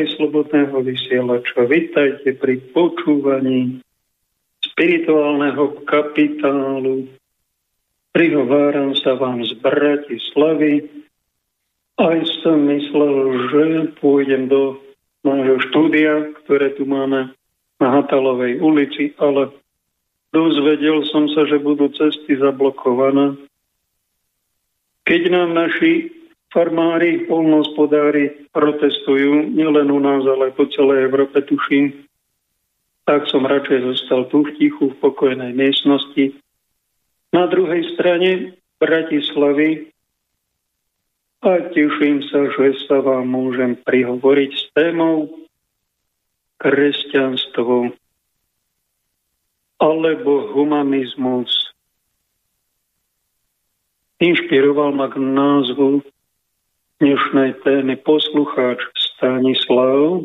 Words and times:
poslucháči 0.00 0.16
Slobodného 0.16 0.80
vysielača. 0.80 1.60
Vítajte 1.68 2.32
pri 2.40 2.56
počúvaní 2.72 3.84
spirituálneho 4.64 5.84
kapitálu. 5.84 7.04
Prihováram 8.16 8.96
sa 8.96 9.20
vám 9.20 9.44
z 9.44 9.52
Bratislavy. 9.60 10.88
Aj 12.00 12.16
som 12.40 12.64
myslel, 12.64 13.16
že 13.52 13.64
pôjdem 14.00 14.48
do 14.48 14.80
nášho 15.20 15.60
štúdia, 15.68 16.32
ktoré 16.44 16.72
tu 16.80 16.88
máme 16.88 17.36
na 17.76 17.88
Hatalovej 17.92 18.56
ulici, 18.64 19.12
ale 19.20 19.52
dozvedel 20.32 21.04
som 21.12 21.28
sa, 21.28 21.44
že 21.44 21.60
budú 21.60 21.92
cesty 21.92 22.40
zablokované. 22.40 23.36
Keď 25.04 25.22
nám 25.28 25.52
naši 25.52 26.08
farmári, 26.48 27.28
polnohospodári 27.28 28.39
protestujú, 28.50 29.54
nielen 29.54 29.90
u 29.90 30.00
nás, 30.02 30.26
ale 30.26 30.50
po 30.50 30.66
celej 30.70 31.06
Európe, 31.06 31.38
tuším, 31.42 32.06
tak 33.06 33.26
som 33.30 33.46
radšej 33.46 33.80
zostal 33.94 34.26
tu 34.30 34.46
v 34.46 34.50
tichu, 34.58 34.90
v 34.90 35.00
pokojnej 35.02 35.54
miestnosti. 35.54 36.34
Na 37.30 37.46
druhej 37.46 37.86
strane 37.94 38.58
Bratislavy 38.82 39.90
a 41.40 41.72
teším 41.72 42.20
sa, 42.28 42.52
že 42.52 42.76
sa 42.84 43.00
vám 43.00 43.24
môžem 43.32 43.72
prihovoriť 43.80 44.50
s 44.52 44.64
témou 44.76 45.30
kresťanstvo 46.60 47.96
alebo 49.80 50.52
humanizmus. 50.52 51.48
Inšpiroval 54.20 54.92
ma 54.92 55.08
k 55.08 55.16
názvu 55.16 56.04
dnešnej 57.00 57.64
témy 57.64 57.96
poslucháč 58.04 58.84
Stanislav, 58.92 60.20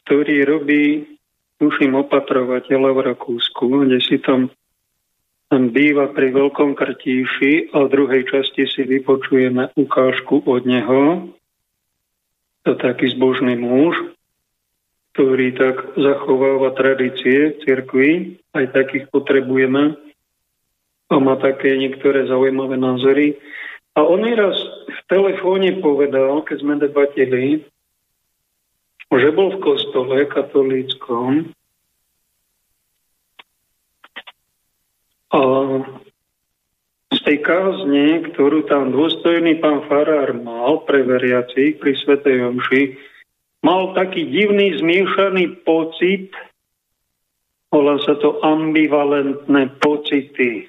ktorý 0.00 0.48
robí, 0.48 1.04
tuším, 1.60 2.00
opatrovateľa 2.00 2.96
v 2.96 3.00
Rakúsku, 3.12 3.84
kde 3.84 4.00
si 4.00 4.16
tam 4.16 4.48
býva 5.52 6.16
pri 6.16 6.32
Veľkom 6.32 6.72
Krtíši 6.72 7.76
a 7.76 7.84
v 7.84 7.92
druhej 7.92 8.24
časti 8.24 8.64
si 8.64 8.88
vypočujeme 8.88 9.76
ukážku 9.76 10.48
od 10.48 10.64
neho. 10.64 11.28
To 12.64 12.72
taký 12.72 13.12
zbožný 13.12 13.60
muž, 13.60 14.00
ktorý 15.12 15.60
tak 15.60 15.92
zachováva 15.92 16.72
tradície 16.72 17.52
cirkvi, 17.68 18.40
aj 18.56 18.72
takých 18.72 19.12
potrebujeme 19.12 19.92
a 21.12 21.14
má 21.20 21.36
také 21.36 21.76
niektoré 21.76 22.24
zaujímavé 22.24 22.80
názory. 22.80 23.36
A 23.96 24.04
on 24.04 24.20
mi 24.20 24.36
raz 24.36 24.52
v 24.92 25.00
telefóne 25.08 25.80
povedal, 25.80 26.44
keď 26.44 26.56
sme 26.60 26.74
debatili, 26.76 27.64
že 29.08 29.28
bol 29.32 29.56
v 29.56 29.62
kostole 29.64 30.28
katolíckom 30.28 31.48
a 35.32 35.40
z 37.08 37.18
tej 37.24 37.38
kázne, 37.40 38.28
ktorú 38.28 38.68
tam 38.68 38.92
dôstojný 38.92 39.64
pán 39.64 39.88
Farár 39.88 40.36
mal 40.36 40.84
pre 40.84 41.00
veriacich 41.00 41.80
pri 41.80 41.96
Svetej 41.96 42.52
Omši, 42.52 42.82
mal 43.64 43.96
taký 43.96 44.28
divný 44.28 44.76
zmiešaný 44.76 45.64
pocit, 45.64 46.36
volá 47.72 47.96
sa 48.04 48.12
to 48.20 48.44
ambivalentné 48.44 49.72
pocity 49.80 50.68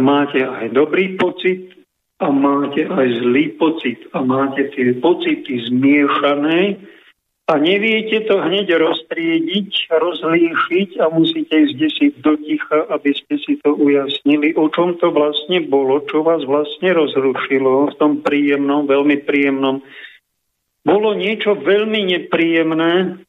máte 0.00 0.42
aj 0.42 0.70
dobrý 0.72 1.18
pocit 1.18 1.74
a 2.22 2.30
máte 2.30 2.86
aj 2.86 3.08
zlý 3.20 3.58
pocit 3.58 3.98
a 4.14 4.22
máte 4.22 4.70
tie 4.72 4.94
pocity 4.98 5.60
zmiešané 5.68 6.78
a 7.44 7.60
neviete 7.60 8.24
to 8.24 8.40
hneď 8.40 8.80
roztriediť, 8.80 9.92
rozlíšiť 9.92 10.90
a 10.96 11.12
musíte 11.12 11.52
ísť 11.52 11.80
si 11.92 12.06
do 12.16 12.40
ticha, 12.40 12.88
aby 12.88 13.12
ste 13.12 13.36
si 13.36 13.60
to 13.60 13.76
ujasnili, 13.76 14.56
o 14.56 14.72
čom 14.72 14.96
to 14.96 15.12
vlastne 15.12 15.60
bolo, 15.68 16.00
čo 16.08 16.24
vás 16.24 16.40
vlastne 16.48 16.96
rozrušilo 16.96 17.92
v 17.92 17.94
tom 18.00 18.24
príjemnom, 18.24 18.88
veľmi 18.88 19.20
príjemnom. 19.28 19.84
Bolo 20.88 21.12
niečo 21.12 21.52
veľmi 21.52 22.16
nepríjemné 22.16 23.20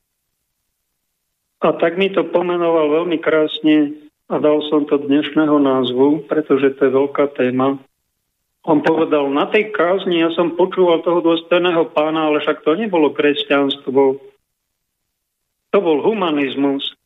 a 1.59 1.69
tak 1.75 1.99
mi 1.99 2.07
to 2.07 2.23
pomenoval 2.31 3.03
veľmi 3.03 3.19
krásne 3.19 4.04
a 4.25 4.35
dal 4.41 4.57
som 4.73 4.89
to 4.89 4.97
dnešného 4.97 5.61
názvu, 5.61 6.25
pretože 6.25 6.73
to 6.77 6.89
je 6.89 6.91
veľká 6.91 7.37
téma. 7.37 7.77
On 8.65 8.81
povedal, 8.81 9.29
na 9.29 9.45
tej 9.45 9.69
kázni 9.69 10.25
ja 10.25 10.33
som 10.33 10.57
počúval 10.57 11.05
toho 11.05 11.21
dôstojného 11.21 11.93
pána, 11.93 12.33
ale 12.33 12.41
však 12.41 12.65
to 12.65 12.73
nebolo 12.73 13.13
kresťanstvo. 13.13 14.17
To 15.69 15.77
bol 15.77 16.01
humanizmus. 16.01 16.97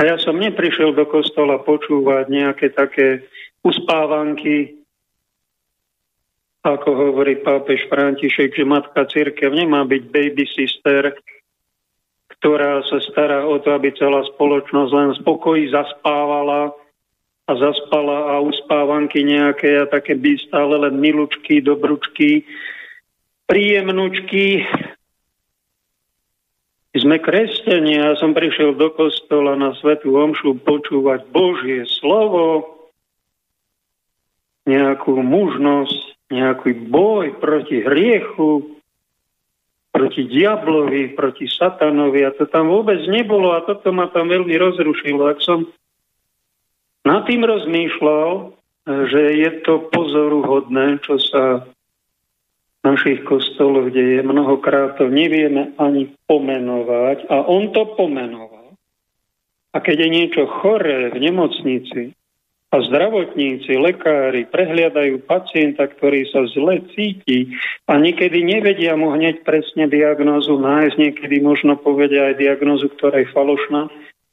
A 0.00 0.08
ja 0.08 0.16
som 0.16 0.40
neprišiel 0.40 0.96
do 0.96 1.04
kostola 1.04 1.60
počúvať 1.60 2.32
nejaké 2.32 2.72
také 2.72 3.28
uspávanky, 3.60 4.80
ako 6.64 6.88
hovorí 6.96 7.44
pápež 7.44 7.84
František, 7.92 8.56
že 8.56 8.64
matka 8.64 9.04
církev 9.04 9.52
nemá 9.52 9.84
byť 9.84 10.02
baby 10.08 10.48
sister, 10.48 11.12
ktorá 12.44 12.84
sa 12.84 13.00
stará 13.00 13.48
o 13.48 13.56
to, 13.56 13.72
aby 13.72 13.88
celá 13.96 14.20
spoločnosť 14.36 14.92
len 14.92 15.16
spokoji 15.16 15.72
zaspávala 15.72 16.76
a 17.48 17.52
zaspala 17.56 18.36
a 18.36 18.44
uspávanky 18.44 19.24
nejaké 19.24 19.80
a 19.80 19.88
také 19.88 20.12
by 20.12 20.36
stále 20.44 20.76
len 20.76 21.00
milučky, 21.00 21.64
dobručky, 21.64 22.44
príjemnučky. 23.48 24.60
Sme 26.92 27.16
kresťania, 27.16 28.12
ja 28.12 28.14
som 28.20 28.36
prišiel 28.36 28.76
do 28.76 28.92
kostola 28.92 29.56
na 29.56 29.72
Svetú 29.80 30.12
Omšu 30.12 30.60
počúvať 30.68 31.24
Božie 31.32 31.88
slovo, 31.96 32.76
nejakú 34.68 35.16
mužnosť, 35.16 36.28
nejaký 36.28 36.92
boj 36.92 37.40
proti 37.40 37.80
hriechu, 37.80 38.73
proti 40.04 40.28
diablovi, 40.28 41.16
proti 41.16 41.48
satanovi 41.48 42.28
a 42.28 42.36
to 42.36 42.44
tam 42.44 42.68
vôbec 42.68 43.00
nebolo 43.08 43.56
a 43.56 43.64
toto 43.64 43.88
ma 43.88 44.12
tam 44.12 44.28
veľmi 44.28 44.52
rozrušilo. 44.52 45.32
Ak 45.32 45.40
som 45.40 45.64
nad 47.08 47.24
tým 47.24 47.40
rozmýšľal, 47.40 48.52
že 48.84 49.22
je 49.32 49.50
to 49.64 49.88
pozoruhodné, 49.88 51.00
čo 51.00 51.16
sa 51.16 51.64
v 51.64 52.80
našich 52.84 53.24
kostoloch 53.24 53.88
deje. 53.88 54.20
Mnohokrát 54.20 55.00
to 55.00 55.08
nevieme 55.08 55.72
ani 55.80 56.12
pomenovať 56.28 57.24
a 57.32 57.48
on 57.48 57.72
to 57.72 57.96
pomenoval. 57.96 58.76
A 59.72 59.80
keď 59.80 60.04
je 60.04 60.08
niečo 60.12 60.44
choré 60.60 61.08
v 61.08 61.16
nemocnici, 61.16 62.12
a 62.74 62.82
zdravotníci, 62.82 63.70
lekári 63.78 64.50
prehliadajú 64.50 65.22
pacienta, 65.30 65.86
ktorý 65.86 66.26
sa 66.26 66.42
zle 66.50 66.82
cíti 66.90 67.54
a 67.86 67.94
niekedy 68.02 68.42
nevedia 68.42 68.98
mu 68.98 69.14
hneď 69.14 69.46
presne 69.46 69.86
diagnózu 69.86 70.58
nájsť, 70.58 70.98
niekedy 70.98 71.38
možno 71.38 71.78
povedia 71.78 72.34
aj 72.34 72.42
diagnózu, 72.42 72.90
ktorá 72.98 73.22
je 73.22 73.30
falošná 73.30 73.86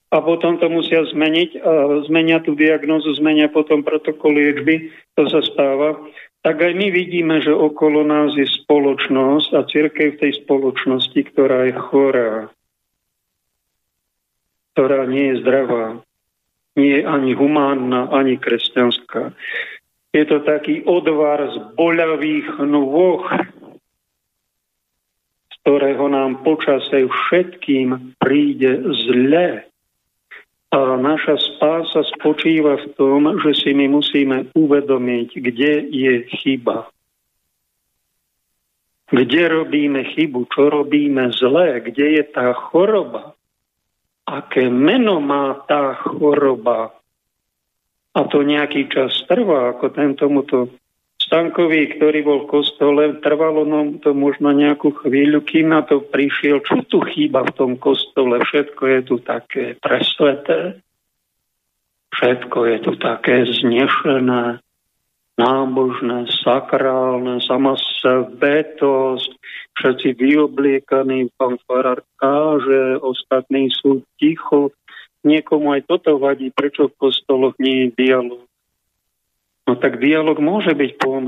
a 0.10 0.18
potom 0.26 0.58
to 0.58 0.66
musia 0.74 1.06
zmeniť 1.06 1.62
a 1.62 1.72
zmenia 2.10 2.42
tú 2.42 2.58
diagnózu, 2.58 3.14
zmenia 3.14 3.46
potom 3.46 3.86
protokol 3.86 4.34
liečby, 4.34 4.90
to 5.14 5.30
sa 5.30 5.46
stáva. 5.46 6.02
Tak 6.42 6.58
aj 6.58 6.74
my 6.74 6.90
vidíme, 6.90 7.46
že 7.46 7.54
okolo 7.54 8.02
nás 8.02 8.34
je 8.34 8.50
spoločnosť 8.50 9.50
a 9.54 9.62
církev 9.70 10.18
v 10.18 10.22
tej 10.26 10.32
spoločnosti, 10.42 11.22
ktorá 11.30 11.70
je 11.70 11.74
chorá, 11.78 12.50
ktorá 14.74 15.06
nie 15.06 15.30
je 15.30 15.46
zdravá 15.46 16.02
nie 16.76 17.00
je 17.00 17.02
ani 17.04 17.36
humánna, 17.36 18.08
ani 18.12 18.40
kresťanská. 18.40 19.36
Je 20.12 20.24
to 20.28 20.44
taký 20.44 20.84
odvar 20.84 21.40
z 21.52 21.56
boľavých 21.76 22.60
nôh, 22.68 23.24
z 25.48 25.56
ktorého 25.64 26.06
nám 26.12 26.44
počase 26.44 27.08
všetkým 27.08 28.20
príde 28.20 28.84
zle. 29.08 29.68
A 30.72 30.80
naša 30.96 31.36
spása 31.36 32.08
spočíva 32.16 32.80
v 32.80 32.88
tom, 32.96 33.22
že 33.44 33.52
si 33.56 33.72
my 33.76 33.92
musíme 33.92 34.52
uvedomiť, 34.56 35.30
kde 35.44 35.72
je 35.92 36.14
chyba. 36.40 36.88
Kde 39.12 39.42
robíme 39.52 40.08
chybu, 40.16 40.48
čo 40.48 40.72
robíme 40.72 41.28
zlé, 41.36 41.84
kde 41.84 42.20
je 42.20 42.24
tá 42.24 42.56
choroba 42.56 43.36
aké 44.32 44.72
meno 44.72 45.20
má 45.20 45.60
tá 45.68 46.00
choroba. 46.00 46.96
A 48.16 48.20
to 48.28 48.44
nejaký 48.44 48.88
čas 48.88 49.12
trvá, 49.28 49.76
ako 49.76 49.92
ten 49.92 50.16
tomuto 50.16 50.72
Stankovi, 51.32 51.96
ktorý 51.96 52.20
bol 52.28 52.40
v 52.44 52.52
kostole, 52.60 53.04
trvalo 53.24 53.64
nám 53.64 54.04
to 54.04 54.12
možno 54.12 54.52
nejakú 54.52 54.92
chvíľu, 55.00 55.40
kým 55.48 55.72
na 55.72 55.80
to 55.80 56.04
prišiel, 56.04 56.60
čo 56.60 56.84
tu 56.92 57.00
chýba 57.08 57.48
v 57.48 57.56
tom 57.56 57.72
kostole, 57.80 58.42
všetko 58.44 58.84
je 58.84 59.00
tu 59.06 59.16
také 59.24 59.80
presveté, 59.80 60.84
všetko 62.12 62.60
je 62.68 62.78
tu 62.84 62.92
také 63.00 63.48
znešené, 63.48 64.60
nábožné, 65.40 66.28
sakrálne, 66.44 67.40
sama 67.48 67.80
svetosť, 67.80 69.32
všetci 69.78 70.18
vyobliekaní, 70.18 71.32
pán 71.36 71.58
Farár 71.64 72.04
káže, 72.20 73.00
ostatní 73.00 73.72
sú 73.72 74.04
ticho. 74.20 74.76
Niekomu 75.22 75.78
aj 75.78 75.86
toto 75.86 76.18
vadí, 76.18 76.50
prečo 76.50 76.90
v 76.90 76.98
kostoloch 76.98 77.56
nie 77.62 77.88
je 77.88 77.94
dialog. 77.94 78.42
No 79.70 79.78
tak 79.78 80.02
dialog 80.02 80.42
môže 80.42 80.74
byť 80.74 80.92
po 80.98 81.22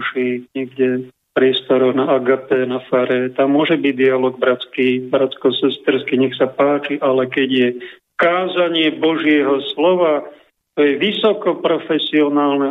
niekde 0.57 1.13
priestoroch 1.33 1.97
na 1.97 2.13
agape, 2.13 2.65
na 2.65 2.81
fare. 2.89 3.29
Tam 3.33 3.53
môže 3.53 3.77
byť 3.77 3.93
dialog 3.93 4.37
bratský, 4.37 5.09
bratsko-sesterský, 5.09 6.17
nech 6.17 6.37
sa 6.37 6.45
páči, 6.49 7.01
ale 7.01 7.25
keď 7.29 7.49
je 7.49 7.67
kázanie 8.17 8.93
Božieho 8.93 9.61
slova, 9.73 10.29
to 10.73 10.81
je 10.81 10.97
vysoko 10.97 11.57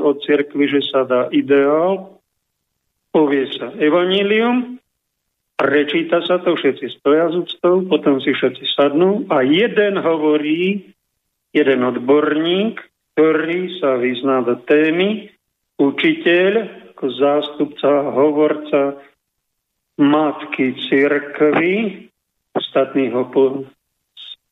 od 0.03 0.17
cirkvi, 0.27 0.67
že 0.67 0.83
sa 0.91 1.07
dá 1.07 1.31
ideál, 1.31 2.19
povie 3.15 3.47
sa 3.55 3.71
evanílium, 3.79 4.82
prečíta 5.63 6.19
sa 6.27 6.43
to, 6.43 6.59
všetci 6.59 6.99
stoja 6.99 7.31
z 7.31 7.47
úctou, 7.47 7.87
potom 7.87 8.19
si 8.19 8.35
všetci 8.35 8.67
sadnú 8.75 9.31
a 9.31 9.47
jeden 9.47 9.95
hovorí, 10.03 10.91
jeden 11.55 11.81
odborník, 11.87 12.83
ktorý 13.15 13.79
sa 13.79 13.95
vyzná 14.03 14.43
do 14.43 14.59
témy, 14.67 15.31
učiteľ, 15.79 16.51
ako 16.91 17.07
zástupca, 17.15 17.91
hovorca 18.11 18.99
matky 20.03 20.75
cirkvy, 20.91 22.11
ostatní 22.59 23.15
ho 23.15 23.31
po, 23.31 23.63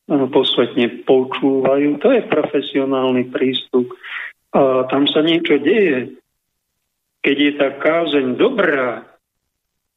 posvetne 0.07 1.03
počúvajú. 1.03 1.99
To 1.99 2.07
je 2.15 2.21
profesionálny 2.23 3.27
prístup. 3.27 3.91
A 4.55 4.87
tam 4.87 5.11
sa 5.11 5.19
niečo 5.19 5.59
deje. 5.59 6.15
Keď 7.21 7.35
je 7.35 7.51
tá 7.59 7.69
kázeň 7.75 8.39
dobrá, 8.39 9.10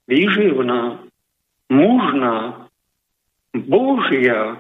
výživná, 0.09 1.01
mužná, 1.71 2.69
božia, 3.55 4.59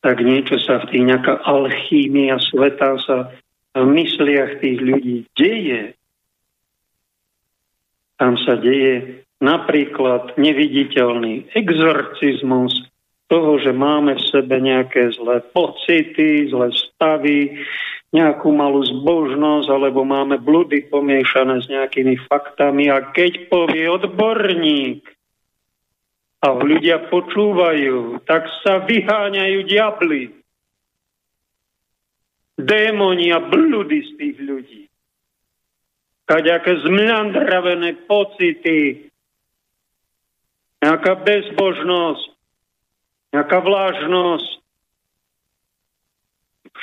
tak 0.00 0.22
niečo 0.22 0.56
sa 0.62 0.80
v 0.86 0.94
tých 0.94 1.04
nejaká 1.04 1.42
alchímia 1.42 2.38
sveta 2.38 2.96
sa 3.02 3.16
v 3.74 3.86
mysliach 3.98 4.62
tých 4.62 4.78
ľudí 4.78 5.16
deje. 5.34 5.98
Tam 8.18 8.34
sa 8.42 8.58
deje 8.58 9.22
napríklad 9.38 10.34
neviditeľný 10.38 11.50
exorcizmus 11.54 12.90
toho, 13.28 13.60
že 13.60 13.70
máme 13.70 14.18
v 14.18 14.26
sebe 14.32 14.56
nejaké 14.58 15.14
zlé 15.14 15.44
pocity, 15.52 16.48
zlé 16.50 16.72
stavy, 16.74 17.60
nejakú 18.08 18.48
malú 18.52 18.80
zbožnosť, 18.84 19.68
alebo 19.68 20.00
máme 20.04 20.40
bludy 20.40 20.88
pomiešané 20.88 21.60
s 21.60 21.66
nejakými 21.68 22.16
faktami 22.24 22.88
a 22.88 23.04
keď 23.12 23.52
povie 23.52 23.84
odborník 23.84 25.04
a 26.40 26.54
ľudia 26.56 27.10
počúvajú, 27.12 28.24
tak 28.24 28.48
sa 28.64 28.80
vyháňajú 28.86 29.58
diabli. 29.68 30.22
Démoni 32.58 33.28
a 33.30 33.38
bludy 33.44 33.98
z 34.02 34.10
tých 34.18 34.36
ľudí. 34.40 34.82
Kaďaké 36.28 36.84
zmľandravené 36.84 38.04
pocity, 38.08 39.08
nejaká 40.82 41.12
bezbožnosť, 41.22 42.24
nejaká 43.34 43.58
vlážnosť. 43.60 44.48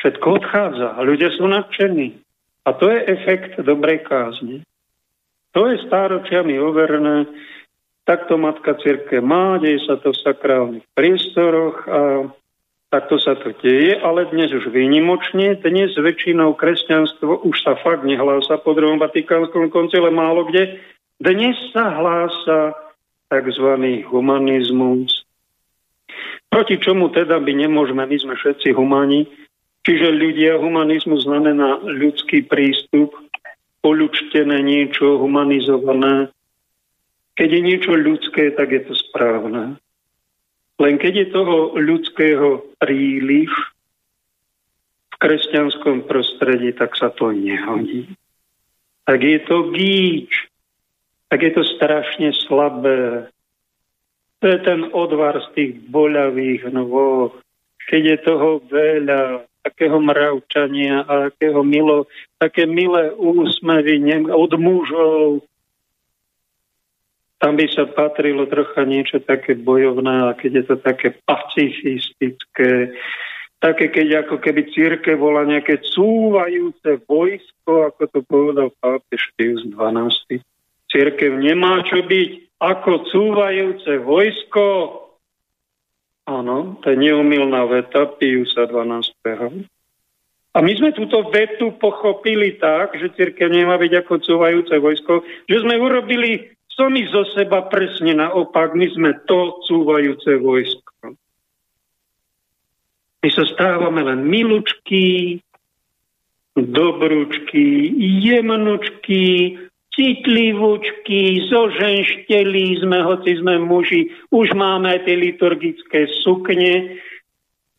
Všetko 0.05 0.38
odchádza 0.38 0.93
a 0.93 1.00
ľudia 1.01 1.33
sú 1.33 1.50
nadšení. 1.50 2.13
A 2.69 2.77
to 2.77 2.93
je 2.93 3.09
efekt 3.09 3.57
dobrej 3.57 4.05
kázne. 4.05 4.62
To 5.57 5.65
je 5.65 5.81
stáročiami 5.81 6.62
overené. 6.62 7.25
Takto 8.05 8.38
Matka 8.38 8.77
Círke 8.85 9.17
má, 9.17 9.57
deje 9.57 9.81
sa 9.81 9.97
to 9.97 10.13
v 10.13 10.21
sakrálnych 10.21 10.85
priestoroch 10.93 11.89
a 11.89 12.29
takto 12.93 13.17
sa 13.17 13.33
to 13.33 13.50
deje, 13.65 13.97
ale 13.97 14.29
dnes 14.29 14.53
už 14.53 14.69
výnimočne, 14.69 15.57
dnes 15.57 15.97
väčšinou 15.97 16.53
kresťanstvo 16.53 17.41
už 17.41 17.65
sa 17.65 17.74
fakt 17.81 18.05
nehlása 18.05 18.62
po 18.62 18.77
druhom 18.77 19.01
Vatikánskom 19.01 19.74
koncile 19.74 20.13
málo 20.13 20.45
kde. 20.45 20.77
Dnes 21.17 21.57
sa 21.74 21.89
hlása 21.97 22.77
tzv. 23.33 23.67
humanizmus, 24.05 25.25
Proti 26.45 26.77
čomu 26.77 27.09
teda 27.09 27.41
by 27.41 27.51
nemôžeme, 27.51 28.05
my 28.05 28.17
sme 28.21 28.38
všetci 28.38 28.71
humani, 28.71 29.27
čiže 29.86 30.10
ľudia, 30.10 30.58
humanizmus 30.58 31.30
znamená 31.30 31.80
ľudský 31.86 32.44
prístup, 32.44 33.13
poľučtené 33.86 34.65
niečo, 34.65 35.22
humanizované. 35.22 36.34
Keď 37.38 37.50
je 37.54 37.62
niečo 37.62 37.94
ľudské, 37.94 38.50
tak 38.58 38.74
je 38.74 38.82
to 38.89 38.94
správne. 38.98 39.77
Len 40.82 40.96
keď 40.98 41.13
je 41.24 41.27
toho 41.32 41.77
ľudského 41.77 42.65
príliš 42.82 43.54
v 45.13 45.15
kresťanskom 45.22 46.10
prostredí, 46.10 46.74
tak 46.75 46.98
sa 46.98 47.13
to 47.13 47.32
nehodí. 47.32 48.10
Tak 49.06 49.22
je 49.22 49.39
to 49.46 49.70
gíč, 49.72 50.50
tak 51.30 51.46
je 51.46 51.51
to 51.54 51.63
strašne 51.77 52.34
slabé, 52.50 53.30
to 54.46 54.54
je 54.54 54.60
ten 54.62 54.82
odvar 54.94 55.42
z 55.42 55.48
tých 55.58 55.72
boľavých 55.89 56.70
nôh. 56.70 57.34
Keď 57.89 58.01
je 58.06 58.18
toho 58.22 58.62
veľa, 58.70 59.42
takého 59.65 59.98
mravčania 59.98 61.01
a 61.10 61.34
takého 61.34 61.65
milo, 61.65 62.05
také 62.38 62.69
milé 62.69 63.10
úsmevy 63.17 63.98
od 64.29 64.51
mužov, 64.62 65.41
tam 67.41 67.57
by 67.57 67.65
sa 67.69 67.86
patrilo 67.89 68.50
trocha 68.50 68.86
niečo 68.88 69.22
také 69.22 69.53
bojovné, 69.53 70.29
a 70.29 70.38
keď 70.38 70.51
je 70.62 70.65
to 70.65 70.75
také 70.81 71.13
pacifistické, 71.29 72.95
také 73.62 73.93
keď 73.93 74.25
ako 74.25 74.41
keby 74.41 74.65
círke 74.74 75.13
bola 75.13 75.45
nejaké 75.45 75.77
cúvajúce 75.93 77.05
vojsko, 77.05 77.93
ako 77.93 78.01
to 78.10 78.19
povedal 78.25 78.69
pápež 78.81 79.29
Pius 79.38 79.62
12. 79.67 80.41
Církev 80.89 81.31
nemá 81.38 81.86
čo 81.86 82.01
byť 82.01 82.29
ako 82.62 82.91
cúvajúce 83.13 84.00
vojsko. 84.01 84.65
Áno, 86.25 86.82
to 86.82 86.89
je 86.89 86.98
neumilná 86.98 87.70
veta 87.70 88.10
Piusa 88.10 88.65
12. 88.65 89.70
A 90.55 90.58
my 90.63 90.72
sme 90.74 90.96
túto 90.96 91.22
vetu 91.29 91.75
pochopili 91.77 92.58
tak, 92.58 92.98
že 92.98 93.13
církev 93.13 93.51
nemá 93.51 93.75
byť 93.77 93.94
ako 94.01 94.13
cúvajúce 94.24 94.75
vojsko, 94.79 95.13
že 95.46 95.58
sme 95.62 95.77
urobili 95.77 96.55
sami 96.72 97.05
zo 97.12 97.27
seba 97.36 97.67
presne 97.67 98.15
naopak, 98.15 98.72
my 98.74 98.88
sme 98.88 99.12
to 99.27 99.60
cúvajúce 99.67 100.39
vojsko. 100.39 101.13
My 103.22 103.29
sa 103.29 103.44
stávame 103.46 104.05
len 104.05 104.25
milučky, 104.25 105.41
dobrúčky, 106.55 107.91
jemnučky, 108.24 109.24
citlivúčky, 109.95 111.47
zoženšteli 111.47 112.83
sme, 112.83 112.99
hoci 113.01 113.39
sme 113.39 113.63
muži, 113.63 114.11
už 114.29 114.51
máme 114.53 114.91
aj 114.91 115.07
tie 115.07 115.15
liturgické 115.15 116.11
sukne, 116.21 116.99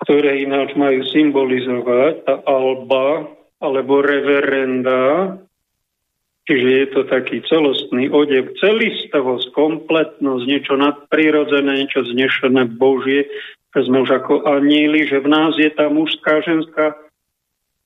ktoré 0.05 0.45
ináč 0.45 0.73
majú 0.77 1.05
symbolizovať 1.13 2.25
tá 2.25 2.41
alba 2.49 3.29
alebo 3.61 4.05
reverenda, 4.05 5.37
čiže 6.45 6.69
je 6.69 6.87
to 6.93 7.01
taký 7.09 7.41
celostný 7.49 8.13
odev, 8.13 8.53
celistovosť, 8.61 9.53
kompletnosť, 9.57 10.45
niečo 10.45 10.75
nadprirodzené, 10.77 11.85
niečo 11.85 12.05
znešené 12.05 12.77
Božie, 12.77 13.29
sme 13.77 14.09
už 14.09 14.25
ako 14.25 14.49
aníli, 14.49 15.05
že 15.05 15.21
v 15.21 15.29
nás 15.29 15.53
je 15.61 15.69
tá 15.69 15.93
mužská, 15.93 16.41
ženská 16.41 16.97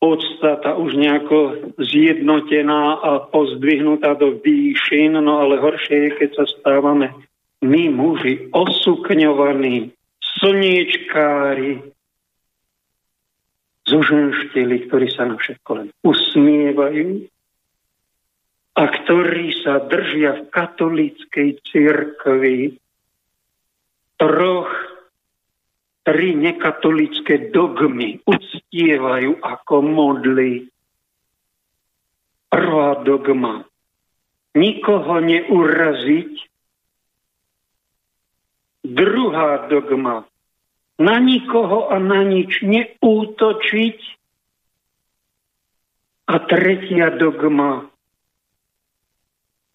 podstata 0.01 0.75
už 0.81 0.97
nejako 0.97 1.39
zjednotená 1.77 3.05
a 3.05 3.11
pozdvihnutá 3.29 4.17
do 4.17 4.41
výšin, 4.41 5.21
no 5.21 5.45
ale 5.45 5.61
horšie 5.61 6.09
je, 6.09 6.11
keď 6.17 6.31
sa 6.41 6.45
stávame 6.49 7.13
my 7.61 7.93
muži 7.93 8.49
osukňovaní, 8.57 9.93
slniečkári, 10.41 11.85
zuženštili, 13.85 14.89
ktorí 14.89 15.07
sa 15.13 15.29
na 15.29 15.37
všetko 15.37 15.71
len 15.77 15.89
usmievajú 16.01 17.29
a 18.81 18.83
ktorí 18.87 19.47
sa 19.61 19.83
držia 19.85 20.41
v 20.41 20.43
katolíckej 20.49 21.49
cirkvi. 21.69 22.81
Troch 24.17 24.73
tri 26.07 26.33
nekatolické 26.33 27.53
dogmy 27.53 28.25
uctievajú 28.71 29.43
ako 29.43 29.83
modly. 29.83 30.71
Prvá 32.47 33.03
dogma. 33.03 33.67
Nikoho 34.55 35.19
neuraziť. 35.19 36.33
Druhá 38.87 39.67
dogma. 39.67 40.23
Na 41.03 41.19
nikoho 41.19 41.91
a 41.91 41.99
na 41.99 42.23
nič 42.23 42.63
neútočiť. 42.63 43.99
A 46.31 46.35
tretia 46.47 47.11
dogma. 47.11 47.91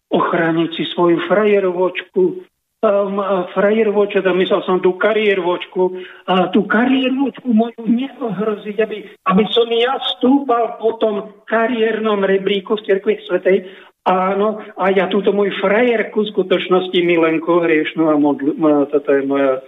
ochrániť 0.08 0.70
si 0.72 0.84
svoju 0.96 1.28
frajerovočku, 1.28 2.48
um, 2.86 3.18
frajerovočku, 3.58 4.22
myslel 4.22 4.62
som 4.64 4.78
tú 4.78 4.94
kariérovočku, 5.02 5.98
a 6.30 6.54
tú 6.54 6.70
kariérovočku 6.70 7.50
moju 7.50 7.82
neohroziť, 7.82 8.78
aby, 8.86 8.98
aby 9.26 9.44
som 9.50 9.66
ja 9.74 9.98
stúpal 10.18 10.78
po 10.78 11.02
tom 11.02 11.42
kariérnom 11.50 12.22
rebríku 12.22 12.78
v 12.78 12.86
Cirkvi 12.86 13.18
Svetej. 13.26 13.66
Áno, 14.06 14.62
a 14.78 14.94
ja 14.94 15.10
túto 15.10 15.34
moju 15.34 15.50
frajerku 15.58 16.22
v 16.22 16.32
skutočnosti 16.32 17.00
milenko 17.02 17.66
hriešnú 17.66 18.06
a 18.06 18.16
modl- 18.22 18.54
toto 18.94 19.10
je 19.10 19.26
moja 19.26 19.66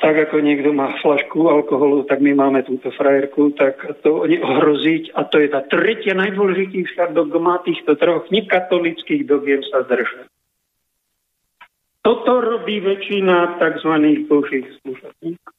tak 0.00 0.16
ako 0.16 0.40
niekto 0.40 0.70
má 0.72 0.96
flašku 1.02 1.50
alkoholu, 1.50 2.06
tak 2.06 2.22
my 2.22 2.32
máme 2.32 2.62
túto 2.62 2.94
frajerku, 2.94 3.52
tak 3.58 3.76
to 4.06 4.24
ohroziť. 4.24 5.12
A 5.18 5.26
to 5.26 5.42
je 5.42 5.48
tá 5.50 5.66
tretia 5.66 6.14
najdôležitejšia 6.14 7.10
dogma 7.10 7.58
týchto 7.66 7.98
troch 7.98 8.30
nekatolických 8.30 9.26
dogiem 9.26 9.60
sa 9.66 9.82
držať. 9.84 10.30
Toto 12.00 12.40
robí 12.40 12.80
väčšina 12.80 13.60
tzv. 13.60 13.92
božích 14.24 14.68
služobníkov. 14.80 15.52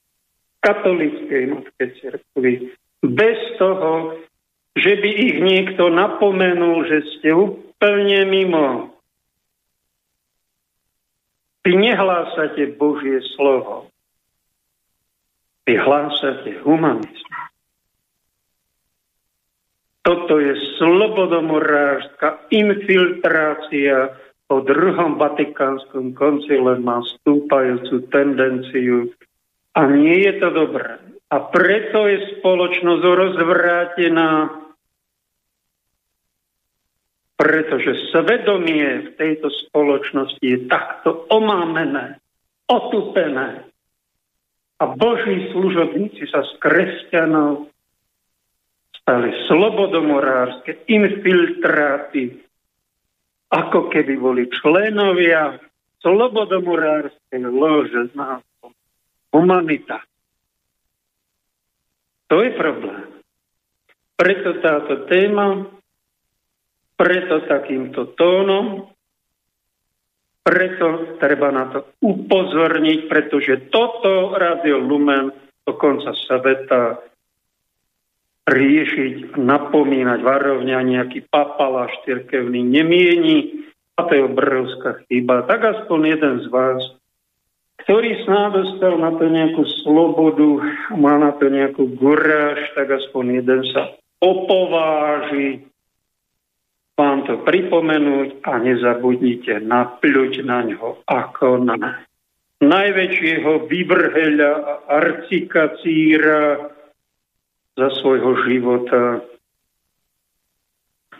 Katolíckej 0.61 1.43
matke 1.53 1.85
cirkvi. 2.01 2.73
Bez 3.01 3.37
toho, 3.57 4.17
že 4.77 4.93
by 4.97 5.09
ich 5.09 5.35
niekto 5.41 5.89
napomenul, 5.89 6.85
že 6.85 7.05
ste 7.17 7.33
úplne 7.33 8.25
mimo. 8.29 8.93
Vy 11.61 11.77
nehlásate 11.77 12.73
Božie 12.73 13.21
slovo. 13.37 13.89
Vy 15.69 15.77
hlásate 15.77 16.57
humanizmus. 16.65 17.21
Toto 20.01 20.41
je 20.41 20.57
slobodomorárska 20.81 22.49
infiltrácia 22.49 24.17
po 24.51 24.59
druhom 24.59 25.15
vatikánskom 25.15 26.11
koncile 26.11 26.75
má 26.83 26.99
stúpajúcu 27.07 28.03
tendenciu. 28.11 29.07
A 29.71 29.87
nie 29.87 30.27
je 30.27 30.43
to 30.43 30.51
dobré. 30.51 30.99
A 31.31 31.39
preto 31.39 32.11
je 32.11 32.35
spoločnosť 32.35 33.03
rozvrátená, 33.07 34.51
pretože 37.39 38.11
svedomie 38.11 39.07
v 39.07 39.09
tejto 39.15 39.47
spoločnosti 39.47 40.43
je 40.43 40.67
takto 40.67 41.31
omámené, 41.31 42.19
otupené, 42.67 43.71
a 44.81 44.97
Boží 44.97 45.47
služobníci 45.53 46.25
sa 46.27 46.41
z 46.41 46.51
kresťanov 46.57 47.69
stali 48.97 49.29
slobodomorárske 49.45 50.89
infiltráty, 50.89 52.41
ako 53.51 53.91
keby 53.91 54.15
boli 54.15 54.47
členovia 54.47 55.59
slobodomorárskej 56.01 57.43
lože 57.45 58.09
s 58.09 58.13
názvom 58.15 58.71
humanita. 59.35 60.01
To 62.31 62.39
je 62.41 62.51
problém. 62.55 63.11
Preto 64.15 64.57
táto 64.63 65.03
téma, 65.11 65.67
preto 66.95 67.43
takýmto 67.45 68.15
tónom 68.15 68.91
preto 70.41 71.17
treba 71.21 71.53
na 71.53 71.69
to 71.69 71.79
upozorniť, 72.01 72.99
pretože 73.05 73.69
toto 73.69 74.33
Radio 74.33 74.81
Lumen 74.81 75.29
do 75.61 75.73
konca 75.77 76.17
sveta 76.17 76.97
riešiť, 78.49 79.37
napomínať 79.37 80.19
varovňa 80.25 80.79
nejaký 80.81 81.29
papaláš 81.29 81.93
cirkevný 82.07 82.65
nemieni 82.65 83.69
a 83.97 84.07
to 84.07 84.11
je 84.17 84.23
obrovská 84.25 85.03
chyba. 85.07 85.45
Tak 85.45 85.61
aspoň 85.61 85.99
jeden 86.17 86.35
z 86.41 86.47
vás, 86.49 86.81
ktorý 87.85 88.25
snáď 88.25 88.65
dostal 88.65 88.97
na 88.97 89.13
to 89.13 89.29
nejakú 89.29 89.63
slobodu, 89.85 90.49
má 90.97 91.21
na 91.21 91.31
to 91.37 91.49
nejakú 91.49 91.85
guráž, 91.97 92.61
tak 92.73 92.89
aspoň 92.89 93.41
jeden 93.41 93.61
sa 93.73 93.93
opováži 94.21 95.65
vám 97.01 97.25
to 97.25 97.41
pripomenúť 97.41 98.45
a 98.45 98.61
nezabudnite 98.61 99.65
napľuť 99.65 100.45
na 100.45 100.59
ňo 100.69 101.01
ako 101.09 101.65
na 101.65 102.05
najväčšieho 102.61 103.65
vyvrheľa 103.65 104.51
a 104.53 104.73
arcikacíra 105.01 106.69
za 107.81 107.89
svojho 107.97 108.37
života. 108.45 109.25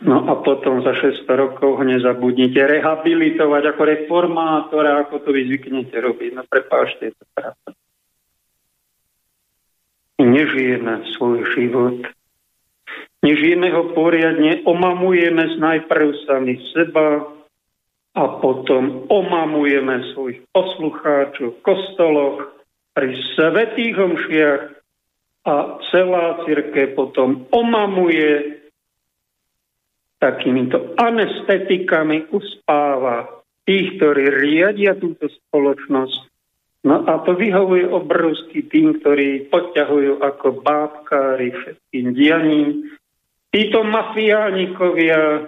No 0.02 0.22
a 0.30 0.38
potom 0.38 0.82
za 0.86 0.94
600 0.94 1.26
rokov 1.34 1.78
ho 1.78 1.84
nezabudnite 1.86 2.58
rehabilitovať 2.58 3.62
ako 3.74 3.82
reformátora, 3.82 5.06
ako 5.06 5.26
to 5.26 5.34
vy 5.34 5.50
zvyknete 5.50 5.94
robiť. 5.94 6.30
No 6.38 6.42
prepášte, 6.46 7.10
je 7.10 7.14
to 7.18 7.24
pravda. 7.34 7.68
Nežijeme 10.22 11.02
svoj 11.18 11.42
život 11.58 12.06
Nežijeme 13.22 13.70
ho 13.70 13.94
poriadne, 13.94 14.66
omamujeme 14.66 15.54
najprv 15.54 16.26
sami 16.26 16.58
seba 16.74 17.22
a 18.18 18.22
potom 18.42 19.06
omamujeme 19.06 20.10
svojich 20.10 20.42
poslucháčov 20.50 21.54
v 21.54 21.62
kostoloch, 21.62 22.50
pri 22.92 23.14
svetých 23.38 23.94
homšiach 23.94 24.60
a 25.42 25.82
celá 25.90 26.46
círke 26.46 26.94
potom 26.94 27.50
omamuje 27.50 28.62
takýmito 30.22 30.94
anestetikami 30.94 32.30
uspáva 32.30 33.42
tých, 33.66 33.98
ktorí 33.98 34.24
riadia 34.30 34.94
túto 34.94 35.26
spoločnosť. 35.26 36.30
No 36.82 37.06
a 37.06 37.22
to 37.22 37.34
vyhovuje 37.34 37.86
obrovský 37.90 38.66
tým, 38.70 39.02
ktorí 39.02 39.50
podťahujú 39.50 40.22
ako 40.22 40.62
bábkári 40.62 41.54
všetkým 41.54 42.06
dianím, 42.14 42.90
Títo 43.52 43.84
mafiánikovia, 43.84 45.44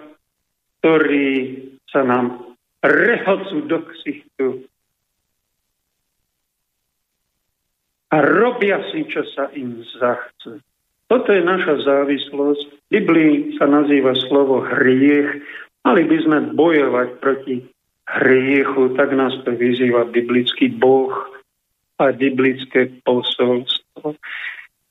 ktorí 0.77 1.57
sa 1.89 2.05
nám 2.05 2.53
rehocú 2.85 3.65
do 3.65 3.81
ksichtu 3.81 4.69
a 8.13 8.15
robia 8.21 8.81
si, 8.93 9.07
čo 9.09 9.25
sa 9.33 9.49
im 9.55 9.81
zachce. 9.97 10.61
Toto 11.05 11.29
je 11.29 11.41
naša 11.45 11.85
závislosť. 11.85 12.65
V 12.65 12.77
Biblii 12.89 13.33
sa 13.61 13.69
nazýva 13.69 14.17
slovo 14.29 14.65
hriech. 14.65 15.41
Mali 15.85 16.01
by 16.05 16.17
sme 16.25 16.37
bojovať 16.57 17.09
proti 17.21 17.61
hriechu, 18.05 18.93
tak 18.97 19.13
nás 19.13 19.33
to 19.45 19.53
vyzýva 19.53 20.09
biblický 20.09 20.69
Boh 20.73 21.13
a 22.01 22.09
biblické 22.13 22.89
posolstvo. 23.05 24.17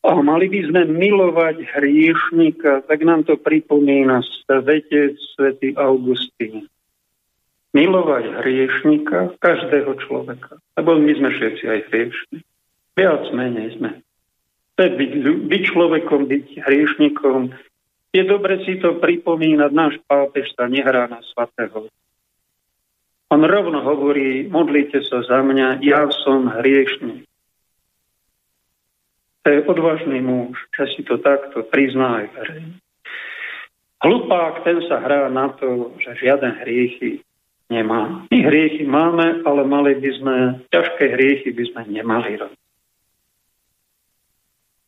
A 0.04 0.11
mali 0.21 0.52
by 0.52 0.61
sme 0.68 0.83
milovať 0.85 1.64
hriešnika, 1.80 2.85
tak 2.85 3.00
nám 3.02 3.25
to 3.25 3.40
pripomína 3.40 4.21
svetec 4.44 5.16
svätý 5.35 5.73
Augustín. 5.80 6.68
Milovať 7.75 8.44
hriešnika, 8.44 9.35
každého 9.42 9.99
človeka. 10.04 10.61
Lebo 10.78 11.00
my 11.00 11.12
sme 11.16 11.30
všetci 11.33 11.64
aj 11.66 11.80
hriešni. 11.90 12.38
Viac 12.95 13.31
menej 13.35 13.75
sme. 13.79 13.91
Byť, 14.75 15.13
byť 15.51 15.63
človekom, 15.71 16.27
byť 16.31 16.47
hriešnikom. 16.67 17.51
Je 18.15 18.23
dobre 18.23 18.63
si 18.63 18.79
to 18.79 18.99
pripomínať. 18.99 19.71
Náš 19.75 19.99
pápež 20.07 20.51
sa 20.55 20.71
nehrá 20.71 21.11
na 21.11 21.23
svatého. 21.35 21.91
On 23.35 23.43
rovno 23.43 23.83
hovorí, 23.83 24.47
modlite 24.47 25.03
sa 25.11 25.27
za 25.27 25.43
mňa, 25.43 25.83
ja 25.83 26.07
som 26.23 26.47
hriešnik. 26.47 27.27
To 29.43 29.49
je 29.51 29.61
odvážny 29.67 30.23
muž, 30.23 30.57
že 30.73 30.95
si 30.95 31.01
to 31.03 31.19
takto 31.19 31.67
prizná 31.67 32.25
aj 32.25 32.27
verejne. 32.33 32.79
Hlupák, 34.01 34.63
ten 34.63 34.85
sa 34.87 35.03
hrá 35.03 35.29
na 35.33 35.51
to, 35.57 35.97
že 35.99 36.17
žiaden 36.21 36.63
hriechy 36.63 37.25
nemá. 37.73 38.25
My 38.31 38.39
hriechy 38.41 38.87
máme, 38.87 39.43
ale 39.43 39.65
mali 39.67 39.97
by 39.97 40.11
sme, 40.21 40.37
ťažké 40.71 41.05
hriechy 41.19 41.51
by 41.57 41.65
sme 41.73 41.83
nemali 41.91 42.39
robiť. 42.39 42.63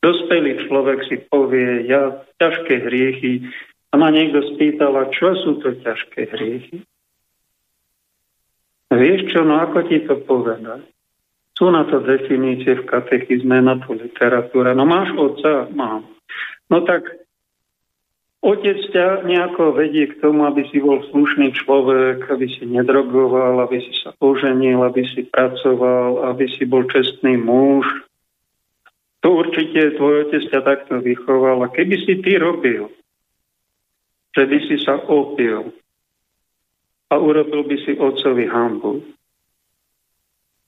Dospelý 0.06 0.70
človek 0.70 1.02
si 1.10 1.18
povie, 1.26 1.90
ja 1.90 2.22
ťažké 2.38 2.86
hriechy, 2.86 3.42
a 3.90 3.98
ma 3.98 4.14
niekto 4.14 4.54
spýtala, 4.54 5.10
čo 5.10 5.34
sú 5.42 5.58
to 5.58 5.74
ťažké 5.82 6.30
hriechy? 6.30 6.86
Vieš 8.92 9.34
čo, 9.34 9.42
no 9.42 9.58
ako 9.58 9.90
ti 9.90 10.04
to 10.06 10.20
povedať? 10.22 10.86
Sú 11.58 11.72
na 11.74 11.88
to 11.88 12.04
definície 12.04 12.76
v 12.76 12.86
katechizme, 12.86 13.58
na 13.58 13.82
to 13.82 13.98
literatúra. 13.98 14.76
No 14.76 14.86
máš 14.86 15.10
otca? 15.16 15.66
Mám. 15.72 16.06
No 16.70 16.84
tak 16.86 17.08
otec 18.46 18.78
ťa 18.94 19.26
nejako 19.26 19.74
vedie 19.74 20.06
k 20.06 20.22
tomu, 20.22 20.46
aby 20.46 20.68
si 20.70 20.78
bol 20.78 21.02
slušný 21.10 21.56
človek, 21.56 22.30
aby 22.30 22.46
si 22.46 22.62
nedrogoval, 22.62 23.58
aby 23.64 23.82
si 23.82 23.92
sa 24.04 24.14
oženil, 24.22 24.86
aby 24.86 25.02
si 25.02 25.26
pracoval, 25.26 26.30
aby 26.30 26.46
si 26.52 26.62
bol 26.62 26.86
čestný 26.86 27.40
muž. 27.40 28.05
To 29.26 29.34
určite 29.34 29.98
tvoj 29.98 30.30
otec 30.30 30.42
ťa 30.54 30.60
takto 30.62 31.02
vychoval. 31.02 31.66
A 31.66 31.74
keby 31.74 31.98
si 32.06 32.22
ty 32.22 32.38
robil, 32.38 32.86
že 34.38 34.46
by 34.46 34.58
si 34.70 34.78
sa 34.86 35.02
opil, 35.02 35.74
a 37.10 37.14
urobil 37.18 37.62
by 37.62 37.76
si 37.86 37.94
otcovi 37.94 38.50
hambu. 38.50 39.02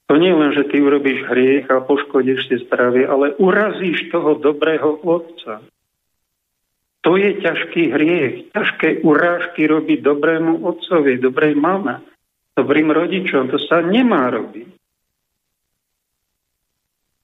To 0.09 0.15
nie 0.17 0.33
len, 0.33 0.57
že 0.57 0.71
ty 0.73 0.81
urobíš 0.81 1.29
hriech 1.29 1.69
a 1.69 1.85
poškodíš 1.85 2.49
si 2.49 2.57
zdravie, 2.65 3.05
ale 3.05 3.37
urazíš 3.37 4.09
toho 4.09 4.41
dobrého 4.41 5.03
otca. 5.05 5.61
To 7.05 7.11
je 7.19 7.43
ťažký 7.45 7.83
hriech. 7.93 8.35
Ťažké 8.57 9.05
urážky 9.05 9.69
robiť 9.69 9.99
dobrému 10.01 10.65
otcovi, 10.65 11.21
dobrej 11.21 11.55
mame, 11.59 12.01
dobrým 12.57 12.89
rodičom. 12.89 13.53
To 13.53 13.59
sa 13.61 13.85
nemá 13.85 14.33
robiť. 14.33 14.78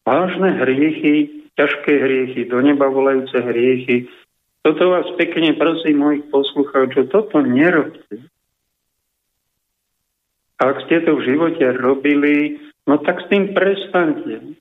Vážne 0.04 0.60
hriechy, 0.60 1.48
ťažké 1.56 1.92
hriechy, 1.96 2.44
do 2.44 2.60
neba 2.60 2.92
volajúce 2.92 3.40
hriechy. 3.40 4.04
Toto 4.60 4.92
vás 4.92 5.08
pekne 5.16 5.56
prosím 5.56 6.04
mojich 6.04 6.24
poslucháčov, 6.28 7.08
toto 7.08 7.40
nerobte. 7.40 8.28
Ak 10.60 10.84
ste 10.88 11.04
to 11.04 11.16
v 11.16 11.24
živote 11.24 11.64
robili, 11.80 12.60
no 12.84 13.00
tak 13.00 13.24
s 13.24 13.26
tým 13.32 13.56
prestaňte. 13.56 14.56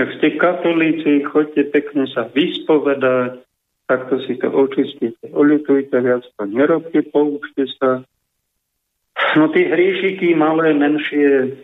Ak 0.00 0.08
ste 0.16 0.40
katolíci, 0.40 1.28
chodte 1.28 1.60
pekne 1.68 2.08
sa 2.08 2.28
vyspovedať, 2.32 3.44
takto 3.84 4.16
si 4.24 4.40
to 4.40 4.48
očistíte, 4.48 5.28
oľutujte, 5.28 5.92
viac 5.92 6.24
to 6.24 6.42
nerobte, 6.48 7.04
poučte 7.12 7.68
sa. 7.76 8.00
No 9.36 9.52
tie 9.52 9.68
hríšiky 9.68 10.32
malé, 10.32 10.72
menšie, 10.72 11.60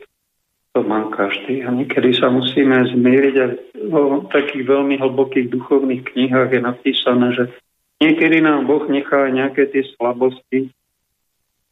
to 0.76 0.84
má 0.84 1.08
každý. 1.08 1.64
A 1.64 1.72
niekedy 1.72 2.12
sa 2.12 2.28
musíme 2.28 2.84
zmieriť 2.92 3.34
a 3.40 3.46
vo 3.88 4.28
takých 4.28 4.68
veľmi 4.68 5.00
hlbokých 5.00 5.48
duchovných 5.48 6.04
knihách 6.04 6.52
je 6.52 6.60
napísané, 6.60 7.26
že 7.32 7.44
niekedy 8.04 8.44
nám 8.44 8.68
Boh 8.68 8.84
nechá 8.84 9.24
nejaké 9.32 9.72
tie 9.72 9.88
slabosti, 9.96 10.68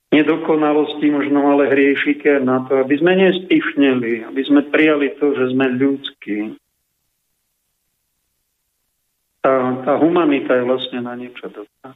nedokonalosti, 0.09 1.05
možno 1.13 1.53
ale 1.53 1.69
hriešiké 1.69 2.41
na 2.41 2.65
to, 2.65 2.81
aby 2.81 2.97
sme 2.97 3.13
nespišneli, 3.13 4.25
aby 4.25 4.41
sme 4.41 4.73
prijali 4.73 5.13
to, 5.21 5.37
že 5.37 5.53
sme 5.53 5.69
ľudskí. 5.77 6.57
Tá, 9.45 9.85
tá 9.85 10.01
humanita 10.01 10.57
je 10.57 10.65
vlastne 10.65 11.05
na 11.05 11.13
niečo 11.13 11.53
dobrá. 11.53 11.93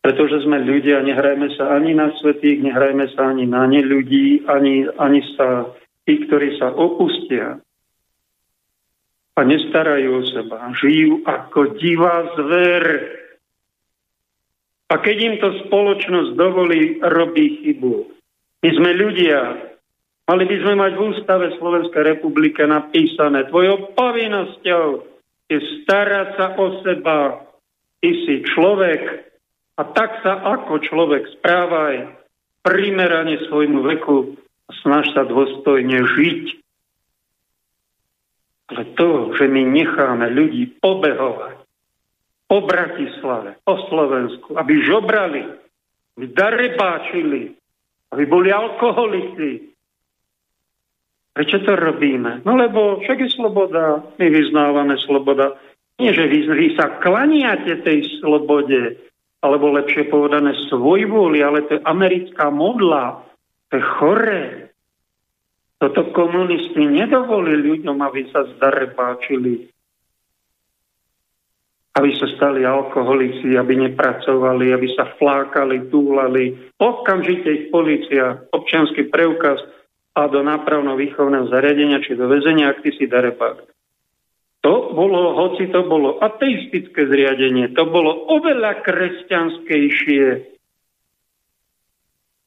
Pretože 0.00 0.48
sme 0.48 0.64
ľudia, 0.64 1.04
nehrajme 1.04 1.52
sa 1.60 1.76
ani 1.76 1.92
na 1.92 2.08
svetých, 2.16 2.64
nehrajme 2.64 3.04
sa 3.12 3.36
ani 3.36 3.44
na 3.44 3.68
neľudí, 3.68 4.48
ani, 4.48 4.88
ani 4.96 5.20
sa 5.36 5.76
tí, 6.06 6.22
ktorí 6.24 6.56
sa 6.56 6.70
opustia 6.70 7.58
a 9.36 9.40
nestarajú 9.44 10.10
o 10.16 10.22
seba, 10.24 10.72
žijú 10.72 11.20
ako 11.26 11.76
divá 11.76 12.24
zver. 12.38 12.84
A 14.88 14.94
keď 15.02 15.16
im 15.18 15.34
to 15.42 15.48
spoločnosť 15.66 16.30
dovolí, 16.38 17.02
robí 17.02 17.60
chybu. 17.60 17.94
My 18.64 18.70
sme 18.72 18.90
ľudia. 18.96 19.40
Mali 20.26 20.44
by 20.48 20.56
sme 20.62 20.74
mať 20.78 20.92
v 20.96 21.04
ústave 21.12 21.46
Slovenskej 21.58 22.02
republike 22.16 22.64
napísané, 22.64 23.46
tvojou 23.46 23.94
povinnosťou 23.94 24.86
je 25.46 25.58
starať 25.84 26.28
sa 26.34 26.46
o 26.58 26.82
seba. 26.82 27.46
Ty 28.02 28.10
si 28.26 28.42
človek 28.42 29.02
a 29.76 29.82
tak 29.92 30.24
sa 30.24 30.42
ako 30.56 30.82
človek 30.82 31.30
správaj 31.38 32.10
primerane 32.66 33.38
svojmu 33.46 33.80
veku 33.94 34.45
snaž 34.70 35.10
sa 35.14 35.22
dôstojne 35.26 35.98
žiť. 36.02 36.44
Ale 38.66 38.82
to, 38.98 39.36
že 39.38 39.46
my 39.46 39.62
necháme 39.62 40.26
ľudí 40.34 40.74
pobehovať 40.82 41.56
po 42.46 42.58
Bratislave, 42.66 43.58
po 43.62 43.78
Slovensku, 43.86 44.58
aby 44.58 44.74
žobrali, 44.82 45.42
aby 46.18 46.26
darebáčili, 46.34 47.54
aby 48.10 48.24
boli 48.26 48.50
alkoholici. 48.50 49.70
Prečo 51.36 51.58
to 51.62 51.72
robíme? 51.76 52.42
No 52.42 52.56
lebo 52.56 53.02
však 53.02 53.18
je 53.22 53.30
sloboda, 53.34 54.02
my 54.18 54.26
vyznávame 54.30 54.96
sloboda. 55.04 55.58
Nie, 56.00 56.14
že 56.14 56.26
vy, 56.26 56.38
vy 56.48 56.68
sa 56.74 56.96
klaniate 57.02 57.82
tej 57.86 58.20
slobode, 58.20 58.98
alebo 59.44 59.76
lepšie 59.76 60.08
povedané 60.08 60.56
svojvôli, 60.72 61.44
ale 61.44 61.66
to 61.68 61.78
je 61.78 61.86
americká 61.86 62.48
modla, 62.48 63.26
to 63.70 63.72
je 63.76 63.84
choré. 63.98 64.42
Toto 65.76 66.08
komunisti 66.16 66.80
nedovolili 66.80 67.76
ľuďom, 67.76 68.00
aby 68.00 68.32
sa 68.32 68.48
zdarebáčili, 68.56 69.68
aby 72.00 72.10
sa 72.16 72.26
stali 72.32 72.64
alkoholici, 72.64 73.52
aby 73.56 73.76
nepracovali, 73.84 74.72
aby 74.72 74.88
sa 74.96 75.04
flákali, 75.20 75.92
túlali. 75.92 76.72
Okamžite 76.80 77.48
ich 77.52 77.64
policia, 77.68 78.40
občianský 78.56 79.12
preukaz 79.12 79.60
a 80.16 80.24
do 80.32 80.40
nápravno-výchovného 80.40 81.52
zariadenia 81.52 82.00
či 82.00 82.16
do 82.16 82.24
väzenia, 82.24 82.72
ak 82.72 82.80
ty 82.80 82.96
si 82.96 83.04
darebák. 83.04 83.68
To 84.64 84.96
bolo, 84.96 85.36
hoci 85.36 85.68
to 85.68 85.84
bolo 85.84 86.16
ateistické 86.24 87.04
zriadenie, 87.04 87.76
to 87.76 87.84
bolo 87.84 88.32
oveľa 88.32 88.80
kresťanskejšie 88.80 90.55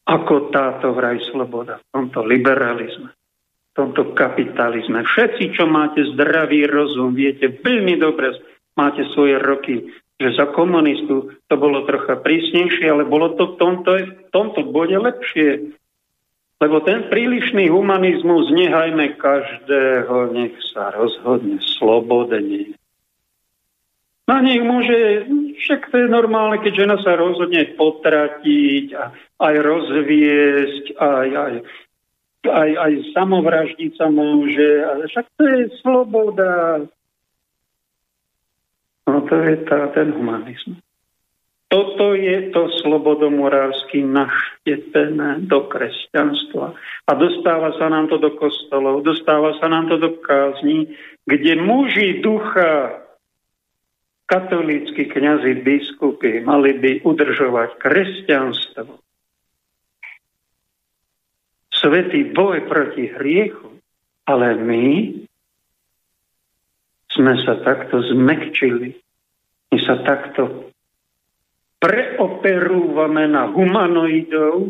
ako 0.10 0.50
táto 0.50 0.90
vraj 0.98 1.22
sloboda 1.30 1.78
v 1.78 1.86
tomto 1.94 2.26
liberalizme, 2.26 3.14
v 3.14 3.72
tomto 3.78 4.18
kapitalizme. 4.18 5.06
Všetci, 5.06 5.54
čo 5.54 5.70
máte 5.70 6.02
zdravý 6.18 6.66
rozum, 6.66 7.14
viete 7.14 7.46
veľmi 7.46 8.02
dobre, 8.02 8.34
máte 8.74 9.06
svoje 9.14 9.38
roky, 9.38 9.86
že 10.18 10.34
za 10.34 10.50
komunistu 10.50 11.30
to 11.46 11.56
bolo 11.56 11.86
trocha 11.86 12.18
prísnejšie, 12.18 12.90
ale 12.90 13.06
bolo 13.06 13.38
to 13.38 13.54
v 13.54 13.56
tomto, 13.62 13.92
v 14.02 14.30
tomto 14.34 14.66
bode 14.66 14.98
lepšie. 14.98 15.78
Lebo 16.60 16.84
ten 16.84 17.08
prílišný 17.08 17.72
humanizmus 17.72 18.52
nehajme 18.52 19.16
každého, 19.16 20.36
nech 20.36 20.58
sa 20.76 20.92
rozhodne 20.92 21.62
slobodne. 21.80 22.76
Na 24.30 24.46
nech 24.46 24.62
môže, 24.62 25.26
však 25.58 25.90
to 25.90 26.06
je 26.06 26.08
normálne, 26.08 26.62
keď 26.62 26.86
žena 26.86 27.02
sa 27.02 27.18
rozhodne 27.18 27.66
potratiť 27.74 28.86
a 28.94 29.10
aj 29.42 29.56
rozviesť, 29.58 30.86
aj, 31.02 31.30
aj, 31.34 31.54
aj, 32.46 32.70
aj 32.78 32.92
samovraždiť 33.18 33.92
sa 33.98 34.14
môže. 34.14 34.86
Ale 34.86 35.10
však 35.10 35.26
to 35.34 35.44
je 35.50 35.62
sloboda. 35.82 36.86
No 39.10 39.26
to 39.26 39.36
je 39.42 39.66
tá, 39.66 39.90
ten 39.98 40.14
humanizmus. 40.14 40.78
Toto 41.70 42.14
je 42.14 42.54
to 42.54 42.70
slobodomorársky 42.86 44.06
naštepené 44.06 45.42
do 45.50 45.66
kresťanstva. 45.70 46.78
A 47.10 47.12
dostáva 47.18 47.74
sa 47.82 47.90
nám 47.90 48.14
to 48.14 48.22
do 48.22 48.38
kostolov, 48.38 49.02
dostáva 49.02 49.58
sa 49.58 49.70
nám 49.70 49.90
to 49.90 49.98
do 49.98 50.22
kázní, 50.22 50.94
kde 51.26 51.62
muži 51.62 52.22
ducha 52.22 53.09
katolícky 54.30 55.10
kňazi, 55.10 55.66
biskupy 55.66 56.46
mali 56.46 56.78
by 56.78 57.02
udržovať 57.02 57.82
kresťanstvo. 57.82 59.02
Svetý 61.74 62.30
boj 62.30 62.70
proti 62.70 63.10
hriechu, 63.10 63.82
ale 64.30 64.54
my 64.62 64.86
sme 67.10 67.34
sa 67.42 67.58
takto 67.66 68.06
zmekčili. 68.06 68.94
My 69.74 69.78
sa 69.82 70.06
takto 70.06 70.70
preoperúvame 71.82 73.26
na 73.26 73.50
humanoidov 73.50 74.70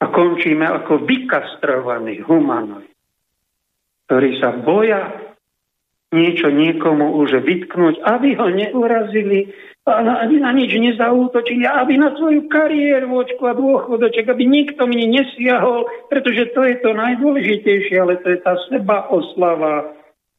a 0.00 0.04
končíme 0.08 0.64
ako 0.64 1.04
vykastrovaní 1.04 2.22
humanoid, 2.24 2.90
ktorí 4.06 4.30
sa 4.40 4.54
boja 4.56 5.21
niečo 6.12 6.52
niekomu 6.52 7.16
už 7.18 7.40
vytknúť, 7.40 8.04
aby 8.04 8.36
ho 8.36 8.52
neurazili, 8.52 9.48
aby 9.88 10.34
na 10.38 10.52
nič 10.54 10.70
nezautočili, 10.76 11.66
aby 11.66 11.98
na 11.98 12.14
svoju 12.14 12.46
kariéročku 12.46 13.42
a 13.48 13.56
dôchodoček, 13.56 14.28
aby 14.28 14.44
nikto 14.46 14.86
mi 14.86 15.08
nesiahol, 15.08 15.88
pretože 16.12 16.52
to 16.54 16.62
je 16.62 16.76
to 16.84 16.94
najdôležitejšie, 16.94 17.96
ale 17.98 18.20
to 18.20 18.30
je 18.30 18.38
tá 18.44 18.54
seba 18.70 19.10
oslava, 19.10 19.96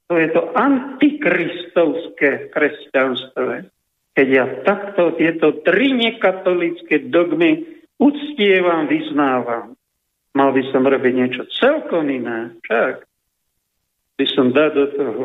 to 0.07 0.15
je 0.15 0.29
to 0.31 0.41
antikristovské 0.53 2.53
kresťanstvo. 2.53 3.67
Keď 4.13 4.27
ja 4.29 4.45
takto 4.61 5.17
tieto 5.17 5.65
tri 5.65 5.89
nekatolické 5.89 7.09
dogmy 7.09 7.65
uctievam, 7.97 8.85
vyznávam, 8.85 9.73
mal 10.37 10.53
by 10.53 10.63
som 10.69 10.85
robiť 10.85 11.13
niečo 11.17 11.49
celkom 11.57 12.05
iné. 12.13 12.53
Však 12.61 13.09
by 14.21 14.25
som 14.29 14.53
dať 14.53 14.71
do 14.77 14.85
toho 14.93 15.23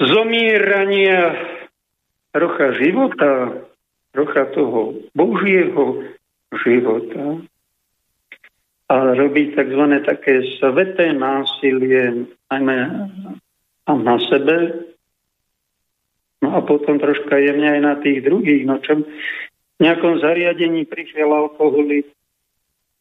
zomierania 0.00 1.32
rocha 2.36 2.72
života, 2.76 3.64
rocha 4.12 4.44
toho 4.52 5.00
Božieho 5.16 6.04
života 6.64 7.40
a 8.86 8.96
robiť 9.18 9.58
tzv. 9.58 9.82
také 10.06 10.34
sveté 10.60 11.10
násilie 11.10 12.30
najmä 12.52 12.76
na 13.86 14.16
sebe, 14.30 14.86
no 16.42 16.54
a 16.54 16.60
potom 16.62 17.02
troška 17.02 17.38
jemne 17.38 17.66
aj 17.66 17.80
na 17.82 17.94
tých 17.98 18.22
druhých. 18.22 18.62
No 18.62 18.78
čo, 18.78 19.02
v 19.76 19.80
nejakom 19.82 20.22
zariadení 20.22 20.86
prišiel 20.86 21.28
alkoholik 21.28 22.08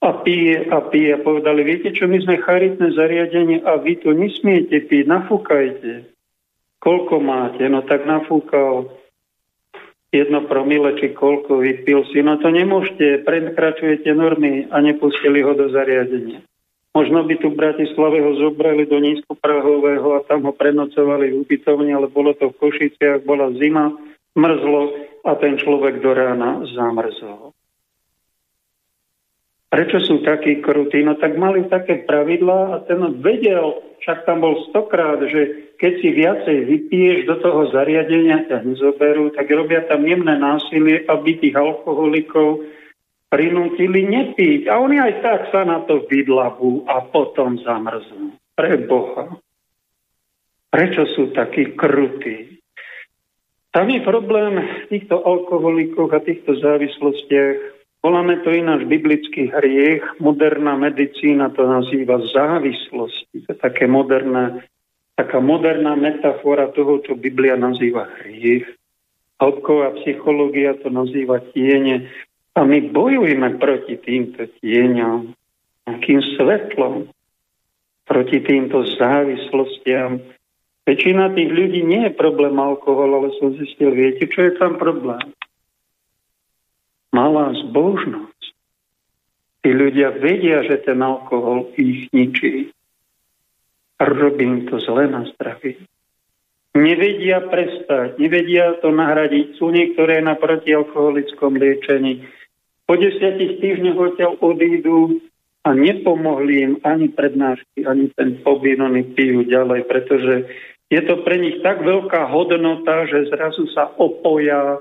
a 0.02 0.12
pije 0.26 0.70
a 0.74 0.82
pije 0.90 1.10
a 1.16 1.24
povedali, 1.24 1.62
viete 1.64 1.94
čo, 1.94 2.10
my 2.10 2.18
sme 2.22 2.42
charitné 2.42 2.94
zariadenie 2.94 3.62
a 3.64 3.78
vy 3.78 4.02
tu 4.02 4.12
nesmiete 4.12 4.84
piť, 4.90 5.06
nafúkajte. 5.06 6.15
Koľko 6.86 7.18
máte? 7.18 7.66
No 7.66 7.82
tak 7.82 8.06
nafúkal 8.06 8.94
jedno 10.14 10.46
promile, 10.46 10.94
či 11.02 11.18
koľko 11.18 11.60
vypil 11.60 12.06
si. 12.14 12.22
No 12.22 12.38
to 12.38 12.54
nemôžete, 12.54 13.26
prekračujete 13.26 14.14
normy 14.14 14.70
a 14.70 14.80
nepustili 14.86 15.42
ho 15.42 15.58
do 15.58 15.74
zariadenia. 15.74 16.46
Možno 16.96 17.28
by 17.28 17.36
tu 17.44 17.52
v 17.52 17.60
Bratislave 17.60 18.24
ho 18.24 18.40
zobrali 18.40 18.88
do 18.88 19.02
nízkoprahového 19.04 20.16
a 20.16 20.24
tam 20.24 20.48
ho 20.48 20.56
prenocovali 20.56 21.28
v 21.34 21.44
ubytovni, 21.44 21.92
ale 21.92 22.08
bolo 22.08 22.32
to 22.32 22.54
v 22.54 22.60
Košiciach, 22.62 23.28
bola 23.28 23.52
zima, 23.60 23.92
mrzlo 24.32 24.82
a 25.28 25.36
ten 25.36 25.60
človek 25.60 26.00
do 26.00 26.16
rána 26.16 26.64
zamrzol. 26.72 27.52
Prečo 29.68 30.00
sú 30.08 30.24
takí 30.24 30.64
krutí? 30.64 31.04
No 31.04 31.20
tak 31.20 31.36
mali 31.36 31.68
také 31.68 32.08
pravidlá 32.08 32.80
a 32.80 32.84
ten 32.88 33.04
vedel, 33.20 33.76
však 34.06 34.30
tam 34.30 34.46
bol 34.46 34.70
stokrát, 34.70 35.18
že 35.18 35.74
keď 35.82 35.94
si 35.98 36.10
viacej 36.14 36.58
vypiješ 36.70 37.20
do 37.26 37.42
toho 37.42 37.74
zariadenia, 37.74 38.46
ťa 38.46 38.62
nezoberú, 38.62 39.34
tak 39.34 39.50
robia 39.50 39.82
tam 39.90 40.06
jemné 40.06 40.38
násilie, 40.38 41.10
aby 41.10 41.42
tých 41.42 41.58
alkoholikov 41.58 42.70
prinútili 43.34 44.06
nepiť. 44.06 44.70
A 44.70 44.78
oni 44.78 45.02
aj 45.02 45.14
tak 45.26 45.42
sa 45.50 45.66
na 45.66 45.82
to 45.90 46.06
vydlabú 46.06 46.86
a 46.86 47.02
potom 47.02 47.58
zamrznú. 47.66 48.38
Pre 48.54 48.78
Boha. 48.86 49.42
Prečo 50.70 51.10
sú 51.18 51.34
takí 51.34 51.74
krutí? 51.74 52.62
Tam 53.74 53.90
je 53.90 54.06
problém 54.06 54.62
v 54.62 54.84
týchto 54.88 55.18
alkoholikoch 55.18 56.14
a 56.14 56.22
týchto 56.22 56.56
závislostiach. 56.62 57.75
Voláme 58.06 58.38
to 58.46 58.54
ináč 58.54 58.86
biblický 58.86 59.50
hriech. 59.50 60.22
Moderná 60.22 60.78
medicína 60.78 61.50
to 61.50 61.66
nazýva 61.66 62.22
závislosti. 62.22 63.50
To 63.50 63.50
je 63.50 63.58
také 63.58 63.90
moderné, 63.90 64.62
taká 65.18 65.42
moderná 65.42 65.98
metafora 65.98 66.70
toho, 66.70 67.02
čo 67.02 67.18
Biblia 67.18 67.58
nazýva 67.58 68.06
hriech. 68.22 68.70
Hĺbková 69.42 69.98
psychológia 70.06 70.78
to 70.86 70.94
nazýva 70.94 71.42
tiene. 71.50 72.14
A 72.54 72.62
my 72.62 72.94
bojujeme 72.94 73.58
proti 73.58 73.98
týmto 73.98 74.54
tieňom, 74.62 75.34
akým 75.90 76.22
svetlom, 76.38 77.10
proti 78.06 78.38
týmto 78.46 78.86
závislostiam. 79.02 80.22
Väčšina 80.86 81.34
tých 81.34 81.50
ľudí 81.50 81.82
nie 81.82 82.06
je 82.06 82.14
problém 82.14 82.54
alkohol, 82.62 83.18
ale 83.18 83.34
som 83.42 83.58
zistil, 83.58 83.98
viete, 83.98 84.30
čo 84.30 84.46
je 84.46 84.62
tam 84.62 84.78
problém? 84.78 85.26
Malá 87.16 87.56
zbožnosť. 87.56 88.44
Tí 89.64 89.72
ľudia 89.72 90.20
vedia, 90.20 90.68
že 90.68 90.84
ten 90.84 91.00
alkohol 91.00 91.72
ich 91.80 92.12
ničí. 92.12 92.76
Robím 93.96 94.68
to 94.68 94.84
zle 94.84 95.08
na 95.08 95.24
zdravie. 95.32 95.80
Nevedia 96.76 97.40
prestať, 97.48 98.20
nevedia 98.20 98.76
to 98.84 98.92
nahradiť. 98.92 99.56
Sú 99.56 99.72
niektoré 99.72 100.20
na 100.20 100.36
protialkoholickom 100.36 101.56
liečení 101.56 102.28
po 102.86 102.94
desiatich 102.94 103.58
týždňoch 103.58 103.98
odtiaľ 103.98 104.38
odídu 104.46 105.18
a 105.66 105.74
nepomohli 105.74 106.54
im 106.62 106.74
ani 106.86 107.10
prednášky, 107.10 107.82
ani 107.82 108.14
ten 108.14 108.38
pobyt, 108.46 108.78
oni 108.78 109.02
pijú 109.18 109.42
ďalej, 109.42 109.90
pretože 109.90 110.46
je 110.94 111.02
to 111.02 111.26
pre 111.26 111.42
nich 111.42 111.66
tak 111.66 111.82
veľká 111.82 112.30
hodnota, 112.30 113.10
že 113.10 113.34
zrazu 113.34 113.66
sa 113.74 113.90
opoja, 113.98 114.78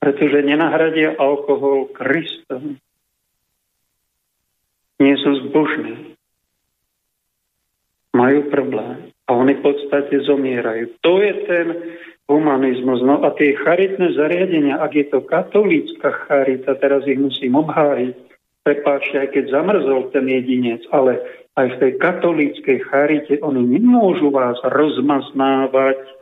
pretože 0.00 0.40
nenahradia 0.40 1.14
alkohol 1.20 1.92
Kristom. 1.92 2.80
Nie 4.96 5.16
sú 5.20 5.48
zbožní. 5.48 6.16
Majú 8.16 8.48
problém. 8.48 9.12
A 9.28 9.36
oni 9.36 9.60
v 9.60 9.62
podstate 9.62 10.24
zomierajú. 10.26 10.98
To 11.04 11.22
je 11.22 11.32
ten 11.46 11.66
humanizmus. 12.26 13.04
No 13.04 13.22
a 13.22 13.30
tie 13.36 13.54
charitné 13.54 14.16
zariadenia, 14.16 14.80
ak 14.82 14.92
je 14.96 15.06
to 15.08 15.20
katolícka 15.22 16.10
charita, 16.26 16.74
teraz 16.80 17.06
ich 17.06 17.20
musím 17.20 17.60
obhájiť, 17.60 18.14
prepáčte, 18.66 19.16
aj 19.20 19.28
keď 19.36 19.44
zamrzol 19.52 20.10
ten 20.10 20.26
jedinec, 20.26 20.82
ale 20.90 21.22
aj 21.58 21.66
v 21.76 21.78
tej 21.82 21.92
katolíckej 21.98 22.78
charite 22.88 23.34
oni 23.42 23.62
nemôžu 23.78 24.30
vás 24.30 24.56
rozmaznávať 24.62 26.19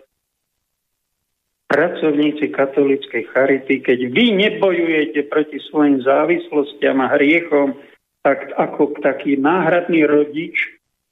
pracovníci 1.69 2.49
katolíckej 2.49 3.29
charity, 3.29 3.85
keď 3.85 3.99
vy 4.09 4.25
nebojujete 4.35 5.29
proti 5.29 5.61
svojim 5.69 6.01
závislostiam 6.01 7.05
a 7.05 7.13
hriechom, 7.13 7.77
tak 8.25 8.51
ako 8.57 8.99
taký 9.05 9.37
náhradný 9.37 10.09
rodič 10.09 10.57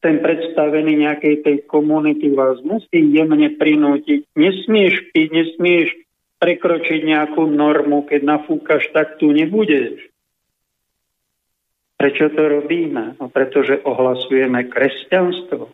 ten 0.00 0.20
predstavený 0.20 1.04
nejakej 1.04 1.44
tej 1.44 1.56
komunity 1.68 2.32
vás 2.32 2.60
musí 2.64 3.00
jemne 3.12 3.52
prinútiť. 3.56 4.28
Nesmieš 4.36 5.12
piť, 5.12 5.28
nesmieš 5.32 5.88
prekročiť 6.40 7.00
nejakú 7.04 7.48
normu, 7.48 8.04
keď 8.04 8.20
nafúkaš, 8.24 8.92
tak 8.92 9.16
tu 9.16 9.32
nebudeš. 9.32 9.98
Prečo 11.96 12.28
to 12.28 12.42
robíme? 12.44 13.16
No 13.16 13.32
pretože 13.32 13.80
ohlasujeme 13.80 14.68
kresťanstvo. 14.68 15.72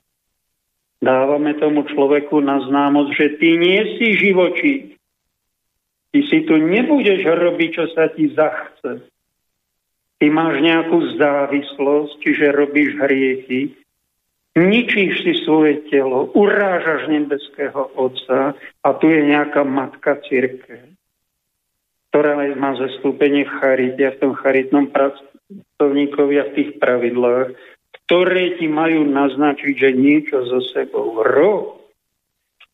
Dávame 1.02 1.58
tomu 1.58 1.82
človeku 1.82 2.38
na 2.38 2.62
známosť, 2.62 3.10
že 3.18 3.26
ty 3.42 3.58
nie 3.58 3.98
si 3.98 4.14
živočí. 4.14 4.74
Ty 6.14 6.20
si 6.30 6.38
tu 6.46 6.54
nebudeš 6.54 7.26
robiť, 7.26 7.70
čo 7.74 7.84
sa 7.90 8.06
ti 8.14 8.30
zachce. 8.30 9.02
Ty 10.22 10.26
máš 10.30 10.62
nejakú 10.62 11.18
závislosť, 11.18 12.22
čiže 12.22 12.54
robíš 12.54 12.94
hriechy, 13.02 13.74
ničíš 14.54 15.26
si 15.26 15.32
svoje 15.42 15.82
telo, 15.90 16.30
urážaš 16.38 17.10
nebeského 17.10 17.90
Otca 17.98 18.54
a 18.54 18.88
tu 19.02 19.10
je 19.10 19.26
nejaká 19.26 19.66
matka 19.66 20.22
círke, 20.28 20.94
ktorá 22.14 22.38
má 22.54 22.78
zastúpenie 22.78 23.48
v 23.48 23.56
charite 23.58 24.02
a 24.06 24.14
v 24.14 24.20
tom 24.22 24.32
charitnom 24.38 24.86
pracovníkovi 24.92 26.34
a 26.38 26.44
v 26.46 26.54
tých 26.54 26.70
pravidlách, 26.78 27.56
ktoré 28.12 28.60
ti 28.60 28.68
majú 28.68 29.08
naznačiť, 29.08 29.72
že 29.72 29.96
niečo 29.96 30.44
so 30.44 30.60
sebou 30.76 31.16
rob. 31.24 31.80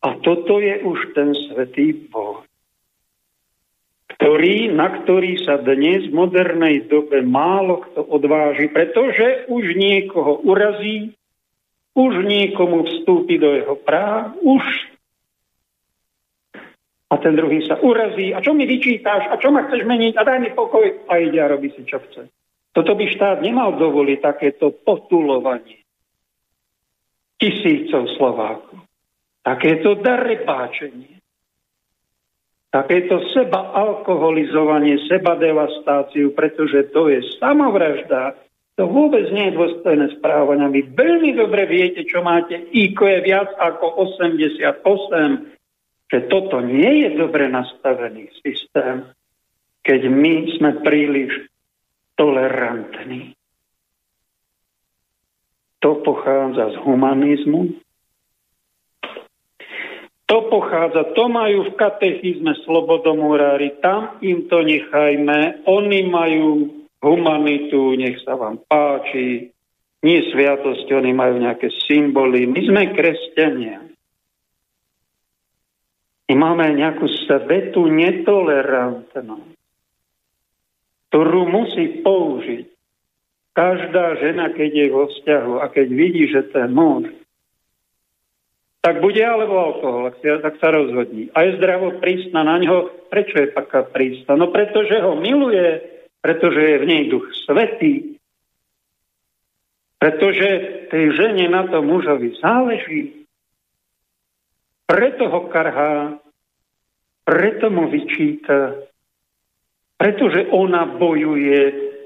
A 0.03 0.19
toto 0.19 0.59
je 0.59 0.83
už 0.83 1.15
ten 1.15 1.31
svetý 1.31 1.95
Boh, 2.11 2.43
ktorý, 4.19 4.75
na 4.75 4.99
ktorý 4.99 5.39
sa 5.47 5.63
dnes 5.63 6.11
v 6.11 6.19
modernej 6.19 6.91
dobe 6.91 7.23
málo 7.23 7.87
kto 7.87 8.03
odváži, 8.03 8.67
pretože 8.67 9.47
už 9.47 9.79
niekoho 9.79 10.43
urazí, 10.43 11.15
už 11.95 12.19
niekomu 12.27 12.83
vstúpi 12.91 13.39
do 13.39 13.55
jeho 13.55 13.79
práv, 13.79 14.35
už 14.43 14.67
a 17.09 17.17
ten 17.23 17.39
druhý 17.39 17.63
sa 17.63 17.79
urazí. 17.79 18.35
A 18.35 18.43
čo 18.43 18.59
mi 18.59 18.67
vyčítáš? 18.67 19.31
A 19.31 19.39
čo 19.39 19.55
ma 19.55 19.71
chceš 19.71 19.87
meniť? 19.87 20.19
A 20.19 20.27
daj 20.27 20.39
mi 20.43 20.51
pokoj. 20.51 20.83
A 21.07 21.23
ide 21.23 21.39
a 21.39 21.47
robí 21.47 21.71
si, 21.73 21.87
čo 21.87 22.03
chce. 22.03 22.27
Toto 22.79 22.95
by 22.95 23.11
štát 23.11 23.43
nemal 23.43 23.75
dovoliť, 23.75 24.23
takéto 24.23 24.71
potulovanie 24.71 25.83
tisícov 27.35 28.07
Slovákov. 28.15 28.87
Takéto 29.43 29.99
darebáčenie. 29.99 31.19
Takéto 32.71 33.19
seba 33.35 33.75
alkoholizovanie, 33.75 35.11
seba 35.11 35.35
devastáciu, 35.35 36.31
pretože 36.39 36.95
to 36.95 37.11
je 37.11 37.19
samovražda, 37.43 38.39
to 38.79 38.87
vôbec 38.87 39.27
nie 39.35 39.51
je 39.51 39.59
dôstojné 39.59 40.15
správania. 40.23 40.71
Vy 40.71 40.95
veľmi 40.95 41.35
dobre 41.35 41.67
viete, 41.67 42.07
čo 42.07 42.23
máte. 42.23 42.63
IQ 42.71 42.95
je 42.95 43.21
viac 43.27 43.59
ako 43.59 44.07
88. 44.23 44.71
Že 46.15 46.19
toto 46.31 46.63
nie 46.63 47.03
je 47.03 47.11
dobre 47.19 47.51
nastavený 47.51 48.31
systém, 48.39 49.03
keď 49.83 50.01
my 50.07 50.35
sme 50.55 50.71
príliš 50.87 51.51
tolerantní. 52.19 53.33
To 55.79 55.95
pochádza 56.03 56.75
z 56.75 56.77
humanizmu. 56.83 57.79
To 60.29 60.39
pochádza, 60.53 61.17
to 61.17 61.25
majú 61.33 61.73
v 61.73 61.77
katechizme 61.79 62.53
slobodomurári, 62.69 63.81
tam 63.81 64.21
im 64.21 64.45
to 64.45 64.61
nechajme, 64.61 65.65
oni 65.65 66.01
majú 66.05 66.69
humanitu, 67.01 67.97
nech 67.97 68.21
sa 68.29 68.37
vám 68.37 68.61
páči, 68.69 69.49
nie 70.05 70.19
sviatosť, 70.29 70.85
oni 70.85 71.17
majú 71.17 71.41
nejaké 71.41 71.73
symboly. 71.89 72.45
My 72.45 72.61
sme 72.61 72.83
kresťania. 72.93 73.89
My 76.29 76.35
máme 76.37 76.77
nejakú 76.77 77.09
svetu 77.25 77.89
netolerantnosť, 77.89 79.58
ktorú 81.09 81.49
musí 81.49 82.05
použiť 82.05 82.67
každá 83.57 84.15
žena, 84.23 84.55
keď 84.55 84.71
je 84.71 84.87
vo 84.93 85.05
vzťahu 85.11 85.55
a 85.59 85.67
keď 85.67 85.87
vidí, 85.91 86.31
že 86.31 86.47
ten 86.55 86.71
muž 86.71 87.11
tak 88.79 89.03
bude 89.03 89.21
alebo 89.21 89.59
alkohol, 89.59 90.09
ak, 90.09 90.23
si, 90.23 90.31
ak 90.31 90.55
sa 90.63 90.71
rozhodní. 90.71 91.29
A 91.35 91.45
je 91.45 91.59
zdravo 91.59 91.99
prísna 91.99 92.47
na 92.47 92.57
ňo. 92.63 92.89
Prečo 93.11 93.37
je 93.37 93.53
taká 93.53 93.85
prísna? 93.85 94.39
No 94.39 94.49
pretože 94.49 94.97
ho 95.03 95.19
miluje, 95.19 95.83
pretože 96.23 96.57
je 96.57 96.77
v 96.81 96.89
nej 96.89 97.03
duch 97.11 97.27
svetý, 97.45 98.17
pretože 99.99 100.49
tej 100.95 101.05
žene 101.19 101.51
na 101.51 101.67
to 101.67 101.83
mužovi 101.83 102.39
záleží. 102.39 103.29
Preto 104.89 105.27
ho 105.27 105.53
karhá, 105.53 106.17
preto 107.29 107.69
mu 107.69 107.93
vyčíta, 107.93 108.89
pretože 109.99 110.47
ona 110.55 110.87
bojuje, 110.87 111.61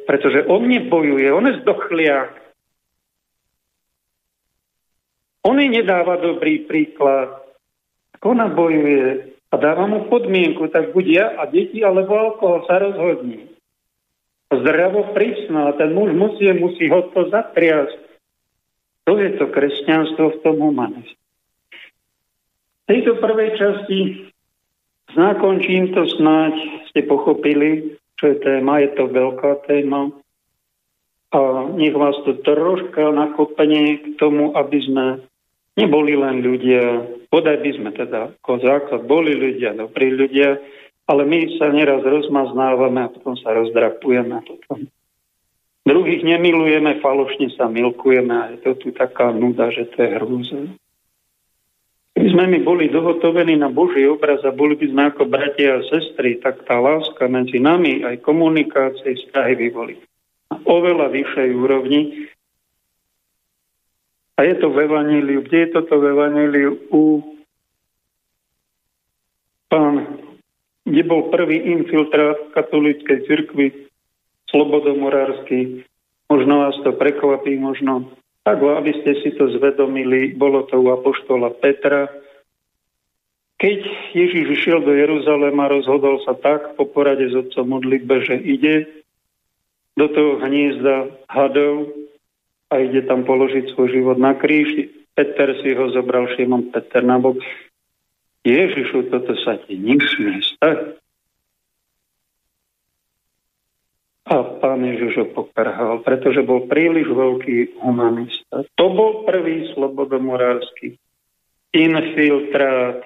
pretože 0.08 0.48
on 0.48 0.64
nebojuje, 0.64 1.28
on 1.28 1.44
je 1.46 1.60
zdochliak. 1.60 2.32
On 5.44 5.60
jej 5.60 5.68
nedáva 5.68 6.16
dobrý 6.16 6.64
príklad. 6.64 7.44
Ak 8.16 8.22
ona 8.24 8.48
bojuje 8.48 9.36
a 9.52 9.54
dáva 9.60 9.84
mu 9.84 10.08
podmienku, 10.08 10.72
tak 10.72 10.96
buď 10.96 11.06
ja 11.06 11.26
a 11.36 11.44
deti 11.44 11.84
alebo 11.84 12.16
alkohol 12.16 12.64
sa 12.64 12.80
rozhodní. 12.80 13.52
Zdravo 14.48 15.12
prísna 15.12 15.76
ten 15.76 15.92
muž 15.92 16.16
musí, 16.16 16.48
musí 16.56 16.88
ho 16.88 17.12
to 17.12 17.28
zatriasť. 17.28 18.00
To 19.04 19.18
je 19.18 19.30
to 19.36 19.50
kresťanstvo 19.50 20.38
v 20.38 20.40
tom 20.40 20.56
humanizmu. 20.62 21.20
V 22.82 22.84
tejto 22.86 23.18
prvej 23.18 23.50
časti 23.58 24.31
znakončím 25.14 25.92
to 25.94 26.08
snáď, 26.08 26.54
ste 26.92 27.06
pochopili, 27.06 27.98
čo 28.20 28.32
je 28.32 28.36
téma, 28.40 28.82
je 28.82 28.90
to 28.96 29.08
veľká 29.08 29.66
téma. 29.68 30.12
A 31.32 31.40
nech 31.72 31.96
vás 31.96 32.16
to 32.28 32.36
troška 32.44 33.08
nakopne 33.08 33.96
k 33.98 34.04
tomu, 34.20 34.52
aby 34.52 34.78
sme 34.84 35.06
Neboli 35.72 36.12
len 36.12 36.44
ľudia, 36.44 37.00
podaj 37.32 37.64
by 37.64 37.70
sme 37.72 37.90
teda 37.96 38.36
ako 38.44 38.60
základ, 38.60 39.08
boli 39.08 39.32
ľudia, 39.32 39.72
dobrí 39.72 40.12
ľudia, 40.12 40.60
ale 41.08 41.24
my 41.24 41.56
sa 41.56 41.72
neraz 41.72 42.04
rozmaznávame 42.04 43.08
a 43.08 43.08
potom 43.08 43.40
sa 43.40 43.56
rozdrapujeme. 43.56 44.36
Potom 44.44 44.92
druhých 45.88 46.28
nemilujeme, 46.28 47.00
falošne 47.00 47.56
sa 47.56 47.72
milkujeme 47.72 48.34
a 48.36 48.44
je 48.52 48.68
to 48.68 48.72
tu 48.76 48.88
taká 48.92 49.32
nuda, 49.32 49.72
že 49.72 49.88
to 49.96 50.04
je 50.04 50.08
hrúza. 50.20 50.60
Keby 52.22 52.38
sme 52.38 52.54
my 52.54 52.60
boli 52.62 52.86
dohotovení 52.86 53.58
na 53.58 53.66
Boží 53.66 54.06
obraz 54.06 54.38
a 54.46 54.54
boli 54.54 54.78
by 54.78 54.86
sme 54.94 55.02
ako 55.10 55.26
bratia 55.26 55.74
a 55.74 55.86
sestry, 55.90 56.38
tak 56.38 56.62
tá 56.70 56.78
láska 56.78 57.26
medzi 57.26 57.58
nami, 57.58 58.06
aj 58.06 58.22
komunikácie, 58.22 59.18
vzťahy 59.18 59.58
by 59.58 59.68
boli 59.74 59.98
na 60.46 60.62
oveľa 60.62 61.10
vyššej 61.10 61.50
úrovni 61.50 62.30
a 64.38 64.46
je 64.46 64.54
to 64.54 64.70
v 64.70 64.86
Evaníliu. 64.86 65.42
Kde 65.42 65.58
je 65.66 65.68
toto 65.74 65.98
v 65.98 66.14
Evaníliu? 66.14 66.70
U 66.94 67.02
pán, 69.66 70.22
kde 70.86 71.02
bol 71.02 71.26
prvý 71.26 71.74
infiltrát 71.74 72.38
katolíckej 72.54 73.18
cirkvi, 73.26 73.90
slobodomorársky. 74.46 75.82
Možno 76.30 76.70
vás 76.70 76.78
to 76.86 76.94
prekvapí, 76.94 77.58
možno 77.58 78.14
tak, 78.42 78.58
aby 78.58 78.92
ste 79.02 79.12
si 79.22 79.30
to 79.38 79.50
zvedomili, 79.54 80.34
bolo 80.34 80.66
to 80.66 80.78
u 80.78 80.90
apoštola 80.90 81.54
Petra. 81.62 82.10
Keď 83.62 83.78
Ježiš 84.18 84.46
išiel 84.58 84.82
do 84.82 84.90
Jeruzalema, 84.90 85.70
rozhodol 85.70 86.18
sa 86.26 86.34
tak 86.34 86.74
po 86.74 86.86
porade 86.90 87.30
s 87.30 87.34
otcom 87.38 87.78
modlitbe, 87.78 88.26
že 88.26 88.36
ide 88.42 88.90
do 89.94 90.10
toho 90.10 90.42
hniezda 90.42 91.14
hadov, 91.30 92.02
a 92.72 92.80
ide 92.80 93.04
tam 93.04 93.28
položiť 93.28 93.76
svoj 93.76 93.92
život 93.92 94.16
na 94.16 94.32
kríž. 94.32 94.88
Peter 95.12 95.52
si 95.60 95.76
ho 95.76 95.92
zobral 95.92 96.24
Šimon 96.32 96.72
Peter 96.72 97.04
na 97.04 97.20
bok. 97.20 97.36
Ježišu, 98.48 99.12
toto 99.12 99.36
sa 99.44 99.60
ti 99.60 99.76
nesmie 99.76 100.40
stať. 100.40 100.96
A 104.32 104.40
pán 104.64 104.80
Ježiš 104.80 105.12
ho 105.20 105.26
pokarhal, 105.28 106.00
pretože 106.00 106.40
bol 106.40 106.64
príliš 106.64 107.12
veľký 107.12 107.84
humanista. 107.84 108.64
To 108.80 108.86
bol 108.88 109.28
prvý 109.28 109.68
slobodomorársky 109.76 110.96
infiltrát, 111.76 113.04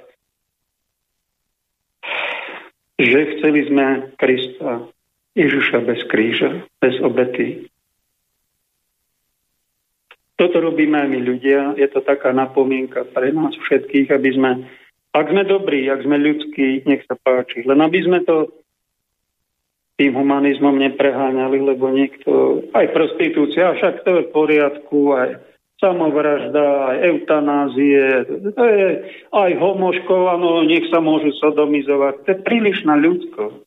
že 2.94 3.18
chceli 3.36 3.66
sme 3.66 4.14
Krista, 4.14 4.86
Ježiša 5.34 5.78
bez 5.82 6.00
kríža, 6.06 6.62
bez 6.78 6.94
obety, 7.02 7.66
toto 10.36 10.60
robíme 10.60 11.00
aj 11.00 11.08
my 11.08 11.20
ľudia. 11.24 11.60
Je 11.80 11.88
to 11.88 12.04
taká 12.04 12.30
napomienka 12.36 13.08
pre 13.08 13.32
nás 13.32 13.56
všetkých, 13.56 14.12
aby 14.12 14.30
sme, 14.36 14.50
ak 15.16 15.32
sme 15.32 15.42
dobrí, 15.48 15.88
ak 15.88 16.04
sme 16.04 16.20
ľudskí, 16.20 16.84
nech 16.84 17.08
sa 17.08 17.16
páči. 17.16 17.64
Len 17.64 17.80
aby 17.80 18.04
sme 18.04 18.20
to 18.20 18.52
tým 19.96 20.12
humanizmom 20.12 20.76
nepreháňali, 20.76 21.59
lebo 21.72 21.88
niekto, 21.88 22.62
aj 22.76 22.92
prostitúcia, 22.92 23.72
však 23.72 24.04
to 24.04 24.11
je 24.12 24.22
v 24.28 24.32
poriadku, 24.32 24.98
aj 25.16 25.28
samovražda, 25.80 26.92
aj 26.92 26.96
eutanázie, 27.04 28.04
to 28.52 28.64
je 28.64 28.88
aj 29.32 29.50
homoškov, 29.56 30.20
áno, 30.37 30.64
nech 30.64 30.88
sa 30.88 31.00
môžu 31.00 31.32
sodomizovať. 31.40 32.14
To 32.24 32.28
je 32.32 32.38
príliš 32.44 32.85
na 32.88 32.96
ľudsko. 32.96 33.64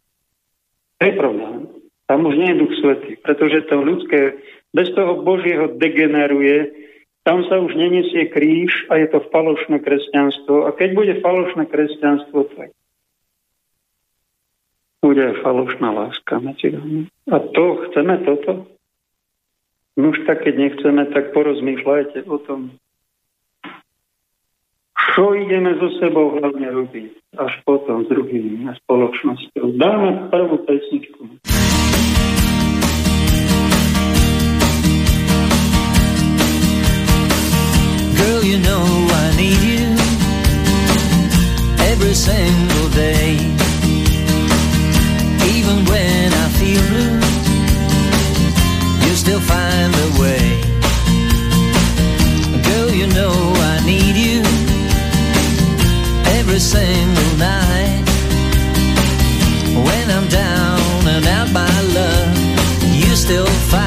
To 0.99 1.01
je 1.05 1.13
problém. 1.17 1.69
Tam 2.09 2.25
už 2.25 2.33
nie 2.37 2.49
je 2.53 2.59
duch 2.65 2.73
svetý, 2.81 3.11
pretože 3.21 3.69
to 3.69 3.81
ľudské 3.81 4.41
bez 4.73 4.89
toho 4.93 5.21
Božieho 5.21 5.77
degeneruje, 5.77 6.89
tam 7.25 7.45
sa 7.45 7.61
už 7.61 7.77
nenesie 7.77 8.25
kríž 8.29 8.89
a 8.89 8.97
je 8.97 9.07
to 9.13 9.21
falošné 9.29 9.81
kresťanstvo. 9.85 10.65
A 10.65 10.73
keď 10.73 10.89
bude 10.97 11.13
falošné 11.21 11.69
kresťanstvo, 11.69 12.49
tak 12.57 12.73
bude 14.99 15.33
falošná 15.41 15.91
láska 15.91 16.39
medzi 16.39 16.71
nami. 16.71 17.07
A 17.31 17.39
to, 17.39 17.65
chceme 17.87 18.17
toto? 18.27 18.67
No 19.97 20.09
už 20.09 20.23
tak, 20.27 20.43
keď 20.43 20.55
nechceme, 20.55 21.05
tak 21.11 21.35
porozmýšľajte 21.35 22.23
o 22.27 22.37
tom, 22.43 22.71
čo 25.15 25.35
ideme 25.35 25.75
so 25.79 25.91
sebou 25.99 26.39
hlavne 26.39 26.71
robiť, 26.71 27.11
až 27.35 27.53
potom 27.67 28.03
s 28.03 28.07
druhými 28.07 28.71
a 28.71 28.75
spoločnosťou. 28.85 29.75
Dáme 29.75 30.31
prvú 30.31 30.63
pesničku. 30.63 31.21
Girl, 38.15 38.43
you 38.43 38.59
know 38.63 38.83
I 39.11 39.25
need 39.35 39.59
you 39.63 39.87
every 41.91 42.15
single 42.15 42.68
still 63.29 63.45
fight. 63.45 63.78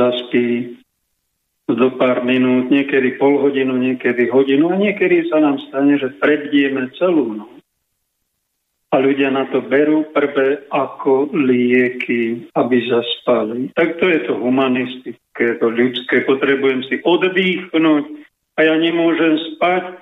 Zaspí 0.00 0.80
do 1.68 1.88
pár 1.94 2.24
minút, 2.24 2.72
niekedy 2.72 3.20
pol 3.20 3.38
hodinu, 3.38 3.76
niekedy 3.76 4.26
hodinu 4.32 4.72
a 4.72 4.80
niekedy 4.80 5.28
sa 5.28 5.38
nám 5.38 5.60
stane, 5.70 6.00
že 6.00 6.16
prebdieme 6.18 6.90
celú 6.96 7.36
noc. 7.36 7.52
A 8.90 8.98
ľudia 8.98 9.30
na 9.30 9.46
to 9.54 9.62
berú 9.62 10.02
prvé 10.10 10.66
ako 10.66 11.30
lieky, 11.30 12.50
aby 12.58 12.76
zaspali. 12.90 13.70
Tak 13.78 14.02
to 14.02 14.10
je 14.10 14.18
to 14.26 14.34
humanistické, 14.34 15.62
to 15.62 15.70
ľudské. 15.70 16.26
Potrebujem 16.26 16.82
si 16.90 16.98
oddychnúť 16.98 18.04
a 18.58 18.60
ja 18.66 18.74
nemôžem 18.74 19.38
spať. 19.54 19.94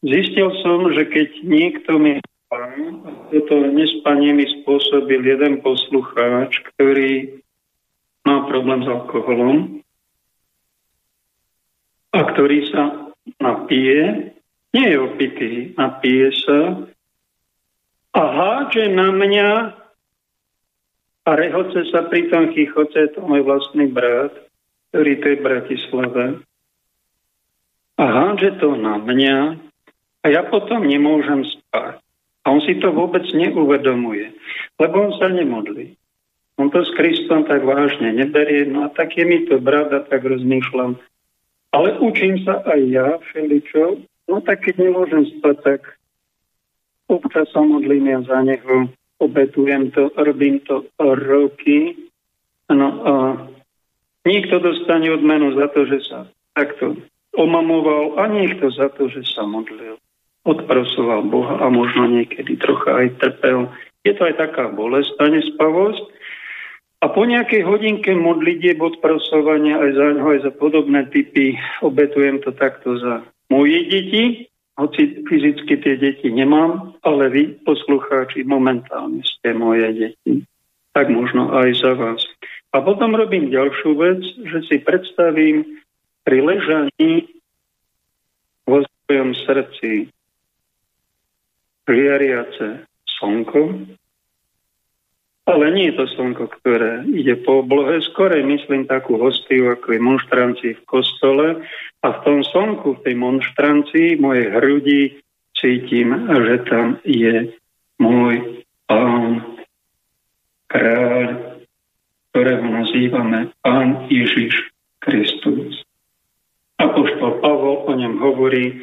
Zistil 0.00 0.48
som, 0.64 0.96
že 0.96 1.04
keď 1.12 1.28
niekto 1.44 2.00
mi 2.00 2.24
toto 3.32 3.64
nespanie 3.64 4.36
mi 4.36 4.44
spôsobil 4.60 5.24
jeden 5.24 5.64
poslucháč, 5.64 6.60
ktorý 6.72 7.40
má 8.22 8.46
problém 8.46 8.80
s 8.82 8.88
alkoholom 8.88 9.82
a 12.12 12.20
ktorý 12.28 12.58
sa 12.70 12.82
napije, 13.40 14.34
nie 14.72 14.86
je 14.88 14.98
opitý, 15.00 15.52
napije 15.74 16.28
sa 16.44 16.60
a 18.12 18.20
hádže 18.20 18.92
na 18.92 19.08
mňa 19.08 19.50
a 21.22 21.30
rehoce 21.38 21.86
sa 21.88 22.04
pri 22.10 22.28
tom 22.28 22.50
chichoce, 22.52 23.14
to 23.14 23.22
môj 23.22 23.46
vlastný 23.46 23.88
brat, 23.88 24.34
ktorý 24.90 25.12
to 25.22 25.26
je 25.32 25.36
v 25.38 25.46
Bratislave. 25.46 26.24
A 27.96 28.04
hádže 28.04 28.58
to 28.58 28.74
na 28.74 28.98
mňa 28.98 29.38
a 30.22 30.26
ja 30.28 30.42
potom 30.44 30.84
nemôžem 30.84 31.46
spať. 31.46 32.02
A 32.42 32.46
on 32.50 32.58
si 32.66 32.74
to 32.82 32.90
vôbec 32.90 33.22
neuvedomuje, 33.30 34.34
lebo 34.82 34.94
on 34.98 35.12
sa 35.14 35.30
nemodlí. 35.30 35.94
On 36.62 36.70
to 36.70 36.86
s 36.86 36.94
Kristom 36.94 37.42
tak 37.50 37.66
vážne 37.66 38.14
neberie, 38.14 38.70
no 38.70 38.86
a 38.86 38.88
tak 38.94 39.18
je 39.18 39.26
mi 39.26 39.42
to 39.50 39.58
brat 39.58 39.90
a 39.90 40.06
tak 40.06 40.22
rozmýšľam, 40.22 40.94
ale 41.74 41.98
učím 41.98 42.38
sa 42.46 42.62
aj 42.62 42.80
ja 42.86 43.18
všeličo, 43.18 43.98
no 44.30 44.38
tak 44.46 44.62
keď 44.62 44.86
nemôžem 44.86 45.26
spať, 45.26 45.56
tak 45.66 45.80
občas 47.10 47.50
sa 47.50 47.66
modlím 47.66 48.14
ja 48.14 48.22
za 48.22 48.38
neho, 48.46 48.86
obetujem 49.18 49.90
to, 49.90 50.14
robím 50.14 50.62
to 50.62 50.86
roky. 51.02 51.98
No 52.70 52.88
a 53.02 53.12
niekto 54.22 54.62
dostane 54.62 55.10
odmenu 55.10 55.58
za 55.58 55.66
to, 55.74 55.82
že 55.90 55.98
sa 56.06 56.30
takto 56.54 56.94
omamoval 57.34 58.22
a 58.22 58.30
niekto 58.30 58.70
za 58.70 58.86
to, 58.94 59.10
že 59.10 59.26
sa 59.26 59.42
modlil. 59.42 59.98
Odprosoval 60.46 61.26
Boha 61.26 61.58
a 61.58 61.66
možno 61.74 62.06
niekedy 62.06 62.54
trocha 62.54 63.02
aj 63.02 63.18
trpel. 63.18 63.66
Je 64.06 64.14
to 64.14 64.30
aj 64.30 64.38
taká 64.38 64.70
bolesť 64.70 65.10
a 65.18 65.26
nespavosť, 65.26 66.21
a 67.02 67.10
po 67.10 67.26
nejakej 67.26 67.66
hodinke 67.66 68.14
modlitieb 68.14 68.78
odprosovania 68.78 69.82
aj 69.82 69.90
za 69.98 70.06
ňo, 70.14 70.24
aj 70.30 70.38
za 70.46 70.52
podobné 70.54 71.10
typy 71.10 71.58
obetujem 71.82 72.38
to 72.38 72.54
takto 72.54 72.94
za 73.02 73.26
moje 73.50 73.82
deti, 73.90 74.46
hoci 74.78 75.26
fyzicky 75.26 75.82
tie 75.82 75.94
deti 75.98 76.30
nemám, 76.30 76.94
ale 77.02 77.28
vy, 77.28 77.42
poslucháči, 77.66 78.46
momentálne 78.46 79.20
ste 79.26 79.52
moje 79.52 79.90
deti. 79.92 80.46
Tak 80.94 81.10
možno 81.10 81.50
aj 81.52 81.68
za 81.76 81.92
vás. 81.98 82.22
A 82.72 82.80
potom 82.80 83.12
robím 83.12 83.52
ďalšiu 83.52 83.90
vec, 83.98 84.22
že 84.48 84.58
si 84.70 84.76
predstavím 84.80 85.82
pri 86.24 86.38
ležaní 86.40 87.28
vo 88.64 88.80
svojom 88.80 89.36
srdci 89.36 90.08
žiariace 91.84 92.86
slnko, 93.18 93.90
ale 95.46 95.74
nie 95.74 95.90
je 95.90 95.98
to 95.98 96.06
slnko, 96.14 96.44
ktoré 96.60 97.02
ide 97.10 97.34
po 97.42 97.66
oblohe, 97.66 97.98
skorej 97.98 98.46
myslím 98.46 98.86
takú 98.86 99.18
hostiu, 99.18 99.74
ako 99.74 99.86
je 99.90 100.00
monštranci 100.00 100.68
v 100.78 100.82
kostole. 100.86 101.46
A 102.02 102.06
v 102.14 102.18
tom 102.22 102.38
slnku, 102.46 102.98
v 102.98 103.02
tej 103.02 103.14
monštranci, 103.18 104.22
mojej 104.22 104.46
hrudi 104.54 105.02
cítim, 105.58 106.14
že 106.30 106.62
tam 106.66 106.98
je 107.02 107.50
môj 107.98 108.62
pán, 108.86 109.42
kráľ, 110.70 111.58
ktorého 112.32 112.66
nazývame 112.66 113.50
pán 113.60 114.08
Ježiš 114.08 114.72
Kristus. 115.02 115.84
Apoštol 116.78 117.38
Pavol 117.42 117.86
o 117.86 117.92
ňom 117.94 118.14
hovorí, 118.18 118.82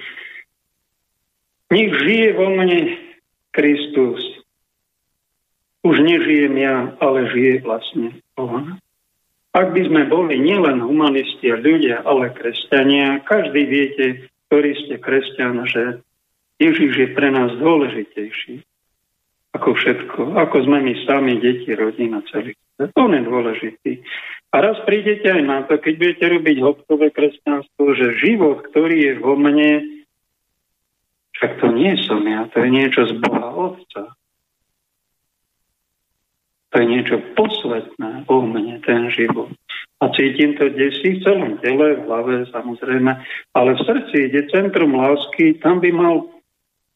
nech 1.71 1.91
žije 2.03 2.35
vo 2.35 2.47
mne 2.51 2.95
Kristus, 3.51 4.38
už 5.83 5.95
nežijem 6.03 6.55
ja, 6.59 6.91
ale 6.99 7.29
žije 7.31 7.63
vlastne 7.63 8.19
on. 8.35 8.79
Ak 9.55 9.73
by 9.73 9.81
sme 9.81 10.05
boli 10.05 10.37
nielen 10.37 10.83
humanisti 10.83 11.49
a 11.49 11.57
ľudia, 11.57 12.05
ale 12.05 12.29
kresťania, 12.35 13.25
každý 13.25 13.65
viete, 13.65 14.05
ktorý 14.47 14.71
ste 14.85 14.95
kresťan, 15.01 15.65
že 15.65 15.83
Ježiš 16.61 16.91
je 16.93 17.07
pre 17.15 17.33
nás 17.33 17.55
dôležitejší 17.57 18.61
ako 19.59 19.69
všetko. 19.73 20.21
Ako 20.37 20.57
sme 20.65 20.79
my 20.85 20.93
sami, 21.03 21.41
deti, 21.41 21.73
rodina, 21.73 22.21
celý 22.29 22.53
svet. 22.77 22.93
On 22.95 23.09
je 23.09 23.21
dôležitý. 23.25 23.91
A 24.49 24.55
raz 24.61 24.77
prídete 24.85 25.29
aj 25.29 25.43
na 25.45 25.57
to, 25.65 25.77
keď 25.77 25.93
budete 25.97 26.25
robiť 26.25 26.57
hĺbkové 26.57 27.07
kresťanstvo, 27.13 27.83
že 27.93 28.17
život, 28.17 28.65
ktorý 28.69 28.97
je 28.97 29.13
vo 29.21 29.37
mne, 29.37 30.01
však 31.37 31.61
to 31.61 31.67
nie 31.73 31.93
som 32.05 32.21
ja, 32.25 32.49
to 32.49 32.65
je 32.65 32.69
niečo 32.69 33.01
z 33.09 33.13
Boha 33.21 33.49
Otca. 33.53 34.18
To 36.69 36.75
je 36.77 36.85
niečo 36.85 37.17
posvetné 37.33 38.29
o 38.29 38.35
mne, 38.45 38.77
ten 38.85 39.09
život. 39.09 39.49
A 39.99 40.13
cítim 40.13 40.53
to 40.55 40.69
desí 40.69 41.17
v 41.17 41.23
celom 41.25 41.57
tele, 41.59 41.97
v 41.97 42.05
hlave 42.07 42.35
samozrejme, 42.53 43.11
ale 43.57 43.69
v 43.75 43.83
srdci 43.83 44.15
ide 44.29 44.47
centrum 44.53 44.95
lásky, 44.95 45.59
tam 45.59 45.81
by 45.81 45.89
mal 45.91 46.29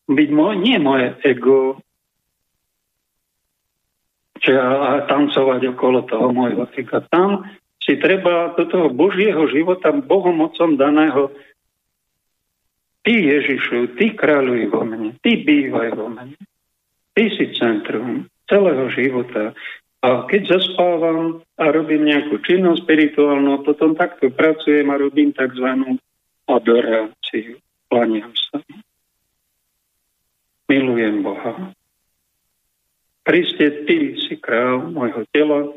byť 0.07 0.29
môj, 0.29 0.53
nie 0.61 0.77
moje 0.77 1.11
ego, 1.25 1.81
či 4.43 4.51
a, 4.55 4.67
a 4.67 4.91
tancovať 5.07 5.73
okolo 5.73 6.03
toho 6.05 6.27
môjho 6.35 6.67
ega. 6.75 6.99
Tam 7.07 7.47
si 7.79 7.95
treba 7.99 8.55
do 8.55 8.67
toho 8.67 8.87
Božieho 8.91 9.47
života 9.51 9.91
Bohom 9.91 10.43
Otcom 10.43 10.75
daného 10.75 11.31
Ty 13.03 13.11
Ježišu, 13.11 13.99
Ty 13.99 14.15
kráľuj 14.15 14.71
vo 14.71 14.87
mne, 14.87 15.15
Ty 15.19 15.43
bývaj 15.43 15.89
vo 15.95 16.07
mne. 16.07 16.39
Ty 17.15 17.23
si 17.35 17.51
centrum 17.55 18.31
celého 18.47 18.89
života. 18.91 19.55
A 20.03 20.27
keď 20.27 20.59
zaspávam 20.59 21.39
a 21.55 21.71
robím 21.71 22.11
nejakú 22.11 22.43
činnosť 22.43 22.83
spirituálnu, 22.83 23.63
potom 23.63 23.95
takto 23.95 24.27
pracujem 24.27 24.91
a 24.91 24.99
robím 24.99 25.31
tzv. 25.31 25.95
adoráciu. 26.43 27.55
Klaniam 27.87 28.35
sa. 28.35 28.59
Milujem 30.67 31.23
Boha. 31.23 31.71
Kriste, 33.23 33.87
Ty 33.87 33.97
si 34.19 34.35
král 34.35 34.91
môjho 34.91 35.23
tela, 35.31 35.71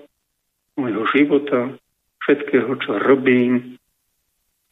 môjho 0.74 1.06
života, 1.14 1.78
všetkého, 2.26 2.74
čo 2.82 2.98
robím. 2.98 3.78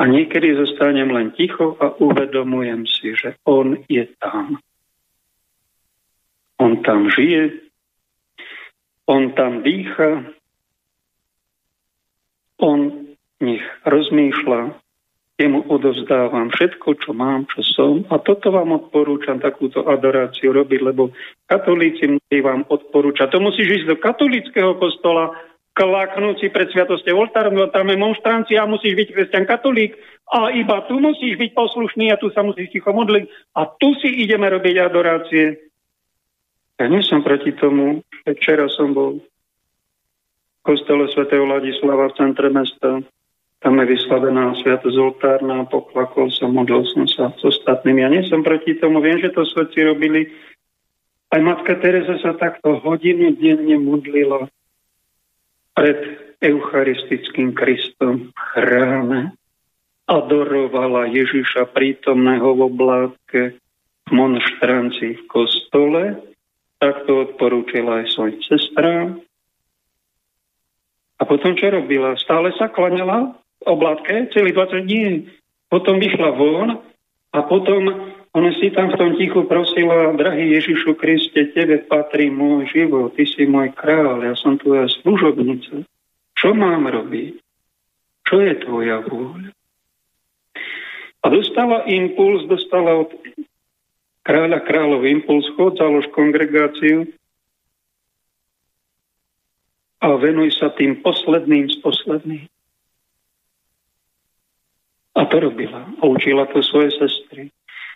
A 0.02 0.10
niekedy 0.10 0.58
zostanem 0.58 1.14
len 1.14 1.30
ticho 1.38 1.78
a 1.78 1.94
uvedomujem 2.02 2.82
si, 2.90 3.14
že 3.14 3.38
On 3.46 3.78
je 3.86 4.02
tam. 4.18 4.58
On 6.58 6.82
tam 6.82 7.06
žije, 7.14 7.63
on 9.06 9.32
tam 9.36 9.60
dýcha, 9.60 10.32
on 12.60 12.80
nech 13.42 13.64
rozmýšľa, 13.84 14.80
jemu 15.34 15.66
odovzdávam 15.66 16.54
všetko, 16.54 16.88
čo 17.02 17.10
mám, 17.10 17.44
čo 17.50 17.60
som. 17.66 17.94
A 18.08 18.22
toto 18.22 18.54
vám 18.54 18.70
odporúčam, 18.70 19.42
takúto 19.42 19.82
adoráciu 19.82 20.54
robiť, 20.54 20.80
lebo 20.80 21.10
katolíci 21.50 22.06
musí 22.06 22.38
vám 22.38 22.62
odporúčať. 22.70 23.34
To 23.34 23.42
musíš 23.42 23.82
ísť 23.82 23.86
do 23.90 23.96
katolického 23.98 24.78
kostola, 24.78 25.34
klaknúť 25.74 26.38
si 26.38 26.46
pred 26.54 26.70
sviatosťou 26.70 27.18
oltárom, 27.18 27.58
tam 27.74 27.90
je 27.90 27.98
monštrancia 27.98 28.62
a 28.62 28.70
musíš 28.70 28.94
byť 28.94 29.08
kresťan 29.10 29.44
katolík 29.44 29.98
a 30.30 30.54
iba 30.54 30.86
tu 30.86 31.02
musíš 31.02 31.34
byť 31.34 31.50
poslušný 31.50 32.14
a 32.14 32.16
tu 32.16 32.30
sa 32.30 32.46
musíš 32.46 32.70
ticho 32.70 32.94
modliť 32.94 33.26
a 33.58 33.66
tu 33.74 33.90
si 33.98 34.22
ideme 34.22 34.46
robiť 34.46 34.74
adorácie. 34.78 35.73
Ja 36.84 36.92
nie 36.92 37.00
som 37.00 37.24
proti 37.24 37.56
tomu, 37.56 38.04
včera 38.28 38.68
som 38.68 38.92
bol 38.92 39.24
kostole 40.60 41.08
svätého 41.16 41.48
Ladislava 41.48 42.12
v 42.12 42.16
centre 42.20 42.52
mesta. 42.52 43.00
Tam 43.64 43.80
je 43.80 43.88
vyslavená 43.88 44.52
sviatosť 44.60 44.96
oltárna, 45.00 45.64
poklakol 45.64 46.28
som, 46.28 46.52
modlil 46.52 46.84
som 46.92 47.08
sa 47.08 47.32
s 47.32 47.40
ostatnými. 47.40 48.04
Ja 48.04 48.12
nie 48.12 48.28
som 48.28 48.44
proti 48.44 48.76
tomu, 48.76 49.00
viem, 49.00 49.16
že 49.16 49.32
to 49.32 49.48
svetci 49.48 49.80
robili. 49.80 50.28
Aj 51.32 51.40
matka 51.40 51.80
Teresa 51.80 52.20
sa 52.20 52.36
takto 52.36 52.76
hodinu 52.84 53.32
denne 53.32 53.80
modlila 53.80 54.44
pred 55.72 56.20
eucharistickým 56.44 57.56
Kristom 57.56 58.28
v 58.28 58.40
chráme. 58.52 59.20
Adorovala 60.04 61.08
Ježiša 61.08 61.72
prítomného 61.72 62.52
v 62.52 62.60
oblátke 62.68 63.40
v 64.04 64.10
monštranci 64.12 65.16
v 65.16 65.22
kostole. 65.32 66.33
Takto 66.84 67.24
odporúčila 67.24 68.04
aj 68.04 68.12
svojim 68.12 68.44
sestrám. 68.44 69.24
A 71.16 71.24
potom 71.24 71.56
čo 71.56 71.72
robila? 71.72 72.12
Stále 72.20 72.52
sa 72.60 72.68
klaňala 72.68 73.32
v 73.32 73.62
oblátke 73.64 74.28
celý 74.36 74.52
20 74.52 74.84
dní. 74.84 75.24
Potom 75.72 75.96
vyšla 75.96 76.36
von 76.36 76.84
a 77.32 77.38
potom 77.48 77.88
ona 78.36 78.50
si 78.60 78.68
tam 78.68 78.92
v 78.92 78.98
tom 79.00 79.10
tichu 79.16 79.48
prosila, 79.48 80.12
drahý 80.12 80.60
Ježišu 80.60 80.98
Kriste, 81.00 81.54
tebe 81.56 81.80
patrí 81.88 82.28
môj 82.28 82.68
život, 82.68 83.16
ty 83.16 83.24
si 83.24 83.48
môj 83.48 83.72
král, 83.72 84.20
ja 84.20 84.36
som 84.36 84.60
tvoja 84.60 84.84
služobnica. 85.00 85.88
Čo 86.36 86.52
mám 86.52 86.84
robiť? 86.84 87.40
Čo 88.28 88.44
je 88.44 88.52
tvoja 88.60 89.00
vôľa? 89.08 89.54
A 91.24 91.26
dostala 91.32 91.88
impuls, 91.88 92.44
dostala 92.44 93.06
od 93.06 93.14
kráľa 94.24 94.64
kráľov 94.64 95.04
impuls, 95.04 95.44
chod, 95.54 95.76
založ 95.76 96.08
kongregáciu 96.16 97.06
a 100.00 100.16
venuj 100.16 100.56
sa 100.56 100.72
tým 100.72 101.00
posledným 101.00 101.68
z 101.68 101.76
posledných. 101.80 102.44
A 105.14 105.20
to 105.30 105.36
robila. 105.38 105.86
A 106.00 106.02
učila 106.04 106.50
to 106.50 106.60
svoje 106.60 106.90
sestry. 106.98 107.54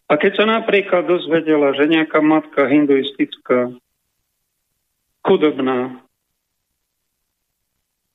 A 0.08 0.16
keď 0.16 0.40
sa 0.40 0.44
napríklad 0.48 1.04
dozvedela, 1.04 1.76
že 1.76 1.84
nejaká 1.84 2.24
matka 2.24 2.64
hinduistická, 2.64 3.76
chudobná, 5.20 6.00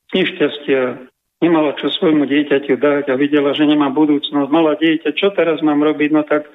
nešťastia, 0.09 1.05
nemala 1.38 1.78
čo 1.78 1.93
svojmu 1.93 2.26
dieťaťu 2.26 2.80
dať 2.82 3.14
a 3.14 3.20
videla, 3.20 3.53
že 3.53 3.70
nemá 3.70 3.93
budúcnosť, 3.93 4.49
mala 4.49 4.74
dieťa, 4.80 5.14
čo 5.14 5.30
teraz 5.38 5.61
mám 5.61 5.86
robiť? 5.86 6.09
No 6.09 6.26
tak 6.26 6.49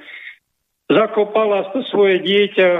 zakopala 0.88 1.68
svoje 1.92 2.24
dieťa, 2.24 2.70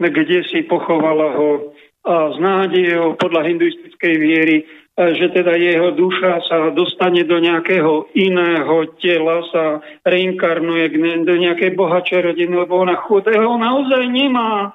kde 0.00 0.38
si 0.48 0.64
pochovala 0.64 1.36
ho 1.36 1.76
a 2.00 2.32
s 2.32 2.40
nádejou 2.40 3.20
podľa 3.20 3.44
hinduistickej 3.44 4.14
viery, 4.16 4.64
že 4.96 5.36
teda 5.36 5.52
jeho 5.60 5.92
duša 5.92 6.40
sa 6.48 6.58
dostane 6.72 7.28
do 7.28 7.36
nejakého 7.36 8.08
iného 8.16 8.76
tela, 8.96 9.44
sa 9.52 9.84
reinkarnuje 10.08 10.96
do 11.28 11.34
nejakej 11.36 11.76
bohačej 11.76 12.32
rodiny, 12.32 12.56
lebo 12.56 12.80
ona 12.80 12.96
chudého 13.04 13.52
naozaj 13.60 14.08
nemá, 14.08 14.72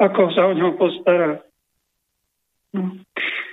ako 0.00 0.32
sa 0.32 0.48
o 0.48 0.56
ňo 0.56 0.72
postarať. 0.80 1.44
No. 2.72 2.96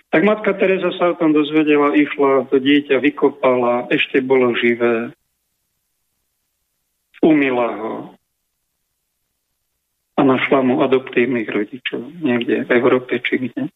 Tak 0.09 0.21
matka 0.23 0.55
Teresa 0.55 0.95
sa 0.95 1.11
o 1.11 1.19
tom 1.19 1.35
dozvedela, 1.35 1.93
išla, 1.93 2.47
to 2.47 2.63
dieťa 2.63 3.03
vykopala, 3.03 3.91
ešte 3.91 4.23
bolo 4.23 4.55
živé. 4.55 5.11
Umila 7.29 7.69
ho. 7.77 7.93
A 10.17 10.25
našla 10.25 10.65
mu 10.65 10.81
adoptívnych 10.81 11.45
rodičov 11.45 12.01
niekde 12.25 12.65
v 12.65 12.69
Európe 12.73 13.21
či 13.21 13.37
kde. 13.37 13.69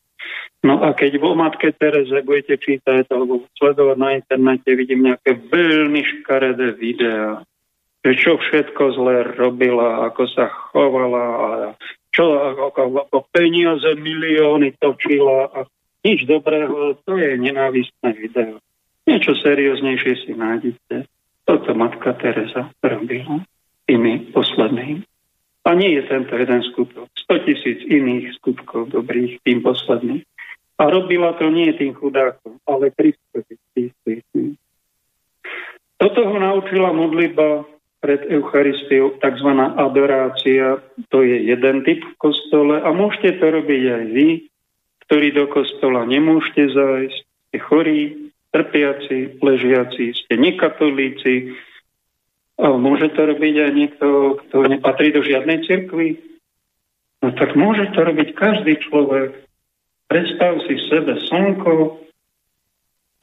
No 0.64 0.80
a 0.82 0.96
keď 0.96 1.22
vo 1.22 1.38
matke 1.38 1.70
Tereze 1.76 2.24
budete 2.24 2.58
čítať 2.58 3.12
alebo 3.14 3.46
sledovať 3.60 3.98
na 4.00 4.10
internete, 4.18 4.74
vidím 4.74 5.06
nejaké 5.06 5.38
veľmi 5.38 6.02
škaredé 6.02 6.74
videá, 6.80 7.44
že 8.04 8.12
čo 8.16 8.40
všetko 8.40 8.84
zle 8.96 9.16
robila, 9.36 10.08
ako 10.08 10.24
sa 10.32 10.48
chovala, 10.72 11.24
a 11.24 11.50
čo 12.12 12.26
ako, 12.68 13.08
ako 13.08 13.18
peniaze 13.32 13.92
milióny 13.96 14.76
točila 14.80 15.52
a 15.52 15.60
nič 16.04 16.28
dobrého, 16.28 17.00
to 17.08 17.16
je 17.16 17.40
nenávistné 17.40 18.10
video. 18.16 18.60
Niečo 19.04 19.36
serióznejšie 19.40 20.14
si 20.28 20.32
nájdete. 20.32 21.08
Toto 21.44 21.76
matka 21.76 22.16
Teresa 22.16 22.72
robila 22.80 23.44
tými 23.88 24.32
poslednými. 24.32 25.04
A 25.64 25.70
nie 25.80 25.96
je 25.96 26.04
tento 26.08 26.36
jeden 26.36 26.60
skutok. 26.72 27.08
100 27.28 27.48
tisíc 27.48 27.80
iných 27.88 28.36
skutkov 28.40 28.92
dobrých 28.92 29.40
tým 29.48 29.64
posledným. 29.64 30.24
A 30.80 30.84
robila 30.92 31.36
to 31.40 31.48
nie 31.48 31.72
tým 31.76 31.96
chudákom, 31.96 32.60
ale 32.68 32.92
Kristovi. 32.92 33.56
Toto 35.96 36.20
ho 36.28 36.36
naučila 36.36 36.92
modlitba 36.92 37.64
pred 38.04 38.28
Eucharistiou, 38.28 39.16
tzv. 39.24 39.50
adorácia. 39.80 40.84
To 41.16 41.24
je 41.24 41.48
jeden 41.48 41.88
typ 41.88 42.04
v 42.04 42.16
kostole 42.20 42.84
a 42.84 42.92
môžete 42.92 43.40
to 43.40 43.46
robiť 43.48 43.84
aj 43.88 44.04
vy 44.12 44.28
ktorí 45.14 45.36
do 45.36 45.46
kostola 45.52 46.08
nemôžete 46.08 46.74
zájsť, 46.74 47.18
ste 47.22 47.58
chorí, 47.60 48.33
trpiaci, 48.54 49.42
ležiaci, 49.42 50.14
ste 50.14 50.34
nekatolíci, 50.38 51.58
môže 52.62 53.10
to 53.18 53.22
robiť 53.34 53.56
aj 53.66 53.72
niekto, 53.74 54.08
kto 54.46 54.70
nepatrí 54.70 55.10
do 55.10 55.26
žiadnej 55.26 55.66
cirkvi. 55.66 56.22
No 57.26 57.34
tak 57.34 57.58
môže 57.58 57.90
to 57.98 58.06
robiť 58.06 58.38
každý 58.38 58.78
človek. 58.86 59.34
Predstav 60.06 60.62
si 60.70 60.78
sebe 60.86 61.18
slnko, 61.26 62.06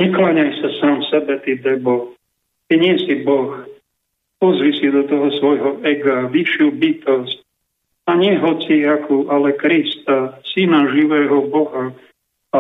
nekláňaj 0.03 0.51
sa 0.59 0.69
sám 0.83 0.99
sebe, 1.07 1.39
ty 1.47 1.55
debo. 1.55 2.19
Ty 2.67 2.75
nie 2.83 2.99
si 2.99 3.23
Boh. 3.23 3.63
Pozri 4.43 4.75
si 4.75 4.91
do 4.91 5.07
toho 5.07 5.31
svojho 5.39 5.71
ega, 5.87 6.27
vyššiu 6.27 6.75
bytosť, 6.75 7.39
a 8.11 8.19
nie 8.19 8.35
hociakú, 8.35 9.31
ale 9.31 9.55
Krista, 9.55 10.43
syna 10.43 10.91
živého 10.91 11.47
Boha. 11.47 11.95
A 12.51 12.59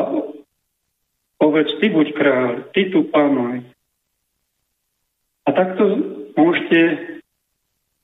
povedz, 1.40 1.72
ty 1.80 1.88
buď 1.88 2.08
kráľ, 2.12 2.52
ty 2.76 2.92
tu 2.92 3.08
panuj. 3.08 3.64
A 5.42 5.56
takto 5.56 5.82
môžete 6.36 6.80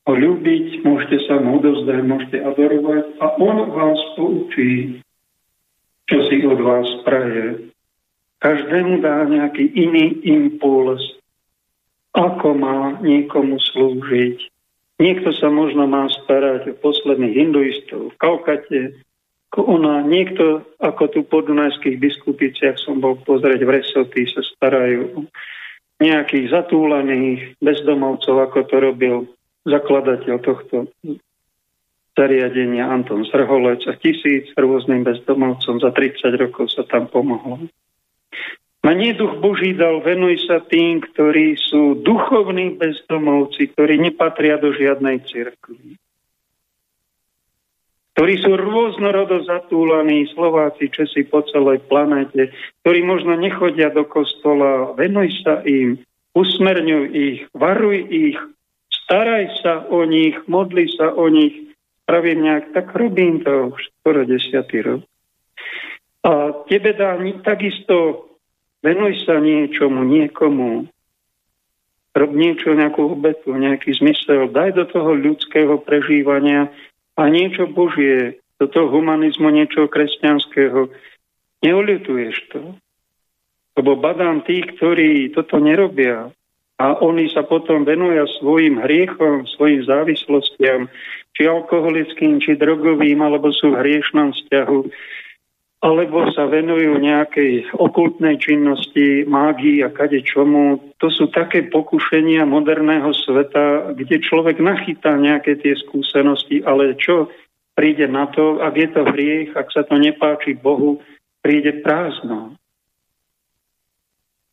ho 0.08 0.12
ľúbiť, 0.16 0.80
môžete 0.80 1.28
sa 1.28 1.36
mu 1.36 1.60
odozdať, 1.60 2.00
môžete 2.00 2.38
adorovať 2.40 3.04
a 3.20 3.26
on 3.36 3.70
vás 3.76 4.00
poučí, 4.16 5.04
čo 6.08 6.16
si 6.32 6.40
od 6.48 6.58
vás 6.64 6.88
praje. 7.04 7.68
Každému 8.40 9.04
dá 9.04 9.28
nejaký 9.28 9.68
iný 9.76 10.16
impuls, 10.24 11.04
ako 12.16 12.56
má 12.56 12.96
niekomu 13.04 13.60
slúžiť, 13.60 14.56
Niekto 14.96 15.28
sa 15.36 15.52
možno 15.52 15.84
má 15.84 16.08
starať 16.08 16.72
o 16.72 16.78
posledných 16.80 17.36
hinduistov 17.36 18.16
v 18.16 18.16
Kaukate, 18.16 18.82
ona, 19.54 20.02
niekto, 20.02 20.66
ako 20.82 21.04
tu 21.08 21.20
po 21.22 21.40
Dunajských 21.40 21.96
biskupiciach 21.96 22.76
som 22.82 22.98
bol 22.98 23.16
pozrieť 23.22 23.62
v 23.62 23.72
Resoty, 23.78 24.20
sa 24.26 24.42
starajú 24.42 25.02
o 25.16 25.20
nejakých 26.02 26.52
zatúlaných 26.52 27.56
bezdomovcov, 27.62 28.34
ako 28.50 28.58
to 28.68 28.76
robil 28.76 29.14
zakladateľ 29.64 30.34
tohto 30.44 30.92
zariadenia 32.16 32.88
Anton 32.88 33.28
Zrholec 33.28 33.84
a 33.88 33.96
tisíc 33.96 34.48
rôznym 34.56 35.04
bezdomovcom 35.04 35.84
za 35.84 35.92
30 35.92 36.32
rokov 36.40 36.72
sa 36.72 36.84
tam 36.88 37.08
pomohlo. 37.12 37.68
Ma 38.86 38.94
nie 38.94 39.12
duch 39.18 39.42
Boží 39.42 39.74
dal, 39.74 39.98
venuj 40.00 40.46
sa 40.46 40.62
tým, 40.62 41.02
ktorí 41.02 41.58
sú 41.58 42.00
duchovní 42.06 42.78
bezdomovci, 42.78 43.74
ktorí 43.74 43.98
nepatria 43.98 44.62
do 44.62 44.70
žiadnej 44.70 45.26
cirkvi. 45.26 45.98
Ktorí 48.16 48.34
sú 48.40 48.56
rôznorodo 48.56 49.44
zatúlaní, 49.44 50.24
Slováci, 50.32 50.88
Česi 50.88 51.28
po 51.28 51.44
celej 51.52 51.84
planete, 51.84 52.48
ktorí 52.80 53.04
možno 53.04 53.36
nechodia 53.36 53.92
do 53.92 54.08
kostola, 54.08 54.96
venuj 54.96 55.36
sa 55.44 55.60
im, 55.68 56.00
usmerňuj 56.32 57.04
ich, 57.12 57.38
varuj 57.52 58.08
ich, 58.08 58.40
staraj 59.04 59.52
sa 59.60 59.84
o 59.92 60.08
nich, 60.08 60.32
modli 60.48 60.88
sa 60.96 61.12
o 61.12 61.28
nich, 61.28 61.76
pravím 62.08 62.48
nejak, 62.48 62.72
tak 62.72 62.96
robím 62.96 63.44
to 63.44 63.76
už 63.76 63.80
skoro 64.00 64.24
desiatý 64.24 64.80
rok. 64.80 65.04
A 66.24 66.64
tebe 66.66 66.96
dá 66.96 67.20
takisto 67.44 68.26
Venuj 68.86 69.26
sa 69.26 69.42
niečomu, 69.42 70.06
niekomu. 70.06 70.86
Rob 72.14 72.32
niečo, 72.32 72.70
nejakú 72.70 73.18
obetu, 73.18 73.50
nejaký 73.50 73.98
zmysel. 73.98 74.46
Daj 74.54 74.78
do 74.78 74.84
toho 74.86 75.10
ľudského 75.10 75.82
prežívania 75.82 76.70
a 77.16 77.22
niečo 77.32 77.66
Božie, 77.66 78.40
do 78.56 78.66
toho 78.68 78.88
humanizmu, 78.88 79.52
niečo 79.52 79.88
kresťanského. 79.88 80.88
Neolituješ 81.60 82.36
to. 82.52 82.76
Lebo 83.76 83.96
badám 84.00 84.40
tých, 84.48 84.64
ktorí 84.76 85.32
toto 85.36 85.60
nerobia 85.60 86.32
a 86.80 86.86
oni 87.00 87.28
sa 87.32 87.44
potom 87.44 87.84
venujú 87.84 88.24
svojim 88.40 88.80
hriechom, 88.80 89.44
svojim 89.56 89.84
závislostiam, 89.84 90.88
či 91.36 91.48
alkoholickým, 91.48 92.40
či 92.40 92.56
drogovým, 92.56 93.20
alebo 93.20 93.52
sú 93.52 93.76
v 93.76 93.80
hriešnom 93.84 94.32
vzťahu. 94.32 94.80
Alebo 95.86 96.26
sa 96.34 96.50
venujú 96.50 96.98
nejakej 96.98 97.78
okultnej 97.78 98.42
činnosti, 98.42 99.22
mágii 99.22 99.86
a 99.86 99.94
kade 99.94 100.18
čomu. 100.26 100.82
To 100.98 101.06
sú 101.06 101.30
také 101.30 101.62
pokušenia 101.70 102.42
moderného 102.42 103.14
sveta, 103.14 103.94
kde 103.94 104.18
človek 104.18 104.58
nachytá 104.58 105.14
nejaké 105.14 105.54
tie 105.62 105.78
skúsenosti, 105.78 106.66
ale 106.66 106.98
čo 106.98 107.30
príde 107.78 108.10
na 108.10 108.26
to, 108.26 108.58
ak 108.58 108.74
je 108.74 108.88
to 108.90 109.02
hriech, 109.14 109.54
ak 109.54 109.70
sa 109.70 109.86
to 109.86 109.94
nepáči 109.94 110.58
Bohu, 110.58 110.98
príde 111.38 111.78
prázdno. 111.86 112.58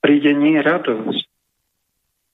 Príde 0.05 0.37
nie 0.37 0.61
radosť. 0.61 1.23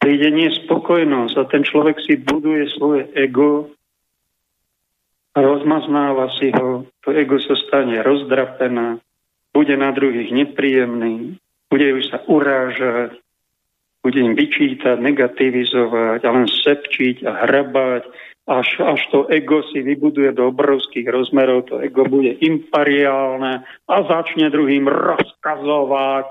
Príde 0.03 0.27
nie 0.27 0.51
spokojnosť 0.51 1.35
a 1.39 1.43
ten 1.47 1.63
človek 1.63 2.03
si 2.03 2.19
buduje 2.19 2.67
svoje 2.75 3.07
ego, 3.15 3.71
rozmaznáva 5.41 6.29
si 6.37 6.51
ho, 6.53 6.85
to 7.03 7.09
ego 7.11 7.39
sa 7.39 7.55
stane 7.55 7.99
rozdrapená, 8.03 8.99
bude 9.55 9.75
na 9.77 9.89
druhých 9.91 10.29
nepríjemný, 10.31 11.39
bude 11.69 11.87
ju 11.97 11.99
sa 12.07 12.21
urážať, 12.29 13.17
bude 13.99 14.19
im 14.19 14.33
vyčítať, 14.37 14.95
negativizovať 15.01 16.19
a 16.23 16.29
len 16.31 16.47
sepčiť 16.47 17.27
a 17.27 17.31
hrabať, 17.43 18.03
až, 18.49 18.67
až 18.81 19.01
to 19.13 19.29
ego 19.29 19.61
si 19.69 19.85
vybuduje 19.85 20.33
do 20.33 20.49
obrovských 20.49 21.05
rozmerov, 21.05 21.69
to 21.69 21.77
ego 21.83 22.07
bude 22.09 22.33
imperiálne 22.41 23.61
a 23.65 23.95
začne 24.09 24.49
druhým 24.49 24.89
rozkazovať. 24.89 26.27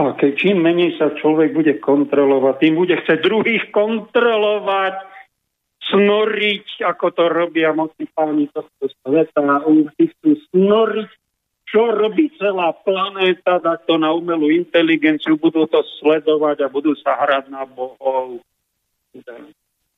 A 0.00 0.16
keď 0.16 0.32
čím 0.36 0.64
menej 0.64 0.96
sa 0.96 1.12
človek 1.12 1.52
bude 1.52 1.76
kontrolovať, 1.80 2.54
tým 2.60 2.74
bude 2.76 2.96
chceť 2.96 3.18
druhých 3.20 3.68
kontrolovať 3.72 5.09
snoriť, 5.90 6.86
ako 6.86 7.06
to 7.10 7.24
robia 7.26 7.74
moci 7.74 8.06
páni 8.10 8.46
tohto 8.50 8.86
sveta. 9.02 9.66
Oni 9.66 9.90
chcú 9.90 10.38
snoriť, 10.54 11.10
čo 11.70 11.94
robí 11.94 12.30
celá 12.34 12.74
planéta, 12.82 13.62
dať 13.62 13.86
to 13.86 13.94
na 13.98 14.10
umelú 14.10 14.50
inteligenciu, 14.50 15.38
budú 15.38 15.70
to 15.70 15.82
sledovať 16.02 16.66
a 16.66 16.72
budú 16.72 16.98
sa 16.98 17.14
hrať 17.14 17.50
na 17.50 17.62
bohov. 17.66 18.42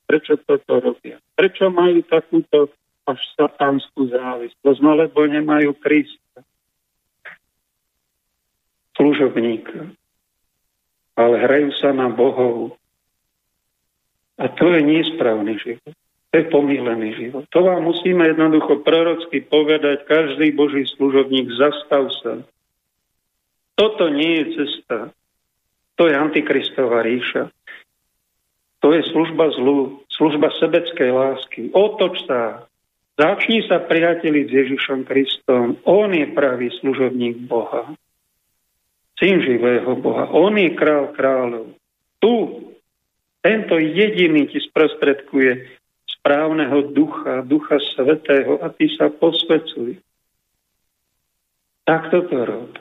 Prečo 0.05 0.37
toto 0.45 0.73
robia? 0.77 1.17
Prečo 1.33 1.73
majú 1.73 2.05
takúto 2.05 2.69
až 3.09 3.19
satanskú 3.33 4.09
závislosť? 4.09 4.79
No 4.85 4.93
lebo 4.93 5.25
nemajú 5.25 5.73
Krista. 5.81 6.45
Služobníka. 8.93 9.89
Ale 11.17 11.35
hrajú 11.41 11.69
sa 11.81 11.93
na 11.93 12.09
bohov 12.13 12.77
a 14.43 14.51
to 14.51 14.75
je 14.75 14.81
nesprávny 14.83 15.55
život. 15.63 15.95
To 16.33 16.33
je 16.35 16.49
pomílený 16.51 17.15
život. 17.15 17.47
To 17.53 17.63
vám 17.63 17.87
musíme 17.87 18.27
jednoducho 18.27 18.83
prorocky 18.83 19.39
povedať, 19.45 20.03
každý 20.03 20.51
Boží 20.51 20.83
služobník, 20.97 21.47
zastav 21.55 22.11
sa. 22.19 22.43
Toto 23.79 24.11
nie 24.11 24.41
je 24.41 24.45
cesta. 24.59 25.13
To 25.95 26.09
je 26.09 26.17
antikristová 26.17 27.05
ríša. 27.05 27.53
To 28.81 28.91
je 28.91 29.05
služba 29.13 29.53
zlu, 29.55 30.03
služba 30.11 30.51
sebeckej 30.59 31.11
lásky. 31.13 31.61
Otoč 31.71 32.27
sa. 32.27 32.67
Začni 33.13 33.61
sa 33.69 33.79
priateliť 33.79 34.45
s 34.49 34.57
Ježišom 34.57 35.05
Kristom. 35.05 35.77
On 35.85 36.09
je 36.09 36.25
pravý 36.33 36.73
služobník 36.81 37.45
Boha. 37.45 37.93
Syn 39.21 39.37
živého 39.39 39.93
Boha. 40.01 40.27
On 40.33 40.51
je 40.57 40.73
král 40.73 41.13
kráľov. 41.13 41.77
Tu 42.17 42.33
tento 43.43 43.75
jediný 43.75 44.47
ti 44.47 44.63
sprostredkuje 44.63 45.67
správneho 46.07 46.95
ducha, 46.95 47.43
ducha 47.43 47.75
svetého 47.93 48.63
a 48.63 48.71
ty 48.71 48.87
sa 48.95 49.11
posvecuj. 49.11 49.99
Takto 51.83 52.17
to 52.31 52.37
rob. 52.47 52.71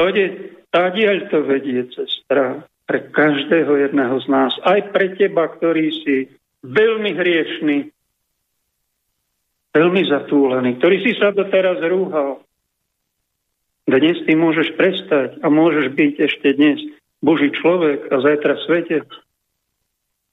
To 0.00 0.04
je, 0.08 0.56
tadiaľ 0.72 1.28
to 1.28 1.44
vedie 1.44 1.84
cesta 1.92 2.64
pre 2.88 2.98
každého 3.12 3.76
jedného 3.84 4.16
z 4.24 4.26
nás. 4.32 4.56
Aj 4.64 4.80
pre 4.88 5.12
teba, 5.20 5.52
ktorý 5.52 5.92
si 5.92 6.32
veľmi 6.64 7.12
hriešný, 7.12 7.78
veľmi 9.76 10.02
zatúlený, 10.08 10.80
ktorý 10.80 10.96
si 11.04 11.12
sa 11.20 11.36
doteraz 11.36 11.84
rúhal. 11.84 12.40
Dnes 13.84 14.24
ty 14.24 14.32
môžeš 14.32 14.72
prestať 14.80 15.36
a 15.44 15.52
môžeš 15.52 15.92
byť 15.92 16.14
ešte 16.24 16.48
dnes 16.56 16.80
Boží 17.20 17.52
človek 17.52 18.08
a 18.08 18.24
zajtra 18.24 18.54
svetec. 18.64 19.08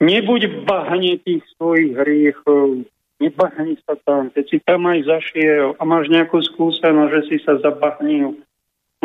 Nebuď 0.06 0.70
bahne 0.70 1.18
tých 1.18 1.41
svojich 1.58 1.97
hriechov, 1.97 2.86
nebahni 3.18 3.82
sa 3.89 3.97
tam. 4.06 4.30
Keď 4.30 4.45
si 4.45 4.58
tam 4.62 4.86
aj 4.86 5.01
zašiel 5.01 5.74
a 5.74 5.82
máš 5.82 6.14
nejakú 6.14 6.45
skúsenosť, 6.45 7.10
že 7.10 7.22
si 7.26 7.38
sa 7.41 7.58
zabahnil, 7.58 8.38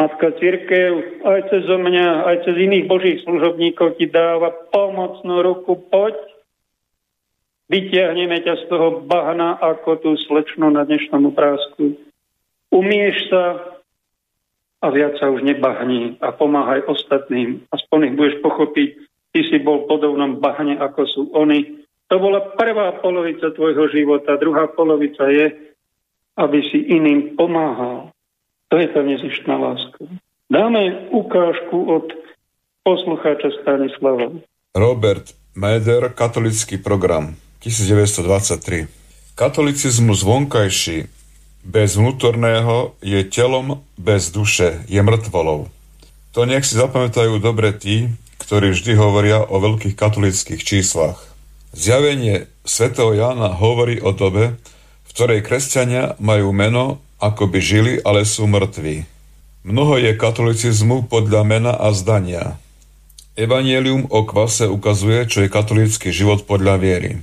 Matka 0.01 0.33
Církev 0.41 1.25
aj 1.29 1.53
cez 1.53 1.65
mňa, 1.69 2.25
aj 2.25 2.37
cez 2.49 2.57
iných 2.57 2.89
božích 2.89 3.21
služobníkov 3.21 4.01
ti 4.01 4.09
dáva 4.09 4.49
pomocnú 4.73 5.45
ruku, 5.45 5.77
poď, 5.93 6.17
vyťahneme 7.69 8.41
ťa 8.41 8.55
z 8.61 8.65
toho 8.73 9.05
bahna 9.05 9.61
ako 9.61 10.01
tú 10.01 10.11
slečnu 10.25 10.73
na 10.73 10.89
dnešnom 10.89 11.29
obrázku. 11.29 12.01
Umieš 12.73 13.29
sa 13.29 13.45
a 14.81 14.87
viac 14.89 15.21
sa 15.21 15.29
už 15.29 15.45
nebahni 15.45 16.17
a 16.25 16.33
pomáhaj 16.33 16.89
ostatným. 16.89 17.69
Aspoň 17.69 17.99
ich 18.09 18.17
budeš 18.17 18.37
pochopiť, 18.41 18.91
ty 19.31 19.41
si 19.47 19.59
bol 19.63 19.85
v 19.85 19.89
podobnom 19.91 20.39
bahne, 20.39 20.79
ako 20.79 21.01
sú 21.07 21.23
oni. 21.35 21.87
To 22.11 22.19
bola 22.19 22.55
prvá 22.59 22.99
polovica 22.99 23.55
tvojho 23.55 23.87
života, 23.95 24.41
druhá 24.41 24.67
polovica 24.71 25.31
je, 25.31 25.75
aby 26.35 26.59
si 26.71 26.79
iným 26.91 27.39
pomáhal. 27.39 28.11
To 28.71 28.79
je 28.79 28.87
tá 28.91 29.03
nezištná 29.03 29.55
láska. 29.59 30.07
Dáme 30.51 31.11
ukážku 31.15 31.79
od 31.91 32.07
poslucháča 32.83 33.55
Stanislava. 33.63 34.43
Robert 34.75 35.35
Meder, 35.55 36.11
katolický 36.15 36.79
program, 36.79 37.35
1923. 37.63 38.87
Katolicizmus 39.35 40.23
vonkajší, 40.23 41.07
bez 41.67 41.99
vnútorného, 41.99 42.95
je 43.03 43.21
telom, 43.27 43.83
bez 43.99 44.31
duše, 44.31 44.83
je 44.87 45.03
mŕtvolou. 45.03 45.69
To 46.35 46.47
nech 46.47 46.63
si 46.63 46.79
zapamätajú 46.79 47.43
dobre 47.43 47.75
tí, 47.75 48.11
ktorí 48.41 48.73
vždy 48.73 48.97
hovoria 48.97 49.45
o 49.45 49.61
veľkých 49.61 49.95
katolických 49.95 50.65
číslach. 50.65 51.21
Zjavenie 51.77 52.51
svätého 52.67 53.15
Jána 53.15 53.55
hovorí 53.55 54.03
o 54.03 54.11
dobe, 54.11 54.59
v 55.07 55.11
ktorej 55.13 55.45
kresťania 55.47 56.19
majú 56.19 56.51
meno, 56.51 56.99
ako 57.21 57.47
by 57.53 57.61
žili, 57.61 57.93
ale 58.03 58.25
sú 58.25 58.49
mŕtvi. 58.49 59.05
Mnoho 59.63 60.01
je 60.01 60.17
katolicizmu 60.17 61.07
podľa 61.07 61.45
mena 61.45 61.73
a 61.77 61.93
zdania. 61.93 62.57
Evangelium 63.37 64.09
o 64.09 64.25
kvase 64.25 64.67
ukazuje, 64.67 65.29
čo 65.29 65.45
je 65.45 65.53
katolícky 65.53 66.11
život 66.11 66.49
podľa 66.49 66.81
viery. 66.81 67.21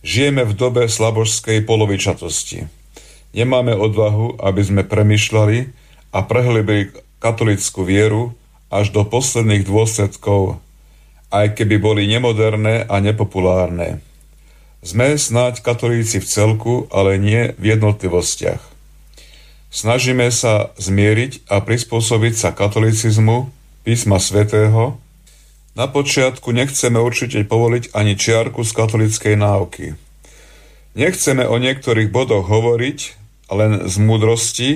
Žijeme 0.00 0.48
v 0.48 0.56
dobe 0.56 0.88
slabožskej 0.88 1.62
polovičatosti. 1.68 2.64
Nemáme 3.36 3.76
odvahu, 3.76 4.40
aby 4.40 4.62
sme 4.64 4.82
premyšľali 4.82 5.70
a 6.10 6.18
prehlibili 6.24 6.90
katolickú 7.20 7.84
vieru 7.84 8.32
až 8.70 8.94
do 8.94 9.02
posledných 9.02 9.66
dôsledkov, 9.66 10.62
aj 11.34 11.58
keby 11.58 11.76
boli 11.82 12.06
nemoderné 12.06 12.86
a 12.86 13.02
nepopulárne. 13.02 13.98
Sme 14.80 15.18
snáď 15.20 15.60
katolíci 15.60 16.22
v 16.22 16.26
celku, 16.26 16.74
ale 16.88 17.20
nie 17.20 17.52
v 17.60 17.76
jednotlivostiach. 17.76 18.62
Snažíme 19.70 20.26
sa 20.32 20.72
zmieriť 20.80 21.46
a 21.46 21.62
prispôsobiť 21.62 22.34
sa 22.34 22.50
katolicizmu 22.50 23.52
písma 23.86 24.18
svätého. 24.18 24.98
Na 25.78 25.86
počiatku 25.86 26.50
nechceme 26.50 26.98
určite 26.98 27.46
povoliť 27.46 27.94
ani 27.94 28.18
čiarku 28.18 28.66
z 28.66 28.72
katolickej 28.74 29.34
náuky. 29.38 29.94
Nechceme 30.98 31.46
o 31.46 31.54
niektorých 31.62 32.10
bodoch 32.10 32.50
hovoriť 32.50 32.98
len 33.54 33.86
z 33.86 33.94
múdrosti 34.02 34.70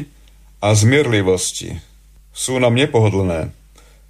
a 0.62 0.78
zmierlivosti. 0.78 1.82
Sú 2.30 2.62
nám 2.62 2.78
nepohodlné. 2.78 3.50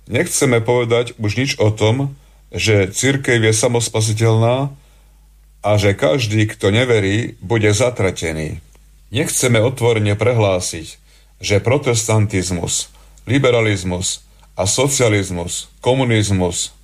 Nechceme 0.05 0.61
povedať 0.61 1.17
už 1.17 1.33
nič 1.41 1.51
o 1.57 1.73
tom, 1.73 2.13
že 2.53 2.93
církev 2.93 3.41
je 3.41 3.53
samospasiteľná 3.57 4.69
a 5.65 5.71
že 5.81 5.97
každý, 5.97 6.45
kto 6.45 6.69
neverí, 6.69 7.41
bude 7.41 7.73
zatratený. 7.73 8.61
Nechceme 9.09 9.65
otvorene 9.65 10.13
prehlásiť, 10.13 11.01
že 11.41 11.65
protestantizmus, 11.65 12.93
liberalizmus 13.25 14.21
a 14.61 14.69
socializmus, 14.69 15.73
komunizmus 15.81 16.77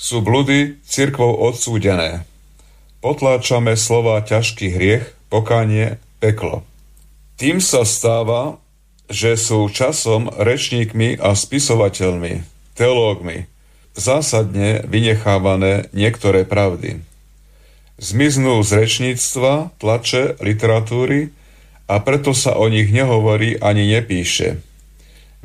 sú 0.00 0.24
bludy 0.24 0.80
církvou 0.88 1.36
odsúdené. 1.36 2.24
Potláčame 3.04 3.76
slova 3.76 4.24
ťažký 4.24 4.72
hriech, 4.72 5.04
pokánie, 5.28 6.00
peklo. 6.18 6.64
Tým 7.36 7.60
sa 7.60 7.84
stáva, 7.84 8.56
že 9.12 9.36
sú 9.36 9.68
časom 9.68 10.32
rečníkmi 10.32 11.20
a 11.20 11.36
spisovateľmi 11.36 12.53
teológmi 12.74 13.46
zásadne 13.94 14.82
vynechávané 14.90 15.88
niektoré 15.94 16.42
pravdy. 16.42 17.00
Zmiznú 17.94 18.58
z 18.66 18.84
rečníctva, 18.84 19.70
tlače, 19.78 20.34
literatúry 20.42 21.30
a 21.86 22.02
preto 22.02 22.34
sa 22.34 22.58
o 22.58 22.66
nich 22.66 22.90
nehovorí 22.90 23.54
ani 23.62 23.86
nepíše. 23.86 24.58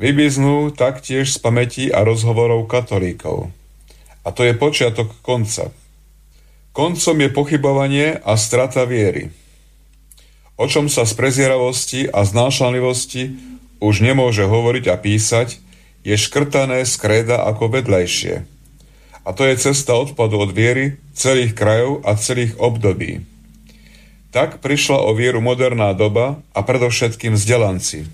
Vybiznú 0.02 0.74
taktiež 0.74 1.30
z 1.30 1.38
pamäti 1.38 1.86
a 1.94 2.02
rozhovorov 2.02 2.66
katolíkov. 2.66 3.54
A 4.26 4.34
to 4.34 4.42
je 4.48 4.58
počiatok 4.58 5.14
konca. 5.22 5.70
Koncom 6.74 7.18
je 7.22 7.30
pochybovanie 7.30 8.18
a 8.18 8.34
strata 8.40 8.88
viery. 8.90 9.30
O 10.58 10.66
čom 10.66 10.90
sa 10.90 11.06
z 11.06 11.14
prezieravosti 11.14 12.10
a 12.10 12.26
znášanlivosti 12.26 13.38
už 13.80 14.04
nemôže 14.04 14.44
hovoriť 14.44 14.86
a 14.92 14.96
písať, 14.98 15.69
je 16.04 16.16
škrtané 16.16 16.88
z 16.88 16.94
kréda 16.96 17.44
ako 17.44 17.72
vedlejšie. 17.80 18.48
A 19.28 19.30
to 19.36 19.46
je 19.46 19.60
cesta 19.60 19.94
odpadu 19.94 20.40
od 20.40 20.56
viery 20.56 20.98
celých 21.14 21.54
krajov 21.54 22.02
a 22.08 22.16
celých 22.16 22.56
období. 22.58 23.28
Tak 24.32 24.64
prišla 24.64 25.04
o 25.04 25.12
vieru 25.14 25.44
moderná 25.44 25.92
doba 25.94 26.40
a 26.54 26.62
predovšetkým 26.62 27.36
vzdelanci. 27.36 28.08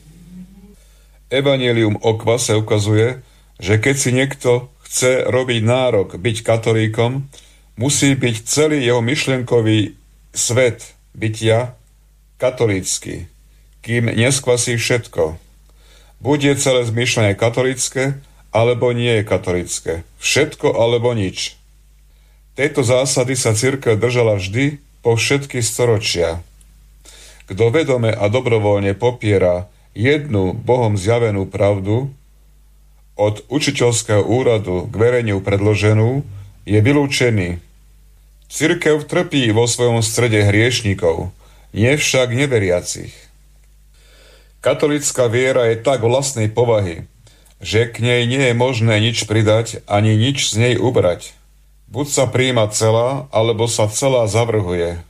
Evangelium 1.29 1.99
o 1.99 2.11
kvase 2.15 2.55
ukazuje, 2.55 3.21
že 3.59 3.79
keď 3.79 3.95
si 3.95 4.09
niekto 4.11 4.71
chce 4.87 5.27
robiť 5.27 5.61
nárok 5.63 6.15
byť 6.15 6.37
katolíkom, 6.43 7.27
musí 7.75 8.15
byť 8.15 8.35
celý 8.47 8.83
jeho 8.83 9.03
myšlienkový 9.03 9.95
svet 10.31 10.95
bytia 11.15 11.75
katolícky, 12.39 13.27
kým 13.83 14.11
neskvasí 14.11 14.75
všetko. 14.75 15.44
Buď 16.25 16.39
je 16.41 16.55
celé 16.57 16.81
zmyšľanie 16.89 17.37
katolické, 17.37 18.17
alebo 18.49 18.89
nie 18.97 19.21
je 19.21 19.29
katolické. 19.29 19.93
Všetko 20.17 20.73
alebo 20.73 21.13
nič. 21.13 21.53
Tejto 22.57 22.81
zásady 22.81 23.37
sa 23.37 23.53
církev 23.53 23.93
držala 24.01 24.41
vždy 24.41 24.81
po 25.05 25.13
všetky 25.13 25.61
storočia. 25.61 26.41
Kto 27.45 27.69
vedome 27.69 28.09
a 28.09 28.25
dobrovoľne 28.25 28.97
popiera 28.97 29.69
jednu 29.93 30.57
Bohom 30.57 30.97
zjavenú 30.97 31.45
pravdu, 31.45 32.09
od 33.15 33.45
učiteľského 33.47 34.25
úradu 34.25 34.89
k 34.89 34.93
vereniu 34.97 35.45
predloženú, 35.45 36.25
je 36.65 36.79
vylúčený. 36.81 37.61
Cirkev 38.49 39.05
trpí 39.05 39.45
vo 39.53 39.69
svojom 39.69 40.01
strede 40.01 40.41
hriešnikov, 40.41 41.29
nie 41.69 41.93
však 41.93 42.33
neveriacich. 42.33 43.24
Katolická 44.65 45.29
viera 45.29 45.69
je 45.69 45.77
tak 45.77 46.01
vlastnej 46.01 46.49
povahy, 46.49 47.05
že 47.61 47.85
k 47.85 48.01
nej 48.01 48.25
nie 48.25 48.49
je 48.49 48.57
možné 48.57 48.97
nič 48.97 49.29
pridať 49.29 49.85
ani 49.85 50.17
nič 50.17 50.49
z 50.49 50.57
nej 50.57 50.73
ubrať. 50.81 51.37
Buď 51.85 52.07
sa 52.09 52.25
príjma 52.25 52.65
celá, 52.73 53.29
alebo 53.29 53.69
sa 53.69 53.85
celá 53.85 54.25
zavrhuje. 54.25 55.05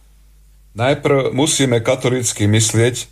Najprv 0.76 1.32
musíme 1.32 1.80
katolicky 1.80 2.52
myslieť 2.52 3.08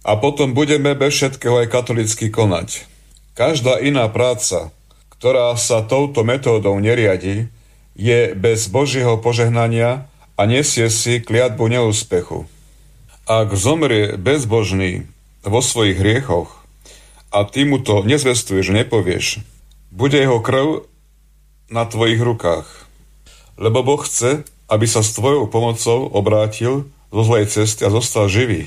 a 0.00 0.16
potom 0.16 0.56
budeme 0.56 0.96
bez 0.96 1.12
všetkého 1.20 1.60
aj 1.60 1.68
katolicky 1.68 2.32
konať. 2.32 2.88
Každá 3.36 3.84
iná 3.84 4.08
práca, 4.08 4.72
ktorá 5.12 5.52
sa 5.60 5.84
touto 5.84 6.24
metódou 6.24 6.80
neriadi, 6.80 7.52
je 7.92 8.32
bez 8.32 8.64
Božieho 8.72 9.20
požehnania 9.20 10.08
a 10.40 10.42
nesie 10.48 10.88
si 10.88 11.20
kliatbu 11.20 11.68
neúspechu. 11.68 12.48
Ak 13.28 13.52
zomrie 13.52 14.16
bezbožný 14.16 15.04
vo 15.44 15.60
svojich 15.64 15.96
hriechoch 15.96 16.60
a 17.30 17.46
ty 17.46 17.62
mu 17.64 17.78
to 17.78 18.02
nezvestuješ, 18.02 18.74
nepovieš, 18.74 19.40
bude 19.94 20.18
jeho 20.18 20.42
krv 20.42 20.90
na 21.70 21.86
tvojich 21.86 22.18
rukách. 22.18 22.66
Lebo 23.54 23.86
Boh 23.86 24.02
chce, 24.02 24.42
aby 24.66 24.86
sa 24.86 25.02
s 25.02 25.14
tvojou 25.14 25.46
pomocou 25.46 26.10
obrátil 26.10 26.90
zo 27.10 27.22
zlej 27.22 27.46
cesty 27.46 27.86
a 27.86 27.90
zostal 27.90 28.26
živý. 28.26 28.66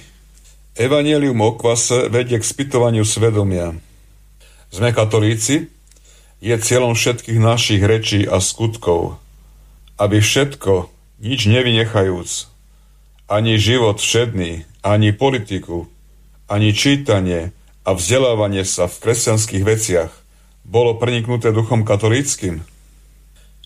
Evangelium 0.74 1.38
o 1.44 1.54
kvase 1.54 2.10
vedie 2.10 2.40
k 2.42 2.46
spytovaniu 2.46 3.06
svedomia. 3.06 3.78
Sme 4.74 4.90
katolíci, 4.90 5.70
je 6.44 6.56
cieľom 6.60 6.98
všetkých 6.98 7.40
našich 7.40 7.80
rečí 7.86 8.26
a 8.26 8.42
skutkov, 8.42 9.22
aby 10.02 10.20
všetko, 10.20 10.90
nič 11.24 11.48
nevynechajúc, 11.48 12.52
ani 13.32 13.56
život 13.56 14.02
všedný, 14.02 14.68
ani 14.84 15.16
politiku, 15.16 15.88
ani 16.54 16.70
čítanie 16.70 17.50
a 17.82 17.98
vzdelávanie 17.98 18.62
sa 18.62 18.86
v 18.86 19.02
kresťanských 19.02 19.66
veciach 19.66 20.14
bolo 20.62 21.02
preniknuté 21.02 21.50
duchom 21.50 21.82
katolíckým? 21.82 22.62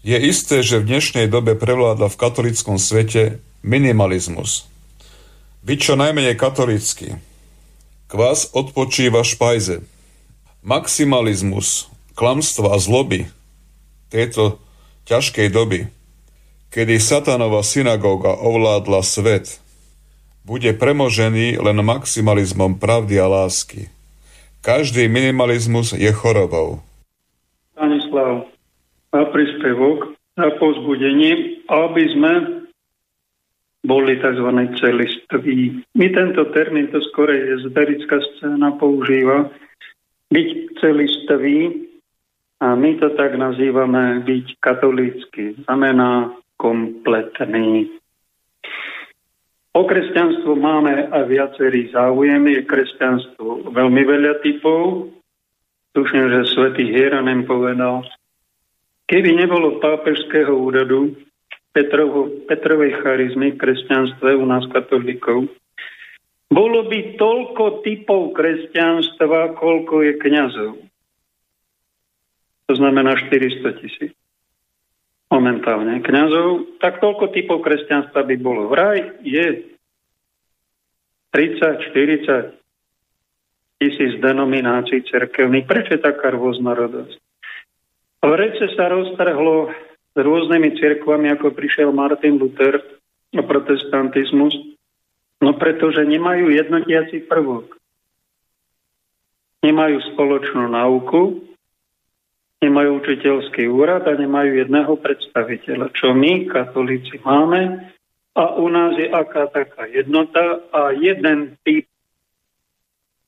Je 0.07 0.15
isté, 0.15 0.63
že 0.63 0.79
v 0.79 0.95
dnešnej 0.95 1.27
dobe 1.27 1.59
prevláda 1.59 2.07
v 2.07 2.15
katolickom 2.15 2.79
svete 2.79 3.43
minimalizmus. 3.59 4.71
Byť 5.67 5.79
čo 5.83 5.93
najmenej 5.99 6.39
katolícky. 6.39 7.19
Kvás 8.07 8.55
odpočíva 8.55 9.27
špajze. 9.27 9.83
Maximalizmus, 10.63 11.91
klamstva 12.15 12.71
a 12.71 12.77
zloby 12.79 13.27
tejto 14.07 14.63
ťažkej 15.11 15.47
doby, 15.51 15.91
kedy 16.71 17.03
satanova 17.03 17.59
synagóga 17.67 18.31
ovládla 18.31 19.03
svet, 19.03 19.59
bude 20.47 20.71
premožený 20.71 21.59
len 21.59 21.77
maximalizmom 21.83 22.79
pravdy 22.79 23.19
a 23.19 23.27
lásky. 23.27 23.91
Každý 24.63 25.11
minimalizmus 25.11 25.91
je 25.91 26.07
chorobou. 26.15 26.79
Stanislav, 27.75 28.47
na 29.11 29.23
príspevok, 29.27 30.15
na 30.39 30.47
pozbudenie, 30.55 31.59
aby 31.67 32.03
sme 32.15 32.33
boli 33.83 34.15
tzv. 34.23 34.47
celiství. 34.79 35.83
My 35.95 36.07
tento 36.15 36.47
termín, 36.55 36.87
to 36.95 37.03
skôr 37.11 37.27
je 37.27 37.67
zberická 37.67 38.23
scéna, 38.35 38.71
používa 38.79 39.51
byť 40.31 40.49
celistvý 40.79 41.87
a 42.59 42.75
my 42.75 42.99
to 42.99 43.13
tak 43.15 43.35
nazývame 43.35 44.23
byť 44.23 44.45
katolícky. 44.59 45.59
Znamená 45.67 46.35
kompletný. 46.57 47.91
O 49.77 49.85
kresťanstvo 49.85 50.57
máme 50.57 51.13
aj 51.13 51.23
viacerý 51.29 51.93
záujem. 51.93 52.49
Je 52.49 52.65
kresťanstvo 52.65 53.69
veľmi 53.69 54.01
veľa 54.09 54.41
typov. 54.41 55.13
Tuším, 55.93 56.33
že 56.33 56.49
svätý 56.49 56.89
Hieranem 56.89 57.45
povedal, 57.45 58.01
keby 59.05 59.37
nebolo 59.37 59.77
pápežského 59.77 60.49
úradu, 60.49 61.13
Petrovo, 61.77 62.25
Petrovej 62.49 62.97
charizmy 63.05 63.53
v 63.53 63.61
kresťanstve 63.61 64.33
u 64.33 64.45
nás 64.49 64.65
katolíkov, 64.73 65.45
bolo 66.49 66.79
by 66.89 67.13
toľko 67.21 67.85
typov 67.85 68.33
kresťanstva, 68.33 69.61
koľko 69.61 70.01
je 70.09 70.13
kňazov. 70.17 70.73
To 72.65 72.73
znamená 72.73 73.13
400 73.29 73.77
tisíc 73.77 74.16
momentálne 75.27 75.99
kňazov, 75.99 76.79
tak 76.79 77.03
toľko 77.03 77.35
typov 77.35 77.59
kresťanstva 77.63 78.23
by 78.23 78.35
bolo. 78.39 78.71
Vraj 78.71 79.19
je 79.23 79.75
30, 81.35 81.91
40 81.91 82.57
tisíc 83.77 84.11
denominácií 84.23 85.05
cerkevných. 85.05 85.67
Prečo 85.67 85.99
je 85.99 86.01
taká 86.01 86.33
rôznorodosť? 86.33 87.15
V 88.17 88.33
rece 88.33 88.65
sa 88.73 88.89
roztrhlo 88.89 89.69
s 90.11 90.15
rôznymi 90.17 90.81
cirkvami, 90.81 91.29
ako 91.37 91.53
prišiel 91.53 91.93
Martin 91.93 92.41
Luther 92.41 92.81
a 93.37 93.41
protestantizmus, 93.45 94.55
no 95.43 95.53
pretože 95.53 96.01
nemajú 96.01 96.49
jednotiaci 96.49 97.29
prvok. 97.29 97.77
Nemajú 99.61 100.01
spoločnú 100.15 100.73
nauku, 100.73 101.45
nemajú 102.61 103.03
učiteľský 103.03 103.69
úrad 103.69 104.09
a 104.09 104.17
nemajú 104.17 104.65
jedného 104.65 104.93
predstaviteľa, 104.97 105.93
čo 105.93 106.13
my, 106.17 106.49
katolíci, 106.49 107.21
máme. 107.21 107.93
A 108.37 108.57
u 108.57 108.69
nás 108.69 108.93
je 108.97 109.09
aká 109.09 109.49
taká 109.49 109.89
jednota 109.89 110.61
a 110.69 110.93
jeden 110.93 111.57
typ 111.65 111.89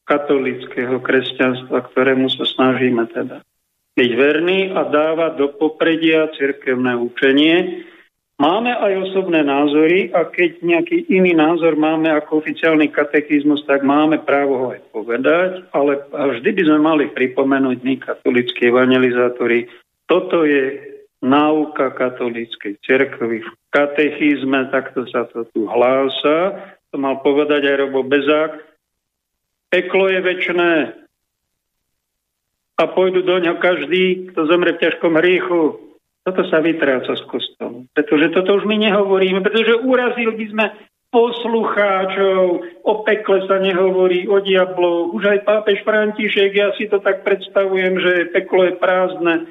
katolického 0.05 0.97
kresťanstva, 1.01 1.85
ktorému 1.93 2.33
sa 2.33 2.45
snažíme 2.45 3.05
teda 3.13 3.45
byť 3.93 4.11
verný 4.17 4.73
a 4.73 4.87
dávať 4.89 5.31
do 5.37 5.47
popredia 5.53 6.29
cirkevné 6.33 6.97
učenie. 6.97 7.85
Máme 8.39 8.71
aj 8.71 9.11
osobné 9.11 9.43
názory 9.43 10.15
a 10.15 10.23
keď 10.23 10.63
nejaký 10.63 11.11
iný 11.11 11.35
názor 11.35 11.75
máme 11.75 12.07
ako 12.07 12.39
oficiálny 12.39 12.87
katechizmus, 12.87 13.67
tak 13.67 13.83
máme 13.83 14.23
právo 14.23 14.55
ho 14.55 14.67
aj 14.71 14.81
povedať, 14.95 15.67
ale 15.75 15.99
vždy 16.07 16.49
by 16.55 16.63
sme 16.63 16.79
mali 16.79 17.05
pripomenúť 17.11 17.77
my, 17.83 17.99
katolíckí 17.99 18.71
evangelizátori, 18.71 19.67
toto 20.07 20.47
je 20.47 20.79
náuka 21.19 21.91
katolíckej 21.99 22.79
cerkvy 22.79 23.43
v 23.43 23.51
katechizme, 23.75 24.71
takto 24.71 25.03
sa 25.11 25.27
to 25.27 25.43
tu 25.51 25.67
hlása, 25.67 26.63
to 26.89 26.95
mal 26.95 27.19
povedať 27.19 27.67
aj 27.67 27.75
Robo 27.75 28.07
Bezák. 28.07 28.55
Peklo 29.67 30.07
je 30.07 30.19
väčšné, 30.23 30.71
a 32.79 32.83
pôjdu 32.87 33.27
do 33.27 33.35
ňa 33.35 33.59
každý, 33.59 34.31
kto 34.31 34.47
zomre 34.47 34.79
v 34.79 34.81
ťažkom 34.87 35.19
hriechu. 35.19 35.88
Toto 36.29 36.45
sa 36.45 36.61
vytráca 36.61 37.17
s 37.17 37.25
kostolom. 37.25 37.89
Pretože 37.89 38.29
toto 38.29 38.61
už 38.61 38.69
my 38.69 38.77
nehovoríme, 38.77 39.41
pretože 39.41 39.81
urazili 39.81 40.37
by 40.37 40.45
sme 40.53 40.65
poslucháčov, 41.09 42.41
o 42.85 42.93
pekle 43.01 43.41
sa 43.49 43.57
nehovorí, 43.57 44.29
o 44.29 44.37
diabloch. 44.37 45.09
Už 45.17 45.25
aj 45.25 45.39
pápež 45.41 45.81
František, 45.81 46.53
ja 46.53 46.69
si 46.77 46.85
to 46.85 47.01
tak 47.01 47.25
predstavujem, 47.25 47.97
že 47.97 48.29
peklo 48.29 48.69
je 48.69 48.73
prázdne. 48.77 49.49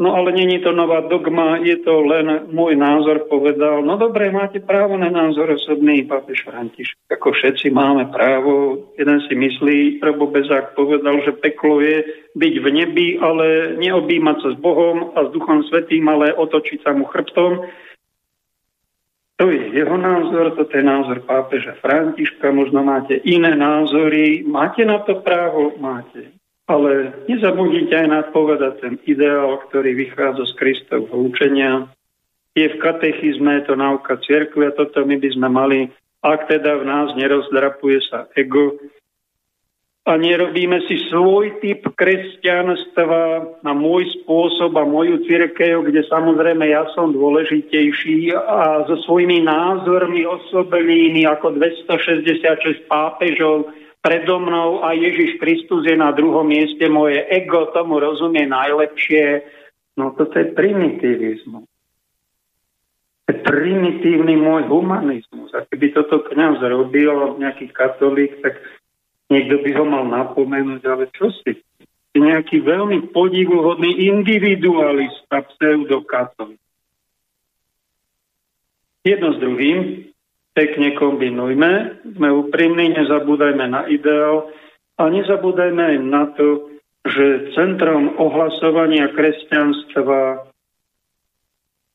No 0.00 0.16
ale 0.16 0.32
není 0.32 0.64
to 0.64 0.72
nová 0.72 1.04
dogma, 1.04 1.60
je 1.60 1.76
to 1.84 2.00
len 2.00 2.48
môj 2.48 2.72
názor, 2.72 3.28
povedal. 3.28 3.84
No 3.84 4.00
dobre, 4.00 4.32
máte 4.32 4.56
právo 4.56 4.96
na 4.96 5.12
názor 5.12 5.52
osobný, 5.52 6.08
pápež 6.08 6.40
František. 6.48 6.96
Ako 7.12 7.36
všetci 7.36 7.68
máme 7.68 8.08
právo. 8.08 8.80
Jeden 8.96 9.20
si 9.28 9.36
myslí, 9.36 10.00
Robo 10.00 10.32
Bezák 10.32 10.72
povedal, 10.72 11.20
že 11.20 11.36
peklo 11.36 11.84
je 11.84 12.00
byť 12.32 12.54
v 12.64 12.66
nebi, 12.72 13.08
ale 13.20 13.76
neobímať 13.76 14.36
sa 14.40 14.48
s 14.48 14.56
Bohom 14.56 15.12
a 15.12 15.28
s 15.28 15.36
Duchom 15.36 15.68
Svetým, 15.68 16.08
ale 16.08 16.32
otočiť 16.32 16.80
sa 16.80 16.96
mu 16.96 17.04
chrbtom. 17.04 17.68
To 19.36 19.44
je 19.52 19.72
jeho 19.76 19.96
názor, 20.00 20.56
toto 20.56 20.72
je 20.80 20.84
názor 20.84 21.28
pápeža 21.28 21.76
Františka, 21.76 22.48
možno 22.56 22.80
máte 22.80 23.20
iné 23.20 23.52
názory. 23.52 24.48
Máte 24.48 24.80
na 24.88 25.04
to 25.04 25.20
právo? 25.20 25.76
Máte. 25.76 26.39
Ale 26.70 27.10
nezabudnite 27.26 27.90
aj 27.90 28.06
na 28.06 28.22
povedať 28.30 28.78
ten 28.78 28.94
ideál, 29.02 29.58
ktorý 29.66 29.98
vychádza 29.98 30.46
z 30.46 30.54
Kristovho 30.54 31.26
učenia. 31.26 31.90
Je 32.54 32.70
v 32.70 32.78
katechizme, 32.78 33.58
je 33.58 33.62
to 33.66 33.74
náuka 33.74 34.22
cirkvi 34.22 34.70
a 34.70 34.76
toto 34.78 35.02
my 35.02 35.18
by 35.18 35.28
sme 35.34 35.48
mali, 35.50 35.78
ak 36.22 36.46
teda 36.46 36.78
v 36.78 36.84
nás 36.86 37.08
nerozdrapuje 37.18 37.98
sa 38.06 38.30
ego 38.38 38.78
a 40.08 40.16
nerobíme 40.16 40.80
si 40.88 40.96
svoj 41.12 41.60
typ 41.60 41.84
kresťanstva 41.92 43.22
na 43.60 43.72
môj 43.76 44.08
spôsob 44.22 44.72
a 44.80 44.88
moju 44.88 45.22
církev, 45.28 45.84
kde 45.86 46.02
samozrejme 46.08 46.66
ja 46.66 46.88
som 46.96 47.12
dôležitejší 47.12 48.32
a 48.34 48.88
so 48.88 48.96
svojimi 49.04 49.44
názormi 49.44 50.24
osobnými 50.24 51.28
ako 51.28 51.54
266 51.58 52.88
pápežov 52.88 53.70
predo 54.00 54.40
mnou 54.40 54.84
a 54.84 54.96
Ježiš 54.96 55.36
Kristus 55.36 55.84
je 55.84 55.96
na 55.96 56.12
druhom 56.12 56.48
mieste, 56.48 56.88
moje 56.88 57.20
ego 57.28 57.68
tomu 57.76 58.00
rozumie 58.00 58.48
najlepšie. 58.48 59.44
No 59.96 60.16
toto 60.16 60.40
je 60.40 60.56
primitivizmus. 60.56 61.68
To 63.24 63.28
je 63.30 63.36
primitívny 63.44 64.34
môj 64.40 64.66
humanizmus. 64.66 65.52
A 65.52 65.68
keby 65.68 65.92
toto 65.92 66.24
kniaz 66.32 66.58
robil, 66.64 67.36
nejaký 67.38 67.70
katolík, 67.70 68.40
tak 68.40 68.58
niekto 69.28 69.60
by 69.60 69.70
ho 69.76 69.84
mal 69.84 70.04
napomenúť, 70.08 70.82
ale 70.88 71.04
čo 71.14 71.30
si? 71.44 71.60
Si 72.10 72.18
nejaký 72.18 72.64
veľmi 72.66 73.14
podivuhodný 73.14 74.10
individualista, 74.10 75.46
pseudokatolík. 75.46 76.58
Jedno 79.06 79.32
s 79.32 79.38
druhým 79.38 80.09
pekne 80.60 80.92
kombinujme, 80.92 82.04
sme 82.04 82.28
úprimní, 82.28 82.92
nezabúdajme 82.92 83.64
na 83.64 83.88
ideál 83.88 84.52
a 85.00 85.08
nezabúdajme 85.08 85.80
aj 85.80 85.96
na 86.04 86.28
to, 86.36 86.68
že 87.08 87.56
centrom 87.56 88.12
ohlasovania 88.20 89.08
kresťanstva 89.16 90.44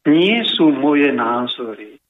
nie 0.10 0.42
sú 0.50 0.74
moje 0.74 1.14
názory. 1.14 2.02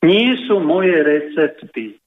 Nie 0.00 0.32
sú 0.48 0.64
moje 0.64 0.96
recepty. 0.96 2.00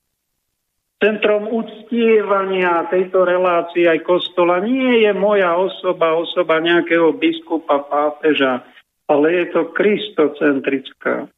Centrom 0.98 1.46
uctievania 1.46 2.90
tejto 2.90 3.22
relácie 3.22 3.86
aj 3.86 4.02
kostola 4.02 4.58
nie 4.58 5.06
je 5.06 5.14
moja 5.14 5.54
osoba, 5.54 6.18
osoba 6.18 6.58
nejakého 6.58 7.14
biskupa, 7.14 7.86
pápeža, 7.86 8.66
ale 9.06 9.26
je 9.30 9.44
to 9.54 9.62
kristocentrická 9.70 11.30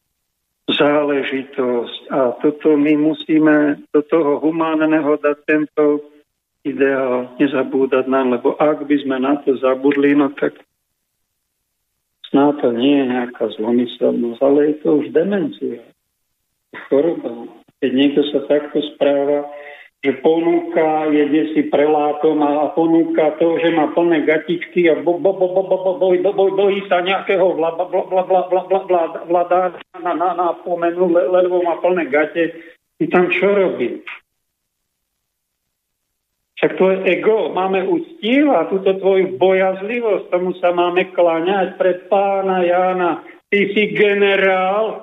záležitosť. 0.67 2.11
A 2.11 2.35
toto 2.43 2.75
my 2.75 2.99
musíme 2.99 3.87
do 3.95 4.03
toho 4.03 4.43
humánneho 4.43 5.14
dať 5.23 5.37
tento 5.47 6.03
ideál, 6.67 7.31
nezabúdať 7.39 8.11
nám, 8.11 8.35
lebo 8.35 8.59
ak 8.59 8.83
by 8.83 8.97
sme 9.07 9.23
na 9.23 9.39
to 9.47 9.55
zabudli, 9.62 10.19
no 10.19 10.35
tak 10.35 10.59
snáď 12.35 12.55
to 12.59 12.69
nie 12.75 12.95
je 12.99 13.07
nejaká 13.07 13.45
zlomyselnosť, 13.55 14.41
ale 14.43 14.59
je 14.67 14.75
to 14.83 14.89
už 14.99 15.07
demencia, 15.14 15.79
choroba. 16.91 17.47
Keď 17.79 17.91
niekto 17.95 18.27
sa 18.35 18.43
takto 18.51 18.83
správa, 18.97 19.47
že 20.07 20.23
ponúka, 20.23 21.11
jede 21.11 21.51
si 21.51 21.67
prelátom 21.67 22.39
a 22.39 22.71
ponúka 22.79 23.35
to, 23.43 23.59
že 23.59 23.75
má 23.75 23.91
plné 23.91 24.23
gatičky 24.23 24.87
a 24.87 25.03
bojí 25.03 26.81
sa 26.87 27.03
nejakého 27.03 27.59
vladára 29.27 29.75
na, 29.99 30.15
na, 30.15 30.55
lebo 31.11 31.55
má 31.67 31.75
plné 31.83 32.07
gate. 32.07 32.55
Ty 33.03 33.05
tam 33.11 33.35
čo 33.35 33.51
robí? 33.51 34.07
Však 36.57 36.73
to 36.79 36.85
je 36.89 36.97
ego, 37.19 37.51
máme 37.51 37.83
úctiv 37.85 38.49
a 38.55 38.71
túto 38.71 38.95
tvoju 38.97 39.37
bojazlivosť, 39.37 40.31
tomu 40.31 40.55
sa 40.63 40.71
máme 40.71 41.11
kláňať 41.13 41.77
pred 41.77 42.07
pána 42.07 42.63
Jána. 42.63 43.27
Ty 43.51 43.61
si 43.75 43.91
generál, 43.93 45.03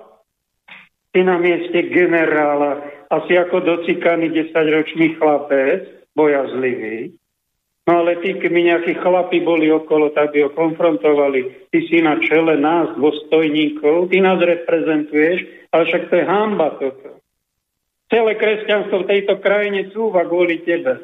ty 1.11 1.27
na 1.27 1.37
mieste 1.37 1.91
generála 1.91 2.92
asi 3.21 3.37
ako 3.37 3.61
docikaný 3.61 4.33
10-ročný 4.33 5.17
chlapec, 5.21 5.85
bojazlivý. 6.17 7.13
No 7.83 7.99
ale 7.99 8.15
tí, 8.23 8.39
keby 8.39 8.59
nejakí 8.63 8.95
chlapi 8.95 9.43
boli 9.43 9.67
okolo, 9.67 10.15
tak 10.15 10.31
by 10.31 10.47
ho 10.47 10.51
konfrontovali. 10.55 11.67
Ty 11.67 11.79
si 11.91 11.99
na 11.99 12.15
čele 12.23 12.55
nás, 12.55 12.95
dôstojníkov, 12.95 14.07
ty 14.07 14.23
nás 14.23 14.39
reprezentuješ, 14.39 15.67
ale 15.75 15.83
však 15.91 16.03
to 16.07 16.13
je 16.15 16.23
hamba 16.23 16.79
toto. 16.79 17.19
Celé 18.07 18.39
kresťanstvo 18.39 19.03
v 19.03 19.09
tejto 19.09 19.35
krajine 19.43 19.91
cúva 19.91 20.23
kvôli 20.23 20.63
tebe. 20.63 21.01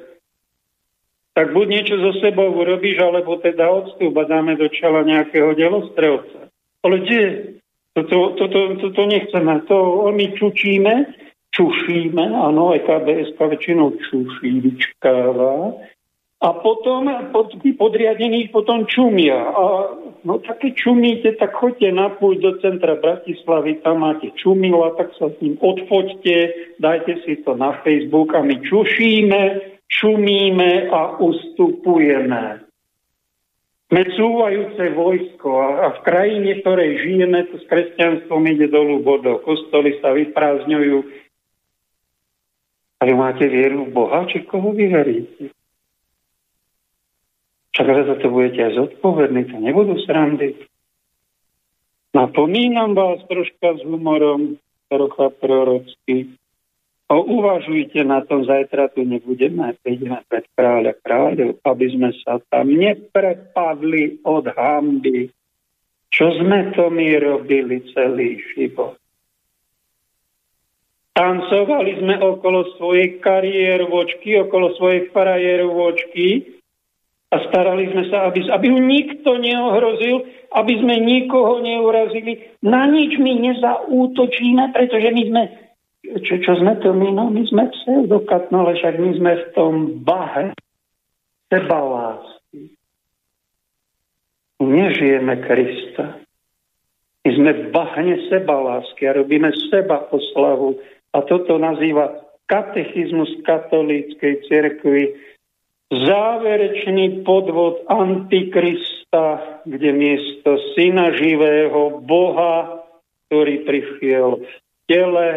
Tak 1.35 1.51
buď 1.51 1.65
niečo 1.67 1.95
so 1.99 2.15
sebou 2.23 2.47
urobíš, 2.51 2.99
alebo 3.03 3.39
teda 3.43 3.67
odstup 3.67 4.15
a 4.15 4.23
dáme 4.23 4.55
do 4.55 4.71
čela 4.71 5.03
nejakého 5.03 5.51
delostrelca. 5.55 6.47
Ale 6.79 6.95
kde? 7.03 7.23
Toto, 7.91 8.39
toto, 8.39 8.79
toto 8.79 9.01
nechceme. 9.03 9.67
To 9.67 10.07
my 10.15 10.25
čučíme, 10.31 10.93
čušíme, 11.55 12.23
áno, 12.35 12.75
EKBS 12.77 13.35
väčšinou 13.35 13.97
čuší, 13.97 14.63
vyčkáva, 14.63 15.73
a 16.39 16.55
potom 16.55 17.03
pod, 17.35 17.51
tí 17.59 17.75
podriadení 17.75 18.47
potom 18.47 18.87
čumia. 18.87 19.35
A 19.35 19.63
no 20.23 20.39
tak 20.39 20.63
keď 20.63 20.71
čumíte, 20.71 21.29
tak 21.35 21.51
choďte 21.51 21.91
na 21.91 22.15
púť 22.15 22.35
do 22.39 22.51
centra 22.63 22.95
Bratislavy, 22.95 23.83
tam 23.83 24.07
máte 24.07 24.31
čumila, 24.39 24.95
tak 24.95 25.11
sa 25.19 25.27
s 25.27 25.35
ním 25.43 25.59
odfoďte, 25.59 26.35
dajte 26.79 27.27
si 27.27 27.43
to 27.43 27.59
na 27.59 27.75
Facebook 27.83 28.31
a 28.31 28.39
my 28.39 28.55
čušíme, 28.55 29.41
čumíme 29.91 30.87
a 30.87 31.19
ustupujeme. 31.19 32.63
Sme 33.89 34.03
cúvajúce 34.15 34.95
vojsko 34.95 35.49
a, 35.49 35.69
a 35.81 35.87
v 35.97 35.99
krajine, 36.07 36.49
v 36.55 36.61
ktorej 36.63 36.91
žijeme, 37.03 37.51
to 37.51 37.59
s 37.59 37.65
kresťanstvom 37.67 38.47
ide 38.47 38.71
dolu 38.71 39.03
vodou. 39.03 39.43
Kostoly 39.43 39.99
sa 39.99 40.15
vyprázdňujú, 40.15 40.97
ale 42.99 43.11
máte 43.15 43.47
vieru 43.47 43.87
v 43.87 43.95
Boha, 43.95 44.27
či 44.27 44.43
koho 44.43 44.75
vy 44.75 44.91
veríte? 44.91 45.55
Však 47.71 47.87
za 48.11 48.15
to 48.19 48.27
budete 48.27 48.59
aj 48.59 48.73
zodpovední, 48.75 49.47
to 49.47 49.55
nebudú 49.55 49.95
srandy. 50.03 50.59
Napomínam 52.11 52.91
vás 52.91 53.23
troška 53.31 53.79
s 53.79 53.81
humorom, 53.87 54.59
trocha 54.91 55.31
prorocky. 55.31 56.35
O, 57.09 57.23
uvažujte 57.23 58.03
na 58.03 58.21
tom, 58.21 58.43
zajtra 58.43 58.91
tu 58.91 59.07
nebudeme, 59.07 59.73
prídeme 59.81 60.19
pred 60.27 60.43
kráľa 60.53 60.93
kráľov, 61.01 61.57
aby 61.63 61.85
sme 61.89 62.09
sa 62.21 62.37
tam 62.51 62.69
neprepadli 62.69 64.21
od 64.27 64.45
hamby. 64.51 65.31
Čo 66.09 66.35
sme 66.41 66.73
to 66.75 66.89
my 66.91 67.07
robili 67.21 67.79
celý 67.93 68.43
život? 68.53 68.97
Tancovali 71.19 71.99
sme 71.99 72.15
okolo 72.15 72.79
svojej 72.79 73.19
kariérovočky, 73.19 74.39
okolo 74.39 74.71
svojej 74.79 75.11
frajerovočky 75.11 76.47
a 77.27 77.43
starali 77.43 77.91
sme 77.91 78.07
sa, 78.07 78.31
aby, 78.31 78.47
aby 78.47 78.65
ju 78.71 78.79
nikto 78.79 79.35
neohrozil, 79.35 80.23
aby 80.55 80.73
sme 80.79 80.95
nikoho 81.03 81.59
neurazili. 81.59 82.55
Na 82.63 82.87
nič 82.87 83.19
my 83.19 83.35
nezaútočíme, 83.35 84.71
pretože 84.71 85.11
my 85.11 85.23
sme, 85.27 85.41
čo, 86.23 86.39
čo 86.39 86.55
sme 86.55 86.79
to 86.79 86.95
my? 86.95 87.11
No 87.11 87.27
my 87.27 87.43
sme 87.51 87.67
pseudokatno, 87.67 88.63
ale 88.63 88.79
však 88.79 88.95
my 88.95 89.11
sme 89.19 89.31
v 89.35 89.45
tom 89.59 89.73
bahe 89.99 90.55
sebalásky. 91.51 92.79
Nežijeme 94.63 95.35
Krista. 95.43 96.15
My 97.27 97.29
sme 97.35 97.51
bahne 97.75 98.23
sebalásky 98.31 99.03
a 99.03 99.19
robíme 99.19 99.51
seba 99.67 100.07
oslavu 100.07 100.79
a 101.13 101.17
toto 101.25 101.57
nazýva 101.57 102.21
katechizmus 102.49 103.41
katolíckej 103.45 104.45
cirkvi 104.49 105.03
záverečný 105.89 107.25
podvod 107.25 107.85
Antikrista, 107.89 109.61
kde 109.65 109.89
miesto 109.93 110.57
syna 110.77 111.13
živého 111.17 112.01
Boha, 112.05 112.85
ktorý 113.29 113.65
prišiel 113.65 114.45
tele 114.85 115.29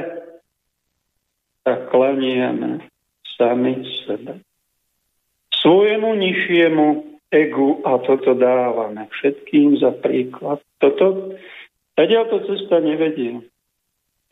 a 1.65 1.73
klaniame 1.89 2.85
sami 3.37 3.81
sebe. 4.05 4.45
Svojemu 5.63 6.11
nižšiemu 6.17 6.87
egu 7.33 7.81
a 7.87 7.97
toto 8.03 8.35
dávame 8.37 9.09
všetkým 9.09 9.81
za 9.81 9.95
príklad. 9.95 10.61
Toto, 10.83 11.39
to 11.97 12.37
cesta 12.51 12.83
nevedie. 12.83 13.41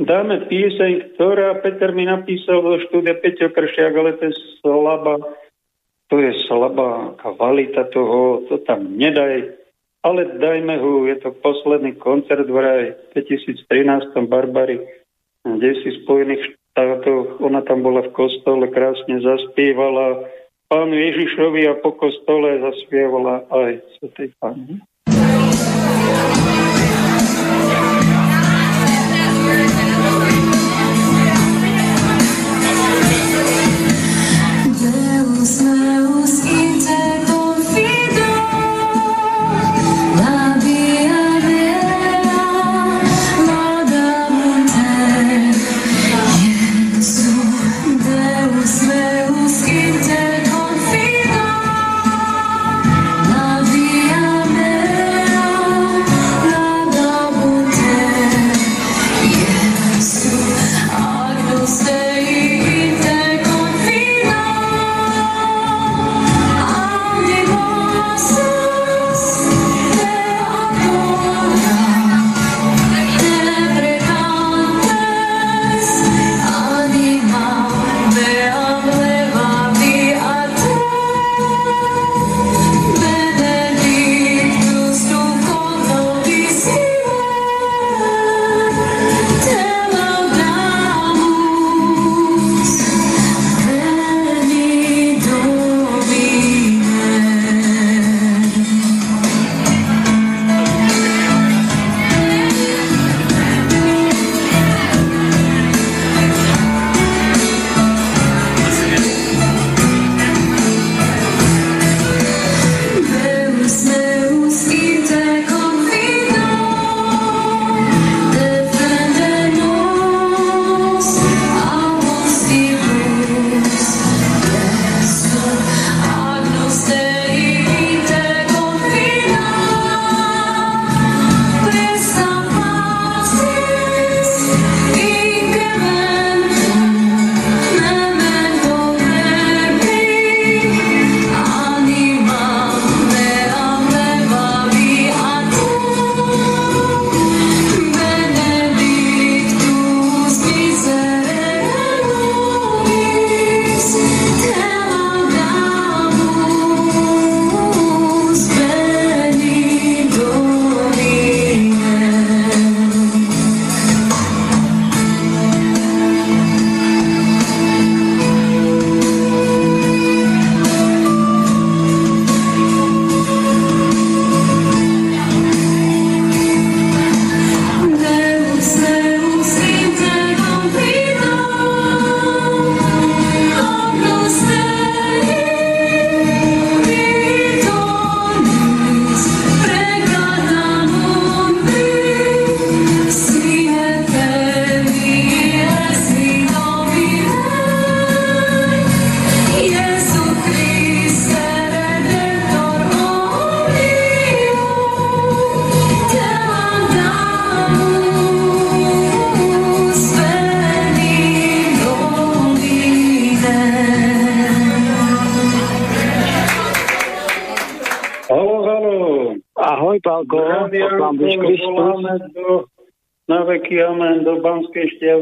Dáme 0.01 0.49
píseň, 0.49 1.13
ktorá 1.13 1.61
Peter 1.61 1.93
mi 1.93 2.09
napísal 2.09 2.65
do 2.65 2.81
štúdia 2.89 3.21
Peťo 3.21 3.53
Kršiak, 3.53 3.93
ale 3.93 4.17
to 4.17 4.33
je 4.33 4.35
slabá, 4.65 5.21
to 6.09 6.17
je 6.17 6.33
slabá 6.49 7.13
kvalita 7.21 7.85
toho, 7.93 8.49
to 8.49 8.65
tam 8.65 8.97
nedaj. 8.97 9.61
Ale 10.01 10.41
dajme 10.41 10.81
ho, 10.81 11.05
je 11.05 11.21
to 11.21 11.37
posledný 11.45 12.01
koncert 12.01 12.49
v 12.49 12.57
raj 12.57 12.85
2013 13.13 14.17
Barbary, 14.25 14.81
kde 15.45 15.71
si 15.85 15.93
Spojených 16.01 16.49
štátoch, 16.49 17.37
ona 17.45 17.61
tam 17.61 17.85
bola 17.85 18.01
v 18.01 18.17
kostole, 18.17 18.73
krásne 18.73 19.21
zaspievala, 19.21 20.25
pánu 20.73 20.97
Ježišovi 20.97 21.69
a 21.69 21.77
po 21.77 21.93
kostole 21.93 22.57
zaspievala 22.57 23.45
aj 23.53 23.85
Svetej 24.01 24.33
Pani. 24.41 24.81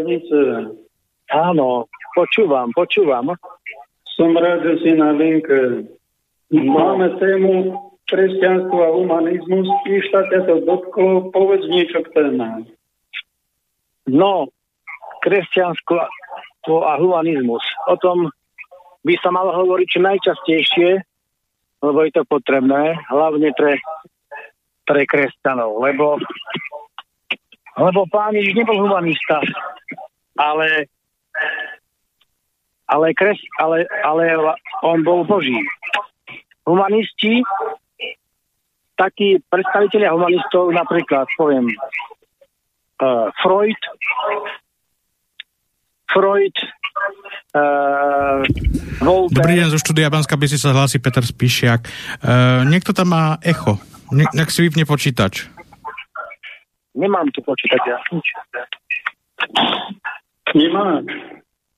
Šťavnice. 0.08 0.72
Áno, 1.28 1.84
počúvam, 2.16 2.72
počúvam. 2.72 3.36
Som 4.16 4.32
rád, 4.32 4.64
že 4.64 4.74
si 4.80 4.90
na 4.96 5.12
linke. 5.12 5.84
Máme 6.48 7.12
tému 7.20 7.76
kresťanstvo 8.08 8.78
a 8.80 8.90
humanizmus. 8.96 9.68
Išta 9.84 10.24
ťa 10.32 10.40
to 10.48 10.54
dotklo, 10.64 11.28
povedz 11.28 11.68
niečo 11.68 12.00
k 12.08 12.16
téme. 12.16 12.64
No, 14.08 14.48
kresťanstvo 15.20 16.00
a 16.88 16.96
humanizmus. 16.96 17.62
O 17.92 18.00
tom 18.00 18.32
by 19.04 19.14
sa 19.20 19.28
malo 19.28 19.52
hovoriť 19.52 19.86
čo 19.92 20.00
najčastejšie, 20.00 20.90
lebo 21.84 21.98
je 22.08 22.12
to 22.16 22.24
potrebné, 22.24 22.96
hlavne 23.12 23.52
pre, 23.52 23.76
pre 24.88 25.04
kresťanov, 25.04 25.84
lebo 25.84 26.16
lebo 27.78 28.04
pán 28.10 28.34
Ježiš 28.34 28.58
nebol 28.58 28.82
humanista, 28.82 29.38
ale, 30.34 30.90
ale, 32.90 33.06
kres, 33.14 33.38
ale, 33.62 33.86
ale 34.02 34.24
on 34.82 35.06
bol 35.06 35.22
Boží. 35.22 35.54
Humanisti, 36.66 37.40
takí 38.98 39.38
predstavitelia 39.46 40.12
humanistov, 40.12 40.74
napríklad, 40.74 41.30
poviem, 41.38 41.70
uh, 43.00 43.30
Freud, 43.40 43.78
Freud, 46.10 46.56
uh, 47.54 48.42
Voltaire. 49.00 49.38
Dobrý 49.38 49.54
deň, 49.62 49.68
zo 49.70 49.78
štúdia 49.78 50.10
Banská 50.10 50.34
by 50.34 50.46
si 50.50 50.58
sa 50.58 50.74
hlási 50.74 50.98
Peter 50.98 51.22
Spišiak. 51.22 51.86
Uh, 52.20 52.66
niekto 52.66 52.90
tam 52.90 53.14
má 53.14 53.24
echo. 53.46 53.78
Ne- 54.10 54.28
nech 54.34 54.50
si 54.50 54.66
vypne 54.66 54.82
počítač. 54.82 55.57
Nemám 56.98 57.30
tu 57.30 57.40
počítať 57.40 57.80
ja. 57.86 57.98
Nemáš. 60.52 61.06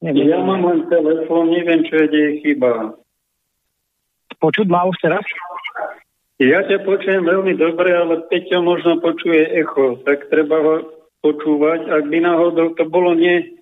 Neviem, 0.00 0.32
Ja 0.32 0.40
mám 0.40 0.64
len 0.64 0.88
telefón, 0.88 1.52
neviem, 1.52 1.84
čo 1.84 2.00
je 2.00 2.06
deje 2.08 2.30
chyba. 2.40 2.96
Počuť 4.40 4.64
ma 4.64 4.88
už 4.88 4.96
teraz? 5.04 5.20
Ja 6.40 6.64
ťa 6.64 6.88
počujem 6.88 7.20
veľmi 7.20 7.52
dobre, 7.60 7.92
ale 7.92 8.24
Peťo 8.32 8.64
možno 8.64 8.96
počuje 8.96 9.44
echo, 9.52 10.00
tak 10.08 10.32
treba 10.32 10.56
ho 10.56 10.74
počúvať. 11.20 11.84
Ak 11.92 12.08
by 12.08 12.16
náhodou 12.16 12.72
to 12.72 12.88
bolo 12.88 13.12
nie, 13.12 13.60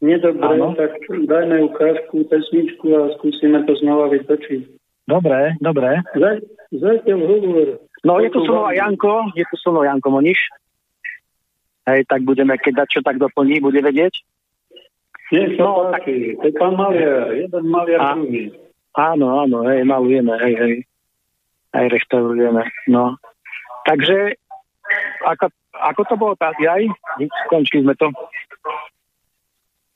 nedobre, 0.00 0.56
Áno. 0.56 0.72
tak 0.72 0.96
dajme 1.04 1.68
ukážku, 1.68 2.24
pesničku 2.32 2.88
a 2.96 3.12
skúsime 3.20 3.60
to 3.68 3.76
znova 3.76 4.08
vytočiť. 4.08 4.72
Dobre, 5.04 5.60
dobre. 5.60 6.00
Za- 6.16 6.40
Zatiaľ 6.72 7.20
hovor. 7.28 7.68
No, 8.08 8.18
je 8.18 8.32
tu 8.32 8.40
aj 8.40 8.72
Janko, 8.72 9.28
je 9.36 9.44
tu 9.44 9.56
mnou 9.68 9.84
Janko 9.84 10.08
Moniš. 10.10 10.40
Hej, 11.84 12.08
tak 12.08 12.24
budeme, 12.24 12.56
keď 12.56 12.88
čo 12.88 13.00
tak 13.04 13.20
doplní, 13.20 13.60
bude 13.60 13.80
vedieť. 13.84 14.24
Sa 15.32 15.64
No, 15.64 15.90
páči. 15.90 16.36
To 16.38 16.46
je 16.46 16.54
pán 16.54 16.76
Maliar, 16.76 17.32
jeden 17.32 17.64
Maliar 17.68 18.00
A- 18.00 18.16
druhý. 18.16 18.52
Áno, 18.94 19.42
áno, 19.42 19.66
hej, 19.66 19.82
malujeme, 19.82 20.38
hej, 20.38 20.54
hej. 20.54 20.74
Aj 21.74 21.90
reštaurujeme, 21.90 22.62
no. 22.86 23.18
Takže, 23.82 24.38
ako, 25.26 25.50
ako 25.74 26.00
to 26.06 26.14
bolo 26.14 26.34
tak 26.38 26.54
aj? 26.62 26.86
Skončili 27.50 27.82
sme 27.82 27.98
to. 27.98 28.14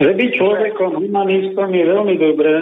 Že 0.03 0.11
byť 0.19 0.31
človekom, 0.35 0.99
humanistom 0.99 1.71
je 1.71 1.85
veľmi 1.87 2.15
dobré, 2.19 2.55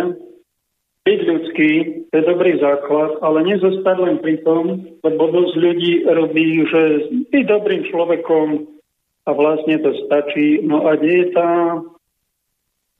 byť 1.08 1.20
ľudský, 1.24 1.70
to 2.10 2.14
je 2.18 2.24
dobrý 2.28 2.60
základ, 2.60 3.16
ale 3.24 3.46
nezostať 3.46 3.96
len 3.96 4.16
pri 4.20 4.36
tom, 4.44 4.84
lebo 5.00 5.22
dosť 5.32 5.54
ľudí 5.56 5.92
robí, 6.04 6.66
že 6.68 6.82
byť 7.32 7.44
dobrým 7.48 7.88
človekom 7.88 8.75
a 9.26 9.30
vlastne 9.34 9.82
to 9.82 9.90
stačí. 10.06 10.62
No 10.62 10.86
a 10.86 10.94
kde 10.94 11.12
je 11.12 11.26
tá 11.34 11.50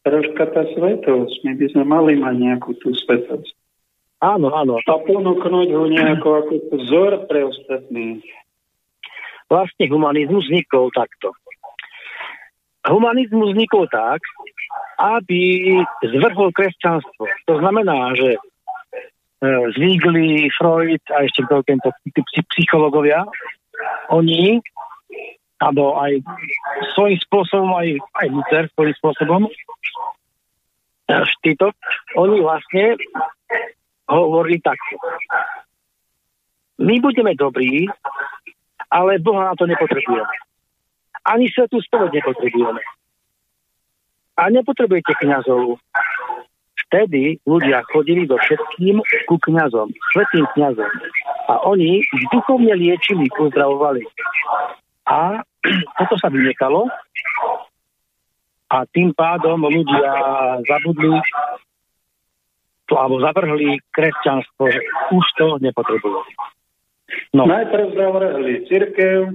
troška 0.03 0.45
tá 0.51 0.63
svetosť? 0.75 1.35
My 1.47 1.53
by 1.55 1.67
sme 1.71 1.85
mali 1.87 2.13
mať 2.19 2.35
nejakú 2.35 2.75
tú 2.83 2.91
svetosť. 2.93 3.55
Áno, 4.21 4.51
áno. 4.51 4.81
A 4.81 4.97
ponúknuť 5.07 5.69
ho 5.71 5.85
nejako 5.87 6.29
ako 6.43 6.53
vzor 6.83 7.13
pre 7.31 7.47
ostatných. 7.47 8.25
Vlastne 9.47 9.87
humanizmus 9.87 10.51
vznikol 10.51 10.91
takto. 10.91 11.31
Humanizmus 12.87 13.55
vznikol 13.55 13.87
tak, 13.93 14.19
aby 14.99 15.75
zvrhol 16.03 16.51
kresťanstvo. 16.51 17.29
To 17.47 17.55
znamená, 17.61 18.15
že 18.17 18.35
e, 18.35 18.41
Zwingli, 19.77 20.49
Freud 20.55 21.03
a 21.13 21.27
ešte 21.27 21.45
kto 21.47 21.63
tento 21.67 21.91
psychológovia, 22.57 23.27
oni, 24.09 24.63
alebo 25.57 25.97
aj 25.97 26.21
svojím 26.93 27.19
spôsobom, 27.25 27.73
aj, 27.73 27.97
aj 28.21 28.27
Luther 28.29 28.65
svojím 28.77 28.95
spôsobom, 29.01 29.43
až 31.09 31.31
títo, 31.41 31.73
oni 32.19 32.43
vlastne 32.43 32.99
hovorili 34.11 34.59
takto. 34.61 34.99
My 36.77 37.01
budeme 37.01 37.33
dobrí, 37.33 37.89
ale 38.93 39.23
Boha 39.23 39.49
na 39.49 39.55
to 39.57 39.65
nepotrebujeme. 39.65 40.37
Ani 41.27 41.49
svetú 41.51 41.81
spoveď 41.81 42.21
nepotrebujeme. 42.23 42.83
A 44.37 44.43
nepotrebujete 44.53 45.17
kňazov. 45.25 45.81
Vtedy 46.87 47.41
ľudia 47.49 47.83
chodili 47.91 48.29
do 48.29 48.39
všetkým 48.39 49.03
ku 49.27 49.37
kňazom, 49.43 49.91
svetým 50.15 50.47
kňazom. 50.55 50.91
A 51.51 51.65
oni 51.67 52.05
duchovne 52.31 52.77
liečili, 52.77 53.27
pozdravovali. 53.33 54.07
A 55.07 55.41
toto 55.99 56.15
sa 56.19 56.29
vynechalo 56.29 56.91
a 58.67 58.83
tým 58.91 59.15
pádom 59.15 59.63
ľudia 59.63 60.11
zabudli 60.67 61.15
to, 62.87 62.95
alebo 62.99 63.23
zavrhli 63.23 63.79
kresťanstvo, 63.91 64.63
že 64.71 64.81
už 65.15 65.25
to 65.39 65.47
nepotrebujú. 65.63 66.23
No. 67.35 67.47
Najprv 67.47 67.95
zavrhli 67.95 68.67
církev 68.67 69.31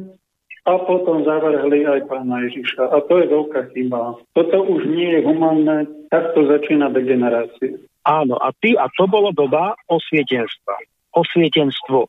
a 0.67 0.73
potom 0.83 1.23
zavrhli 1.23 1.87
aj 1.87 2.07
pána 2.07 2.47
Ježiša. 2.47 2.91
A 2.91 2.97
to 3.07 3.23
je 3.23 3.25
veľká 3.27 3.61
chyba. 3.75 4.19
Toto 4.35 4.57
už 4.67 4.87
nie 4.87 5.19
je 5.19 5.21
humánne, 5.23 5.87
takto 6.11 6.47
začína 6.47 6.91
degenerácia. 6.91 7.79
Áno, 8.07 8.35
a, 8.39 8.51
ty, 8.59 8.75
a 8.75 8.87
to 8.97 9.07
bolo 9.07 9.31
doba 9.31 9.75
osvietenstva. 9.87 10.75
Osvietenstvo. 11.15 12.07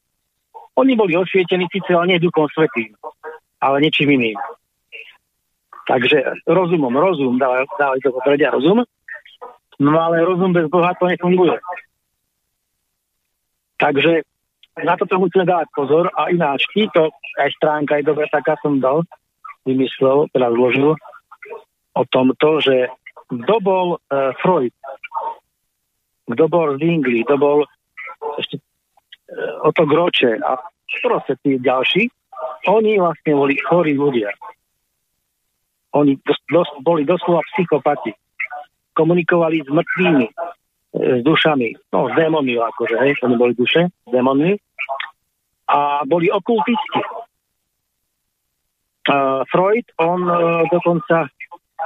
Oni 0.78 0.92
boli 0.96 1.14
osvietení 1.18 1.68
síce, 1.68 1.92
ale 1.92 2.16
nie 2.16 2.24
duchom 2.24 2.48
svetým, 2.48 2.96
ale 3.62 3.78
niečím 3.78 4.18
iným. 4.18 4.38
Takže 5.86 6.42
rozumom, 6.46 6.94
rozum, 6.94 7.38
dávaj, 7.38 7.66
dávaj 7.78 8.00
to 8.02 8.10
popredia 8.10 8.50
rozum, 8.50 8.82
no 9.78 9.92
ale 9.98 10.26
rozum 10.26 10.50
bez 10.50 10.66
Boha 10.66 10.94
to 10.98 11.06
nefunguje. 11.06 11.58
Takže 13.78 14.22
na 14.78 14.94
toto 14.94 15.18
musíme 15.18 15.42
dávať 15.42 15.68
pozor 15.74 16.06
a 16.14 16.30
ináč 16.30 16.66
títo, 16.70 17.10
aj 17.38 17.50
stránka 17.58 17.98
je 17.98 18.06
dobrá, 18.06 18.30
taká 18.30 18.54
som 18.62 18.78
dal, 18.78 19.02
vymyslel, 19.66 20.30
teda 20.30 20.50
zložil 20.54 20.94
o 21.92 22.02
tomto, 22.08 22.62
že 22.62 22.88
kto 23.26 23.54
bol 23.58 23.86
uh, 23.98 24.32
Freud, 24.40 24.72
kto 26.30 26.44
bol 26.46 26.78
Zwingli, 26.78 27.26
kto 27.26 27.36
bol 27.36 27.58
ešte 28.38 28.62
uh, 28.62 29.66
Otto 29.66 29.84
Groče 29.84 30.40
a 30.40 30.62
proste 31.02 31.36
tí 31.42 31.58
ďalší, 31.58 32.08
oni 32.68 32.98
vlastne 32.98 33.32
boli 33.34 33.54
chorí 33.58 33.98
ľudia. 33.98 34.30
Oni 35.92 36.16
dos, 36.24 36.38
dos, 36.48 36.68
boli 36.80 37.04
doslova 37.04 37.44
psychopati. 37.52 38.14
Komunikovali 38.96 39.64
s 39.64 39.68
mŕtvými, 39.68 40.26
e, 40.28 40.32
s 41.18 41.20
dušami, 41.24 41.68
no 41.92 42.08
s 42.08 42.12
démonmi 42.16 42.56
akože, 42.60 42.96
hej, 43.00 43.12
oni 43.24 43.36
boli 43.36 43.52
duše, 43.56 43.88
s 43.88 44.10
démonmi. 44.12 44.56
A 45.68 46.04
boli 46.04 46.28
okultisti. 46.28 47.00
Uh, 49.02 49.42
Freud, 49.50 49.82
on 49.98 50.22
uh, 50.30 50.62
dokonca 50.70 51.26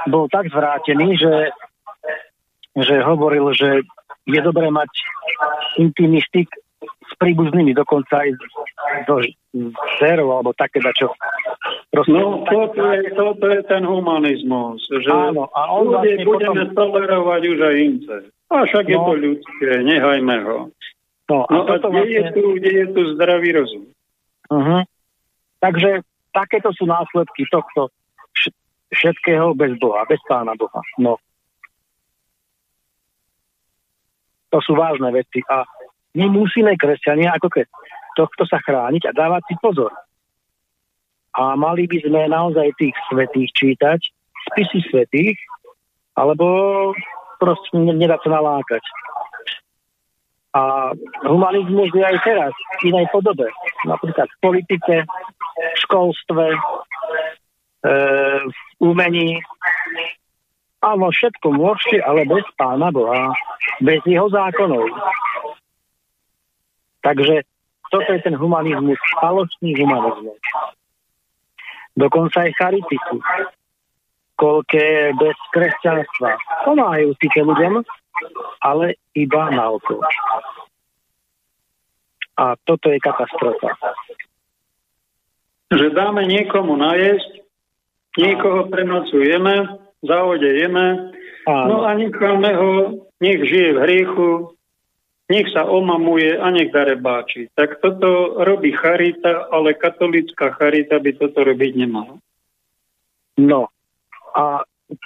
bol 0.05 0.29
tak 0.29 0.53
zvrátený, 0.53 1.17
že, 1.17 1.49
že 2.77 3.01
hovoril, 3.01 3.57
že 3.57 3.81
je 4.29 4.39
dobré 4.43 4.69
mať 4.69 4.91
s 5.73 5.81
príbuznými, 7.17 7.73
dokonca 7.73 8.21
aj 8.21 8.29
so 9.05 9.17
dcerou, 9.97 10.37
alebo 10.37 10.53
také 10.53 10.77
dačo. 10.77 11.09
Proste, 11.89 12.13
No, 12.13 12.45
toto 12.45 12.77
je, 12.93 13.09
toto 13.11 13.45
je 13.49 13.61
ten 13.65 13.81
humanizmus, 13.81 14.85
že 14.85 15.09
Áno, 15.09 15.49
a 15.49 15.61
on 15.73 15.89
ľudí 15.89 16.21
vlastne 16.21 16.25
budeme 16.25 16.63
potom- 16.69 16.75
tolerovať 16.77 17.41
už 17.43 17.59
aj 17.59 17.75
ince. 17.75 18.15
A 18.47 18.63
však 18.63 18.85
je 18.85 18.97
No. 18.97 19.05
to 19.05 19.13
ľudské, 19.17 19.69
nehajme 19.81 20.35
ho. 20.45 20.57
No, 21.27 21.37
a 21.43 21.51
No 21.51 21.59
a 21.67 21.75
kde 21.75 22.01
je 22.05 22.21
vlastne, 22.21 22.31
tu, 22.31 22.41
kde 22.55 22.71
je 22.71 22.85
tu 22.93 23.01
zdravý 23.17 23.49
rozum? 23.51 23.83
uh-huh. 24.47 24.81
Takže 25.59 25.89
takéto 26.31 26.69
sú 26.71 26.85
následky 26.85 27.43
tohto 27.49 27.89
vš- 28.31 28.55
všetkého 28.93 29.51
bez 29.51 29.73
Boha, 29.81 30.05
bez 30.05 30.21
Pána 30.29 30.53
Boha. 30.55 30.79
No. 31.01 31.17
To 34.47 34.63
sú 34.63 34.79
vážne 34.79 35.11
veci 35.11 35.43
a 35.51 35.67
my 36.17 36.25
musíme, 36.33 36.73
kresťania, 36.73 37.37
ako 37.37 37.53
keď 37.53 37.69
tohto 38.17 38.43
sa 38.49 38.57
chrániť 38.57 39.05
a 39.07 39.15
dávať 39.15 39.53
si 39.53 39.55
pozor. 39.61 39.93
A 41.37 41.53
mali 41.53 41.85
by 41.85 42.01
sme 42.01 42.33
naozaj 42.33 42.73
tých 42.81 42.97
svetých 43.05 43.53
čítať, 43.53 43.99
spisy 44.49 44.81
svetých, 44.89 45.37
alebo 46.17 46.45
proste 47.37 47.77
ne- 47.77 47.93
nedá 47.93 48.17
sa 48.25 48.33
nalákať. 48.33 48.81
A 50.57 50.89
humanizmus 51.29 51.93
je 51.93 52.01
aj 52.01 52.17
teraz 52.25 52.53
v 52.81 52.89
inej 52.89 53.05
podobe. 53.13 53.45
Napríklad 53.85 54.25
v 54.25 54.37
politike, 54.41 55.05
v 55.05 55.77
školstve, 55.85 56.45
e, 56.49 56.59
v 58.49 58.57
umení. 58.81 59.37
Áno, 60.81 61.13
všetko 61.13 61.53
môžete, 61.53 62.01
ale 62.01 62.25
bez 62.25 62.45
Pána 62.57 62.89
Boha, 62.89 63.29
bez 63.85 64.01
jeho 64.09 64.25
zákonov. 64.33 64.89
Takže 67.07 67.47
toto 67.87 68.09
je 68.11 68.19
ten 68.19 68.35
humanizmus, 68.35 68.99
falošný 69.23 69.71
humanizmus. 69.79 70.43
Dokonca 71.95 72.43
aj 72.43 72.51
charitiku. 72.59 73.23
Koľké 74.35 75.15
bez 75.15 75.37
kresťanstva. 75.55 76.35
Pomáhajú 76.67 77.15
síce 77.17 77.39
ľuďom, 77.41 77.79
ale 78.59 78.99
iba 79.15 79.43
na 79.55 79.71
oko. 79.71 80.03
A 82.37 82.53
toto 82.67 82.91
je 82.91 82.99
katastrofa. 83.01 83.71
Že 85.73 85.95
dáme 85.95 86.27
niekomu 86.27 86.75
najesť, 86.75 87.41
niekoho 88.19 88.67
prenocujeme, 88.69 89.79
zaodejeme, 90.05 90.85
no 91.47 91.55
Áno, 91.55 91.75
a 91.87 91.95
necháme 91.95 92.51
ho, 92.59 92.71
nech 93.23 93.39
žije 93.47 93.73
v 93.73 93.81
hriechu, 93.87 94.56
nech 95.27 95.47
sa 95.51 95.67
omamuje 95.67 96.39
a 96.39 96.47
nech 96.51 96.71
darebáči. 96.71 97.51
Tak 97.51 97.83
toto 97.83 98.39
robí 98.39 98.71
charita, 98.71 99.51
ale 99.51 99.75
katolická 99.75 100.55
charita 100.55 100.99
by 101.03 101.11
toto 101.19 101.43
robiť 101.43 101.71
nemala. 101.75 102.15
no. 103.37 103.67
A 104.37 104.61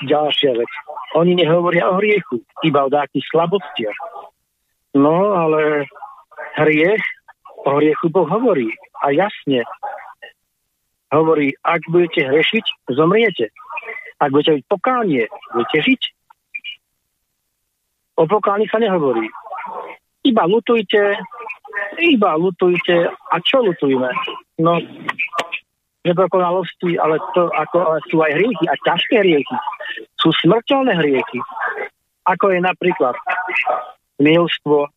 ďalšia 0.05 0.53
vec. 0.59 0.71
Oni 1.15 1.33
nehovoria 1.39 1.89
o 1.89 1.97
hriechu, 1.97 2.43
iba 2.61 2.85
o 2.85 2.91
takých 2.91 3.25
slabostiach. 3.31 3.99
No, 4.93 5.33
ale 5.33 5.87
hriech, 6.59 7.01
o 7.65 7.79
hriechu 7.79 8.11
Boh 8.11 8.27
hovorí. 8.27 8.69
A 9.01 9.15
jasne. 9.15 9.63
Hovorí, 11.11 11.55
ak 11.63 11.81
budete 11.89 12.27
hrešiť, 12.27 12.91
zomriete. 12.91 13.49
Ak 14.21 14.29
budete 14.35 14.61
byť 14.61 14.65
pokánie, 14.67 15.25
budete 15.55 15.79
žiť. 15.81 16.01
O 18.21 18.27
pokáni 18.29 18.69
sa 18.69 18.77
nehovorí. 18.77 19.31
Iba 20.21 20.43
lutujte, 20.45 21.17
iba 21.97 22.31
lutujte. 22.37 23.09
A 23.09 23.35
čo 23.41 23.65
lutujme? 23.65 24.09
No, 24.61 24.77
že 26.01 26.13
dokonalosti, 26.17 26.97
ale, 26.97 27.21
to, 27.33 27.49
ako, 27.53 27.77
ale 27.77 27.97
sú 28.09 28.21
aj 28.21 28.33
hriechy, 28.33 28.65
a 28.69 28.75
ťažké 28.85 29.15
hriechy. 29.21 29.57
Sú 30.17 30.33
smrteľné 30.45 30.97
hriechy. 30.97 31.39
Ako 32.25 32.53
je 32.53 32.59
napríklad 32.61 33.17
milstvo, 34.21 34.89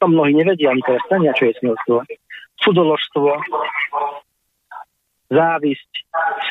to 0.00 0.04
mnohí 0.08 0.32
nevedia 0.36 0.72
ani 0.72 0.80
kresťania, 0.84 1.36
čo 1.36 1.48
je 1.48 1.54
smilstvo. 1.60 1.96
Cudoložstvo, 2.60 3.28
závisť. 5.28 5.90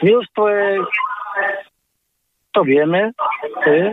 Smilstvo 0.02 0.44
je, 0.50 0.70
to 2.54 2.62
vieme, 2.66 3.14
to 3.66 3.70
je, 3.70 3.86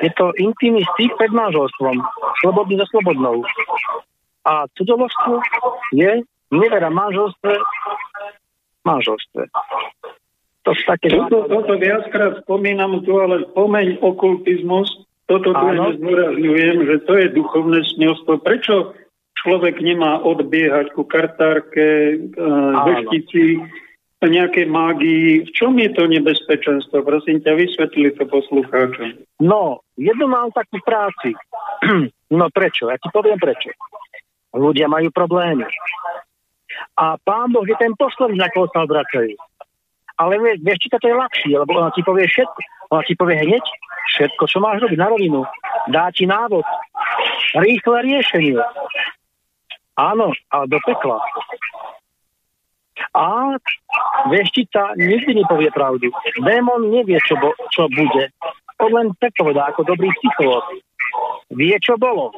je 0.00 0.10
to 0.16 0.32
intimný 0.40 0.80
styk 0.96 1.12
pred 1.20 1.32
manželstvom, 1.34 2.00
slobodný 2.40 2.80
so 2.80 2.86
slobodnou. 2.96 3.44
A 4.48 4.64
cudoložstvo 4.78 5.44
je 5.92 6.24
nevera 6.48 6.88
manželstve, 6.88 7.52
manželstve. 8.88 9.42
To 10.62 10.70
sú 10.72 10.82
také... 10.86 11.10
Toto, 11.10 11.50
toto 11.50 11.74
viackrát 11.76 12.40
spomínam 12.46 13.02
tu, 13.02 13.18
ale 13.18 13.44
pomeň 13.52 13.98
okultizmus, 14.00 14.88
toto 15.26 15.50
tu 15.50 15.64
zdôrazňujem, 15.98 16.76
že 16.86 16.96
to 17.04 17.12
je 17.18 17.26
duchovné 17.34 17.80
smilstvo. 17.94 18.40
Prečo 18.42 18.94
človek 19.42 19.82
nemá 19.82 20.22
odbiehať 20.22 20.94
ku 20.94 21.02
kartárke, 21.02 22.18
veštici, 22.86 23.58
nejaké 24.28 24.66
mágii. 24.68 25.46
V 25.46 25.50
čom 25.54 25.74
je 25.78 25.90
to 25.94 26.06
nebezpečenstvo? 26.06 27.02
Prosím 27.02 27.42
ťa, 27.42 27.58
vysvetli 27.58 28.14
to 28.14 28.26
poslucháčom. 28.26 29.22
No, 29.42 29.82
jedno 29.98 30.26
mám 30.30 30.50
takú 30.54 30.78
práci. 30.82 31.34
no 32.38 32.46
prečo? 32.50 32.90
Ja 32.90 32.98
ti 32.98 33.08
poviem 33.10 33.38
prečo. 33.38 33.74
Ľudia 34.52 34.86
majú 34.86 35.08
problémy. 35.10 35.64
A 36.98 37.16
pán 37.20 37.52
Boh 37.52 37.64
je 37.64 37.76
ten 37.80 37.96
posledný, 37.96 38.36
na 38.36 38.52
koho 38.52 38.68
sa 38.70 38.84
obracajú. 38.84 39.34
Ale 40.20 40.38
vieš, 40.60 40.86
či 40.86 40.88
to 40.92 41.00
je 41.00 41.16
ľahšie, 41.16 41.54
lebo 41.56 41.80
ona 41.80 41.90
ti 41.90 42.04
povie 42.04 42.28
všetko. 42.28 42.60
Ona 42.92 43.02
ti 43.08 43.14
povie 43.16 43.36
hneď 43.40 43.64
všetko, 44.12 44.42
čo 44.44 44.60
máš 44.60 44.84
robiť 44.84 44.98
na 45.00 45.08
rovinu. 45.08 45.40
Dá 45.88 46.12
ti 46.12 46.28
návod. 46.28 46.62
Rýchle 47.56 48.04
riešenie. 48.04 48.60
Áno, 49.96 50.32
ale 50.52 50.64
do 50.68 50.78
pekla. 50.84 51.20
A 53.10 53.58
veštica 54.30 54.94
nikdy 54.94 55.42
nepovie 55.42 55.70
pravdu. 55.74 56.08
Démon 56.40 56.88
nevie, 56.90 57.18
čo, 57.26 57.34
bo, 57.36 57.50
čo 57.74 57.90
bude. 57.90 58.30
On 58.82 58.90
len 58.90 59.14
tak 59.18 59.34
povedá, 59.36 59.70
ako 59.70 59.86
dobrý 59.86 60.10
psychológ. 60.20 60.64
Vie, 61.52 61.76
čo 61.82 62.00
bolo, 62.00 62.32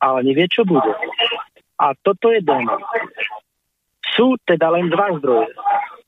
ale 0.00 0.24
nevie, 0.24 0.48
čo 0.48 0.64
bude. 0.64 0.90
A 1.76 1.92
toto 2.00 2.32
je 2.32 2.40
démon. 2.40 2.80
Sú 4.16 4.40
teda 4.48 4.72
len 4.72 4.88
dva 4.88 5.12
zdroje. 5.20 5.52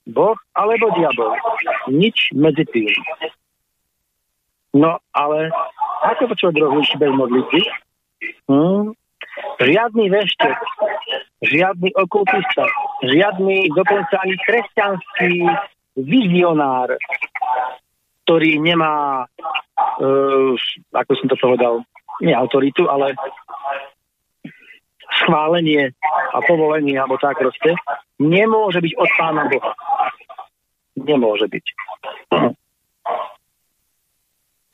Boh 0.09 0.39
alebo 0.57 0.89
diabol. 0.97 1.37
Nič 1.93 2.33
medzi 2.33 2.65
tým. 2.65 2.89
No 4.73 4.97
ale 5.13 5.53
ako 6.09 6.33
to 6.33 6.35
človek 6.41 6.65
robí 6.65 6.81
bez 6.97 7.13
modlitby? 7.13 7.61
Hm? 8.49 8.97
Žiadny 9.59 10.07
veštec, 10.11 10.59
žiadny 11.43 11.91
okultista, 11.99 12.65
žiadny 13.03 13.71
dokonca 13.75 14.23
ani 14.23 14.39
kresťanský 14.47 15.33
vizionár, 15.99 16.95
ktorý 18.23 18.63
nemá, 18.63 19.27
uh, 19.99 20.53
ako 20.95 21.13
som 21.19 21.27
to 21.27 21.37
povedal, 21.39 21.83
nie 22.23 22.35
autoritu, 22.35 22.87
ale 22.87 23.15
schválenie 25.23 25.91
a 26.35 26.39
povolenie, 26.47 26.99
alebo 26.99 27.19
tak 27.19 27.39
proste, 27.39 27.75
nemôže 28.23 28.79
byť 28.79 28.93
od 28.95 29.11
Pána 29.19 29.45
Boha. 29.51 29.73
Nemôže 30.99 31.47
byť. 31.51 31.65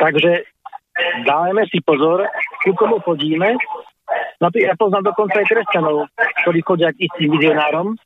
Takže 0.01 0.33
dajme 1.25 1.63
si 1.71 1.79
pozor, 1.81 2.29
ku 2.65 2.73
komu 2.77 3.01
chodíme 3.01 3.57
No 4.43 4.51
ja 4.55 4.75
poznám 4.77 5.15
dokonca 5.15 5.41
aj 5.41 5.47
kresťanov, 5.49 6.11
ktorí 6.45 6.59
chodia 6.67 6.91
k 6.93 7.07
istým 7.09 7.33
vizionárom, 7.39 7.97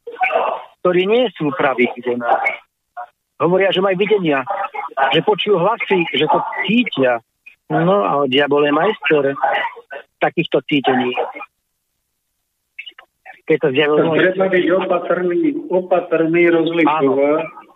ktorí 0.84 1.08
nie 1.08 1.26
sú 1.34 1.50
praví 1.54 1.88
vizionári. 1.96 2.52
Hovoria, 3.38 3.70
že 3.70 3.78
majú 3.78 3.96
videnia, 4.02 4.42
že 5.14 5.22
počujú 5.22 5.62
hlasy, 5.62 6.06
že 6.10 6.26
to 6.26 6.38
cítia. 6.66 7.22
No 7.70 8.02
a 8.02 8.12
diabol 8.26 8.66
je 8.66 8.72
majster 8.74 9.24
takýchto 10.18 10.58
cítení. 10.66 11.14
Keď 13.46 13.56
to 13.62 13.68
diabol... 13.72 14.18
Treba 14.18 14.46
byť 14.50 14.66
opatrný, 14.74 15.38
opatrný 15.70 16.42
rozlišovať 16.50 17.67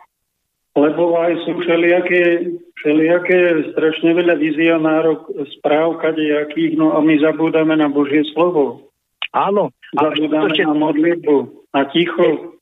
lebo 0.73 1.21
aj 1.21 1.33
sú 1.45 1.53
všelijaké, 1.61 2.49
všelijaké 2.81 3.39
strašne 3.77 4.11
veľa 4.17 4.35
vizionárov 4.41 5.29
správ 5.61 6.01
kadejakých, 6.01 6.81
no 6.81 6.97
a 6.97 7.05
my 7.05 7.21
zabúdame 7.21 7.77
na 7.77 7.93
Božie 7.93 8.25
slovo. 8.33 8.89
Áno. 9.37 9.69
Zabúdame 9.93 10.53
to, 10.57 10.65
na 10.65 10.77
modlitbu, 10.77 11.37
na 11.77 11.83
ticho. 11.93 12.57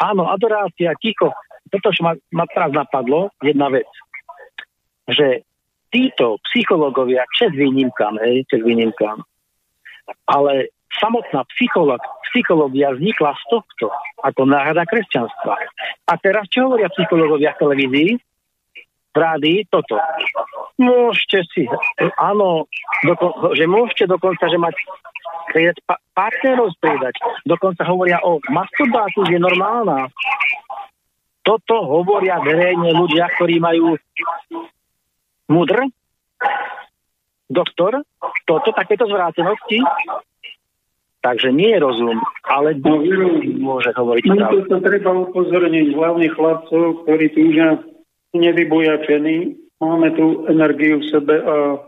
Áno, 0.00 0.28
adorácia, 0.28 0.96
ticho. 0.96 1.32
Toto, 1.68 1.92
čo 1.92 2.04
ma, 2.04 2.16
ma 2.32 2.44
teraz 2.48 2.72
napadlo, 2.72 3.32
jedna 3.44 3.68
vec. 3.68 3.88
Že 5.08 5.44
títo 5.92 6.40
psychológovia, 6.52 7.24
čes 7.36 7.52
výnimkám, 7.52 8.20
hej, 8.24 8.44
čes 8.48 8.64
výnimkám, 8.64 9.24
ale 10.28 10.72
samotná 11.00 11.44
psycholog, 11.56 12.00
psychológia 12.30 12.92
vznikla 12.92 13.32
z 13.36 13.44
tohto 13.48 13.86
ako 14.20 14.42
náhrada 14.48 14.84
kresťanstva. 14.84 15.54
A 16.08 16.12
teraz 16.20 16.48
čo 16.52 16.68
hovoria 16.68 16.92
psychológovia 16.92 17.56
v 17.56 17.60
televízii? 17.62 18.10
V 19.16 19.16
rádii 19.16 19.64
toto. 19.72 19.96
Môžete 20.76 21.48
si, 21.48 21.64
áno, 22.20 22.68
dokon, 23.00 23.56
že 23.56 23.64
môžete 23.64 24.04
dokonca, 24.12 24.44
že 24.44 24.60
mať 24.60 24.76
pa, 25.88 25.96
partnerov 26.12 26.76
striedať. 26.76 27.16
Dokonca 27.48 27.80
hovoria 27.88 28.20
o 28.20 28.36
masturbácii, 28.52 29.32
je 29.32 29.40
normálna. 29.40 30.12
Toto 31.40 31.80
hovoria 31.80 32.44
verejne 32.44 32.92
ľudia, 32.92 33.32
ktorí 33.40 33.56
majú 33.56 33.96
mudr, 35.48 35.88
doktor, 37.48 38.02
toto, 38.44 38.68
takéto 38.74 39.06
zvrátenosti 39.06 39.80
Takže 41.26 41.50
nie 41.50 41.74
je 41.74 41.82
rozum, 41.82 42.22
ale 42.46 42.78
no, 42.78 43.02
môže 43.58 43.90
hovoriť 43.98 44.24
no, 44.30 44.34
pravdu. 44.38 44.62
To 44.70 44.78
treba 44.78 45.10
upozorniť 45.26 45.86
hlavne 45.90 46.30
chlapcov, 46.30 47.02
ktorí 47.02 47.34
tu 47.34 47.50
už 47.50 47.82
nevybojačení. 48.30 49.58
Máme 49.82 50.14
tu 50.14 50.46
energiu 50.46 51.02
v 51.02 51.10
sebe 51.10 51.34
a 51.42 51.82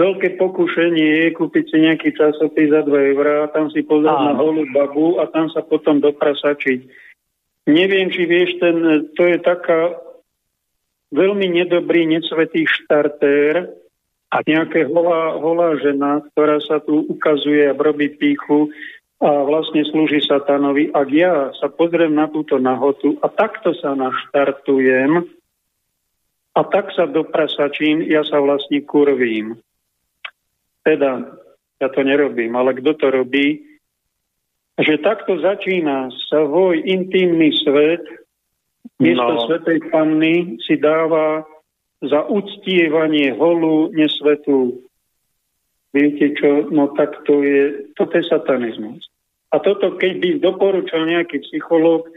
veľké 0.00 0.40
pokušenie 0.40 1.28
je 1.28 1.28
kúpiť 1.36 1.64
si 1.68 1.76
nejaký 1.76 2.16
časopis 2.16 2.72
za 2.72 2.88
2 2.88 3.12
eurá, 3.12 3.52
tam 3.52 3.68
si 3.68 3.84
pozrieť 3.84 4.32
na 4.32 4.32
holú 4.32 4.64
babu 4.72 5.20
a 5.20 5.28
tam 5.28 5.52
sa 5.52 5.60
potom 5.60 6.00
doprasačiť. 6.00 6.88
Neviem, 7.68 8.08
či 8.08 8.24
vieš, 8.24 8.56
ten, 8.64 8.80
to 9.12 9.28
je 9.28 9.44
taká 9.44 9.92
veľmi 11.12 11.52
nedobrý, 11.52 12.08
necvetý 12.08 12.64
štartér, 12.64 13.83
a 14.34 14.42
nejaká 14.42 14.90
holá, 14.90 15.38
holá 15.38 15.78
žena, 15.78 16.18
ktorá 16.34 16.58
sa 16.58 16.82
tu 16.82 17.06
ukazuje 17.06 17.70
a 17.70 17.78
robí 17.78 18.10
píchu 18.10 18.66
a 19.22 19.46
vlastne 19.46 19.86
slúži 19.86 20.18
satanovi. 20.26 20.90
Ak 20.90 21.06
ja 21.14 21.54
sa 21.54 21.70
pozriem 21.70 22.18
na 22.18 22.26
túto 22.26 22.58
nahotu 22.58 23.14
a 23.22 23.30
takto 23.30 23.70
sa 23.78 23.94
naštartujem 23.94 25.22
a 26.58 26.60
tak 26.66 26.90
sa 26.98 27.06
doprasačím, 27.06 28.02
ja 28.10 28.26
sa 28.26 28.42
vlastne 28.42 28.82
kurvím. 28.82 29.54
Teda, 30.82 31.38
ja 31.78 31.88
to 31.94 32.02
nerobím, 32.02 32.58
ale 32.58 32.74
kto 32.74 32.90
to 32.98 33.06
robí, 33.14 33.62
že 34.74 34.98
takto 34.98 35.38
začína 35.38 36.10
svoj 36.26 36.82
intimný 36.82 37.54
svet, 37.62 38.02
miesto 38.98 39.30
no. 39.30 39.46
Svetej 39.46 39.78
Panny 39.94 40.58
si 40.66 40.74
dáva 40.74 41.46
za 42.02 42.26
uctievanie 42.26 43.34
holu 43.36 43.92
nesvetú. 43.94 44.82
Viete 45.94 46.34
čo? 46.34 46.66
No 46.74 46.90
tak 46.98 47.22
to 47.22 47.42
je, 47.46 47.90
toto 47.94 48.18
je 48.18 48.24
satanizmus. 48.26 49.06
A 49.54 49.62
toto, 49.62 49.94
keď 49.94 50.12
by 50.18 50.28
doporučal 50.42 51.06
nejaký 51.06 51.38
psychológ, 51.46 52.10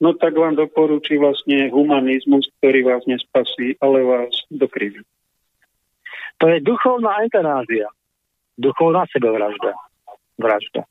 no 0.00 0.16
tak 0.16 0.32
vám 0.32 0.56
doporučí 0.56 1.20
vlastne 1.20 1.68
humanizmus, 1.68 2.48
ktorý 2.58 2.88
vás 2.88 3.04
nespasí, 3.04 3.76
ale 3.84 4.00
vás 4.00 4.32
dokriví. 4.48 5.04
To 6.40 6.48
je 6.48 6.64
duchovná 6.64 7.20
eutanázia. 7.20 7.92
Duchovná 8.56 9.04
sebevražda. 9.12 9.76
Vražda. 10.40 10.88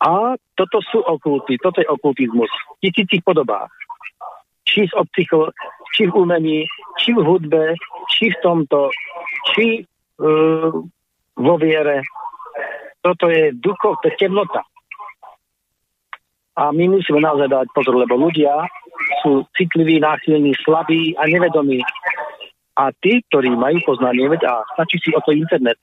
A 0.00 0.36
toto 0.56 0.80
sú 0.80 1.04
okulty, 1.04 1.60
toto 1.60 1.80
je 1.80 1.88
okultizmus 1.88 2.48
v 2.48 2.88
tisícich 2.88 3.20
podobách. 3.20 3.68
Či, 4.70 4.86
z 4.86 4.94
opticho, 4.94 5.50
či 5.90 6.06
v 6.06 6.14
umení, 6.14 6.62
či 7.02 7.10
v 7.10 7.26
hudbe, 7.26 7.74
či 8.06 8.30
v 8.30 8.36
tomto, 8.38 8.94
či 9.50 9.82
uh, 10.22 10.70
vo 11.34 11.54
viere. 11.58 12.06
Toto 13.02 13.26
je 13.26 13.50
duchov, 13.58 13.98
to 13.98 14.12
je 14.12 14.14
temnota. 14.20 14.62
A 16.60 16.70
my 16.76 16.92
musíme 16.92 17.24
naozaj 17.24 17.48
dať 17.48 17.66
pozor, 17.72 17.96
lebo 17.96 18.20
ľudia 18.20 18.68
sú 19.24 19.48
citliví, 19.56 19.96
náchylní, 19.98 20.52
slabí 20.60 21.16
a 21.16 21.24
nevedomí. 21.24 21.80
A 22.76 22.92
tí, 23.00 23.24
ktorí 23.32 23.50
majú 23.56 23.80
poznanie, 23.88 24.28
veď 24.28 24.44
a 24.44 24.54
stačí 24.76 25.00
si 25.00 25.10
o 25.16 25.20
to 25.24 25.32
internet, 25.32 25.80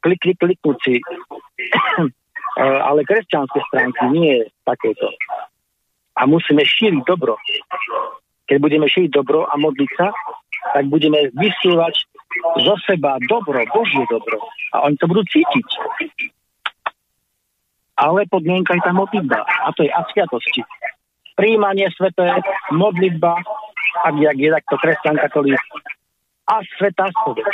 klik, 0.00 0.20
klik, 0.24 0.38
kliknúť 0.40 0.78
si. 0.80 0.96
Ale 2.88 3.06
kresťanské 3.06 3.60
stránky 3.70 4.02
nie 4.10 4.42
je 4.42 4.42
takéto. 4.66 5.12
A 6.18 6.26
musíme 6.26 6.66
šíriť 6.66 7.02
dobro. 7.06 7.38
Keď 8.50 8.56
budeme 8.58 8.90
šíriť 8.90 9.10
dobro 9.14 9.46
a 9.46 9.54
modliť 9.54 9.90
sa, 9.94 10.10
tak 10.74 10.90
budeme 10.90 11.30
vysielať 11.32 11.94
zo 12.58 12.74
seba 12.84 13.16
dobro, 13.30 13.62
Božie 13.70 14.02
dobro. 14.10 14.42
A 14.74 14.84
oni 14.84 14.98
to 14.98 15.06
budú 15.06 15.22
cítiť. 15.30 15.68
Ale 17.98 18.26
podmienka 18.30 18.74
je 18.78 18.82
tá 18.82 18.92
modlitba. 18.94 19.42
A 19.42 19.70
to 19.74 19.86
je 19.86 19.90
a 19.90 20.02
sviatosti. 20.10 20.62
Príjmanie 21.38 21.86
sveté, 21.94 22.42
modlitba, 22.74 23.38
ak 24.06 24.14
je 24.18 24.48
takto 24.50 24.74
kresťan, 24.78 25.16
katolík, 25.22 25.62
a 26.48 26.64
sveta 26.78 27.12
spoveď. 27.12 27.46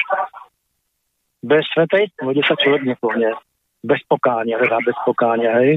Bez 1.44 1.64
svetej 1.74 2.08
spovede 2.16 2.42
sa 2.46 2.56
človek 2.56 2.88
nepohne. 2.88 3.36
Bez 3.84 4.00
pokánia, 4.08 4.56
teda 4.56 4.80
bez 4.80 4.96
pokánia, 5.04 5.52
hej. 5.60 5.76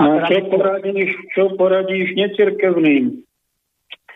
A 0.00 0.26
čo 0.26 0.50
poradíš, 0.50 1.10
čo 1.32 1.54
poradíš 1.54 2.12
necirkevným? 2.18 3.22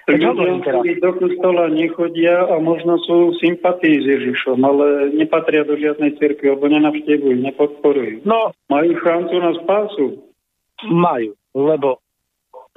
Ľudia, 0.08 0.32
ktorí 0.64 1.04
do 1.04 1.12
kostola 1.20 1.68
nechodia 1.68 2.48
a 2.48 2.56
možno 2.56 2.96
sú 3.04 3.36
sympatii 3.44 4.00
s 4.00 4.06
Ježišom, 4.08 4.56
ale 4.64 5.12
nepatria 5.12 5.68
do 5.68 5.76
žiadnej 5.76 6.16
cirkvi, 6.16 6.48
alebo 6.48 6.64
nenavštevujú, 6.64 7.36
nepodporujú. 7.44 8.24
No, 8.24 8.56
Majú 8.72 8.96
šancu 9.04 9.36
na 9.36 9.52
spásu. 9.60 10.16
majú, 10.88 11.36
lebo 11.52 12.00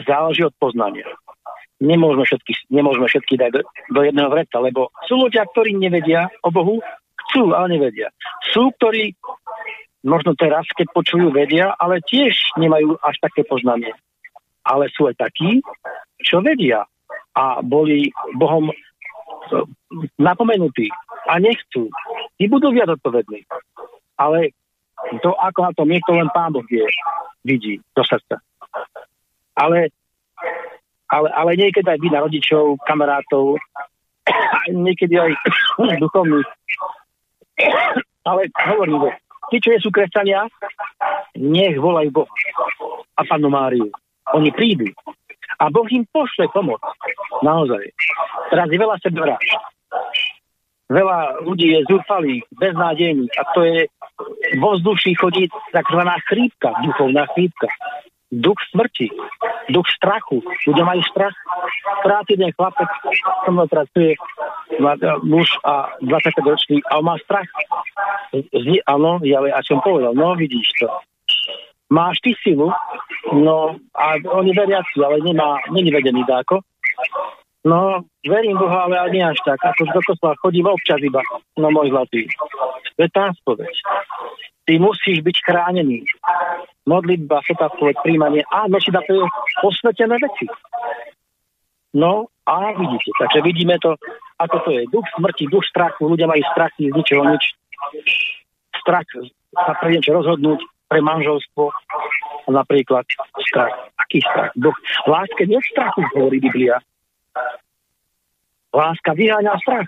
záleží 0.03 0.43
od 0.43 0.51
poznania. 0.59 1.07
Nemôžeme 1.79 2.27
všetky, 2.27 2.67
nemôžeme 2.67 3.07
všetky 3.07 3.39
dať 3.39 3.49
do, 3.55 3.61
do 3.95 4.01
jedného 4.03 4.27
vreca, 4.27 4.59
lebo 4.59 4.91
sú 5.07 5.15
ľudia, 5.15 5.47
ktorí 5.55 5.71
nevedia 5.79 6.27
o 6.43 6.51
Bohu, 6.51 6.83
chcú, 7.31 7.55
ale 7.55 7.79
nevedia. 7.79 8.11
Sú, 8.51 8.75
ktorí 8.75 9.15
možno 10.01 10.33
teraz, 10.33 10.65
keď 10.73 10.89
počujú, 10.93 11.29
vedia, 11.29 11.73
ale 11.77 12.01
tiež 12.01 12.57
nemajú 12.57 12.97
až 13.01 13.15
také 13.21 13.45
poznanie. 13.45 13.93
Ale 14.61 14.89
sú 14.93 15.09
aj 15.09 15.17
takí, 15.17 15.61
čo 16.21 16.41
vedia 16.41 16.85
a 17.33 17.61
boli 17.65 18.13
Bohom 18.37 18.69
e, 18.69 18.75
napomenutí 20.21 20.89
a 21.25 21.41
nechcú. 21.41 21.89
Tí 22.37 22.45
budú 22.45 22.69
viac 22.69 22.93
odpovední. 22.93 23.45
Ale 24.17 24.53
to, 25.25 25.33
ako 25.33 25.59
na 25.65 25.71
to 25.73 25.83
to 25.85 26.11
len 26.13 26.29
Pán 26.29 26.53
Boh 26.53 26.65
vie, 26.69 26.85
vidí 27.41 27.81
do 27.97 28.03
srdca. 28.05 28.37
Ale, 29.57 29.89
ale, 31.09 31.27
ale 31.33 31.51
niekedy 31.57 31.87
aj 31.89 31.99
vy 31.99 32.09
na 32.13 32.21
rodičov, 32.21 32.77
kamarátov, 32.85 33.57
niekedy 34.69 35.17
aj 35.17 35.31
duchovných. 36.03 36.49
Ale 38.21 38.53
hovorím, 38.53 39.09
tí, 39.51 39.59
čo 39.59 39.69
nie 39.75 39.83
sú 39.83 39.91
kresťania, 39.91 40.47
nech 41.35 41.75
volajú 41.75 42.23
Boha 42.23 42.33
a 43.19 43.21
Panu 43.27 43.51
Máriu. 43.51 43.91
Oni 44.31 44.49
prídu. 44.55 44.87
A 45.59 45.69
Boh 45.69 45.85
im 45.91 46.07
pošle 46.09 46.47
pomoc. 46.49 46.79
Naozaj. 47.43 47.91
Teraz 48.49 48.67
je 48.71 48.79
veľa 48.79 48.95
sebevráž. 49.03 49.45
Veľa 50.91 51.43
ľudí 51.47 51.71
je 51.71 51.87
zúfalých, 51.87 52.43
beznádejných 52.57 53.33
a 53.39 53.43
to 53.55 53.59
je 53.63 53.77
vo 54.59 54.75
vzduší 54.75 55.15
chodí 55.15 55.47
takzvaná 55.71 56.19
chrípka, 56.27 56.75
duchovná 56.83 57.23
chrípka. 57.31 57.67
Duch 58.31 58.55
smrti, 58.71 59.11
duch 59.75 59.87
strachu. 59.91 60.39
Ľudia 60.39 60.87
majú 60.87 61.03
strach. 61.11 61.35
Práci 61.99 62.39
jeden 62.39 62.55
chlapec, 62.55 62.87
som 63.43 63.53
mnou 63.59 63.67
pracuje, 63.67 64.15
má- 64.79 64.95
muž 65.19 65.51
a 65.67 65.91
25 65.99 66.47
ročný, 66.47 66.77
a 66.87 67.03
on 67.03 67.11
má 67.11 67.19
strach. 67.19 67.47
Zni, 68.31 68.79
áno, 68.87 69.19
ja 69.27 69.43
a 69.43 69.59
som 69.67 69.83
povedal, 69.83 70.15
no 70.15 70.31
vidíš 70.39 70.71
to. 70.79 70.87
Máš 71.91 72.23
ty 72.23 72.31
silu, 72.39 72.71
no 73.35 73.75
a 73.91 74.15
on 74.31 74.47
je 74.47 74.55
veriaci, 74.55 74.95
ale 75.03 75.19
nemá, 75.19 75.59
není 75.75 75.91
vedený 75.91 76.23
dáko. 76.23 76.63
No, 77.61 78.01
verím 78.25 78.57
Boha, 78.57 78.89
ale 78.89 79.13
nie 79.13 79.21
až 79.21 79.37
tak. 79.45 79.61
Ako 79.61 79.85
do 79.93 80.01
kostola 80.01 80.33
chodím 80.41 80.65
občas 80.65 80.97
iba. 80.97 81.21
No, 81.61 81.69
môj 81.69 81.93
zlatý. 81.93 82.25
To 82.97 82.99
je 83.05 83.09
tá 83.13 83.29
spoveď. 83.37 83.69
Ty 84.65 84.73
musíš 84.81 85.21
byť 85.21 85.37
chránený. 85.45 86.01
Modlitba, 86.89 87.45
svetá 87.45 87.69
spoveď, 87.77 88.01
príjmanie. 88.01 88.41
Áno, 88.49 88.81
či 88.81 88.89
to 88.89 89.01
je 89.05 89.21
posvetené 89.61 90.17
veci. 90.17 90.49
No, 91.93 92.33
a 92.49 92.73
vidíte. 92.73 93.13
Takže 93.21 93.39
vidíme 93.45 93.77
to, 93.77 93.93
ako 94.41 94.57
to 94.65 94.69
je. 94.73 94.81
Duch 94.89 95.05
smrti, 95.13 95.45
duch 95.45 95.65
strachu. 95.69 96.09
Ľudia 96.17 96.25
majú 96.25 96.41
strachy 96.57 96.89
z 96.89 96.93
ničoho 96.97 97.29
nič. 97.29 97.43
Strach 98.81 99.05
sa 99.53 99.73
pre 99.77 99.93
niečo 99.93 100.17
rozhodnúť, 100.17 100.65
pre 100.89 100.99
manželstvo. 101.03 101.69
Napríklad 102.49 103.05
strach. 103.45 103.93
Aký 104.01 104.17
strach? 104.25 104.49
Duch. 104.57 104.73
Láske 105.05 105.45
nie 105.45 105.61
strachu, 105.69 106.01
hovorí 106.17 106.41
Biblia. 106.41 106.81
Láska 108.71 109.11
vyháňa 109.11 109.59
strach. 109.59 109.87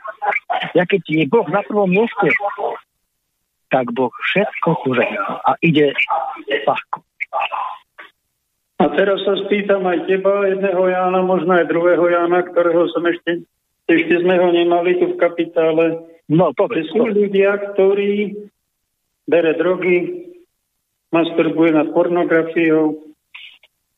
Ja 0.76 0.84
keď 0.84 1.02
je 1.08 1.26
Boh 1.32 1.48
na 1.48 1.64
prvom 1.64 1.88
mieste, 1.88 2.30
tak 3.72 3.90
Boh 3.96 4.12
všetko 4.12 4.70
požehná 4.84 5.40
a 5.48 5.56
ide 5.64 5.96
ľahko. 6.68 7.00
A 8.84 8.92
teraz 9.00 9.24
sa 9.24 9.40
spýtam 9.48 9.88
aj 9.88 10.12
teba, 10.12 10.44
jedného 10.44 10.84
Jána, 10.92 11.24
možno 11.24 11.56
aj 11.56 11.72
druhého 11.72 12.04
Jána, 12.04 12.44
ktorého 12.44 12.92
som 12.92 13.08
ešte, 13.08 13.48
ešte 13.88 14.14
sme 14.20 14.36
ho 14.36 14.52
nemali 14.52 15.00
tu 15.00 15.16
v 15.16 15.20
kapitále. 15.20 16.04
No, 16.28 16.52
povedz 16.52 16.92
sú 16.92 17.08
ľudia, 17.08 17.56
ktorí 17.72 18.36
bere 19.24 19.56
drogy, 19.56 20.28
masturbuje 21.16 21.72
nad 21.72 21.88
pornografiou, 21.96 23.00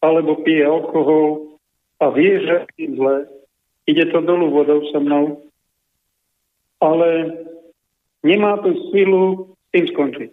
alebo 0.06 0.46
pije 0.46 0.70
alkohol 0.70 1.55
a 2.00 2.06
vie, 2.12 2.42
že 2.44 2.56
je 2.76 2.96
zle. 2.96 3.28
Ide 3.86 4.12
to 4.12 4.20
dolu 4.22 4.52
vodou 4.52 4.82
so 4.90 5.00
mnou. 5.00 5.46
Ale 6.82 7.40
nemá 8.26 8.60
tú 8.60 8.74
silu 8.92 9.54
s 9.54 9.68
tým 9.72 9.86
skončiť. 9.94 10.30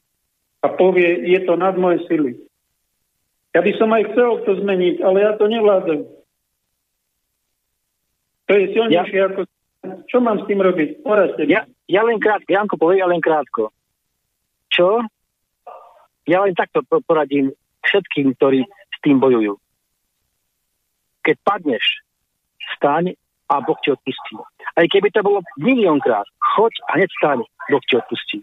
A 0.62 0.66
povie, 0.74 1.26
je 1.26 1.40
to 1.44 1.54
nad 1.58 1.74
moje 1.74 2.02
sily. 2.06 2.38
Ja 3.52 3.60
by 3.60 3.72
som 3.76 3.92
aj 3.92 4.14
chcel 4.14 4.30
to 4.48 4.52
zmeniť, 4.64 5.04
ale 5.04 5.18
ja 5.20 5.32
to 5.36 5.44
nevládem. 5.44 6.08
To 8.48 8.52
je 8.56 8.64
silnejšie 8.72 9.20
ja. 9.20 9.28
ako... 9.28 9.40
Čo 9.82 10.22
mám 10.22 10.38
s 10.40 10.46
tým 10.46 10.62
robiť? 10.62 11.02
Poradte 11.02 11.42
mi. 11.42 11.52
Ja, 11.52 11.66
ja 11.90 12.06
len 12.06 12.22
krátko, 12.22 12.48
Janko 12.48 12.78
povie, 12.78 13.02
ja 13.02 13.10
len 13.10 13.18
krátko. 13.18 13.74
Čo? 14.70 15.02
Ja 16.24 16.46
len 16.46 16.54
takto 16.54 16.86
po- 16.86 17.02
poradím 17.02 17.50
všetkým, 17.82 18.38
ktorí 18.38 18.62
s 18.64 18.98
tým 19.02 19.18
bojujú. 19.18 19.58
Keď 21.22 21.36
padneš, 21.46 21.84
staň 22.76 23.14
a 23.50 23.60
Boh 23.60 23.78
ti 23.84 23.92
odpustí. 23.92 24.34
Aj 24.78 24.86
keby 24.88 25.12
to 25.12 25.20
bolo 25.22 25.44
miliónkrát, 25.60 26.24
choď 26.56 26.72
a 26.88 26.90
hneď 26.98 27.10
staň, 27.20 27.38
Boh 27.68 27.82
ti 27.84 27.94
odpustí. 27.98 28.38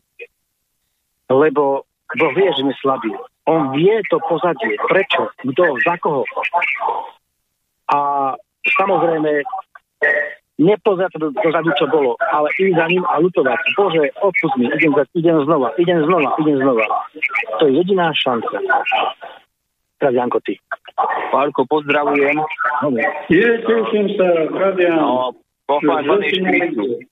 Lebo 1.30 1.84
Boh 2.18 2.32
vie, 2.34 2.50
že 2.54 2.62
sme 2.64 2.74
slabí. 2.82 3.12
On 3.50 3.74
vie 3.74 3.98
to 4.14 4.22
pozadie. 4.30 4.78
Prečo? 4.86 5.34
Kto? 5.42 5.64
Za 5.82 5.98
koho? 5.98 6.22
A 7.90 7.98
samozrejme, 8.78 9.42
nepozerať 10.60 11.12
sa 11.16 11.20
do- 11.24 11.34
dozadu, 11.34 11.72
čo 11.80 11.88
bolo, 11.88 12.20
ale 12.20 12.52
ísť 12.60 12.76
za 12.76 12.86
ním 12.92 13.04
a 13.08 13.18
lutovať. 13.24 13.60
Bože, 13.74 14.04
odpust 14.20 14.56
mi, 14.60 14.68
idem, 14.68 14.92
idem 15.16 15.38
znova, 15.48 15.72
idem 15.80 16.04
znova, 16.04 16.30
idem 16.44 16.58
znova. 16.60 16.86
To 17.58 17.64
je 17.66 17.74
jediná 17.80 18.12
šanca. 18.14 18.60
Teraz 20.00 20.16
Janko, 20.16 20.40
ty. 20.40 20.56
Pálko, 21.30 21.68
pozdravujem. 21.68 22.40
Je, 23.28 23.48
teším 23.68 24.16
sa, 24.16 24.28
Radian. 24.48 24.96
No, 24.96 25.36
pochváľ 25.68 26.02
Pane 26.08 26.28
Kristu. 26.32 27.04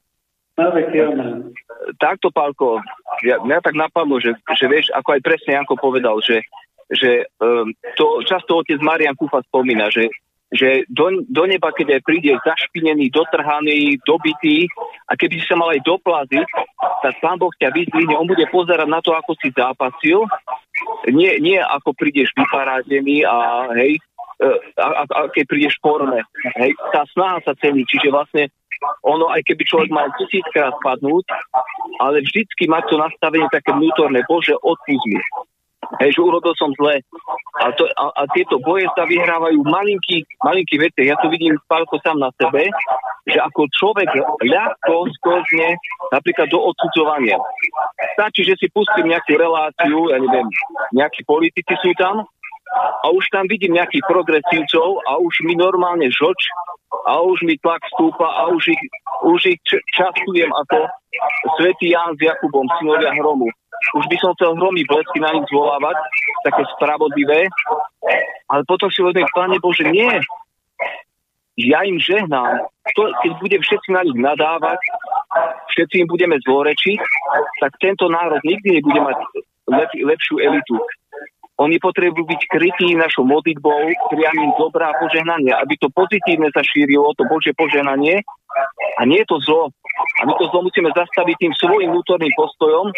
Na 0.58 0.74
veky, 0.74 0.98
amen. 1.04 1.54
Takto, 2.02 2.34
Pálko, 2.34 2.82
ja, 3.22 3.38
mňa 3.44 3.60
tak 3.62 3.78
napadlo, 3.78 4.18
že, 4.18 4.34
že 4.58 4.66
vieš, 4.66 4.90
ako 4.96 5.20
aj 5.20 5.22
presne 5.22 5.60
Janko 5.60 5.78
povedal, 5.78 6.18
že 6.24 6.42
že 6.88 7.28
um, 7.44 7.76
to 8.00 8.24
často 8.24 8.64
otec 8.64 8.80
Marian 8.80 9.16
Kufa 9.20 9.44
spomína, 9.44 9.92
že 9.92 10.08
že 10.48 10.88
do, 10.88 11.28
do 11.28 11.44
neba, 11.44 11.76
keď 11.76 12.00
aj 12.00 12.02
príde 12.08 12.32
zašpinený, 12.40 13.12
dotrhaný, 13.12 14.00
dobitý 14.08 14.72
a 15.12 15.20
keby 15.20 15.44
si 15.44 15.46
sa 15.46 15.60
mal 15.60 15.76
aj 15.76 15.84
doplaziť, 15.84 16.48
tak 17.04 17.14
pán 17.20 17.36
Boh 17.36 17.52
ťa 17.60 17.76
vyzdvihne, 17.76 18.16
on 18.16 18.32
bude 18.32 18.48
pozerať 18.48 18.88
na 18.88 19.04
to, 19.04 19.12
ako 19.12 19.36
si 19.44 19.52
zápasil, 19.52 20.24
nie, 21.12 21.36
nie 21.44 21.60
ako 21.60 21.92
prídeš 21.92 22.32
vyparádený 22.32 23.28
a 23.28 23.68
hej, 23.76 24.00
e, 24.40 24.48
a, 24.80 24.88
a, 24.88 25.04
a 25.04 25.20
keď 25.36 25.44
prídeš 25.52 25.76
v 25.80 25.84
forme. 25.84 26.20
Hej, 26.64 26.72
tá 26.96 27.04
snaha 27.12 27.44
sa 27.44 27.52
cení, 27.60 27.84
čiže 27.84 28.08
vlastne 28.08 28.48
ono, 29.04 29.28
aj 29.34 29.42
keby 29.44 29.64
človek 29.68 29.92
mal 29.92 30.08
tisíckrát 30.16 30.74
padnúť, 30.80 31.28
ale 32.00 32.22
vždycky 32.24 32.70
má 32.70 32.80
to 32.86 32.96
nastavenie 32.96 33.50
také 33.50 33.74
vnútorné, 33.74 34.22
Bože, 34.30 34.54
odpúsť. 34.54 35.18
Hej, 35.98 36.14
že 36.14 36.22
urobil 36.22 36.54
som 36.54 36.70
zle. 36.78 37.02
A, 37.58 37.74
to, 37.74 37.90
a, 37.90 38.06
a 38.14 38.24
tieto 38.38 38.62
boje 38.62 38.86
sa 38.94 39.10
vyhrávajú 39.10 39.66
v 39.66 39.70
malinkých, 39.70 40.26
malinkých 40.46 40.82
veciach. 40.90 41.08
Ja 41.10 41.18
to 41.18 41.34
vidím 41.34 41.58
spálko 41.66 41.98
sám 42.06 42.22
na 42.22 42.30
sebe, 42.38 42.70
že 43.26 43.40
ako 43.42 43.66
človek 43.74 44.10
ľahko 44.46 45.10
sklzne 45.18 45.82
napríklad 46.14 46.48
do 46.54 46.62
odsudzovania. 46.62 47.42
Stačí, 48.14 48.46
že 48.46 48.56
si 48.62 48.70
pustím 48.70 49.10
nejakú 49.10 49.42
reláciu, 49.42 50.14
ja 50.14 50.22
neviem, 50.22 50.46
nejakí 50.94 51.26
politici 51.26 51.74
sú 51.82 51.92
tam 51.98 52.30
a 52.78 53.08
už 53.10 53.26
tam 53.34 53.50
vidím 53.50 53.74
nejakých 53.74 54.06
progresívcov 54.06 55.02
a 55.08 55.18
už 55.18 55.34
mi 55.50 55.58
normálne 55.58 56.14
žoč 56.14 56.40
a 57.10 57.26
už 57.26 57.42
mi 57.42 57.58
tlak 57.58 57.82
stúpa 57.96 58.28
a 58.28 58.54
už 58.54 58.70
ich, 58.70 58.84
už 59.26 59.40
ich 59.50 59.60
častujem 59.98 60.52
ako 60.52 60.86
svätý 61.58 61.96
Ján 61.96 62.14
s 62.16 62.22
Jakubom, 62.22 62.70
synovia 62.78 63.16
hromu 63.18 63.50
už 63.96 64.06
by 64.10 64.18
som 64.20 64.34
chcel 64.36 64.58
hromy 64.58 64.84
blesky 64.86 65.20
na 65.22 65.32
nich 65.34 65.46
zvolávať, 65.50 65.98
také 66.44 66.64
spravodlivé, 66.78 67.48
ale 68.52 68.62
potom 68.68 68.90
si 68.92 69.00
uvedomím, 69.04 69.30
Pane 69.32 69.58
Bože, 69.62 69.86
nie, 69.88 70.12
ja 71.58 71.82
im 71.82 71.98
žehnám. 71.98 72.70
To, 72.94 73.02
keď 73.26 73.32
budem 73.42 73.62
všetci 73.66 73.90
na 73.90 74.02
nich 74.06 74.18
nadávať, 74.18 74.78
všetci 75.74 76.06
im 76.06 76.08
budeme 76.08 76.38
zlorečiť, 76.46 77.02
tak 77.62 77.72
tento 77.82 78.06
národ 78.10 78.42
nikdy 78.46 78.78
nebude 78.78 79.02
mať 79.02 79.18
lep, 79.74 79.92
lepšiu 79.94 80.38
elitu. 80.38 80.78
Oni 81.58 81.82
potrebujú 81.82 82.30
byť 82.30 82.42
krytí 82.54 82.94
našou 82.94 83.26
modlitbou, 83.26 83.90
priamým 84.14 84.54
dobrá 84.62 84.94
požehnanie, 85.02 85.50
aby 85.58 85.74
to 85.82 85.90
pozitívne 85.90 86.54
sa 86.54 86.62
šírilo, 86.62 87.18
to 87.18 87.26
Božie 87.26 87.58
požehnanie 87.58 88.22
a 88.98 89.02
nie 89.06 89.22
je 89.22 89.28
to 89.30 89.38
zlo. 89.46 89.70
A 90.22 90.22
my 90.26 90.34
to 90.38 90.46
zlo 90.50 90.66
musíme 90.66 90.90
zastaviť 90.94 91.36
tým 91.38 91.54
svojim 91.58 91.90
vnútorným 91.90 92.34
postojom, 92.38 92.94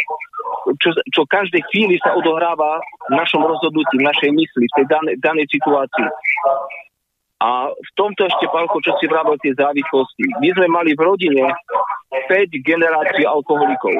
čo, 0.80 0.90
čo 1.11 1.22
každej 1.27 1.64
chvíli 1.72 1.95
sa 2.03 2.15
odohráva 2.15 2.80
v 3.07 3.14
našom 3.15 3.44
rozhodnutí, 3.44 3.99
v 3.99 4.07
našej 4.07 4.31
mysli, 4.36 4.65
v 4.68 4.76
tej 4.80 4.86
danej, 4.88 5.15
danej 5.23 5.48
situácii. 5.52 6.07
A 7.40 7.72
v 7.72 7.91
tomto 7.95 8.27
ešte, 8.27 8.52
Pálko, 8.52 8.84
čo 8.84 8.99
si 8.99 9.07
vravel 9.07 9.40
tie 9.40 9.56
závislosti. 9.56 10.27
My 10.44 10.49
sme 10.52 10.68
mali 10.68 10.91
v 10.91 11.02
rodine 11.07 11.44
5 12.11 12.52
generácií 12.68 13.23
alkoholikov. 13.23 13.95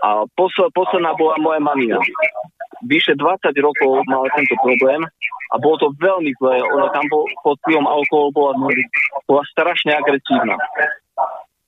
A 0.00 0.24
posl- 0.32 0.72
posledná 0.72 1.12
bola 1.20 1.36
moja 1.36 1.60
mamina. 1.60 2.00
Vyše 2.84 3.16
20 3.16 3.52
rokov 3.64 4.04
mala 4.06 4.28
tento 4.36 4.54
problém 4.60 5.00
a 5.52 5.54
bolo 5.56 5.76
to 5.80 5.88
veľmi 5.96 6.30
zlé. 6.40 6.60
Ona 6.62 6.88
tam 6.92 7.04
bol, 7.08 7.24
pod 7.40 7.56
vplyvom 7.64 7.86
alkoholu 7.86 8.30
bola, 8.34 8.52
bola 9.28 9.42
strašne 9.52 9.94
agresívna. 9.96 10.56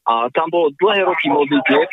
A 0.06 0.30
tam 0.30 0.50
bolo 0.52 0.70
dlhé 0.78 1.02
roky 1.02 1.28
modlitieb 1.32 1.90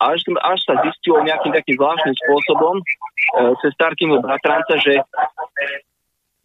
až, 0.00 0.20
až 0.28 0.58
sa 0.66 0.74
zistilo 0.84 1.22
nejakým 1.24 1.52
takým 1.54 1.76
zvláštnym 1.78 2.16
spôsobom 2.26 2.74
e, 2.80 2.84
cez 3.62 3.70
starkýmho 3.78 4.20
bratranca, 4.20 4.74
že 4.82 5.00
e, 5.00 5.02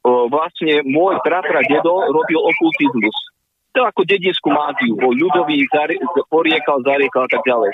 vlastne 0.05 0.85
môj 0.87 1.19
bratra 1.25 1.59
dedo 1.67 2.07
robil 2.13 2.39
okultizmus. 2.39 3.17
To 3.77 3.85
ako 3.85 4.01
dedinskú 4.07 4.49
mágiu, 4.49 4.97
bol 4.97 5.13
ľudový, 5.13 5.61
zari, 5.69 5.99
poriekal, 6.31 6.81
zariekal 6.81 7.27
a 7.27 7.29
tak 7.29 7.43
ďalej. 7.45 7.71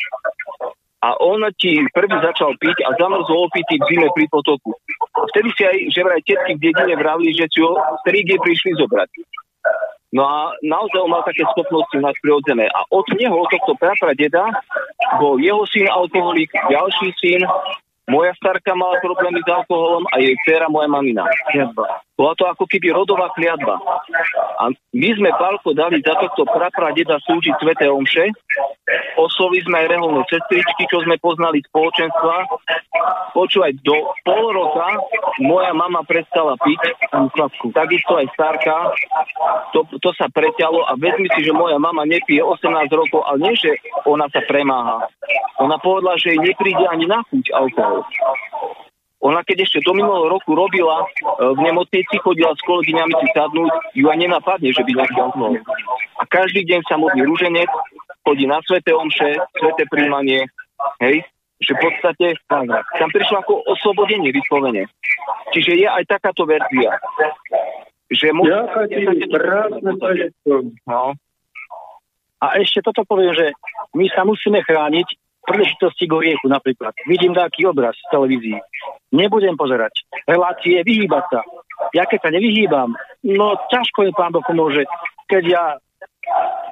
A 1.06 1.14
on 1.22 1.46
ti 1.62 1.78
prvý 1.94 2.18
začal 2.18 2.58
piť 2.58 2.82
a 2.82 2.98
zamrzol 2.98 3.46
opitý 3.46 3.78
v 3.78 3.86
zime 3.94 4.10
pri 4.18 4.26
potoku. 4.26 4.74
Vtedy 5.30 5.50
si 5.54 5.62
aj, 5.62 5.78
že 5.94 6.02
vraj 6.02 6.22
tetky 6.26 6.58
v 6.58 6.64
dedine 6.66 6.98
vravili, 6.98 7.30
že 7.30 7.46
si 7.54 7.62
ho 7.62 7.78
strigie 8.02 8.42
prišli 8.42 8.74
zobrať. 8.82 9.10
No 10.18 10.26
a 10.26 10.58
naozaj 10.66 11.00
on 11.06 11.12
mal 11.14 11.22
také 11.28 11.46
schopnosti 11.54 11.94
nás 12.02 12.16
prirodzené. 12.26 12.66
A 12.74 12.90
od 12.90 13.06
neho, 13.14 13.38
od 13.38 13.52
tohto 13.54 13.78
prapra 13.78 14.18
deda, 14.18 14.50
bol 15.22 15.38
jeho 15.38 15.62
syn 15.70 15.86
alkoholik, 15.92 16.50
ďalší 16.72 17.14
syn, 17.22 17.46
moja 18.10 18.34
starka 18.40 18.74
mala 18.74 18.98
problémy 19.04 19.44
s 19.44 19.50
alkoholom 19.50 20.10
a 20.10 20.24
jej 20.24 20.34
dcera, 20.42 20.72
moja 20.72 20.90
mamina. 20.90 21.28
Bola 22.16 22.32
to 22.40 22.48
ako 22.48 22.64
keby 22.64 22.96
rodová 22.96 23.28
kliatba. 23.36 23.76
A 24.56 24.72
my 24.72 25.10
sme 25.20 25.30
Palko 25.36 25.76
dali 25.76 26.00
za 26.00 26.16
tohto 26.16 26.48
prapra 26.48 26.96
deda 26.96 27.20
slúžiť 27.20 27.60
Svete 27.60 27.92
Omše. 27.92 28.32
Oslovili 29.20 29.68
sme 29.68 29.84
aj 29.84 29.88
reholné 29.92 30.24
sestričky, 30.32 30.88
čo 30.88 31.04
sme 31.04 31.20
poznali 31.20 31.60
spoločenstva. 31.68 32.36
Počúvaj, 33.36 33.72
do 33.84 34.16
pol 34.24 34.46
roka 34.56 34.96
moja 35.44 35.76
mama 35.76 36.08
prestala 36.08 36.56
piť, 36.56 36.96
takisto 37.76 38.16
aj 38.16 38.32
starka. 38.32 38.96
To, 39.76 39.84
to 40.00 40.10
sa 40.16 40.32
preťalo 40.32 40.88
a 40.88 40.96
vezmi 40.96 41.28
si, 41.36 41.44
že 41.44 41.52
moja 41.52 41.76
mama 41.76 42.08
nepije 42.08 42.40
18 42.40 42.88
rokov, 42.96 43.28
ale 43.28 43.52
nie, 43.52 43.60
že 43.60 43.76
ona 44.08 44.32
sa 44.32 44.40
premáha. 44.48 45.12
Ona 45.60 45.76
povedala, 45.84 46.16
že 46.16 46.32
jej 46.32 46.40
nepríde 46.40 46.86
ani 46.88 47.12
na 47.12 47.20
chuť 47.28 47.52
alkohol. 47.52 48.08
Ona 49.24 49.42
keď 49.48 49.64
ešte 49.64 49.80
do 49.82 49.96
minulého 49.96 50.28
roku 50.28 50.54
robila 50.54 51.02
e, 51.02 51.08
v 51.56 51.60
nemocnici, 51.64 52.20
chodila 52.20 52.52
s 52.52 52.62
kolegyňami 52.68 53.14
si 53.24 53.28
sadnúť, 53.32 53.72
ju 53.96 54.06
aj 54.12 54.18
nenapadne, 54.20 54.70
že 54.76 54.84
by 54.84 54.92
nejaký 54.92 55.18
alkohol. 55.24 55.56
A 56.20 56.24
každý 56.28 56.68
deň 56.68 56.82
sa 56.86 57.00
modlí 57.00 57.24
rúženec, 57.24 57.72
chodí 58.28 58.46
na 58.46 58.60
svete 58.68 58.92
omše, 58.92 59.40
svete 59.56 59.88
príjmanie, 59.88 60.46
hej, 61.00 61.24
že 61.64 61.72
v 61.74 61.80
podstate 61.80 62.28
tam 62.48 63.10
prišlo 63.10 63.40
ako 63.40 63.54
oslobodenie 63.72 64.36
vyslovene. 64.36 64.92
Čiže 65.56 65.72
je 65.80 65.88
aj 65.88 66.04
takáto 66.12 66.44
verzia. 66.44 67.00
Že 68.12 68.28
mo- 68.36 68.46
ja, 68.46 68.68
krásne 69.32 69.92
no. 70.86 71.16
A 72.44 72.46
ešte 72.62 72.84
toto 72.84 73.08
poviem, 73.08 73.34
že 73.34 73.56
my 73.96 74.06
sa 74.12 74.28
musíme 74.28 74.62
chrániť 74.62 75.08
príležitosti 75.46 76.10
k 76.10 76.14
riechu 76.14 76.48
napríklad. 76.50 76.94
Vidím 77.06 77.34
taký 77.38 77.70
obraz 77.70 77.96
v 77.96 78.12
televízii 78.12 78.60
nebudem 79.16 79.56
pozerať. 79.56 80.04
Relácie, 80.28 80.84
vyhýbať 80.84 81.24
sa. 81.32 81.40
Ja 81.96 82.04
keď 82.04 82.28
sa 82.28 82.30
nevyhýbam, 82.36 82.92
no 83.24 83.56
ťažko 83.72 84.04
mi 84.04 84.12
pán 84.12 84.36
Boh 84.36 84.44
pomôže, 84.44 84.84
keď 85.32 85.44
ja 85.48 85.64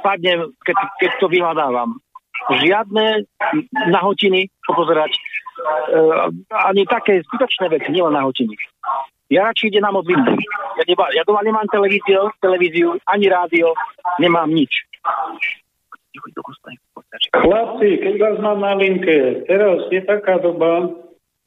padnem, 0.04 0.52
keď, 0.68 0.76
keď 1.00 1.12
to 1.24 1.28
vyhľadávam. 1.32 1.95
Žiadne 2.44 3.24
nahotiny 3.88 4.52
popozerať, 4.68 5.16
e, 5.16 5.20
ani 6.52 6.84
také 6.84 7.24
skutočné 7.24 7.72
veci, 7.72 7.88
nielen 7.88 8.20
nahotiny. 8.20 8.52
Ja 9.32 9.48
radšej 9.48 9.72
idem 9.72 9.88
na 9.88 9.95
modlitbu. 9.95 10.34
Ja, 10.76 10.84
neba, 10.84 11.08
ja 11.16 11.24
doma 11.24 11.40
nemám 11.48 11.72
televíziu, 11.72 12.28
televíziu, 12.44 13.00
ani 13.08 13.32
rádio, 13.32 13.72
nemám 14.20 14.52
nič. 14.52 14.84
Chlapci, 17.34 17.90
keď 17.98 18.15
vás 18.22 18.38
mám 18.38 18.61
na 18.61 18.77
linke, 18.77 19.44
teraz 19.49 19.90
je 19.90 20.02
taká 20.06 20.38
doba, 20.38 20.94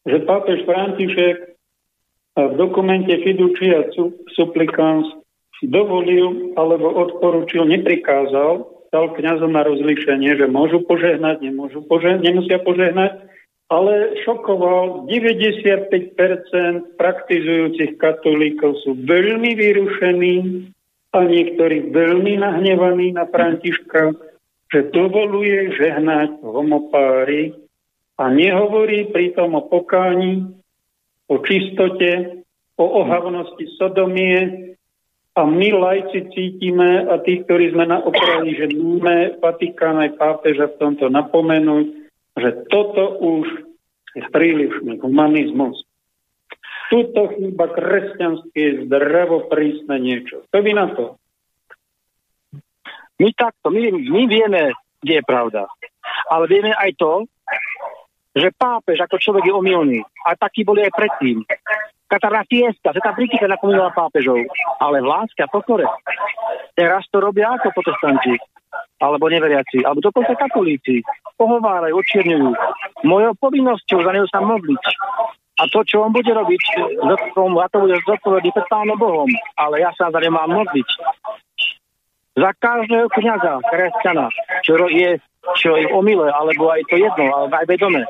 že 0.02 0.26
pápež 0.26 0.66
František 0.66 1.36
v 2.36 2.52
dokumente 2.59 3.14
Fiducia 3.22 3.86
Supplicans 4.34 5.06
dovolil 5.64 6.52
alebo 6.59 6.93
odporučil, 6.93 7.64
neprikázal, 7.64 8.66
dal 8.93 9.06
kniazom 9.16 9.56
na 9.56 9.64
rozlíšenie, 9.64 10.36
že 10.36 10.47
môžu 10.47 10.84
požehnať, 10.84 11.40
nemôžu 11.40 11.82
požehnať, 11.88 12.22
nemusia 12.22 12.59
požehnať, 12.60 13.24
ale 13.66 14.14
šokoval 14.22 15.10
95% 15.10 16.94
praktizujúcich 16.94 17.98
katolíkov 17.98 18.78
sú 18.86 18.94
veľmi 18.94 19.59
vyrušení 19.59 20.36
a 21.16 21.18
niektorí 21.24 21.90
veľmi 21.90 22.38
nahnevaní 22.38 23.16
na 23.16 23.26
Františka, 23.26 24.14
že 24.72 24.90
dovoluje 24.90 25.74
žehnať 25.78 26.43
homopáry 26.43 27.55
a 28.18 28.32
nehovorí 28.32 29.12
pritom 29.14 29.55
o 29.55 29.62
pokáni, 29.66 30.47
o 31.30 31.38
čistote, 31.43 32.43
o 32.76 32.84
ohavnosti 33.05 33.66
sodomie 33.78 34.74
a 35.36 35.44
my 35.44 35.68
lajci 35.68 36.32
cítime 36.32 37.05
a 37.06 37.20
tí, 37.20 37.44
ktorí 37.44 37.76
sme 37.76 37.84
na 37.84 38.01
okraji, 38.01 38.56
že 38.56 38.66
máme 38.72 39.36
Vatikán 39.36 40.01
aj 40.01 40.16
pápeža 40.16 40.72
v 40.72 40.78
tomto 40.80 41.12
napomenúť, 41.12 41.86
že 42.40 42.51
toto 42.72 43.20
už 43.20 43.44
je 44.16 44.24
prílišný 44.32 44.97
humanizmus. 45.05 45.84
Tuto 46.88 47.36
chýba 47.36 47.68
kresťanské 47.68 48.88
zdravo 48.88 49.44
prísne 49.52 50.01
niečo. 50.01 50.47
To 50.48 50.59
by 50.64 50.72
na 50.72 50.86
to. 50.97 51.20
My 53.16 53.30
takto, 53.32 53.72
my, 53.72 53.80
my 53.93 54.22
vieme, 54.28 54.62
kde 55.01 55.12
je 55.20 55.24
pravda. 55.24 55.64
Ale 56.28 56.44
vieme 56.47 56.76
aj 56.76 56.93
to, 57.01 57.24
že 58.36 58.52
pápež 58.52 59.01
ako 59.01 59.16
človek 59.16 59.48
je 59.48 59.56
omylný. 59.56 60.01
A 60.28 60.36
takí 60.36 60.60
boli 60.60 60.84
aj 60.84 60.93
predtým. 60.93 61.40
Katarná 62.06 62.44
fiesta, 62.47 62.93
Sveta 62.93 63.16
Brigita 63.16 63.48
napomínala 63.48 63.90
pápežov. 63.97 64.38
Ale 64.78 65.01
v 65.01 65.09
láske 65.09 65.40
a 65.43 65.51
pokore. 65.51 65.88
Teraz 66.76 67.09
to 67.09 67.18
robia 67.18 67.56
ako 67.56 67.72
protestanti. 67.72 68.36
Alebo 69.01 69.32
neveriaci. 69.32 69.82
Alebo 69.82 70.05
dokonca 70.05 70.36
katolíci. 70.36 71.01
Pohovárajú, 71.40 71.97
očierňujú. 71.97 72.48
Mojou 73.09 73.32
povinnosťou 73.40 74.05
za 74.05 74.12
neho 74.12 74.28
sa 74.28 74.44
modliť. 74.44 74.84
A 75.56 75.62
to, 75.72 75.80
čo 75.88 76.05
on 76.05 76.12
bude 76.12 76.28
robiť, 76.28 76.62
ja 77.01 77.66
to 77.72 77.78
bude 77.80 77.97
zodpovedný 78.05 78.52
pred 78.52 78.68
Pánom 78.68 79.01
Bohom. 79.01 79.30
Ale 79.56 79.80
ja 79.80 79.88
sa 79.97 80.12
za 80.12 80.20
ne 80.20 80.28
mám 80.28 80.52
modliť. 80.52 80.88
Za 82.37 82.51
každého 82.61 83.09
kniaza, 83.17 83.65
kresťana, 83.65 84.29
čo 84.61 84.77
je, 84.93 85.17
čo 85.57 85.73
je 85.73 85.89
omyle, 85.89 86.29
alebo 86.29 86.69
aj 86.69 86.85
to 86.93 87.01
jedno, 87.01 87.33
ale 87.33 87.49
aj 87.49 87.65
vedome. 87.65 88.05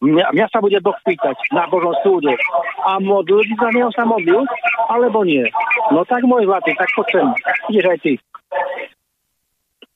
Mňa, 0.00 0.32
mňa 0.32 0.46
sa 0.48 0.60
bude 0.60 0.76
Boh 0.80 0.96
pýtať 1.04 1.36
na 1.52 1.64
Božom 1.68 1.92
súde. 2.04 2.36
A 2.84 3.00
modlil 3.00 3.44
by 3.48 3.54
za 3.56 3.68
neho 3.72 3.90
sa 3.92 4.04
modlil, 4.04 4.44
alebo 4.88 5.24
nie? 5.24 5.44
No 5.92 6.04
tak 6.04 6.24
môj 6.24 6.48
zlatý, 6.48 6.72
tak 6.76 6.88
poď 6.96 7.06
sem. 7.12 7.26
Ideš 7.72 7.86
aj 7.88 7.98
ty. 8.04 8.12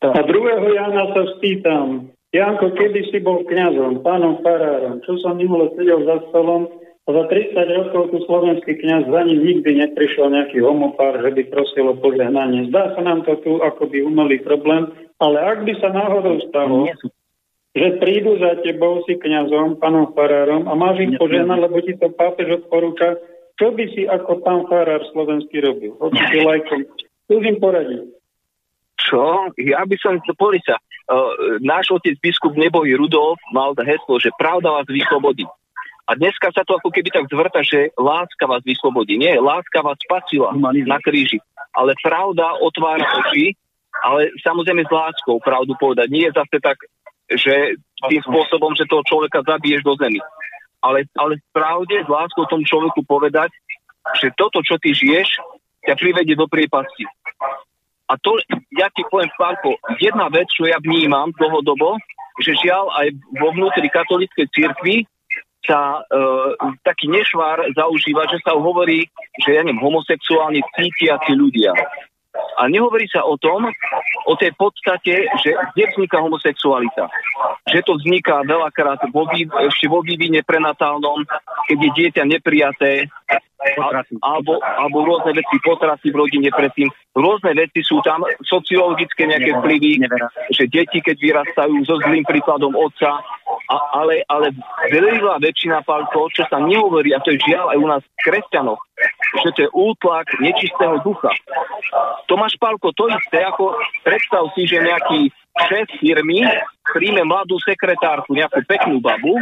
A 0.05 0.21
druhého 0.25 0.69
Jana 0.69 1.05
sa 1.16 1.23
spýtam. 1.37 2.12
Janko, 2.37 2.75
kedy 2.75 3.15
si 3.15 3.19
bol 3.23 3.47
kňazom, 3.47 4.05
pánom 4.05 4.43
farárom, 4.43 5.01
čo 5.07 5.16
som 5.23 5.39
minule 5.39 5.71
sedel 5.79 6.03
za 6.03 6.19
stolom 6.29 6.66
a 7.05 7.09
za 7.12 7.24
30 7.28 7.52
rokov 7.52 8.16
tu 8.16 8.18
slovenský 8.24 8.81
kňaz 8.81 9.12
za 9.12 9.20
ním 9.28 9.44
nikdy 9.44 9.76
neprišiel 9.76 10.32
nejaký 10.32 10.64
homopár, 10.64 11.20
že 11.20 11.36
by 11.36 11.43
prosil 11.52 11.93
o 11.93 12.01
požehnanie. 12.01 12.72
Zdá 12.72 12.97
sa 12.97 13.05
nám 13.05 13.28
to 13.28 13.36
tu 13.44 13.60
akoby 13.60 14.01
umelý 14.01 14.40
problém, 14.40 14.89
ale 15.20 15.36
ak 15.36 15.68
by 15.68 15.72
sa 15.85 15.93
náhodou 15.93 16.40
stalo, 16.48 16.89
že 17.76 18.01
prídu 18.01 18.40
za 18.40 18.56
tebou 18.64 19.05
si 19.05 19.20
kňazom, 19.20 19.76
pánom 19.76 20.16
farárom 20.16 20.64
a 20.64 20.72
máš 20.72 21.05
ich 21.05 21.12
požehnať, 21.20 21.59
lebo 21.68 21.76
ti 21.85 21.93
to 21.93 22.09
pápež 22.09 22.64
odporúča, 22.64 23.20
čo 23.60 23.76
by 23.76 23.85
si 23.93 24.09
ako 24.09 24.40
pán 24.40 24.64
farár 24.66 25.05
slovenský 25.12 25.60
robil? 25.60 25.93
Hoci 26.01 26.40
lajkom. 26.40 26.89
Skúsim 27.28 27.60
poradiť. 27.60 28.01
Čo? 28.97 29.52
Ja 29.60 29.85
by 29.85 29.97
som, 30.01 30.16
pozri 30.40 30.64
sa, 30.64 30.81
uh, 30.81 31.60
náš 31.60 31.93
otec 31.93 32.16
biskup 32.24 32.56
Neboj 32.56 32.89
Rudolf 32.97 33.36
mal 33.52 33.76
heslo, 33.76 34.16
že 34.16 34.32
pravda 34.40 34.72
vás 34.72 34.89
vyslobodí. 34.89 35.44
A 36.05 36.12
dneska 36.20 36.52
sa 36.52 36.68
to 36.68 36.76
ako 36.76 36.93
keby 36.93 37.09
tak 37.09 37.24
zvrta, 37.32 37.64
že 37.64 37.89
láska 37.97 38.44
vás 38.44 38.60
vyslobodí. 38.60 39.16
Nie, 39.16 39.40
láska 39.40 39.81
vás 39.81 39.97
spasila 40.05 40.52
na 40.60 41.01
kríži. 41.01 41.40
Ale 41.72 41.97
pravda 42.05 42.60
otvára 42.60 43.09
oči, 43.24 43.56
ale 44.05 44.28
samozrejme 44.44 44.85
s 44.85 44.93
láskou 44.93 45.40
pravdu 45.40 45.72
povedať. 45.81 46.12
Nie 46.12 46.28
je 46.28 46.36
zase 46.36 46.56
tak, 46.60 46.76
že 47.32 47.81
tým 48.05 48.20
spôsobom, 48.20 48.76
že 48.76 48.85
toho 48.85 49.01
človeka 49.09 49.40
zabiješ 49.48 49.81
do 49.81 49.97
zemi. 49.97 50.20
Ale, 50.85 51.09
ale 51.16 51.40
pravde 51.56 52.05
s 52.05 52.09
láskou 52.12 52.44
tomu 52.52 52.68
človeku 52.68 53.01
povedať, 53.09 53.48
že 54.20 54.28
toto, 54.36 54.60
čo 54.60 54.76
ty 54.76 54.93
žiješ, 54.93 55.40
ťa 55.89 55.97
privedie 55.97 56.36
do 56.36 56.44
priepasti. 56.44 57.09
A 58.05 58.20
to, 58.20 58.36
ja 58.76 58.93
ti 58.93 59.01
poviem, 59.09 59.32
Pálko, 59.40 59.81
jedna 59.97 60.28
vec, 60.28 60.52
čo 60.52 60.68
ja 60.68 60.76
vnímam 60.76 61.32
dlhodobo, 61.40 61.97
že 62.44 62.52
žiaľ 62.60 62.93
aj 62.93 63.06
vo 63.40 63.48
vnútri 63.56 63.89
katolíckej 63.89 64.52
cirkvi 64.52 65.09
sa 65.65 66.05
e, 66.05 66.20
taký 66.85 67.09
nešvár 67.09 67.65
zaužíva, 67.73 68.28
že 68.28 68.39
sa 68.45 68.53
hovorí, 68.57 69.09
že 69.41 69.57
ja 69.57 69.62
neviem, 69.65 69.81
homosexuálne 69.81 70.61
cítiaci 70.77 71.32
ľudia. 71.32 71.73
A 72.59 72.66
nehovorí 72.66 73.07
sa 73.07 73.23
o 73.23 73.39
tom, 73.39 73.66
o 74.27 74.35
tej 74.35 74.51
podstate, 74.59 75.27
že 75.43 75.55
kde 75.74 75.85
vzniká 75.95 76.19
homosexualita. 76.19 77.07
Že 77.70 77.81
to 77.86 77.93
vzniká 78.03 78.43
veľakrát 78.43 78.99
vo, 79.15 79.27
ešte 79.70 79.86
vo 79.86 80.03
vývine 80.03 80.43
prenatálnom, 80.43 81.27
keď 81.70 81.78
je 81.78 81.91
dieťa 81.95 82.23
neprijaté, 82.27 83.07
alebo, 84.20 84.61
alebo 84.61 84.97
rôzne 85.07 85.32
veci, 85.32 85.57
potraty 85.62 86.12
v 86.12 86.20
rodine 86.20 86.51
predtým. 86.53 86.91
Rôzne 87.16 87.57
veci 87.57 87.81
sú 87.81 88.03
tam, 88.05 88.27
sociologické 88.45 89.24
nejaké 89.24 89.57
vplyvy, 89.57 90.05
že 90.53 90.69
deti, 90.69 91.01
keď 91.01 91.16
vyrastajú 91.16 91.86
so 91.86 91.97
zlým 92.03 92.27
príkladom 92.28 92.77
otca, 92.77 93.24
a, 93.70 93.77
ale, 93.97 94.24
ale 94.28 94.53
veľa 94.93 95.41
väčšina 95.41 95.85
palkov, 95.89 96.36
čo 96.36 96.45
sa 96.53 96.61
nehovorí, 96.61 97.16
a 97.16 97.23
to 97.24 97.32
je 97.32 97.41
žiaľ 97.49 97.73
aj 97.73 97.78
u 97.81 97.86
nás 97.89 98.03
kresťanov, 98.20 98.77
že 99.41 99.49
to 99.57 99.59
je 99.65 99.70
útlak 99.73 100.28
nečistého 100.41 101.01
ducha. 101.01 101.32
Tomáš 102.28 102.57
Pálko, 102.61 102.93
to 102.93 103.09
isté, 103.09 103.41
ako 103.45 103.73
predstav 104.05 104.49
si, 104.53 104.69
že 104.69 104.85
nejaký 104.85 105.32
šéf 105.69 105.89
firmy 106.03 106.45
príjme 106.93 107.24
mladú 107.24 107.57
sekretárku, 107.65 108.36
nejakú 108.36 108.61
peknú 108.69 109.01
babu 109.01 109.39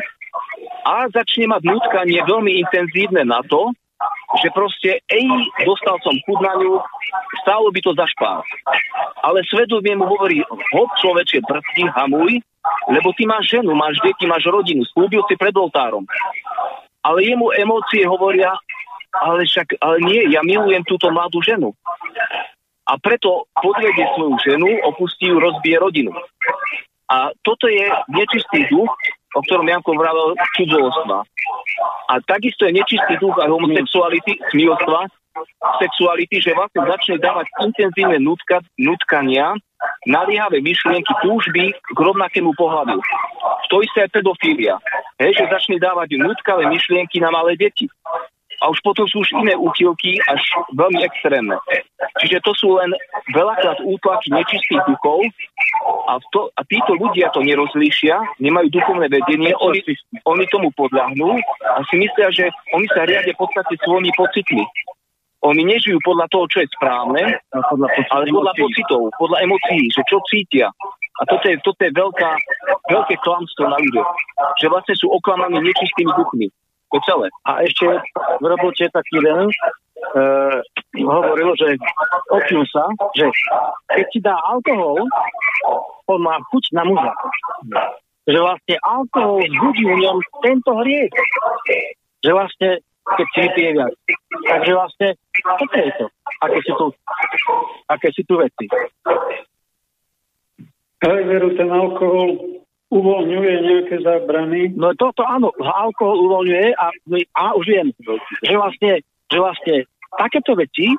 a 0.87 1.11
začne 1.11 1.51
mať 1.51 1.63
nutkanie 1.67 2.21
veľmi 2.23 2.63
intenzívne 2.63 3.27
na 3.27 3.43
to, 3.47 3.75
že 4.43 4.49
proste, 4.51 4.91
ej, 5.07 5.27
dostal 5.63 5.95
som 6.03 6.15
chud 6.27 6.41
na 6.43 6.57
ňu, 6.59 6.81
stálo 7.45 7.71
by 7.71 7.81
to 7.85 7.93
za 7.95 8.07
špás. 8.11 8.43
Ale 9.23 9.45
svedomie 9.47 9.95
mu 9.95 10.09
hovorí, 10.09 10.43
hop 10.75 10.91
človeče, 10.99 11.45
brzdi, 11.47 11.85
hamuj, 11.93 12.43
lebo 12.89 13.11
ty 13.15 13.27
máš 13.27 13.59
ženu, 13.59 13.75
máš 13.75 13.99
deti, 14.03 14.27
máš 14.27 14.47
rodinu, 14.47 14.87
slúbil 14.91 15.23
si 15.27 15.35
pred 15.35 15.55
oltárom. 15.55 16.07
Ale 17.03 17.27
jemu 17.27 17.51
emócie 17.59 18.07
hovoria, 18.07 18.55
ale 19.13 19.45
však, 19.45 19.83
ale 19.83 19.97
nie, 20.07 20.31
ja 20.31 20.41
milujem 20.47 20.87
túto 20.87 21.11
mladú 21.11 21.43
ženu. 21.43 21.75
A 22.87 22.99
preto 22.99 23.47
podvedie 23.55 24.07
svoju 24.15 24.37
ženu, 24.43 24.69
opustí 24.87 25.31
ju, 25.31 25.39
rozbije 25.39 25.77
rodinu. 25.79 26.13
A 27.11 27.31
toto 27.45 27.69
je 27.69 27.87
nečistý 28.09 28.67
duch, 28.73 28.91
o 29.33 29.41
ktorom 29.45 29.69
Janko 29.69 29.93
vravel 29.95 30.35
cudzolostva. 30.57 31.25
A 32.09 32.13
takisto 32.25 32.65
je 32.67 32.73
nečistý 32.73 33.21
duch 33.21 33.37
aj 33.39 33.49
homosexuality, 33.49 34.41
smilstva, 34.51 35.09
sexuality, 35.81 36.41
že 36.41 36.57
vlastne 36.57 36.83
začne 36.85 37.17
dávať 37.19 37.47
intenzívne 37.63 38.19
nutka, 38.23 38.61
nutkania, 38.79 39.57
naliehavé 40.07 40.63
myšlienky, 40.63 41.13
túžby 41.23 41.75
k 41.75 41.99
rovnakému 41.99 42.55
pohľadu. 42.55 43.01
To 43.71 43.77
isté 43.81 44.07
je 44.07 44.15
pedofília. 44.15 44.77
Hej, 45.19 45.43
že 45.43 45.53
začne 45.53 45.77
dávať 45.81 46.21
nutkavé 46.21 46.69
myšlienky 46.69 47.19
na 47.19 47.33
malé 47.33 47.57
deti 47.57 47.89
a 48.63 48.71
už 48.71 48.79
potom 48.87 49.05
sú 49.11 49.27
už 49.27 49.35
iné 49.43 49.59
úchylky 49.59 50.23
až 50.31 50.43
veľmi 50.79 51.03
extrémne. 51.03 51.59
Čiže 52.23 52.39
to 52.47 52.55
sú 52.55 52.79
len 52.79 52.95
veľakrát 53.35 53.83
útlaky 53.83 54.31
nečistých 54.31 54.83
duchov 54.87 55.27
a, 56.07 56.23
to, 56.31 56.55
a 56.55 56.63
títo 56.71 56.95
ľudia 56.95 57.35
to 57.35 57.43
nerozlíšia, 57.43 58.23
nemajú 58.39 58.71
duchovné 58.71 59.11
vedenie, 59.11 59.51
oni, 59.59 59.83
oni 60.23 60.45
tomu 60.55 60.71
podľahnú 60.79 61.43
a 61.67 61.83
si 61.91 61.99
myslia, 61.99 62.31
že 62.31 62.45
oni 62.79 62.87
sa 62.95 63.03
riadia 63.03 63.35
v 63.35 63.43
podstate 63.43 63.75
svojimi 63.83 64.15
pocitmi. 64.15 64.63
Oni 65.43 65.63
nežijú 65.67 65.99
podľa 66.07 66.31
toho, 66.31 66.47
čo 66.47 66.59
je 66.63 66.69
správne, 66.79 67.23
podľa 67.51 67.89
ale 68.15 68.25
podľa 68.31 68.55
pocitov, 68.55 69.01
podľa 69.19 69.39
emócií, 69.43 69.91
že 69.91 70.03
čo 70.07 70.23
cítia. 70.31 70.71
A 71.19 71.23
toto 71.27 71.45
je, 71.51 71.59
toto 71.67 71.83
je 71.83 71.93
veľká, 71.93 72.31
veľké 72.89 73.15
klamstvo 73.21 73.67
na 73.69 73.79
ľuďoch. 73.83 74.11
Že 74.63 74.67
vlastne 74.71 74.95
sú 74.97 75.07
oklamaní 75.11 75.59
nečistými 75.61 76.13
duchmi. 76.15 76.47
To 76.93 76.99
celé. 77.09 77.27
A 77.49 77.65
ešte 77.65 77.89
v 78.39 78.45
robote 78.45 78.85
taký 78.85 79.17
jeden 79.17 79.49
e, 79.49 79.57
hovoril, 81.01 81.57
že 81.57 81.81
opil 82.29 82.63
sa, 82.69 82.85
že 83.17 83.33
keď 83.89 84.07
ti 84.13 84.19
dá 84.21 84.37
alkohol, 84.45 85.09
on 86.07 86.21
má 86.21 86.37
chuť 86.53 86.65
na 86.77 86.83
muža. 86.85 87.13
Že 88.29 88.39
vlastne 88.45 88.77
alkohol 88.85 89.41
zbudí 89.41 89.85
v 89.89 89.97
ňom 90.05 90.19
tento 90.45 90.71
hriech. 90.85 91.13
Že 92.23 92.31
vlastne, 92.37 92.71
keď 93.03 93.27
si 93.35 93.39
vypije 93.47 93.71
viac. 93.77 93.93
Takže 94.47 94.73
vlastne, 94.73 95.09
toto 95.59 95.77
je 95.77 95.93
to. 95.99 96.07
Aké 96.43 96.59
sú 96.65 96.73
tu, 96.75 96.87
aké 97.91 98.09
sú 98.15 98.23
tu 98.27 98.35
veci. 98.39 98.67
Aj 101.03 101.23
veru, 101.27 101.51
ten 101.59 101.67
alkohol 101.67 102.63
uvoľňuje 102.93 103.53
nejaké 103.67 103.97
zábrany? 104.05 104.71
No 104.77 104.95
toto 104.95 105.27
áno, 105.27 105.51
alkohol 105.59 106.31
uvoľňuje 106.31 106.67
a, 106.79 106.87
a 107.35 107.43
už 107.59 107.67
viem, 107.67 107.89
že 108.45 108.55
vlastne, 108.55 108.93
že 109.33 109.39
vlastne 109.41 109.77
takéto 110.15 110.53
veci 110.55 110.93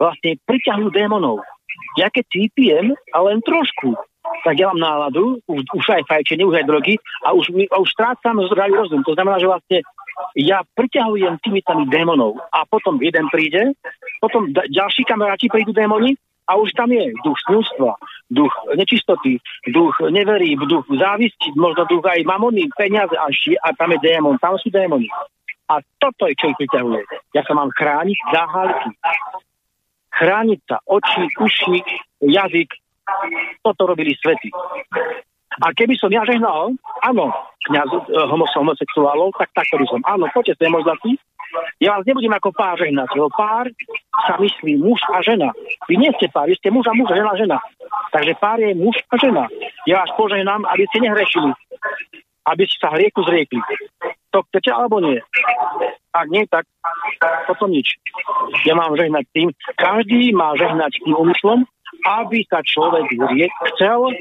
vlastne 0.00 0.40
priťahujú 0.48 0.88
démonov. 0.90 1.44
Ja 2.00 2.08
keď 2.08 2.24
si 2.32 2.48
pijem, 2.56 2.96
a 3.12 3.18
len 3.24 3.44
trošku, 3.44 3.94
tak 4.44 4.54
ja 4.58 4.70
mám 4.72 4.80
náladu, 4.80 5.42
už, 5.46 5.62
už 5.74 5.84
aj 5.90 6.06
fajčenie, 6.06 6.46
už 6.46 6.62
aj 6.62 6.66
drogy 6.66 6.94
a 7.26 7.34
už, 7.34 7.50
a 7.70 7.76
už 7.78 7.88
strácam 7.90 8.42
zdravý 8.46 8.74
rozum. 8.78 9.02
To 9.02 9.14
znamená, 9.14 9.42
že 9.42 9.50
vlastne 9.50 9.78
ja 10.36 10.64
priťahujem 10.64 11.40
tými 11.44 11.60
tam 11.64 11.84
démonov 11.88 12.40
a 12.52 12.64
potom 12.64 12.96
jeden 13.00 13.28
príde, 13.28 13.76
potom 14.20 14.48
ďalší 14.52 15.04
kamaráti 15.04 15.52
prídu 15.52 15.76
démoni 15.76 16.16
a 16.46 16.56
už 16.56 16.72
tam 16.78 16.94
je 16.94 17.10
duch 17.26 17.36
snústva, 17.48 17.98
duch 18.30 18.54
nečistoty, 18.78 19.42
duch 19.66 19.98
neverí, 20.08 20.54
duch 20.54 20.86
závisti, 20.86 21.52
možno 21.58 21.84
duch 21.90 22.06
aj 22.06 22.22
mamony, 22.22 22.70
peniaze 22.78 23.18
a, 23.18 23.26
ši, 23.28 23.58
a 23.58 23.74
tam 23.74 23.92
je 23.92 23.98
démon, 23.98 24.38
tam 24.38 24.54
sú 24.56 24.70
démoni. 24.70 25.10
A 25.66 25.82
toto 25.98 26.30
je, 26.30 26.38
čo 26.38 26.54
ich 26.54 26.58
priťahuje. 26.62 27.02
Ja 27.34 27.42
sa 27.42 27.58
mám 27.58 27.74
chrániť 27.74 28.18
záhalky. 28.30 28.90
Chrániť 30.14 30.60
sa 30.70 30.78
oči, 30.86 31.26
uši, 31.42 31.76
jazyk. 32.22 32.70
Toto 33.62 33.82
robili 33.86 34.14
svety. 34.18 34.50
A 35.56 35.72
keby 35.72 35.96
som 35.96 36.12
ja 36.12 36.20
žehnal, 36.28 36.76
áno, 37.00 37.32
kniaz 37.64 37.88
e, 37.88 37.98
homosexuálov, 38.60 39.32
tak 39.40 39.48
takto 39.56 39.80
by 39.80 39.86
som. 39.88 40.00
Áno, 40.04 40.28
poďte 40.28 40.60
ste 40.60 40.68
možnosti. 40.68 41.16
Ja 41.80 41.96
vás 41.96 42.04
nebudem 42.04 42.34
ako 42.36 42.52
pár 42.52 42.76
žehnať, 42.76 43.08
lebo 43.16 43.32
pár 43.32 43.72
sa 44.28 44.36
myslí 44.36 44.76
muž 44.76 45.00
a 45.08 45.24
žena. 45.24 45.56
Vy 45.88 45.96
nie 45.96 46.12
ste 46.20 46.28
pár, 46.28 46.50
vy 46.50 46.58
ste 46.60 46.68
muž 46.68 46.84
a 46.90 46.92
muž, 46.92 47.08
žena 47.08 47.32
žena. 47.38 47.58
Takže 48.12 48.36
pár 48.36 48.60
je 48.60 48.76
muž 48.76 49.00
a 49.08 49.14
žena. 49.16 49.44
Ja 49.88 50.04
vás 50.04 50.12
požehnám, 50.18 50.68
aby 50.68 50.84
ste 50.92 50.98
nehrešili. 51.00 51.50
Aby 52.44 52.62
ste 52.68 52.76
sa 52.76 52.92
hrieku 52.92 53.24
zriekli. 53.24 53.62
To 54.36 54.44
chcete 54.50 54.68
alebo 54.68 55.00
nie? 55.00 55.16
Ak 56.12 56.28
nie, 56.28 56.44
tak 56.48 56.68
potom 57.48 57.72
nič. 57.72 57.96
Ja 58.68 58.76
mám 58.76 58.92
žehnať 58.92 59.24
tým. 59.32 59.48
Každý 59.80 60.36
má 60.36 60.52
žehnať 60.56 61.00
tým 61.00 61.16
úmyslom, 61.16 61.64
aby 62.06 62.44
sa 62.46 62.62
človek 62.62 63.06
zriek, 63.10 63.52
chcel 63.74 64.12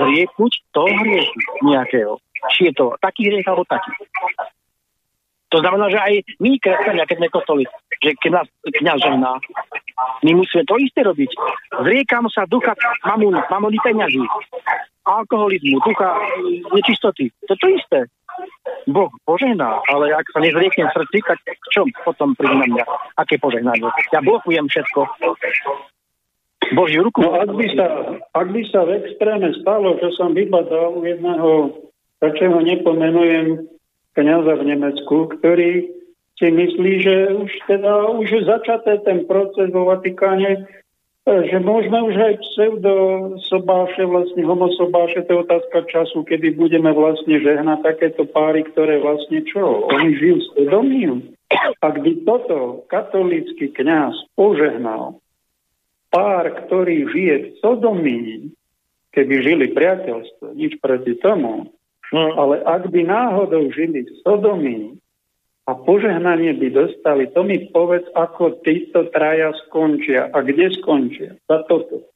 zrieknúť 0.00 0.52
toho 0.72 0.90
hriechu 1.02 1.38
nejakého. 1.64 2.12
Či 2.54 2.70
je 2.70 2.72
to 2.76 2.94
taký 3.00 3.32
hriech 3.32 3.46
alebo 3.48 3.64
taký. 3.66 3.90
To 5.54 5.62
znamená, 5.62 5.86
že 5.86 6.02
aj 6.02 6.14
my, 6.42 6.58
kresťania, 6.58 7.06
keď 7.06 7.16
sme 7.22 7.28
kostoli, 7.30 7.64
že 8.02 8.18
keď 8.18 8.42
nás 8.42 8.46
kniaz 8.74 8.98
žena, 8.98 9.38
my 10.26 10.30
musíme 10.34 10.66
to 10.66 10.74
isté 10.82 11.06
robiť. 11.06 11.30
Zriekam 11.86 12.26
sa 12.26 12.42
ducha 12.50 12.74
mamon, 13.06 13.38
mamony 13.38 13.78
peňazí, 13.78 14.18
alkoholizmu, 15.06 15.78
ducha 15.86 16.10
nečistoty. 16.74 17.30
To 17.46 17.54
je 17.54 17.60
to 17.62 17.68
isté. 17.70 17.98
Boh 18.90 19.14
požehná, 19.22 19.78
ale 19.86 20.10
ak 20.10 20.26
sa 20.34 20.42
nezrieknem 20.42 20.90
v 20.90 20.96
srdci, 20.98 21.18
tak 21.22 21.38
v 21.38 21.68
čom 21.70 21.86
potom 22.02 22.34
príde 22.34 22.58
na 22.58 22.66
mňa? 22.66 22.84
Aké 23.14 23.38
požehnanie? 23.38 23.86
Ja 24.10 24.18
blokujem 24.26 24.66
všetko. 24.66 25.00
Božiu 26.72 27.04
ruku. 27.04 27.20
No 27.20 27.36
ak 27.36 27.52
by, 27.52 27.66
sa, 27.76 27.86
ak 28.32 28.48
by 28.48 28.62
sa 28.72 28.80
v 28.88 28.90
extréme 29.04 29.52
stalo, 29.60 30.00
že 30.00 30.08
som 30.16 30.32
vybadal 30.32 30.96
u 30.96 31.04
jedného, 31.04 31.50
ho 32.24 32.60
nepomenujem, 32.64 33.68
kniaza 34.14 34.54
v 34.56 34.64
Nemecku, 34.72 35.28
ktorý 35.36 35.90
si 36.38 36.46
myslí, 36.50 36.92
že 37.02 37.14
už 37.34 37.50
teda 37.66 38.14
už 38.14 38.26
je 38.30 38.42
začaté 38.46 39.02
ten 39.02 39.26
proces 39.26 39.70
vo 39.70 39.90
Vatikáne, 39.90 40.66
že 41.24 41.56
môžeme 41.56 42.04
už 42.04 42.14
aj 42.20 42.34
pseudo 42.42 42.94
sobáše, 43.48 44.04
vlastne 44.04 44.44
homosobáše, 44.44 45.24
to 45.24 45.40
je 45.40 45.42
otázka 45.48 45.78
času, 45.88 46.20
kedy 46.26 46.52
budeme 46.52 46.92
vlastne 46.92 47.40
žehnať 47.40 47.80
takéto 47.80 48.28
páry, 48.28 48.60
ktoré 48.70 49.00
vlastne 49.00 49.40
čo? 49.48 49.88
Oni 49.88 50.14
žijú 50.20 50.36
s 50.42 50.46
svedomím. 50.52 51.32
Ak 51.80 51.96
by 52.02 52.12
toto 52.28 52.84
katolícky 52.92 53.72
kňaz 53.72 54.14
požehnal 54.36 55.22
pár, 56.14 56.46
ktorý 56.66 57.10
žije 57.10 57.34
v 57.42 57.48
sodomii, 57.58 58.54
keby 59.10 59.34
žili 59.42 59.66
priateľstvo, 59.74 60.54
nič 60.54 60.78
proti 60.78 61.18
tomu, 61.18 61.74
no, 62.14 62.24
ale 62.38 62.62
ak 62.62 62.94
by 62.94 63.02
náhodou 63.02 63.66
žili 63.74 64.06
v 64.06 64.12
sodomii 64.22 64.94
a 65.66 65.74
požehnanie 65.74 66.54
by 66.54 66.70
dostali, 66.70 67.26
to 67.34 67.42
mi 67.42 67.66
povedz, 67.74 68.06
ako 68.14 68.62
títo 68.62 69.10
traja 69.10 69.50
skončia 69.66 70.30
a 70.30 70.38
kde 70.46 70.70
skončia 70.78 71.34
za 71.50 71.66
toto. 71.66 72.06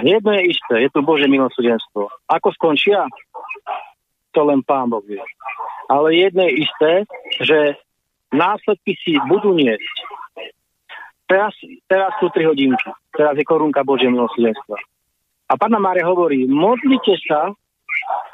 Jedno 0.00 0.32
je 0.38 0.54
isté, 0.54 0.74
je 0.86 0.90
to 0.94 1.02
Bože 1.02 1.26
milosrdenstvo. 1.26 2.08
Ako 2.30 2.48
skončia, 2.54 3.04
to 4.30 4.40
len 4.46 4.62
Pán 4.62 4.88
Boh 4.88 5.02
vie. 5.02 5.20
Ale 5.90 6.14
jedno 6.14 6.46
je 6.46 6.62
isté, 6.62 6.92
že 7.42 7.58
následky 8.30 8.94
si 9.02 9.18
budú 9.26 9.50
niesť 9.58 10.09
Teraz, 11.30 11.54
teraz 11.86 12.10
sú 12.18 12.26
3 12.26 12.42
hodinky. 12.50 12.90
Teraz 13.14 13.38
je 13.38 13.46
korunka 13.46 13.86
Božie 13.86 14.10
milosrdenstva. 14.10 14.82
A 15.46 15.54
Pána 15.54 15.78
Mária 15.78 16.02
hovorí, 16.02 16.50
modlite 16.50 17.14
sa, 17.22 17.54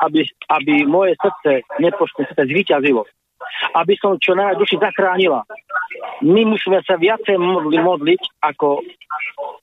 aby, 0.01 0.25
aby 0.49 0.89
moje 0.89 1.13
srdce, 1.21 1.61
nepočné 1.77 2.25
srdce, 2.25 2.49
zvíťazilo. 2.49 3.05
Aby 3.77 4.01
som 4.01 4.17
čo 4.17 4.33
najviac 4.33 4.57
duši 4.57 4.77
zachránila. 4.81 5.45
My 6.25 6.49
musíme 6.49 6.81
sa 6.89 6.97
viacej 6.97 7.37
modli, 7.37 7.77
modliť, 7.81 8.21
ako, 8.41 8.81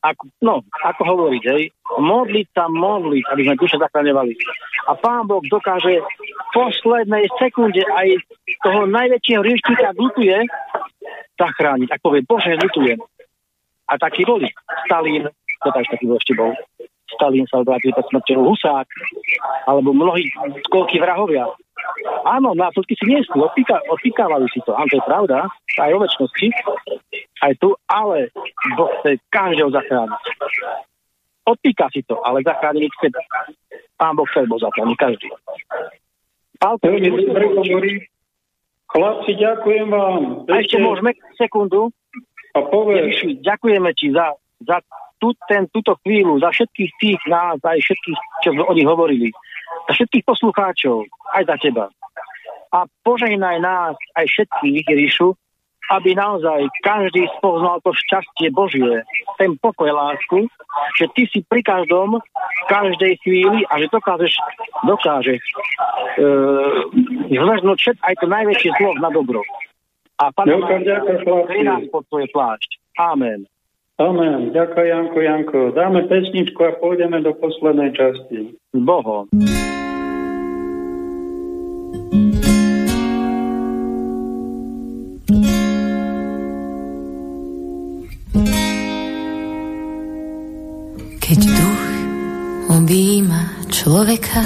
ako, 0.05 0.23
no, 0.45 0.61
ako 0.85 1.01
hovoriť, 1.01 1.43
hej. 1.57 1.73
Modliť 1.97 2.47
sa, 2.53 2.69
modliť, 2.69 3.23
aby 3.33 3.41
sme 3.49 3.57
duše 3.57 3.81
zachráňovali. 3.81 4.33
A 4.89 4.97
Pán 4.97 5.25
Boh 5.25 5.41
dokáže 5.41 6.05
v 6.05 6.47
poslednej 6.53 7.25
sekunde 7.41 7.81
aj 7.81 8.13
toho 8.61 8.85
najväčšieho 8.85 9.41
riešnika 9.41 9.97
lutuje 9.97 10.37
zachrániť. 11.37 11.89
Ak 11.89 12.01
povie, 12.01 12.21
Bože, 12.25 12.53
lutujem 12.61 13.01
a 13.93 14.01
takí 14.01 14.25
boli. 14.25 14.49
Stalin, 14.89 15.29
to 15.61 15.69
tak 15.69 15.85
taký 15.93 16.09
ešte 16.09 16.33
bol. 16.33 16.49
Stalin 17.13 17.45
sa 17.45 17.61
obrátil 17.61 17.93
pred 17.93 18.09
smrťou 18.09 18.41
Husák, 18.41 18.89
alebo 19.69 19.93
mnohí 19.93 20.25
koľky 20.73 20.97
vrahovia. 20.97 21.45
Áno, 22.25 22.57
následky 22.57 22.97
si 22.97 23.05
nie 23.05 23.21
sú, 23.21 23.37
odpíka, 23.37 23.77
odpíkávali 23.85 24.49
si 24.49 24.65
to. 24.65 24.73
Áno, 24.73 24.89
to 24.89 24.97
je 24.97 25.05
pravda, 25.05 25.45
aj 25.77 25.91
o 25.93 25.99
väčšnosti, 26.01 26.47
aj 27.45 27.53
tu, 27.61 27.69
ale 27.85 28.33
Boh 28.73 28.89
chce 28.99 29.21
každého 29.29 29.69
zachrániť. 29.69 30.21
Odpíka 31.43 31.91
si 31.93 32.01
to, 32.07 32.17
ale 32.23 32.41
zachrániť 32.41 32.89
chce. 32.97 33.07
Pán 33.99 34.17
Boh 34.17 34.25
chce 34.25 34.47
bol 34.49 34.57
zachrániť 34.57 34.97
každý. 34.97 35.27
Pálko, 36.57 36.87
Chlapci, 38.93 39.33
ďakujem 39.41 39.89
vám. 39.89 40.45
A 40.45 40.61
ešte 40.61 40.77
môžeme 40.77 41.17
sekundu. 41.33 41.89
A 42.53 42.59
povedz. 42.69 43.17
Ďakujeme 43.41 43.89
ti 43.97 44.13
za, 44.13 44.37
za 44.61 44.77
tú, 45.17 45.33
ten, 45.49 45.65
túto 45.73 45.97
chvíľu, 46.05 46.37
za 46.43 46.53
všetkých 46.53 46.91
tých 47.01 47.21
nás, 47.31 47.57
aj 47.63 47.79
všetkých, 47.81 48.19
čo 48.45 48.49
oni 48.53 48.83
hovorili. 48.85 49.29
Za 49.89 49.97
všetkých 49.97 50.27
poslucháčov, 50.27 51.07
aj 51.33 51.43
za 51.49 51.55
teba. 51.57 51.85
A 52.73 52.85
požehnaj 53.05 53.57
nás, 53.61 53.95
aj 54.17 54.25
všetkých, 54.27 54.85
Ježišu, 54.85 55.33
aby 55.91 56.15
naozaj 56.15 56.71
každý 56.81 57.27
spoznal 57.37 57.83
to 57.83 57.91
šťastie 57.91 58.49
Božie, 58.55 59.03
ten 59.35 59.59
pokoj, 59.59 59.91
lásku, 59.91 60.47
že 60.95 61.05
ty 61.13 61.27
si 61.27 61.39
pri 61.43 61.59
každom, 61.59 62.23
v 62.23 62.63
každej 62.71 63.13
chvíli 63.21 63.67
a 63.67 63.77
že 63.83 63.91
dokážeš, 63.91 64.33
dokážeš 64.87 65.43
e, 65.43 65.55
zvrhnúť 67.35 67.99
aj 67.99 68.13
to 68.23 68.25
najväčšie 68.31 68.69
zlo 68.79 68.95
na 69.03 69.11
dobro. 69.11 69.43
A 70.21 70.29
pán 70.29 70.45
nás 70.45 71.83
pod 71.89 72.03
svoj 72.09 72.29
plášť. 72.29 72.77
Amen. 73.01 73.49
Amen. 73.97 74.49
Ďakujem, 74.53 74.89
Janko, 74.89 75.19
Janko. 75.21 75.59
Dáme 75.73 76.09
pesničku 76.09 76.59
a 76.65 76.73
pôjdeme 76.81 77.21
do 77.21 77.33
poslednej 77.37 77.93
časti. 77.93 78.57
Bohom. 78.73 79.29
Keď 91.21 91.39
duch 91.49 91.83
objíma 92.73 93.69
človeka, 93.69 94.41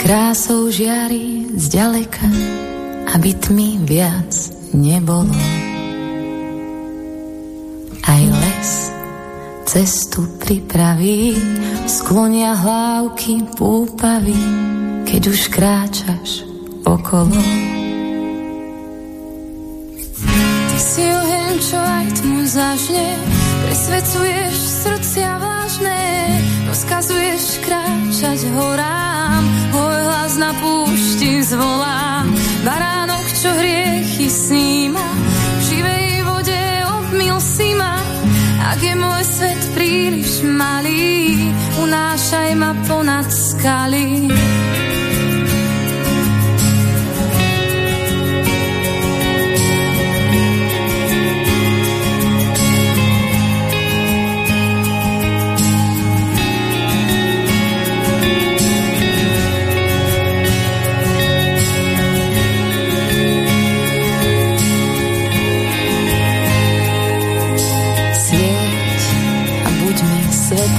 krásou 0.00 0.72
žiari 0.72 1.52
zďaleka, 1.52 2.28
aby 3.12 3.30
tmy 3.36 3.84
viac 3.84 4.59
nebolo. 4.74 5.34
Aj 8.06 8.22
les 8.22 8.70
cestu 9.70 10.26
pripraví, 10.42 11.38
sklonia 11.86 12.58
hlávky 12.58 13.46
púpavy, 13.54 14.34
keď 15.06 15.22
už 15.30 15.40
kráčaš 15.46 16.42
okolo. 16.82 17.38
Ty 20.26 20.78
si 20.82 21.06
oheň, 21.06 21.54
čo 21.62 21.78
aj 21.78 22.06
tmu 22.18 22.42
zažne, 22.50 23.08
presvedcuješ 23.62 24.54
srdcia 24.58 25.30
vážne, 25.38 26.02
rozkazuješ 26.66 27.62
kráčať 27.62 28.50
horám, 28.50 29.44
hoj 29.70 29.98
hlas 30.02 30.34
na 30.34 30.50
púšti 30.58 31.46
zvolá, 31.46 32.26
baránok, 32.66 33.19
čo 33.40 33.48
hriechy 33.56 34.28
sníma, 34.28 35.00
v 35.00 35.60
živej 35.64 36.08
vode 36.28 36.60
obmil 36.92 37.40
si 37.40 37.72
ma, 37.72 37.96
ak 38.68 38.84
je 38.84 38.92
môj 38.92 39.22
svet 39.24 39.62
príliš 39.72 40.44
malý, 40.44 41.48
unášaj 41.80 42.50
ma 42.60 42.76
ponad 42.84 43.32
skaly. 43.32 44.28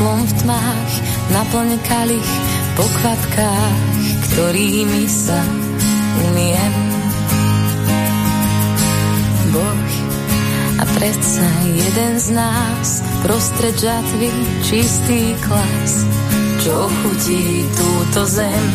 Svetlom 0.02 0.26
v 0.26 0.34
tmách, 0.42 0.94
naplň 1.30 1.70
kalich 1.86 2.32
pokladkách, 2.74 3.78
ktorými 4.34 5.06
sa 5.06 5.38
umiem. 6.26 6.74
Boh 9.54 9.94
a 10.82 10.84
predsa 10.98 11.46
jeden 11.70 12.14
z 12.18 12.28
nás 12.34 13.06
prostred 13.22 13.78
žatvy 13.78 14.34
čistý 14.66 15.38
klas, 15.46 15.94
čo 16.66 16.90
chutí 16.90 17.70
túto 17.78 18.26
zem. 18.26 18.66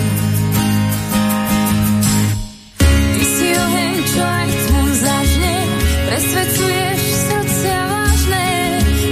Presvedcuješ 6.07 7.03
srdcia 7.29 7.81
vážne, 7.93 8.49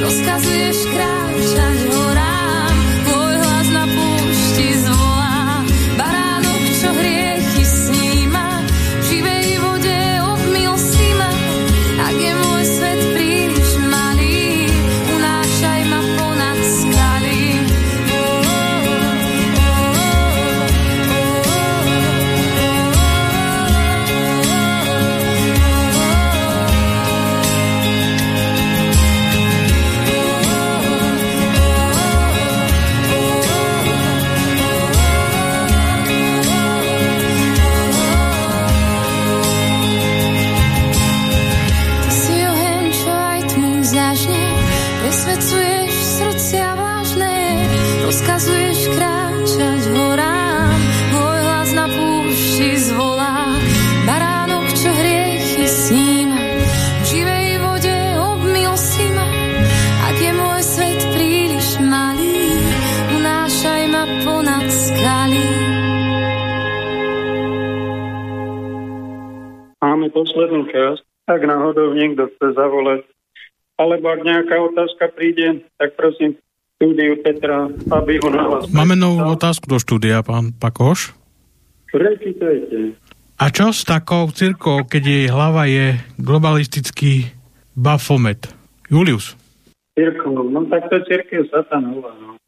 rozkazuješ 0.00 0.78
kráčať 0.88 1.93
Ak 71.34 71.42
náhodou 71.42 71.98
niekto 71.98 72.30
chce 72.30 72.54
zavolať, 72.54 73.02
alebo 73.74 74.06
ak 74.06 74.22
nejaká 74.22 74.54
otázka 74.54 75.10
príde, 75.18 75.66
tak 75.82 75.98
prosím 75.98 76.38
štúdiu 76.78 77.18
Petra, 77.26 77.66
aby 77.90 78.22
ho 78.22 78.30
nahlas. 78.30 78.70
Máme 78.70 78.94
novú 78.94 79.34
otázku 79.34 79.66
do 79.66 79.82
štúdia, 79.82 80.22
pán 80.22 80.54
Pakoš. 80.54 81.10
Prečítajte. 81.90 82.94
A 83.34 83.50
čo 83.50 83.74
s 83.74 83.82
takou 83.82 84.30
cirkou, 84.30 84.86
keď 84.86 85.02
jej 85.02 85.26
hlava 85.26 85.66
je 85.66 85.98
globalistický 86.22 87.34
bafomet? 87.74 88.46
Julius. 88.86 89.34
Cirkev, 89.98 90.38
no 90.54 90.70
tak 90.70 90.86
to 90.86 91.02
je 91.02 91.06
církev 91.10 91.50
satanova. 91.50 92.14
No. 92.22 92.38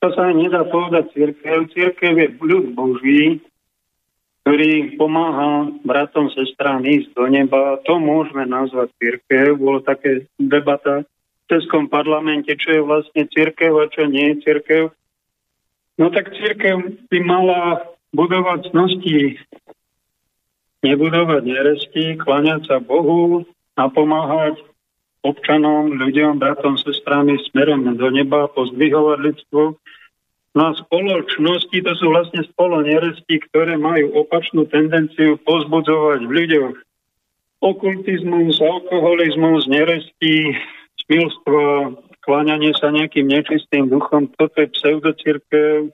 To 0.00 0.08
sa 0.16 0.32
nedá 0.32 0.64
povedať 0.64 1.12
církev. 1.12 1.68
Církev 1.68 2.12
je 2.16 2.28
ľud 2.40 2.72
Boží, 2.72 3.44
ktorý 4.46 4.94
pomáha 4.94 5.74
bratom, 5.82 6.30
sestrám 6.30 6.86
ísť 6.86 7.18
do 7.18 7.26
neba. 7.26 7.82
To 7.82 7.98
môžeme 7.98 8.46
nazvať 8.46 8.94
církev. 9.02 9.58
Bolo 9.58 9.82
také 9.82 10.30
debata 10.38 11.02
v 11.02 11.44
Českom 11.50 11.90
parlamente, 11.90 12.54
čo 12.54 12.78
je 12.78 12.86
vlastne 12.86 13.26
církev 13.26 13.74
a 13.74 13.90
čo 13.90 14.06
nie 14.06 14.38
je 14.38 14.46
církev. 14.46 14.82
No 15.98 16.14
tak 16.14 16.30
církev 16.30 16.78
by 17.10 17.18
mala 17.26 17.90
budovať 18.14 18.70
cnosti, 18.70 19.34
nebudovať 20.86 21.42
neresti, 21.42 22.14
kláňať 22.14 22.70
sa 22.70 22.78
Bohu 22.78 23.42
a 23.74 23.90
pomáhať 23.90 24.62
občanom, 25.26 25.90
ľuďom, 25.90 26.38
bratom, 26.38 26.78
sestrami 26.78 27.34
smerom 27.50 27.82
do 27.98 28.08
neba, 28.14 28.46
pozdvihovať 28.54 29.18
ľudstvo. 29.26 29.74
No 30.56 30.72
a 30.72 30.78
spoločnosti 30.80 31.84
to 31.84 31.92
sú 32.00 32.08
vlastne 32.08 32.40
spolo 32.48 32.80
neresti, 32.80 33.44
ktoré 33.52 33.76
majú 33.76 34.24
opačnú 34.24 34.64
tendenciu 34.64 35.36
pozbudzovať 35.44 36.24
v 36.24 36.32
ľuďoch 36.32 36.74
okultizmus, 37.60 38.56
alkoholizmus, 38.64 39.68
neresti, 39.68 40.56
smilstvo, 41.04 41.60
kláňanie 42.24 42.72
sa 42.72 42.88
nejakým 42.88 43.28
nečistým 43.28 43.92
duchom. 43.92 44.32
Toto 44.32 44.56
je 44.64 44.72
pseudocirkev, 44.72 45.92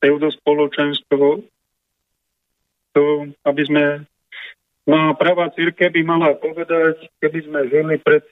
pseudospoločenstvo. 0.00 1.44
To, 2.90 3.04
aby 3.48 3.62
sme... 3.64 3.84
No 4.84 5.08
a 5.08 5.16
pravá 5.16 5.48
církev 5.56 5.88
by 5.94 6.02
mala 6.02 6.36
povedať, 6.36 7.06
keby 7.22 7.38
sme 7.46 7.60
žili 7.70 7.96
pred 7.96 8.24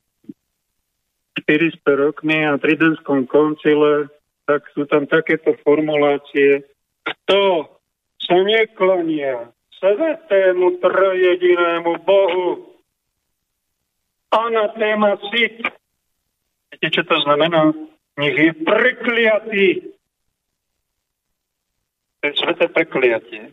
400 1.47 1.78
rokmi 1.95 2.43
a 2.43 2.59
Tridentskom 2.59 3.31
koncile, 3.31 4.11
tak 4.49 4.65
sú 4.73 4.89
tam 4.89 5.05
takéto 5.05 5.53
formulácie. 5.61 6.65
Kto 7.05 7.69
sa 8.16 8.37
neklonia 8.41 9.53
svetému 9.77 10.81
trojedinému 10.81 11.93
Bohu 12.01 12.73
anatéma 14.33 15.20
sit. 15.29 15.61
Viete, 16.73 16.89
čo 16.89 17.05
to 17.05 17.20
znamená? 17.29 17.77
Nech 18.16 18.37
je 18.37 18.53
prekliatý. 18.57 19.69
To 22.19 22.23
je 22.25 22.33
sveté 22.41 22.66
prekliatie. 22.73 23.53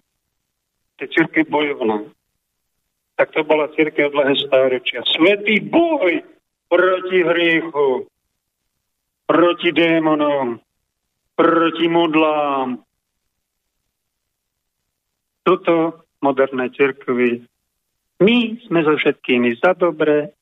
To 0.95 0.99
je 1.03 1.11
církev 1.11 1.45
bojovná. 1.51 2.07
Tak 3.19 3.35
to 3.35 3.43
bola 3.43 3.67
církev 3.75 4.15
dlhé 4.15 4.35
stáročia. 4.47 5.03
Svetý 5.11 5.59
boj 5.59 6.23
proti 6.67 7.19
hriechu, 7.23 8.07
proti 9.27 9.69
démonom, 9.71 10.64
proti 11.35 11.87
modlám. 11.87 12.79
Toto 15.45 16.05
moderné 16.23 16.73
cirkvy. 16.73 17.45
My 18.23 18.57
sme 18.65 18.79
so 18.81 18.95
všetkými 18.97 19.59
za 19.61 19.77
dobré, 19.77 20.33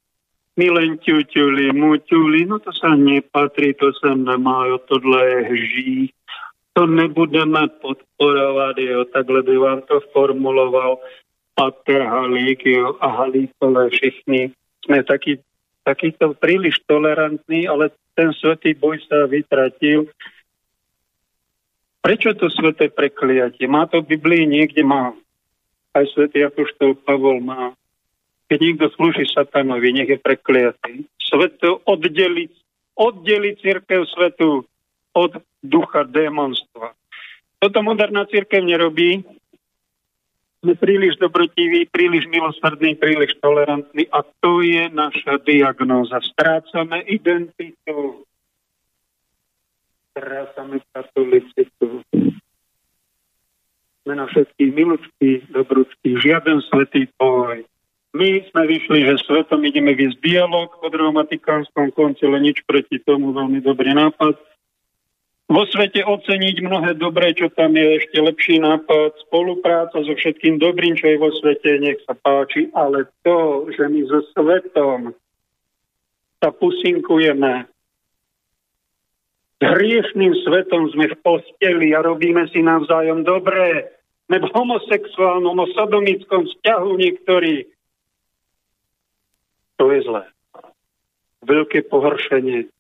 my 0.54 0.70
len 0.70 1.02
ťuťuli, 1.02 1.74
muťuli, 1.74 2.46
no 2.46 2.62
to 2.62 2.70
sa 2.70 2.94
nepatrí, 2.94 3.74
to 3.74 3.90
sa 3.98 4.14
nemá, 4.14 4.70
tohle 4.86 5.22
je 5.26 5.40
hží. 5.50 5.96
To 6.78 6.86
nebudeme 6.86 7.70
podporovať, 7.82 8.76
jo, 8.78 9.00
takhle 9.10 9.42
by 9.46 9.56
vám 9.58 9.80
to 9.90 10.02
formuloval 10.14 11.02
Pater 11.54 12.06
Halík, 12.06 12.66
jo, 12.66 12.98
a 13.02 13.08
Halíkové 13.10 13.90
všichni. 13.90 14.54
Sme 14.86 15.06
takí, 15.06 15.42
takýto 15.86 16.34
príliš 16.38 16.82
tolerantní, 16.86 17.66
ale 17.70 17.94
ten 18.14 18.34
svetý 18.34 18.78
boj 18.78 19.02
sa 19.06 19.26
vytratil. 19.26 20.10
Prečo 22.04 22.36
to 22.36 22.52
sveté 22.52 22.92
prekliatie? 22.92 23.64
Má 23.64 23.88
to 23.88 24.04
v 24.04 24.20
Biblii 24.20 24.44
niekde 24.44 24.84
má. 24.84 25.16
Aj 25.96 26.04
svetý 26.12 26.44
Apoštol 26.44 27.00
Pavol 27.00 27.40
má. 27.40 27.72
Keď 28.52 28.60
niekto 28.60 28.92
slúži 28.92 29.24
satanovi, 29.32 29.96
nech 29.96 30.12
je 30.12 30.20
prekliatý. 30.20 31.08
Sveto 31.16 31.80
oddeliť, 31.88 32.52
oddeliť 33.00 33.56
církev 33.56 34.04
svetu 34.12 34.68
od 35.16 35.32
ducha 35.64 36.04
démonstva. 36.04 36.92
Toto 37.64 37.80
moderná 37.80 38.28
církev 38.28 38.60
nerobí. 38.60 39.24
Sme 40.60 40.76
príliš 40.76 41.16
dobrotiví, 41.24 41.88
príliš 41.88 42.28
milosrdní, 42.28 43.00
príliš 43.00 43.40
tolerantní 43.40 44.12
a 44.12 44.28
to 44.44 44.60
je 44.60 44.92
naša 44.92 45.40
diagnóza. 45.48 46.20
Strácame 46.20 47.08
identitu. 47.08 48.28
Strácame 50.14 50.78
katolicitu. 50.94 52.06
Sme 54.06 54.14
na 54.14 54.30
všetkých 54.30 54.72
milučky, 54.78 55.42
dobručky, 55.50 56.22
žiaden 56.22 56.62
svetý 56.70 57.10
boj. 57.18 57.66
My 58.14 58.46
sme 58.46 58.70
vyšli, 58.70 59.10
že 59.10 59.26
svetom 59.26 59.66
ideme 59.66 59.98
viesť 59.98 60.22
dialog 60.22 60.70
po 60.78 60.86
druhom 60.94 61.18
Vatikánskom 61.18 61.90
koncile, 61.98 62.38
nič 62.38 62.62
proti 62.62 63.02
tomu, 63.02 63.34
veľmi 63.34 63.58
dobrý 63.66 63.98
nápad. 63.98 64.38
Vo 65.50 65.66
svete 65.66 66.06
oceniť 66.06 66.62
mnohé 66.62 66.94
dobré, 66.94 67.34
čo 67.34 67.50
tam 67.50 67.74
je, 67.74 67.98
ešte 67.98 68.22
lepší 68.22 68.62
nápad, 68.62 69.18
spolupráca 69.26 69.98
so 69.98 70.14
všetkým 70.14 70.62
dobrým, 70.62 70.94
čo 70.94 71.10
je 71.10 71.18
vo 71.18 71.34
svete, 71.34 71.82
nech 71.82 71.98
sa 72.06 72.14
páči, 72.14 72.70
ale 72.78 73.10
to, 73.26 73.66
že 73.74 73.82
my 73.90 74.02
so 74.06 74.22
svetom 74.38 75.18
sa 76.38 76.54
pusinkujeme, 76.54 77.66
hriešným 79.64 80.34
svetom 80.44 80.92
sme 80.92 81.08
v 81.12 81.16
posteli 81.24 81.96
a 81.96 82.04
robíme 82.04 82.48
si 82.52 82.60
navzájom 82.60 83.24
dobré. 83.24 83.88
Sme 84.28 84.44
v 84.44 84.48
homosexuálnom, 84.52 85.68
sodomickom 85.76 86.48
vzťahu 86.48 86.90
niektorí. 86.96 87.68
To 89.80 89.92
je 89.92 90.00
zlé. 90.04 90.24
Veľké 91.44 91.88
pohoršenie. 91.92 92.72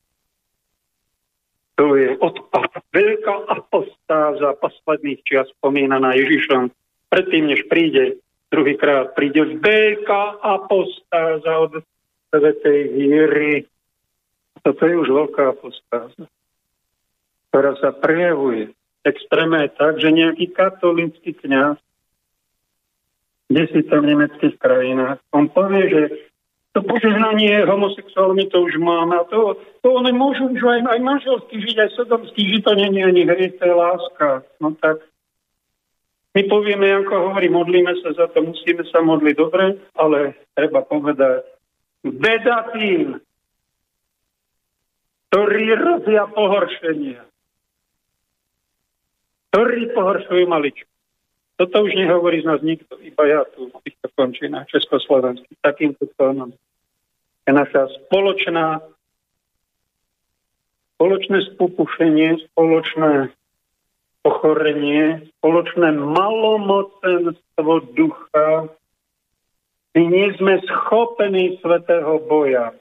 To 1.75 1.97
je 1.97 2.15
odpad. 2.21 2.69
Veľká 2.93 3.49
apostáza 3.49 4.55
posledných 4.61 5.19
čias 5.25 5.49
spomínaná 5.57 6.13
Ježišom. 6.15 6.69
Predtým, 7.09 7.43
než 7.49 7.65
príde 7.67 8.21
druhýkrát, 8.53 9.17
príde 9.17 9.57
veľká 9.57 10.39
apostáza 10.39 11.53
od 11.59 11.81
svetej 12.29 12.79
viery. 12.93 13.65
Toto 14.61 14.85
je 14.85 14.95
už 14.95 15.09
veľká 15.11 15.57
apostáza 15.57 16.29
ktorá 17.53 17.77
sa 17.77 17.93
prejavuje 17.93 18.73
extrémne 19.05 19.69
tak, 19.77 20.01
že 20.01 20.09
nejaký 20.09 20.49
katolícky 20.49 21.37
kňaz 21.37 21.77
kde 23.53 23.63
si 23.69 23.79
tam 23.85 24.01
v 24.01 24.17
nemeckých 24.17 24.55
krajinách, 24.57 25.21
on 25.29 25.45
povie, 25.45 25.85
že 25.85 26.01
to 26.73 26.81
požehnanie 26.81 27.61
homosexuálmi 27.69 28.49
to 28.49 28.65
už 28.65 28.81
máme 28.81 29.13
a 29.13 29.29
to, 29.29 29.61
to 29.85 29.87
oni 29.93 30.09
môžu 30.09 30.49
už 30.49 30.57
aj, 30.57 30.89
aj 30.89 30.99
manželsky 31.05 31.61
žiť, 31.61 31.77
aj 31.85 31.89
sodomský 31.93 32.49
žiť, 32.49 32.61
to 32.65 32.73
nie 32.73 32.89
je 32.89 33.05
ani 33.05 33.23
hriech, 33.29 33.61
to 33.61 33.63
je 33.69 33.75
láska. 33.77 34.41
No 34.57 34.73
tak 34.73 35.05
my 36.33 36.41
povieme, 36.49 37.05
ako 37.05 37.29
hovorí, 37.29 37.45
modlíme 37.53 37.93
sa 38.01 38.17
za 38.17 38.25
to, 38.33 38.41
musíme 38.41 38.89
sa 38.89 39.05
modliť 39.05 39.35
dobre, 39.37 39.77
ale 39.93 40.33
treba 40.57 40.81
povedať, 40.81 41.45
beda 42.01 42.73
tým, 42.73 43.21
ktorí 45.29 45.77
robia 45.77 46.25
pohoršenia 46.25 47.21
ktorí 49.53 49.93
pohoršujú 49.93 50.49
maličku. 50.49 50.89
Toto 51.61 51.85
už 51.85 51.93
nehovorí 51.93 52.41
z 52.41 52.49
nás 52.49 52.65
nikto, 52.65 52.97
iba 52.97 53.21
ja 53.29 53.45
tu 53.53 53.69
v 53.69 53.77
týchto 53.85 54.09
končinách 54.17 54.65
československých. 54.73 55.61
Takýmto 55.61 56.09
tónom 56.17 56.49
je 57.45 57.53
naša 57.53 57.85
spoločná 58.01 58.81
spoločné 60.97 61.53
spupušenie, 61.53 62.49
spoločné 62.49 63.29
ochorenie, 64.25 65.29
spoločné 65.37 65.93
malomocenstvo 66.01 67.93
ducha. 67.93 68.73
My 69.93 70.01
nie 70.01 70.33
sme 70.41 70.65
schopení 70.65 71.61
svetého 71.61 72.17
boja. 72.25 72.73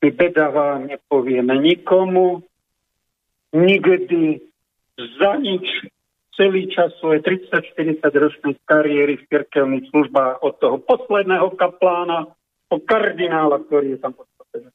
My 0.00 0.08
beda 0.08 0.48
vám 0.48 0.88
nepovieme 0.88 1.52
nikomu, 1.60 2.40
nikdy 3.52 4.47
za 4.98 5.38
nič 5.38 5.64
celý 6.34 6.70
čas 6.70 6.94
svoje 6.98 7.22
30-40 7.22 8.02
ročnej 8.02 8.54
kariéry 8.66 9.18
v 9.18 9.26
cirkevných 9.30 9.90
službách 9.90 10.42
od 10.42 10.54
toho 10.58 10.76
posledného 10.82 11.50
kaplána 11.58 12.30
po 12.70 12.78
kardinála, 12.78 13.62
ktorý 13.66 13.96
je 13.96 13.98
tam 13.98 14.14
podstatný. 14.14 14.70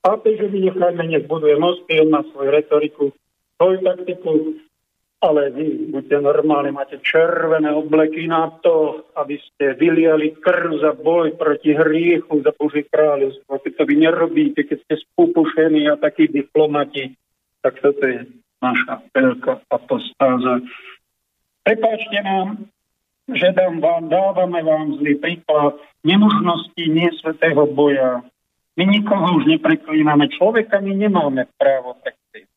Pápežovi 0.00 0.58
nechajme, 0.70 1.04
nech 1.06 1.28
buduje 1.28 1.54
mosty, 1.60 2.00
on 2.02 2.10
má 2.10 2.24
svoju 2.32 2.50
retoriku, 2.50 3.04
svoju 3.60 3.78
taktiku, 3.84 4.32
ale 5.20 5.52
vy 5.52 5.92
buďte 5.92 6.16
normálni, 6.24 6.72
máte 6.72 6.96
červené 7.04 7.68
obleky 7.76 8.24
na 8.24 8.48
to, 8.64 9.04
aby 9.20 9.36
ste 9.36 9.76
vyliali 9.76 10.32
krv 10.40 10.80
za 10.80 10.96
boj 10.96 11.36
proti 11.36 11.76
hriechu, 11.76 12.40
za 12.40 12.56
Boží 12.56 12.88
kráľovstvo. 12.88 13.60
Keď 13.60 13.72
to 13.76 13.84
vy 13.84 13.94
nerobíte, 14.00 14.64
keď 14.64 14.78
ste 14.88 14.94
spúpušení 15.04 15.92
a 15.92 16.00
takí 16.00 16.24
diplomati, 16.32 17.12
tak 17.60 17.76
toto 17.84 18.00
je 18.08 18.24
naša 18.60 19.04
veľká 19.12 19.66
apostáza. 19.72 20.64
Prepáčte 21.64 22.20
nám, 22.24 22.68
že 23.30 23.52
dám 23.56 23.80
vám, 23.80 24.08
dávame 24.08 24.60
vám 24.62 24.96
zlý 25.00 25.16
príklad 25.20 25.80
nemožnosti 26.04 26.84
nie 26.88 27.08
svetého 27.20 27.66
boja. 27.68 28.24
My 28.76 28.84
nikoho 28.88 29.40
už 29.40 29.50
nepreklíname. 29.50 30.30
Človeka 30.32 30.80
my 30.80 30.92
nemáme 30.96 31.44
právo 31.60 31.98
prekliť. 32.00 32.48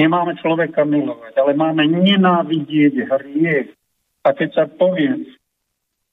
Nemáme 0.00 0.32
človeka 0.40 0.84
milovať, 0.84 1.36
ale 1.36 1.52
máme 1.56 1.84
nenávidieť 1.88 3.04
hriech. 3.04 3.68
A 4.24 4.36
keď 4.36 4.48
sa 4.52 4.64
povie, 4.68 5.28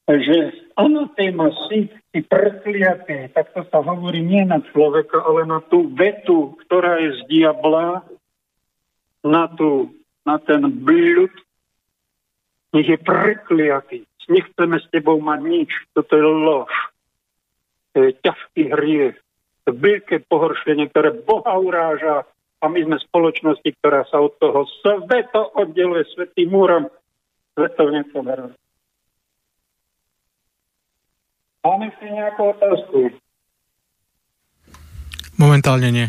že 0.08 0.56
anatéma 0.80 1.52
si, 1.68 1.92
si 2.16 2.20
prekliatý, 2.24 3.28
tak 3.36 3.52
to 3.52 3.68
sa 3.68 3.84
hovorí 3.84 4.24
nie 4.24 4.48
na 4.48 4.64
človeka, 4.72 5.20
ale 5.20 5.44
na 5.44 5.60
tú 5.68 5.92
vetu, 5.92 6.56
ktorá 6.64 7.04
je 7.04 7.20
z 7.20 7.22
diabla, 7.28 8.08
na, 9.28 9.52
tú, 9.52 9.92
na 10.24 10.40
ten 10.40 10.64
blud, 10.64 11.34
nech 12.72 12.88
je 12.88 13.00
prekliatý. 13.00 14.08
Nechceme 14.28 14.80
s 14.80 14.88
tebou 14.92 15.24
mať 15.24 15.40
nič. 15.40 15.72
Toto 15.96 16.12
je 16.20 16.24
lož. 16.24 16.72
To 17.96 18.04
je 18.04 18.12
ťažký 18.20 18.64
hriech. 18.76 19.18
To 19.64 19.72
veľké 19.72 20.28
pohoršenie, 20.28 20.92
ktoré 20.92 21.16
Boha 21.16 21.56
uráža 21.60 22.28
a 22.60 22.66
my 22.68 22.80
sme 22.84 22.98
spoločnosti, 23.00 23.68
ktorá 23.80 24.04
sa 24.12 24.20
od 24.20 24.36
toho 24.40 24.68
sveto 24.84 25.52
oddeluje 25.56 26.08
svetým 26.12 26.52
múrom. 26.52 26.92
Svetovne 27.56 28.04
to 28.12 28.20
verím. 28.20 28.52
Máme 31.68 31.92
si 32.00 32.08
nejakú 32.08 32.56
otázku? 32.56 33.12
Momentálne 35.36 35.92
nie. 35.92 36.08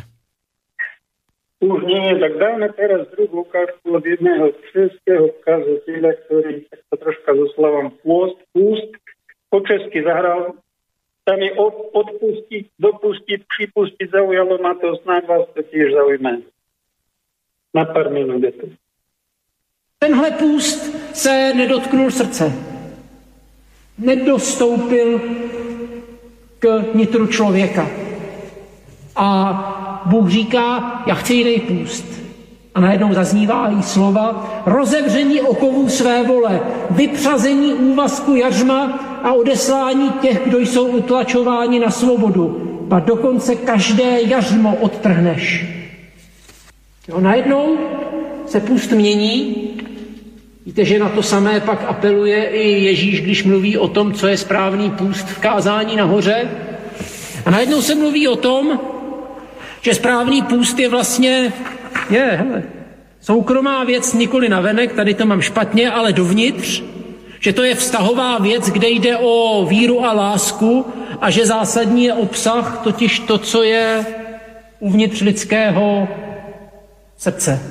Už 1.59 1.83
nie, 1.83 2.15
tak 2.23 2.39
dáme 2.39 2.71
teraz 2.79 3.11
druhú 3.11 3.43
ukážku 3.43 3.91
od 3.91 4.05
jedného 4.07 4.55
českého 4.71 5.35
kazateľa, 5.43 6.15
ktorý 6.23 6.63
to 6.71 6.95
troška 7.03 7.31
so 7.35 7.47
slovom 7.59 7.91
pôst, 8.07 8.39
púst, 8.55 8.87
po 9.51 9.59
česky 9.67 10.07
zahral. 10.07 10.55
Tam 11.27 11.43
je 11.43 11.51
od, 11.59 11.91
odpustiť, 11.91 12.79
dopustiť, 12.79 13.41
připustiť, 13.43 14.15
zaujalo 14.15 14.63
ma 14.63 14.79
to, 14.79 14.95
snáď 15.03 15.27
vás 15.27 15.45
to 15.59 15.67
tiež 15.67 15.91
zaujme. 15.91 16.47
Na 17.75 17.83
pár 17.83 18.15
minút 18.15 18.47
je 18.47 18.53
to. 18.55 18.67
Tenhle 19.99 20.31
půst 20.39 20.87
se 21.19 21.51
nedotknul 21.59 22.15
srdce 22.15 22.79
nedostoupil 23.99 25.21
k 26.59 26.95
nitru 26.95 27.27
člověka. 27.27 27.87
A 29.17 30.03
Bůh 30.07 30.31
říká, 30.31 31.03
já 31.07 31.15
chci 31.15 31.35
jiný 31.35 31.61
půst. 31.61 32.05
A 32.75 32.81
najednou 32.81 33.15
zaznívá 33.15 33.71
i 33.79 33.83
slova 33.83 34.49
rozevření 34.67 35.41
okovů 35.41 35.89
své 35.89 36.23
vole, 36.23 36.61
vypřazení 36.91 37.75
úvazku 37.75 38.35
jařma 38.35 38.85
a 39.23 39.33
odeslání 39.33 40.11
těch, 40.11 40.41
kdo 40.47 40.59
jsou 40.59 40.87
utlačováni 40.87 41.81
na 41.81 41.91
svobodu. 41.91 42.65
A 42.91 43.01
dokonce 43.01 43.55
každé 43.55 44.23
jařmo 44.23 44.77
odtrhneš. 44.81 45.65
Jo, 47.09 47.21
najednou 47.21 47.77
se 48.47 48.61
půst 48.61 48.93
mění 48.93 49.68
Víte, 50.69 50.85
že 50.85 50.99
na 50.99 51.09
to 51.09 51.23
samé 51.23 51.61
pak 51.61 51.85
apeluje 51.89 52.45
i 52.45 52.85
Ježíš, 52.85 53.21
když 53.21 53.45
mluví 53.45 53.79
o 53.79 53.89
tom, 53.89 54.13
co 54.13 54.29
je 54.29 54.37
správný 54.37 54.91
půst 54.91 55.27
v 55.27 55.39
kázání 55.39 55.97
nahoře. 55.97 56.49
A 57.45 57.51
najednou 57.51 57.83
se 57.83 57.95
mluví 57.95 58.29
o 58.29 58.37
tom, 58.37 58.81
že 59.81 59.95
správný 59.95 60.43
půst 60.43 60.79
je 60.79 60.89
vlastně, 60.89 61.53
je, 62.11 62.25
hele, 62.25 62.63
soukromá 63.21 63.85
věc 63.85 64.13
nikoli 64.15 64.49
na 64.49 64.61
venek, 64.61 64.93
tady 64.93 65.15
to 65.15 65.27
mám 65.27 65.41
špatně, 65.41 65.91
ale 65.91 66.13
dovnitř, 66.13 66.83
že 67.41 67.53
to 67.53 67.63
je 67.63 67.75
vztahová 67.75 68.39
věc, 68.39 68.71
kde 68.71 68.89
jde 68.89 69.17
o 69.17 69.67
víru 69.69 70.05
a 70.05 70.13
lásku 70.13 70.87
a 71.21 71.31
že 71.31 71.47
zásadní 71.47 72.05
je 72.05 72.15
obsah, 72.15 72.81
totiž 72.85 73.19
to, 73.19 73.39
co 73.39 73.63
je 73.63 74.07
uvnitř 74.81 75.21
lidského 75.21 76.09
srdce. 77.17 77.63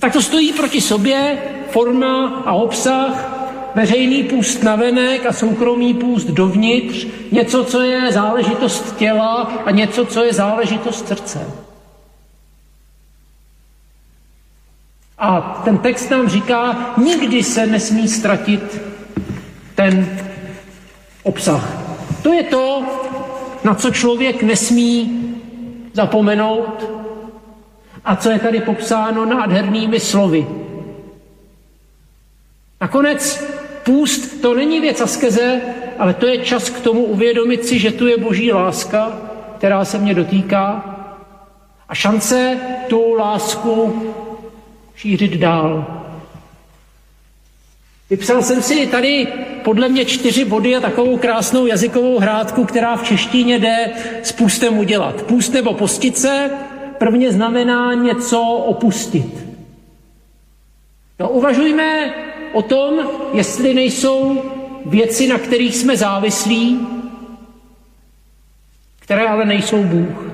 Tak 0.00 0.12
to 0.12 0.22
stojí 0.22 0.52
proti 0.52 0.80
sobě 0.80 1.38
forma 1.70 2.42
a 2.46 2.52
obsah, 2.52 3.40
veřejný 3.74 4.22
půst 4.22 4.62
navenek 4.62 5.26
a 5.26 5.32
soukromý 5.32 5.94
půst 5.94 6.26
dovnitř, 6.26 7.06
něco, 7.32 7.64
co 7.64 7.80
je 7.80 8.12
záležitost 8.12 8.96
těla 8.96 9.52
a 9.64 9.70
něco, 9.70 10.06
co 10.06 10.24
je 10.24 10.32
záležitost 10.32 11.08
srdce. 11.08 11.46
A 15.18 15.60
ten 15.64 15.78
text 15.78 16.10
nám 16.10 16.28
říká, 16.28 16.92
nikdy 16.96 17.42
se 17.42 17.66
nesmí 17.66 18.08
ztratit 18.08 18.80
ten 19.74 20.18
obsah. 21.22 21.68
To 22.22 22.32
je 22.32 22.42
to, 22.42 22.82
na 23.64 23.74
co 23.74 23.90
člověk 23.90 24.42
nesmí 24.42 25.20
zapomenout 25.92 26.90
a 28.04 28.16
co 28.16 28.30
je 28.30 28.38
tady 28.38 28.60
popsáno 28.60 29.24
nádhernými 29.24 30.00
slovy. 30.00 30.46
Nakonec 32.80 33.44
půst 33.82 34.42
to 34.42 34.54
není 34.54 34.80
věc 34.80 35.00
askeze, 35.00 35.60
ale 35.98 36.14
to 36.14 36.26
je 36.26 36.38
čas 36.38 36.70
k 36.70 36.80
tomu 36.80 37.04
uvědomit 37.04 37.66
si, 37.66 37.78
že 37.78 37.90
tu 37.90 38.06
je 38.06 38.18
boží 38.18 38.52
láska 38.52 39.30
která 39.60 39.84
se 39.84 39.98
mě 39.98 40.14
dotýká 40.14 40.96
a 41.88 41.94
šance 41.94 42.58
tu 42.88 43.14
lásku 43.14 44.02
šířit 44.94 45.32
dál. 45.32 45.86
Vypsal 48.10 48.42
jsem 48.42 48.62
si 48.62 48.86
tady 48.86 49.26
podle 49.64 49.88
mě 49.88 50.04
čtyři 50.04 50.44
body 50.44 50.76
a 50.76 50.80
takovou 50.80 51.18
krásnou 51.18 51.66
jazykovou 51.66 52.18
hrádku, 52.18 52.64
která 52.64 52.96
v 52.96 53.04
češtině 53.04 53.58
jde 53.58 53.90
s 54.22 54.32
půstem 54.32 54.78
udělat. 54.78 55.22
Půst 55.22 55.52
nebo 55.52 55.74
postit 55.74 56.18
se 56.18 56.50
prvně 56.98 57.32
znamená 57.32 57.94
něco 57.94 58.40
opustit. 58.42 59.46
No, 61.18 61.28
uvažujme 61.28 62.14
o 62.52 62.62
tom, 62.62 62.94
jestli 63.32 63.74
nejsou 63.74 64.42
věci, 64.86 65.28
na 65.28 65.38
kterých 65.38 65.76
jsme 65.76 65.96
závislí, 65.96 66.86
které 69.00 69.28
ale 69.28 69.44
nejsou 69.44 69.84
Bůh, 69.84 70.30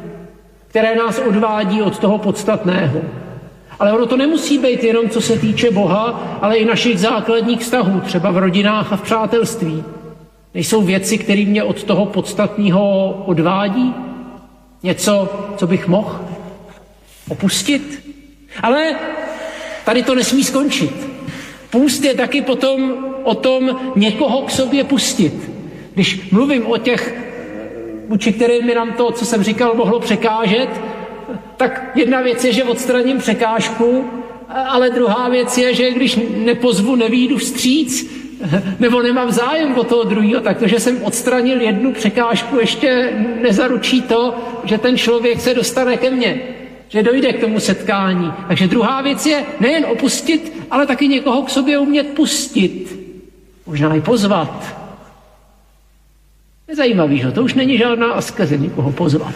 které 0.68 0.96
nás 0.96 1.18
odvádí 1.18 1.82
od 1.82 1.98
toho 1.98 2.18
podstatného. 2.18 3.00
Ale 3.78 3.92
ono 3.92 4.06
to 4.06 4.16
nemusí 4.16 4.58
být 4.58 4.84
jenom 4.84 5.10
co 5.10 5.20
se 5.20 5.38
týče 5.38 5.70
Boha, 5.70 6.38
ale 6.42 6.56
i 6.56 6.64
našich 6.64 7.00
základních 7.00 7.60
vztahů, 7.60 8.00
třeba 8.00 8.30
v 8.30 8.38
rodinách 8.38 8.92
a 8.92 8.96
v 8.96 9.02
přátelství. 9.02 9.84
Nejsou 10.54 10.82
věci, 10.82 11.18
které 11.18 11.44
mě 11.44 11.62
od 11.62 11.84
toho 11.84 12.06
podstatného 12.06 13.10
odvádí? 13.26 13.94
Něco, 14.82 15.28
co 15.56 15.66
bych 15.66 15.88
mohl 15.88 16.20
opustit? 17.28 18.12
Ale 18.62 18.94
tady 19.84 20.02
to 20.02 20.14
nesmí 20.14 20.44
skončit. 20.44 21.15
Půst 21.70 22.04
je 22.04 22.14
taky 22.14 22.42
potom 22.42 22.94
o 23.22 23.34
tom 23.34 23.80
někoho 23.96 24.42
k 24.42 24.50
sobě 24.50 24.84
pustit. 24.84 25.50
Když 25.94 26.30
mluvím 26.30 26.66
o 26.66 26.76
těch, 26.78 27.14
vůči 28.08 28.32
kterým 28.32 28.66
mi 28.66 28.74
nám 28.74 28.92
to, 28.92 29.12
co 29.12 29.24
jsem 29.24 29.42
říkal, 29.42 29.74
mohlo 29.74 30.00
překážet, 30.00 30.68
tak 31.56 31.90
jedna 31.94 32.20
věc 32.20 32.44
je, 32.44 32.52
že 32.52 32.64
odstraním 32.64 33.18
překážku, 33.18 34.04
ale 34.48 34.90
druhá 34.90 35.28
věc 35.28 35.58
je, 35.58 35.74
že 35.74 35.90
když 35.90 36.18
nepozvu, 36.36 36.96
nevídu 36.96 37.36
vstříc, 37.36 38.10
nebo 38.78 39.02
nemám 39.02 39.30
zájem 39.30 39.78
o 39.78 39.84
toho 39.84 40.04
druhého, 40.04 40.40
tak 40.40 40.58
to, 40.58 40.66
že 40.66 40.80
jsem 40.80 41.02
odstranil 41.02 41.60
jednu 41.60 41.92
překážku, 41.92 42.58
ještě 42.58 43.12
nezaručí 43.42 44.02
to, 44.02 44.34
že 44.64 44.78
ten 44.78 44.96
člověk 44.96 45.40
se 45.40 45.54
dostane 45.54 45.96
ke 45.96 46.10
mně, 46.10 46.40
že 46.88 47.02
dojde 47.02 47.32
k 47.32 47.40
tomu 47.40 47.60
setkání. 47.60 48.32
Takže 48.48 48.66
druhá 48.66 49.02
věc 49.02 49.26
je 49.26 49.44
nejen 49.60 49.84
opustit, 49.84 50.52
ale 50.70 50.86
taky 50.86 51.08
někoho 51.08 51.42
k 51.42 51.50
sobě 51.50 51.78
umět 51.78 52.06
pustit. 52.14 52.98
Možná 53.66 53.94
i 53.94 54.00
pozvat. 54.00 54.76
Nezajímavý, 56.68 57.18
že 57.18 57.30
to 57.30 57.42
už 57.42 57.54
není 57.54 57.78
žádná 57.78 58.12
askeze 58.12 58.58
někoho 58.58 58.92
pozvat. 58.92 59.34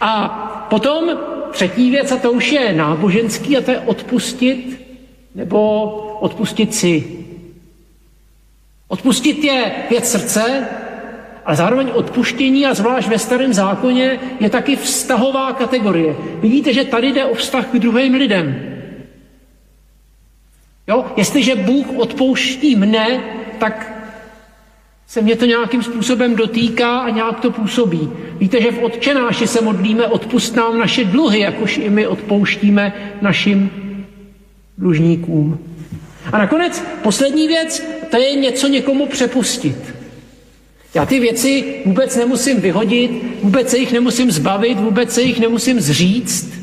A 0.00 0.28
potom 0.70 1.18
třetí 1.52 1.90
věc, 1.90 2.12
a 2.12 2.16
to 2.16 2.32
už 2.32 2.52
je 2.52 2.72
náboženský, 2.72 3.56
a 3.56 3.60
to 3.60 3.70
je 3.70 3.78
odpustit 3.78 4.80
nebo 5.34 5.86
odpustit 6.20 6.74
si. 6.74 7.24
Odpustit 8.88 9.44
je 9.44 9.72
věc 9.90 10.10
srdce, 10.10 10.68
ale 11.50 11.56
zároveň 11.56 11.90
odpuštění, 11.94 12.66
a 12.66 12.74
zvlášť 12.74 13.08
ve 13.08 13.18
starém 13.18 13.52
zákoně, 13.52 14.20
je 14.40 14.50
taky 14.50 14.76
vztahová 14.76 15.52
kategorie. 15.52 16.16
Vidíte, 16.40 16.72
že 16.72 16.84
tady 16.84 17.12
jde 17.12 17.24
o 17.24 17.34
vztah 17.34 17.66
k 17.66 17.78
druhým 17.78 18.14
lidem. 18.14 18.62
Jo? 20.88 21.04
Jestliže 21.16 21.54
Bůh 21.54 21.86
odpouští 21.96 22.76
mne, 22.76 23.20
tak 23.58 24.02
se 25.06 25.22
mě 25.22 25.36
to 25.36 25.44
nějakým 25.44 25.82
způsobem 25.82 26.36
dotýká 26.36 26.98
a 26.98 27.10
nějak 27.10 27.40
to 27.40 27.50
působí. 27.50 28.10
Víte, 28.38 28.62
že 28.62 28.70
v 28.70 28.82
odčenáši 28.82 29.46
se 29.46 29.60
modlíme, 29.60 30.06
odpust 30.06 30.56
nám 30.56 30.78
naše 30.78 31.04
dluhy, 31.04 31.40
jakož 31.40 31.78
i 31.78 31.90
my 31.90 32.06
odpouštíme 32.06 32.92
našim 33.22 33.70
dlužníkům. 34.78 35.58
A 36.32 36.38
nakonec 36.38 36.84
poslední 37.02 37.48
věc, 37.48 37.82
to 38.10 38.16
je 38.16 38.34
něco 38.34 38.68
někomu 38.68 39.06
přepustit. 39.06 39.99
Já 40.94 41.06
ty 41.06 41.20
věci 41.20 41.74
vůbec 41.84 42.16
nemusím 42.16 42.60
vyhodit, 42.60 43.10
vůbec 43.42 43.70
se 43.70 43.78
jich 43.78 43.92
nemusím 43.92 44.30
zbavit, 44.30 44.80
vůbec 44.80 45.14
se 45.14 45.22
jich 45.22 45.40
nemusím 45.40 45.80
zříct. 45.80 46.60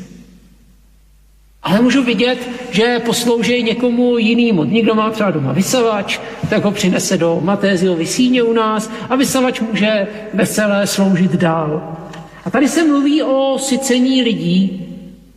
Ale 1.62 1.80
můžu 1.80 2.02
vidět, 2.02 2.38
že 2.70 2.98
poslouží 2.98 3.62
někomu 3.62 4.18
jinému. 4.18 4.64
Někdo 4.64 4.94
má 4.94 5.10
třeba 5.10 5.30
doma 5.30 5.52
vysavač, 5.52 6.20
tak 6.50 6.64
ho 6.64 6.70
přinese 6.70 7.16
do 7.16 7.40
Matézio 7.42 7.94
vysíně 7.94 8.42
u 8.42 8.52
nás 8.52 8.90
a 9.08 9.16
vysavač 9.16 9.60
může 9.60 10.06
veselé 10.34 10.86
sloužit 10.86 11.32
dál. 11.32 11.96
A 12.44 12.50
tady 12.50 12.68
se 12.68 12.84
mluví 12.84 13.22
o 13.22 13.58
sycení 13.58 14.22
lidí 14.22 14.86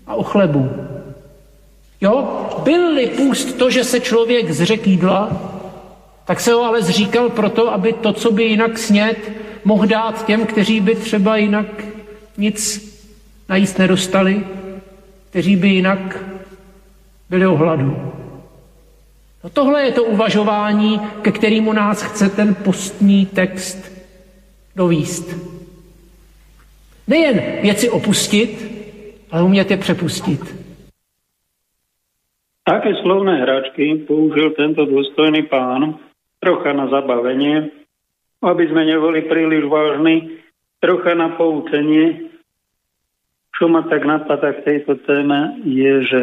a 0.08 0.16
o 0.16 0.24
chlebu. 0.24 0.70
Jo, 2.02 2.48
byl-li 2.64 3.08
půst 3.08 3.58
to, 3.58 3.70
že 3.70 3.84
se 3.84 4.00
člověk 4.00 4.52
zřekl 4.52 4.90
jídla, 4.90 5.51
tak 6.32 6.40
se 6.40 6.54
ho 6.54 6.64
ale 6.64 6.82
zříkal 6.82 7.30
proto, 7.30 7.74
aby 7.74 7.94
to, 7.94 8.14
co 8.14 8.32
by 8.32 8.44
jinak 8.44 8.78
snět, 8.78 9.32
mohl 9.66 9.88
dát 9.88 10.26
těm, 10.26 10.46
kteří 10.46 10.80
by 10.80 10.96
třeba 10.96 11.38
jinak 11.38 11.68
nic 12.38 12.60
najíst 13.50 13.80
nedostali, 13.80 14.44
kteří 15.30 15.56
by 15.56 15.68
jinak 15.68 16.24
byli 17.30 17.48
o 17.48 17.56
hladu. 17.56 18.14
No 19.44 19.50
tohle 19.50 19.84
je 19.84 19.92
to 19.92 20.04
uvažování, 20.04 21.00
ke 21.22 21.32
kterému 21.32 21.74
nás 21.74 22.02
chce 22.02 22.30
ten 22.30 22.56
postní 22.56 23.26
text 23.26 23.92
dovíst. 24.76 25.36
Nejen 27.08 27.42
věci 27.62 27.90
opustit, 27.90 28.72
ale 29.32 29.44
umět 29.44 29.72
je 29.72 29.78
přepustit. 29.78 30.56
Aké 32.66 32.96
slovné 33.04 33.42
hračky 33.42 33.96
použil 34.08 34.56
tento 34.56 34.86
dôstojný 34.86 35.44
pán, 35.50 36.00
trocha 36.42 36.74
na 36.74 36.90
zabavenie, 36.90 37.70
aby 38.42 38.64
sme 38.68 38.90
neboli 38.90 39.30
príliš 39.30 39.70
vážni, 39.70 40.42
trocha 40.82 41.14
na 41.14 41.38
poučenie, 41.38 42.34
čo 43.54 43.70
ma 43.70 43.86
tak 43.86 44.02
napadá 44.04 44.58
k 44.58 44.66
tejto 44.66 44.98
téme, 45.06 45.62
je, 45.62 45.94
že 46.10 46.22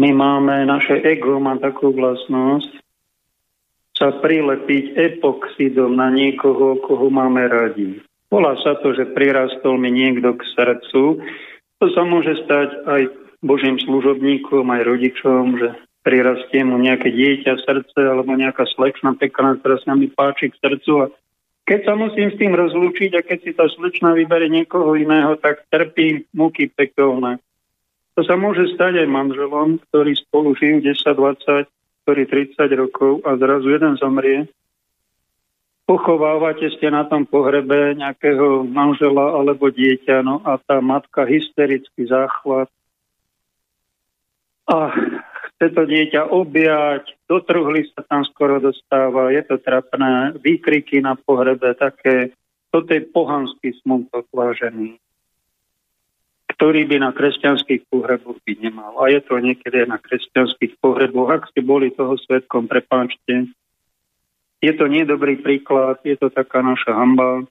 my 0.00 0.10
máme, 0.16 0.64
naše 0.64 1.04
ego 1.04 1.36
má 1.36 1.60
takú 1.60 1.92
vlastnosť 1.92 2.80
sa 3.96 4.12
prilepiť 4.12 4.92
epoxidom 4.92 5.96
na 5.96 6.12
niekoho, 6.12 6.76
koho 6.84 7.08
máme 7.08 7.48
radi. 7.48 8.04
Volá 8.28 8.52
sa 8.60 8.76
to, 8.84 8.92
že 8.92 9.16
prirastol 9.16 9.80
mi 9.80 9.88
niekto 9.88 10.36
k 10.36 10.42
srdcu. 10.52 11.24
To 11.80 11.86
sa 11.96 12.02
môže 12.04 12.36
stať 12.44 12.68
aj 12.84 13.02
Božím 13.40 13.80
služobníkom, 13.80 14.68
aj 14.68 14.82
rodičom, 14.84 15.44
že 15.56 15.68
prirastie 16.06 16.62
mu 16.62 16.78
nejaké 16.78 17.10
dieťa 17.10 17.66
srdce 17.66 17.98
alebo 17.98 18.30
nejaká 18.38 18.62
slečna 18.70 19.18
pekná, 19.18 19.58
ktorá 19.58 19.82
sa 19.82 19.98
mi 19.98 20.06
páči 20.06 20.54
k 20.54 20.60
srdcu 20.62 20.92
a 21.02 21.06
keď 21.66 21.80
sa 21.82 21.98
musím 21.98 22.30
s 22.30 22.38
tým 22.38 22.54
rozlúčiť 22.54 23.10
a 23.18 23.26
keď 23.26 23.38
si 23.42 23.50
tá 23.50 23.66
slečna 23.66 24.14
vybere 24.14 24.46
niekoho 24.46 24.94
iného, 24.94 25.34
tak 25.34 25.66
trpím 25.66 26.22
muky 26.30 26.70
pekelné. 26.70 27.42
To 28.14 28.22
sa 28.22 28.38
môže 28.38 28.70
stať 28.78 29.02
aj 29.02 29.08
manželom, 29.10 29.82
ktorí 29.90 30.14
spolu 30.14 30.54
žijú 30.54 30.78
10, 30.78 30.94
20, 30.94 31.66
ktorí 32.06 32.22
30 32.54 32.70
rokov 32.78 33.26
a 33.26 33.34
zrazu 33.34 33.66
jeden 33.74 33.98
zomrie. 33.98 34.46
Pochovávate 35.90 36.70
ste 36.78 36.86
na 36.86 37.02
tom 37.02 37.26
pohrebe 37.26 37.98
nejakého 37.98 38.62
manžela 38.62 39.34
alebo 39.34 39.66
dieťa, 39.66 40.22
no 40.22 40.38
a 40.46 40.62
tá 40.62 40.78
matka 40.78 41.26
hysterický 41.26 42.06
záchvat. 42.06 42.70
A 44.70 44.94
chce 45.56 45.72
to 45.72 45.82
dieťa 45.88 46.28
objať, 46.28 47.16
do 47.24 47.40
truhly 47.40 47.88
sa 47.96 48.04
tam 48.04 48.28
skoro 48.28 48.60
dostáva, 48.60 49.32
je 49.32 49.40
to 49.48 49.56
trapné, 49.56 50.36
výkriky 50.36 51.00
na 51.00 51.16
pohrebe 51.16 51.72
také, 51.72 52.36
toto 52.68 52.92
je 52.92 53.08
pohanský 53.08 53.72
smutok 53.80 54.28
vážený, 54.36 55.00
ktorý 56.52 56.84
by 56.84 56.96
na 57.00 57.10
kresťanských 57.16 57.88
pohreboch 57.88 58.36
byť 58.44 58.56
nemal. 58.60 59.00
A 59.00 59.08
je 59.08 59.24
to 59.24 59.40
niekedy 59.40 59.88
na 59.88 59.96
kresťanských 59.96 60.76
pohreboch. 60.84 61.32
Ak 61.32 61.42
ste 61.48 61.64
boli 61.64 61.88
toho 61.88 62.20
svetkom, 62.20 62.68
prepáčte. 62.68 63.48
Je 64.60 64.72
to 64.76 64.92
nedobrý 64.92 65.40
príklad, 65.40 66.04
je 66.04 66.20
to 66.20 66.28
taká 66.28 66.60
naša 66.60 66.92
hamba 66.92 67.48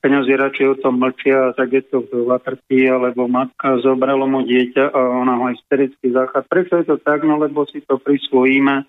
kniazy 0.00 0.32
radšej 0.32 0.66
o 0.66 0.80
tom 0.80 0.96
mlčia, 0.96 1.52
tak 1.52 1.76
je 1.76 1.82
to 1.84 2.04
vdova 2.08 2.40
trpí, 2.40 2.88
alebo 2.88 3.28
matka 3.28 3.76
zobralo 3.84 4.24
mu 4.24 4.40
dieťa 4.44 4.84
a 4.90 5.00
ona 5.20 5.36
má 5.36 5.52
hysterický 5.52 6.12
záchod. 6.12 6.48
Prečo 6.48 6.80
je 6.80 6.84
to 6.88 6.96
tak? 7.00 7.20
No 7.24 7.36
lebo 7.36 7.68
si 7.68 7.84
to 7.84 8.00
prisvojíme, 8.00 8.88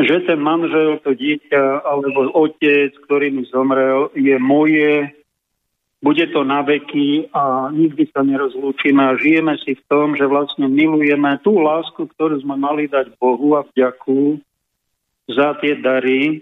že 0.00 0.16
ten 0.24 0.40
manžel, 0.40 0.96
to 1.04 1.12
dieťa 1.12 1.84
alebo 1.84 2.32
otec, 2.32 2.96
ktorý 3.04 3.28
mi 3.36 3.44
zomrel, 3.52 4.08
je 4.16 4.36
moje, 4.40 5.12
bude 6.00 6.24
to 6.32 6.40
na 6.48 6.64
veky 6.64 7.28
a 7.36 7.68
nikdy 7.68 8.08
sa 8.08 8.24
nerozlúčime 8.24 9.04
a 9.04 9.20
žijeme 9.20 9.60
si 9.60 9.76
v 9.76 9.84
tom, 9.92 10.16
že 10.16 10.24
vlastne 10.24 10.64
milujeme 10.64 11.36
tú 11.44 11.60
lásku, 11.60 12.08
ktorú 12.16 12.40
sme 12.40 12.56
mali 12.56 12.88
dať 12.88 13.20
Bohu 13.20 13.60
a 13.60 13.68
vďaku 13.68 14.40
za 15.28 15.60
tie 15.60 15.76
dary, 15.76 16.40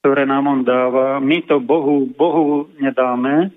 ktoré 0.00 0.24
nám 0.24 0.48
on 0.48 0.60
dáva. 0.64 1.20
My 1.20 1.44
to 1.44 1.60
Bohu, 1.60 2.08
Bohu 2.08 2.72
nedáme, 2.80 3.52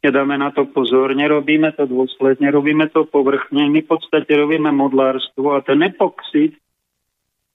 nedáme 0.00 0.40
na 0.40 0.48
to 0.50 0.64
pozor, 0.64 1.12
nerobíme 1.12 1.72
to 1.76 1.84
dôsledne, 1.84 2.48
robíme 2.48 2.88
to 2.88 3.04
povrchne, 3.04 3.68
my 3.68 3.84
v 3.84 3.88
podstate 3.88 4.32
robíme 4.32 4.72
modlárstvo 4.72 5.52
a 5.52 5.60
ten 5.60 5.84
epoxid, 5.84 6.56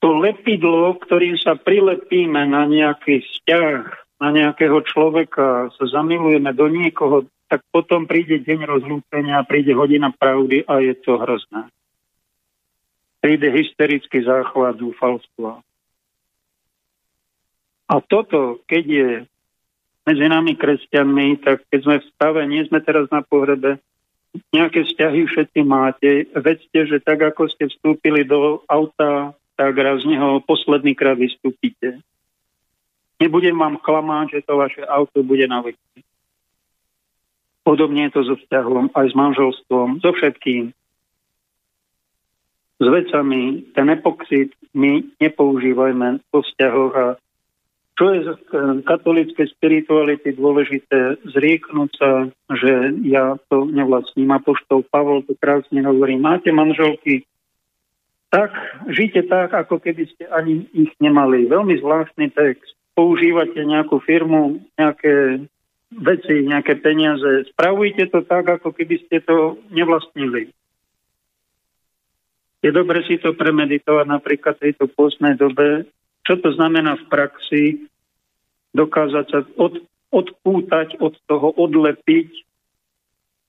to 0.02 0.18
lepidlo, 0.18 0.98
ktorým 0.98 1.38
sa 1.38 1.54
prilepíme 1.54 2.50
na 2.50 2.66
nejaký 2.66 3.22
vzťah, 3.22 3.82
na 4.22 4.30
nejakého 4.34 4.82
človeka, 4.86 5.70
sa 5.78 5.86
zamilujeme 5.90 6.50
do 6.58 6.66
niekoho, 6.70 7.30
tak 7.50 7.62
potom 7.70 8.10
príde 8.10 8.42
deň 8.42 8.66
rozlúčenia, 8.66 9.46
príde 9.46 9.78
hodina 9.78 10.10
pravdy 10.10 10.66
a 10.66 10.82
je 10.82 10.94
to 11.06 11.22
hrozné. 11.22 11.70
Príde 13.22 13.54
hysterický 13.54 14.26
záchvat 14.26 14.82
zúfalstva. 14.82 15.62
A 17.92 18.00
toto, 18.00 18.64
keď 18.72 18.84
je 18.88 19.10
medzi 20.08 20.26
nami 20.32 20.56
kresťanmi, 20.56 21.44
tak 21.44 21.68
keď 21.68 21.80
sme 21.84 21.96
v 22.00 22.10
stave, 22.16 22.42
nie 22.48 22.64
sme 22.64 22.80
teraz 22.80 23.12
na 23.12 23.20
pohrebe, 23.20 23.84
nejaké 24.56 24.88
vzťahy 24.88 25.28
všetci 25.28 25.60
máte, 25.68 26.32
vedzte, 26.32 26.80
že 26.88 27.04
tak 27.04 27.20
ako 27.20 27.52
ste 27.52 27.68
vstúpili 27.68 28.24
do 28.24 28.64
auta, 28.64 29.36
tak 29.60 29.76
raz 29.76 30.08
z 30.08 30.16
neho 30.16 30.40
posledný 30.48 30.96
krát 30.96 31.20
vystúpite. 31.20 32.00
Nebudem 33.20 33.54
vám 33.54 33.76
klamať, 33.78 34.40
že 34.40 34.48
to 34.48 34.56
vaše 34.56 34.82
auto 34.88 35.22
bude 35.22 35.44
na 35.52 35.60
veky. 35.62 36.02
Podobne 37.62 38.10
je 38.10 38.16
to 38.18 38.22
so 38.26 38.36
vzťahom, 38.40 38.90
aj 38.96 39.06
s 39.12 39.14
manželstvom, 39.14 40.02
so 40.02 40.10
všetkým. 40.16 40.74
S 42.82 42.88
vecami, 42.88 43.70
ten 43.78 43.88
epoxid 43.94 44.56
my 44.74 45.06
nepoužívajme 45.22 46.26
po 46.34 46.42
vzťahoch 46.42 46.94
a 46.98 47.08
čo 48.00 48.06
je 48.16 48.20
z 48.24 48.30
eh, 48.32 48.38
katolíckej 48.88 49.48
spirituality 49.52 50.34
dôležité? 50.36 51.20
Zrieknúť 51.28 51.92
sa, 52.00 52.12
že 52.56 52.96
ja 53.04 53.36
to 53.52 53.68
nevlastním. 53.68 54.32
Apoštol 54.32 54.88
Pavol 54.88 55.28
to 55.28 55.36
krásne 55.36 55.84
hovorí. 55.84 56.16
Máte 56.16 56.56
manželky, 56.56 57.28
tak 58.32 58.56
žite 58.88 59.28
tak, 59.28 59.52
ako 59.52 59.84
keby 59.84 60.08
ste 60.08 60.24
ani 60.32 60.64
ich 60.72 60.96
nemali. 61.04 61.52
Veľmi 61.52 61.76
zvláštny 61.84 62.32
text. 62.32 62.80
Používate 62.96 63.60
nejakú 63.60 64.00
firmu, 64.00 64.64
nejaké 64.80 65.44
veci, 65.92 66.48
nejaké 66.48 66.80
peniaze. 66.80 67.52
Spravujte 67.52 68.08
to 68.08 68.24
tak, 68.24 68.48
ako 68.48 68.72
keby 68.72 69.04
ste 69.04 69.20
to 69.20 69.60
nevlastnili. 69.76 70.56
Je 72.64 72.70
dobre 72.72 73.04
si 73.04 73.20
to 73.20 73.36
premeditovať 73.36 74.06
napríklad 74.08 74.56
v 74.56 74.64
tejto 74.70 74.86
postnej 74.96 75.36
dobe, 75.36 75.90
čo 76.26 76.38
to 76.38 76.54
znamená 76.54 76.98
v 77.02 77.06
praxi, 77.10 77.64
dokázať 78.72 79.26
sa 79.28 79.40
od, 79.58 79.84
odpútať 80.14 81.00
od 81.02 81.18
toho, 81.28 81.52
odlepiť, 81.56 82.30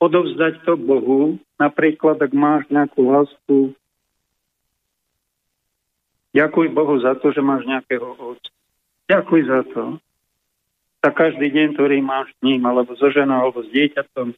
odovzdať 0.03 0.67
to 0.67 0.75
Bohu. 0.75 1.39
Napríklad, 1.63 2.19
ak 2.19 2.33
máš 2.35 2.67
nejakú 2.73 3.07
lásku, 3.07 3.77
ďakuj 6.35 6.67
Bohu 6.75 6.99
za 6.99 7.15
to, 7.23 7.31
že 7.31 7.45
máš 7.45 7.63
nejakého 7.69 8.19
otca. 8.19 8.51
Ďakuj 9.07 9.41
za 9.47 9.61
to. 9.71 9.85
Za 11.03 11.11
každý 11.11 11.51
deň, 11.51 11.75
ktorý 11.75 11.99
máš 11.99 12.31
s 12.35 12.39
ním, 12.47 12.63
alebo 12.63 12.95
so 12.95 13.11
ženou, 13.11 13.51
alebo 13.51 13.67
s 13.67 13.71
dieťatom. 13.75 14.35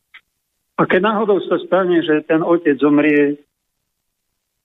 A 0.74 0.82
keď 0.90 1.00
náhodou 1.06 1.38
sa 1.44 1.60
stane, 1.62 2.02
že 2.02 2.24
ten 2.26 2.42
otec 2.42 2.74
zomrie, 2.80 3.38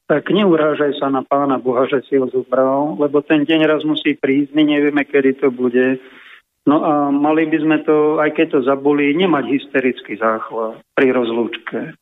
tak 0.10 0.34
neurážaj 0.34 0.98
sa 0.98 1.14
na 1.14 1.22
pána 1.22 1.61
Boha, 1.61 1.86
že 1.86 2.02
si 2.10 2.18
ho 2.18 2.26
zobral, 2.26 2.98
lebo 2.98 3.22
ten 3.22 3.45
deň 3.45 3.61
raz 3.69 3.86
musí 3.86 4.18
prísť, 4.18 4.57
my 4.57 4.65
nevieme, 4.65 5.06
kedy 5.06 5.38
to 5.38 5.53
bude. 5.53 6.02
No 6.65 6.81
a 6.81 7.14
mali 7.14 7.45
by 7.45 7.57
sme 7.61 7.77
to, 7.86 8.18
aj 8.18 8.34
keď 8.34 8.57
to 8.57 8.60
zaboli, 8.65 9.14
nemať 9.14 9.45
hysterický 9.45 10.18
záchvat 10.18 10.81
pri 10.98 11.14
rozlúčke. 11.14 11.94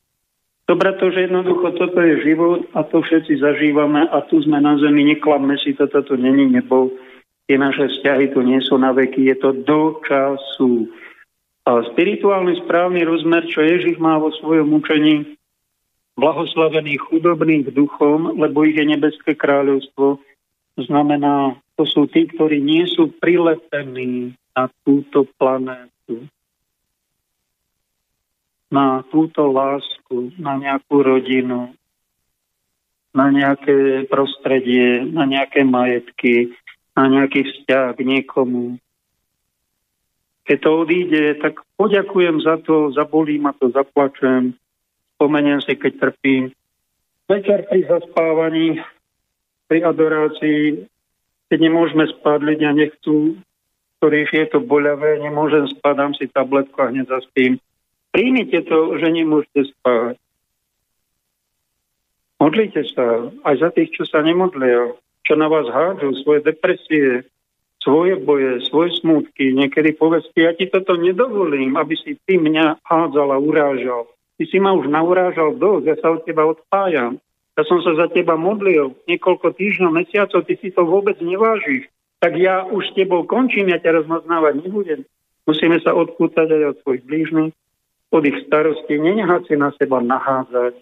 Dobre 0.68 0.96
to, 1.00 1.12
že 1.12 1.28
jednoducho 1.28 1.76
toto 1.76 2.00
je 2.00 2.24
život 2.24 2.64
a 2.76 2.88
to 2.88 3.04
všetci 3.04 3.44
zažívame 3.44 4.08
a 4.08 4.24
tu 4.28 4.40
sme 4.40 4.60
na 4.64 4.80
zemi, 4.80 5.04
neklamme 5.04 5.60
si 5.60 5.76
to, 5.76 5.92
toto 5.92 6.16
není 6.16 6.48
nebo. 6.48 6.92
Tie 7.48 7.56
naše 7.60 7.92
vzťahy 7.92 8.32
tu 8.36 8.44
nie 8.44 8.60
sú 8.64 8.76
na 8.76 8.92
veky, 8.92 9.32
je 9.32 9.36
to 9.40 9.52
do 9.64 10.00
času. 10.04 10.92
A 11.68 11.84
spirituálny 11.92 12.64
správny 12.64 13.04
rozmer, 13.04 13.48
čo 13.52 13.64
Ježiš 13.64 14.00
má 14.00 14.16
vo 14.20 14.32
svojom 14.32 14.72
učení, 14.76 15.36
blahoslavených 16.18 17.02
chudobných 17.08 17.70
duchom, 17.72 18.42
lebo 18.42 18.66
ich 18.66 18.76
je 18.76 18.86
nebeské 18.90 19.38
kráľovstvo. 19.38 20.18
Znamená, 20.78 21.62
to 21.78 21.86
sú 21.86 22.10
tí, 22.10 22.26
ktorí 22.26 22.58
nie 22.58 22.90
sú 22.90 23.14
prilepení 23.22 24.34
na 24.58 24.66
túto 24.82 25.30
planétu, 25.38 26.26
na 28.74 29.06
túto 29.14 29.46
lásku, 29.46 30.34
na 30.42 30.58
nejakú 30.58 31.06
rodinu, 31.06 31.78
na 33.14 33.30
nejaké 33.30 34.10
prostredie, 34.10 35.06
na 35.06 35.30
nejaké 35.30 35.62
majetky, 35.62 36.54
na 36.98 37.06
nejaký 37.10 37.46
vzťah 37.46 37.94
k 37.94 38.00
niekomu. 38.02 38.82
Keď 40.50 40.58
to 40.66 40.70
odíde, 40.82 41.24
tak 41.42 41.62
poďakujem 41.78 42.42
za 42.42 42.58
to, 42.66 42.90
zabolí 42.94 43.38
ma 43.38 43.54
to, 43.54 43.70
zaplačem, 43.70 44.58
spomeniem 45.18 45.60
si, 45.66 45.74
keď 45.74 45.94
trpím. 45.98 46.54
Večer 47.26 47.66
pri 47.66 47.84
zaspávaní, 47.90 48.80
pri 49.68 49.84
adorácii, 49.84 50.88
keď 51.50 51.60
nemôžeme 51.60 52.06
spať, 52.08 52.40
ľudia 52.46 52.72
nechcú, 52.72 53.36
ktorých 53.98 54.32
je 54.32 54.46
to 54.54 54.60
boľavé, 54.62 55.20
nemôžem 55.20 55.66
spať, 55.74 55.94
dám 55.98 56.14
si 56.14 56.30
tabletku 56.30 56.78
a 56.80 56.94
hneď 56.94 57.10
zaspím. 57.10 57.58
Príjmite 58.14 58.62
to, 58.70 58.96
že 59.02 59.08
nemôžete 59.10 59.74
spať. 59.74 60.16
Modlite 62.38 62.86
sa 62.94 63.34
aj 63.50 63.56
za 63.58 63.70
tých, 63.74 63.98
čo 63.98 64.06
sa 64.06 64.22
nemodlia, 64.22 64.94
čo 65.26 65.34
na 65.34 65.50
vás 65.50 65.66
hádžu, 65.68 66.14
svoje 66.22 66.46
depresie, 66.46 67.26
svoje 67.82 68.14
boje, 68.22 68.62
svoje 68.70 68.94
smutky. 69.02 69.52
Niekedy 69.58 69.98
povedzte, 69.98 70.38
ja 70.38 70.54
ti 70.54 70.70
toto 70.70 70.94
nedovolím, 70.96 71.74
aby 71.76 71.98
si 71.98 72.14
ty 72.30 72.38
mňa 72.38 72.86
hádzal 72.86 73.34
a 73.34 73.42
urážal. 73.42 74.06
Ty 74.38 74.44
si 74.46 74.58
ma 74.62 74.74
už 74.78 74.86
naurážal 74.86 75.58
dosť, 75.58 75.84
ja 75.90 75.96
sa 75.98 76.14
od 76.14 76.22
teba 76.22 76.46
odpájam. 76.46 77.18
Ja 77.58 77.64
som 77.66 77.82
sa 77.82 77.98
za 77.98 78.08
teba 78.14 78.38
modlil 78.38 78.94
niekoľko 79.10 79.58
týždňov, 79.58 79.90
mesiacov, 79.90 80.46
ty 80.46 80.62
si 80.62 80.70
to 80.70 80.86
vôbec 80.86 81.18
nevážiš. 81.18 81.90
Tak 82.22 82.38
ja 82.38 82.62
už 82.70 82.94
s 82.94 82.96
tebou 82.98 83.26
končím, 83.26 83.74
ja 83.74 83.82
ťa 83.82 84.06
rozmaznávať 84.06 84.62
nebudem. 84.62 85.02
Musíme 85.50 85.82
sa 85.82 85.98
odpútať 85.98 86.54
aj 86.54 86.64
od 86.70 86.78
svojich 86.86 87.04
blížnych, 87.10 87.54
od 88.14 88.24
ich 88.30 88.38
starostí, 88.46 89.02
nenehať 89.02 89.50
si 89.50 89.56
na 89.58 89.74
seba 89.74 90.06
nahádzať. 90.06 90.78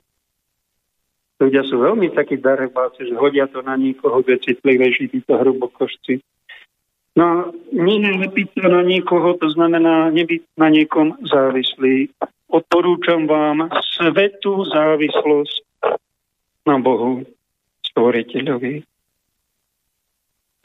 Ľudia 1.40 1.64
sú 1.68 1.80
veľmi 1.80 2.12
takí 2.16 2.40
darebáci, 2.40 3.08
že 3.08 3.16
hodia 3.16 3.48
to 3.48 3.64
na 3.64 3.76
niekoho, 3.80 4.24
kde 4.24 4.40
citlivejší 4.44 5.12
títo 5.12 5.36
hrubokošci. 5.36 6.24
No, 7.16 7.56
nenalepiť 7.72 8.60
sa 8.60 8.68
na 8.68 8.84
niekoho, 8.84 9.40
to 9.40 9.48
znamená 9.48 10.12
nebyť 10.12 10.60
na 10.60 10.68
niekom 10.68 11.16
závislý 11.24 12.12
odporúčam 12.50 13.26
vám 13.26 13.70
svetú 13.96 14.66
závislosť 14.68 15.64
na 16.66 16.82
Bohu, 16.82 17.26
stvoriteľovi. 17.92 18.84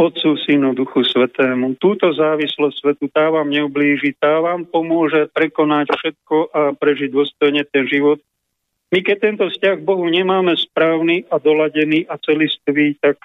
Otcu, 0.00 0.32
Synu, 0.40 0.72
Duchu 0.72 1.04
Svetému. 1.04 1.76
Túto 1.76 2.08
závislosť 2.08 2.76
svetu 2.80 3.12
tá 3.12 3.28
vám 3.28 3.52
neublíži, 3.52 4.16
tá 4.16 4.40
vám 4.40 4.64
pomôže 4.64 5.28
prekonať 5.28 5.92
všetko 5.92 6.36
a 6.56 6.60
prežiť 6.72 7.12
dôstojne 7.12 7.68
ten 7.68 7.84
život. 7.84 8.16
My 8.88 9.04
keď 9.04 9.16
tento 9.20 9.44
vzťah 9.52 9.76
k 9.76 9.86
Bohu 9.86 10.08
nemáme 10.08 10.56
správny 10.56 11.28
a 11.28 11.36
doladený 11.36 12.08
a 12.08 12.16
celistvý, 12.16 12.96
tak 12.96 13.20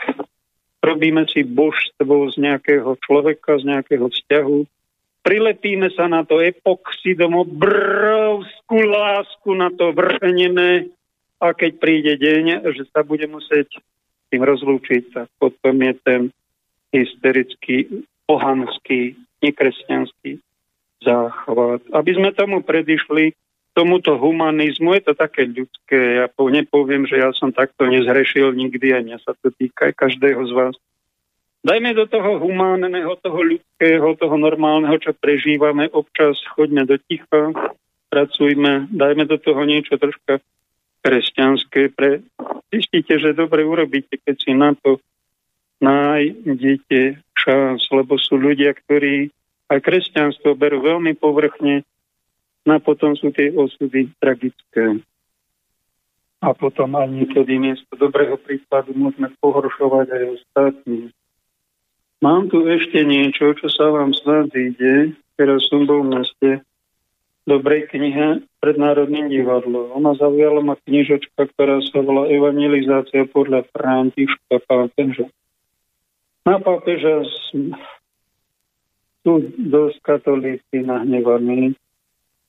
robíme 0.84 1.24
si 1.32 1.48
božstvo 1.48 2.36
z 2.36 2.44
nejakého 2.44 3.00
človeka, 3.08 3.56
z 3.64 3.72
nejakého 3.72 4.12
vzťahu, 4.12 4.60
prilepíme 5.26 5.90
sa 5.98 6.06
na 6.06 6.22
to 6.22 6.38
epoxidom, 6.38 7.34
obrovskú 7.34 8.78
lásku 8.86 9.50
na 9.58 9.74
to 9.74 9.90
vrhneme 9.90 10.94
a 11.42 11.52
keď 11.52 11.72
príde 11.82 12.14
deň, 12.22 12.70
že 12.78 12.86
sa 12.94 13.02
bude 13.02 13.26
musieť 13.26 13.82
tým 14.30 14.46
rozlúčiť, 14.46 15.04
tak 15.18 15.28
potom 15.42 15.82
je 15.82 15.94
ten 16.06 16.22
hysterický, 16.94 18.06
pohanský, 18.30 19.18
nekresťanský 19.42 20.40
záchvat. 21.02 21.82
Aby 21.92 22.12
sme 22.16 22.30
tomu 22.32 22.62
predišli, 22.62 23.34
tomuto 23.76 24.16
humanizmu, 24.16 24.96
je 24.96 25.04
to 25.12 25.14
také 25.14 25.44
ľudské, 25.52 26.24
ja 26.24 26.28
nepoviem, 26.32 27.04
že 27.04 27.20
ja 27.20 27.36
som 27.36 27.52
takto 27.52 27.84
nezhrešil 27.90 28.56
nikdy 28.56 28.88
a 28.96 29.04
mňa 29.04 29.20
sa 29.20 29.36
to 29.44 29.52
týka 29.52 29.92
aj 29.92 29.94
každého 30.00 30.42
z 30.48 30.52
vás. 30.56 30.76
Dajme 31.66 31.98
do 31.98 32.06
toho 32.06 32.38
humánneho, 32.38 33.18
toho 33.26 33.42
ľudského, 33.42 34.06
toho 34.22 34.38
normálneho, 34.38 35.02
čo 35.02 35.18
prežívame. 35.18 35.90
Občas 35.90 36.38
choďme 36.54 36.86
do 36.86 37.02
ticha, 37.02 37.50
pracujme, 38.14 38.86
dajme 38.94 39.26
do 39.26 39.42
toho 39.42 39.66
niečo 39.66 39.98
troška 39.98 40.46
kresťanské. 41.02 41.90
Pre... 41.90 42.22
Zistíte, 42.70 43.18
že 43.18 43.34
dobre 43.34 43.66
urobíte, 43.66 44.22
keď 44.22 44.36
si 44.38 44.54
na 44.54 44.78
to 44.78 45.02
nájdete 45.82 47.18
čas, 47.34 47.82
lebo 47.90 48.22
sú 48.22 48.38
ľudia, 48.38 48.78
ktorí 48.78 49.34
aj 49.74 49.80
kresťanstvo 49.82 50.54
berú 50.54 50.86
veľmi 50.86 51.18
povrchne 51.18 51.82
No 52.66 52.72
a 52.74 52.80
potom 52.82 53.14
sú 53.14 53.30
tie 53.30 53.54
osudy 53.54 54.10
tragické. 54.18 54.98
A 56.42 56.50
potom 56.58 56.98
aj 56.98 57.14
niekedy 57.14 57.62
miesto 57.62 57.94
dobrého 57.94 58.42
príkladu 58.42 58.98
môžeme 58.98 59.30
pohoršovať 59.38 60.06
aj 60.10 60.24
ostatní. 60.34 61.14
Mám 62.24 62.48
tu 62.48 62.64
ešte 62.64 63.04
niečo, 63.04 63.52
čo 63.60 63.68
sa 63.68 63.92
vám 63.92 64.16
snad 64.16 64.52
ide. 64.56 65.16
Teraz 65.36 65.68
som 65.68 65.84
bol 65.84 66.08
v 66.08 66.22
meste 66.22 66.50
dobrej 67.46 67.92
knihe 67.92 68.42
pred 68.64 68.76
Národným 68.80 69.30
divadlom. 69.30 69.94
Ona 69.94 70.18
zaujala 70.18 70.64
ma 70.64 70.76
knižočka, 70.80 71.46
ktorá 71.54 71.84
sa 71.86 72.02
volá 72.02 72.26
Evangelizácia 72.32 73.30
podľa 73.30 73.68
Františka 73.70 74.64
pápeža. 74.66 75.30
Na 76.46 76.58
pápeža 76.62 77.26
sú 77.30 77.74
dosť 79.58 79.98
katolíci 80.06 80.86
nahnevaní, 80.86 81.74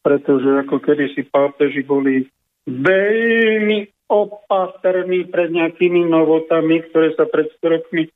pretože 0.05 0.62
ako 0.64 0.80
kedysi 0.80 1.24
pápeži 1.28 1.80
boli 1.82 2.28
veľmi 2.68 3.88
opatrní 4.06 5.26
pred 5.26 5.51
nejakými 5.51 6.06
novotami, 6.06 6.84
ktoré 6.88 7.16
sa 7.16 7.26
pred 7.26 7.51
100 7.59 7.74
rokmi 7.74 8.06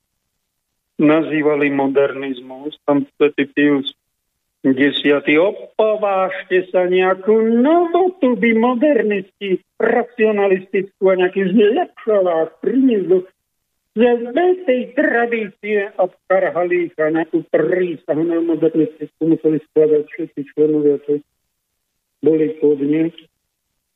nazývali 1.00 1.72
modernizmus. 1.72 2.76
Tam 2.84 3.08
Svetý 3.16 3.48
Pius 3.48 3.96
desiatý, 4.60 5.40
opovážte 5.40 6.68
sa 6.68 6.84
nejakú 6.84 7.32
novotu 7.64 8.36
by 8.36 8.52
modernisti, 8.52 9.64
racionalistickú 9.80 11.02
a 11.08 11.24
nejaký 11.24 11.48
zlepšovák 11.56 12.60
priniesť 12.60 13.06
do 13.08 13.18
tej 14.68 14.80
tradície 14.94 15.88
a 15.96 16.06
vkarhali 16.06 16.92
ich 16.92 16.94
a 17.00 17.08
nejakú 17.08 17.42
prísahu 17.48 18.22
na 18.22 18.38
modernistickú 18.44 19.32
museli 19.32 19.58
skladať 19.72 20.04
všetci 20.06 20.40
členovia, 20.52 21.00
čo 21.08 21.24
boli 22.20 22.52
pod 22.60 22.78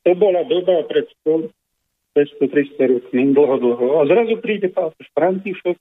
To 0.05 0.11
bola 0.17 0.41
doba 0.49 0.81
pred 0.89 1.05
100, 1.25 1.53
200-300 2.17 2.91
rokmi, 2.91 3.21
dlho, 3.33 3.55
dlho. 3.59 3.87
A 3.99 4.07
zrazu 4.07 4.39
príde 4.41 4.69
pápež 4.73 5.09
František, 5.13 5.77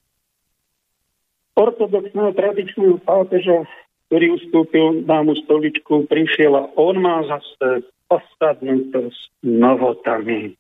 ortodoxného 1.55 2.35
tradičného 2.35 2.99
pápeža, 3.03 3.67
ktorý 4.11 4.39
ustúpil 4.39 4.87
dámu 5.07 5.35
stoličku, 5.47 6.07
prišiel 6.07 6.55
a 6.55 6.65
on 6.79 7.03
má 7.03 7.23
zase 7.27 7.87
osadnuto 8.11 9.11
s 9.11 9.19
novotami. 9.43 10.55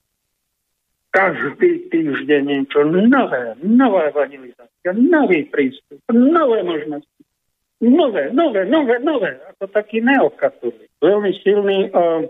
Každý 1.14 1.86
týždeň 1.94 2.42
niečo 2.42 2.82
nové, 2.90 3.54
nová 3.62 4.10
evangelizácia, 4.10 4.90
nový 4.90 5.46
prístup, 5.46 6.02
nové 6.10 6.66
možnosti. 6.66 7.22
Nové, 7.84 8.34
nové, 8.34 8.66
nové, 8.66 8.98
nové. 8.98 9.38
Ako 9.54 9.70
taký 9.70 10.02
neokatolík. 10.02 10.90
Veľmi 10.98 11.30
silný 11.44 11.92
a 11.94 12.26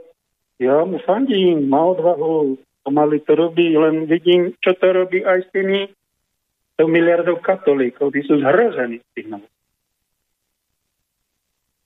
ja 0.61 0.85
mu 0.85 1.01
fandím, 1.01 1.71
má 1.71 1.81
odvahu, 1.97 2.61
pomaly 2.85 3.25
to 3.25 3.33
robí, 3.33 3.73
len 3.73 4.05
vidím, 4.05 4.53
čo 4.61 4.77
to 4.77 4.93
robí 4.93 5.25
aj 5.25 5.47
s 5.47 5.49
tými 5.57 5.89
to 6.75 6.91
miliardov 6.91 7.39
katolíkov, 7.39 8.11
tí 8.11 8.27
sú 8.27 8.43
zhrození 8.43 8.99
z 8.99 9.09
tých 9.15 9.29
nových. 9.31 9.55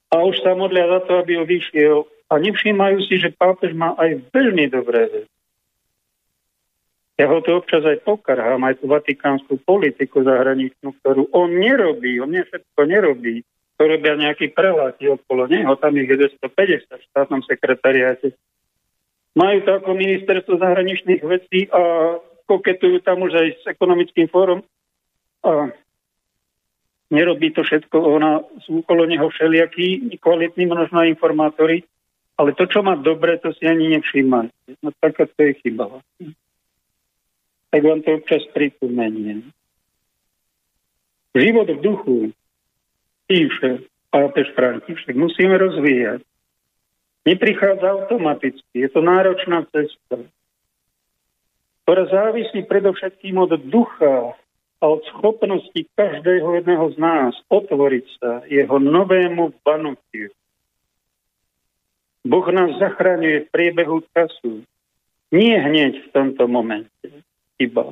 A 0.09 0.25
už 0.25 0.41
sa 0.41 0.57
modlia 0.57 0.89
za 0.89 1.05
to, 1.05 1.21
aby 1.21 1.37
odišiel. 1.37 2.09
A 2.29 2.41
nevšímajú 2.41 2.97
si, 3.05 3.21
že 3.21 3.33
pápež 3.33 3.77
má 3.77 3.93
aj 3.97 4.21
veľmi 4.33 4.69
dobré 4.69 5.05
veci. 5.09 5.33
Ja 7.19 7.27
ho 7.27 7.43
to 7.43 7.59
občas 7.59 7.83
aj 7.83 8.07
pokarhám, 8.07 8.63
aj 8.63 8.79
tú 8.79 8.87
vatikánsku 8.87 9.59
politiku 9.67 10.23
zahraničnú, 10.23 10.95
ktorú 11.03 11.27
on 11.35 11.51
nerobí, 11.51 12.15
on 12.23 12.31
nie 12.31 12.47
všetko 12.47 12.79
nerobí. 12.87 13.43
To 13.75 13.83
robia 13.83 14.15
nejakí 14.15 14.55
preláti 14.55 15.11
okolo 15.11 15.51
neho, 15.51 15.75
tam 15.75 15.99
ich 15.99 16.07
je 16.07 16.15
250 16.15 16.87
v 16.87 17.07
štátnom 17.11 17.41
sekretariáte. 17.43 18.39
Majú 19.35 19.57
to 19.67 19.71
ako 19.83 19.91
ministerstvo 19.99 20.63
zahraničných 20.63 21.23
vecí 21.27 21.67
a 21.75 22.15
koketujú 22.47 23.03
tam 23.03 23.27
už 23.27 23.35
aj 23.35 23.47
s 23.51 23.63
ekonomickým 23.67 24.31
fórom 24.31 24.63
a 25.43 25.71
nerobí 27.09 27.51
to 27.51 27.63
všetko, 27.63 27.95
ona 27.97 28.43
sú 28.65 28.85
okolo 28.85 29.05
neho 29.05 29.29
všelijakí 29.29 30.17
kvalitní 30.21 30.65
možno 30.69 31.03
informátori, 31.03 31.83
ale 32.39 32.55
to, 32.55 32.65
čo 32.69 32.79
má 32.85 32.95
dobre, 32.95 33.35
to 33.41 33.51
si 33.53 33.67
ani 33.67 33.99
nevšíma. 33.99 34.47
No 34.79 34.89
taká 35.03 35.27
to 35.27 35.39
je 35.43 35.53
chyba. 35.59 35.99
Tak 37.69 37.81
vám 37.83 38.01
to 38.01 38.15
občas 38.15 38.47
pripomeniem. 38.55 39.51
Život 41.35 41.67
v 41.69 41.81
duchu, 41.81 42.17
píše 43.27 43.85
pápež 44.09 44.49
František, 44.57 45.13
musíme 45.13 45.57
rozvíjať. 45.57 46.25
Neprichádza 47.27 47.91
automaticky, 47.91 48.73
je 48.73 48.89
to 48.89 49.05
náročná 49.05 49.61
cesta, 49.69 50.17
ktorá 51.83 52.03
závisí 52.09 52.65
predovšetkým 52.65 53.37
od 53.37 53.53
ducha 53.69 54.33
a 54.79 54.87
od 54.87 55.03
schopnosti 55.11 55.81
každého 55.95 56.63
jedného 56.63 56.87
z 56.95 56.97
nás 56.97 57.33
otvoriť 57.51 58.05
sa 58.19 58.31
jeho 58.47 58.79
novému 58.79 59.51
vanutiu. 59.67 60.31
Boh 62.23 62.47
nás 62.51 62.79
zachraňuje 62.79 63.47
v 63.47 63.51
priebehu 63.51 64.03
času. 64.15 64.63
Nie 65.29 65.61
hneď 65.61 65.99
v 66.03 66.07
tomto 66.15 66.47
momente, 66.47 67.07
iba. 67.59 67.91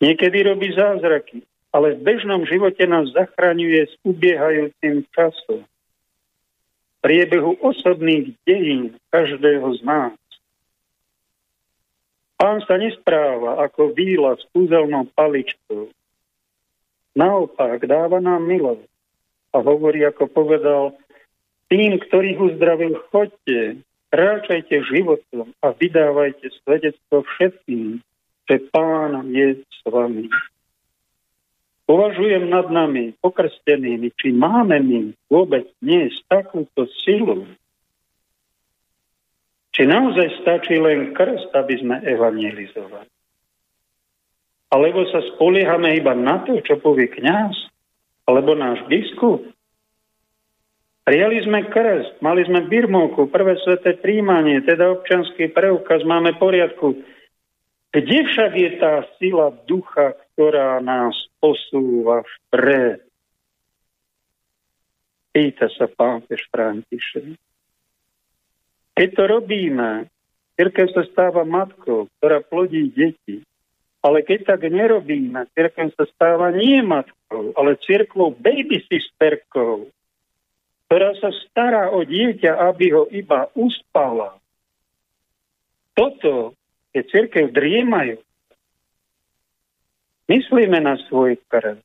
Niekedy 0.00 0.44
robí 0.44 0.72
zázraky, 0.74 1.44
ale 1.70 1.94
v 1.94 2.04
bežnom 2.04 2.42
živote 2.48 2.84
nás 2.88 3.12
zachraňuje 3.12 3.86
s 3.86 3.94
ubiehajúcim 4.02 5.04
časom. 5.14 5.62
V 5.64 6.96
priebehu 7.04 7.60
osobných 7.60 8.32
dejín 8.48 8.96
každého 9.12 9.68
z 9.76 9.80
nás 9.84 10.12
Pán 12.34 12.60
sa 12.66 12.74
nespráva 12.76 13.62
ako 13.62 13.94
víla 13.94 14.34
s 14.34 14.42
kúzelnou 14.50 15.06
paličkou. 15.14 15.90
Naopak 17.14 17.86
dáva 17.86 18.18
nám 18.18 18.42
milosť 18.42 18.90
a 19.54 19.62
hovorí, 19.62 20.02
ako 20.02 20.26
povedal, 20.26 20.98
tým, 21.70 22.02
ktorých 22.02 22.38
uzdravil, 22.42 22.98
chodte, 23.14 23.78
kráčajte 24.10 24.82
životom 24.90 25.54
a 25.62 25.70
vydávajte 25.74 26.50
svedectvo 26.62 27.22
všetkým, 27.22 28.02
že 28.50 28.56
Pán 28.74 29.30
je 29.30 29.62
s 29.62 29.80
vami. 29.86 30.26
Považujem 31.84 32.48
nad 32.48 32.72
nami, 32.72 33.12
pokrstenými, 33.20 34.08
či 34.16 34.32
máme 34.32 34.80
my 34.80 35.12
vôbec 35.28 35.68
dnes 35.84 36.16
takúto 36.32 36.88
silu, 37.04 37.44
či 39.74 39.82
naozaj 39.90 40.40
stačí 40.40 40.78
len 40.78 41.10
krst, 41.10 41.50
aby 41.50 41.74
sme 41.82 41.96
evangelizovali? 42.06 43.10
Alebo 44.70 45.06
sa 45.10 45.22
spoliehame 45.34 45.98
iba 45.98 46.14
na 46.14 46.42
to, 46.46 46.58
čo 46.62 46.78
povie 46.78 47.10
kňaz? 47.10 47.54
Alebo 48.30 48.54
náš 48.54 48.82
biskup? 48.86 49.42
Prijali 51.04 51.44
sme 51.44 51.68
krst, 51.68 52.24
mali 52.24 52.48
sme 52.48 52.64
birmovku, 52.64 53.28
prvé 53.28 53.60
sveté 53.60 53.92
príjmanie, 54.00 54.64
teda 54.64 54.88
občanský 54.88 55.52
preukaz, 55.52 56.00
máme 56.00 56.32
poriadku. 56.40 56.96
Kde 57.92 58.18
však 58.24 58.52
je 58.56 58.70
tá 58.80 59.04
sila 59.20 59.52
ducha, 59.68 60.16
ktorá 60.32 60.80
nás 60.80 61.12
posúva 61.38 62.24
vpred? 62.24 63.04
Pýta 65.30 65.68
sa 65.76 65.86
pápež 65.92 66.46
František. 66.48 67.36
Keď 68.94 69.08
to 69.18 69.22
robíme, 69.26 70.06
cirkev 70.54 70.88
sa 70.94 71.02
stáva 71.10 71.42
matkou, 71.42 72.06
ktorá 72.18 72.42
plodí 72.46 72.90
deti. 72.94 73.42
Ale 74.04 74.20
keď 74.22 74.54
tak 74.54 74.68
nerobíme, 74.68 75.50
cirkev 75.56 75.90
sa 75.96 76.04
stáva 76.14 76.52
nie 76.54 76.78
matkou, 76.84 77.56
ale 77.58 77.80
cirkvou 77.82 78.36
babysisterkou, 78.36 79.88
ktorá 80.86 81.10
sa 81.18 81.32
stará 81.48 81.90
o 81.90 82.04
dieťa, 82.04 82.70
aby 82.70 82.86
ho 82.94 83.08
iba 83.10 83.50
uspala. 83.56 84.36
Toto 85.96 86.54
je 86.94 87.02
cirkev 87.08 87.50
driemajú. 87.50 88.20
Myslíme 90.30 90.78
na 90.78 90.94
svoj 91.10 91.40
krv. 91.50 91.82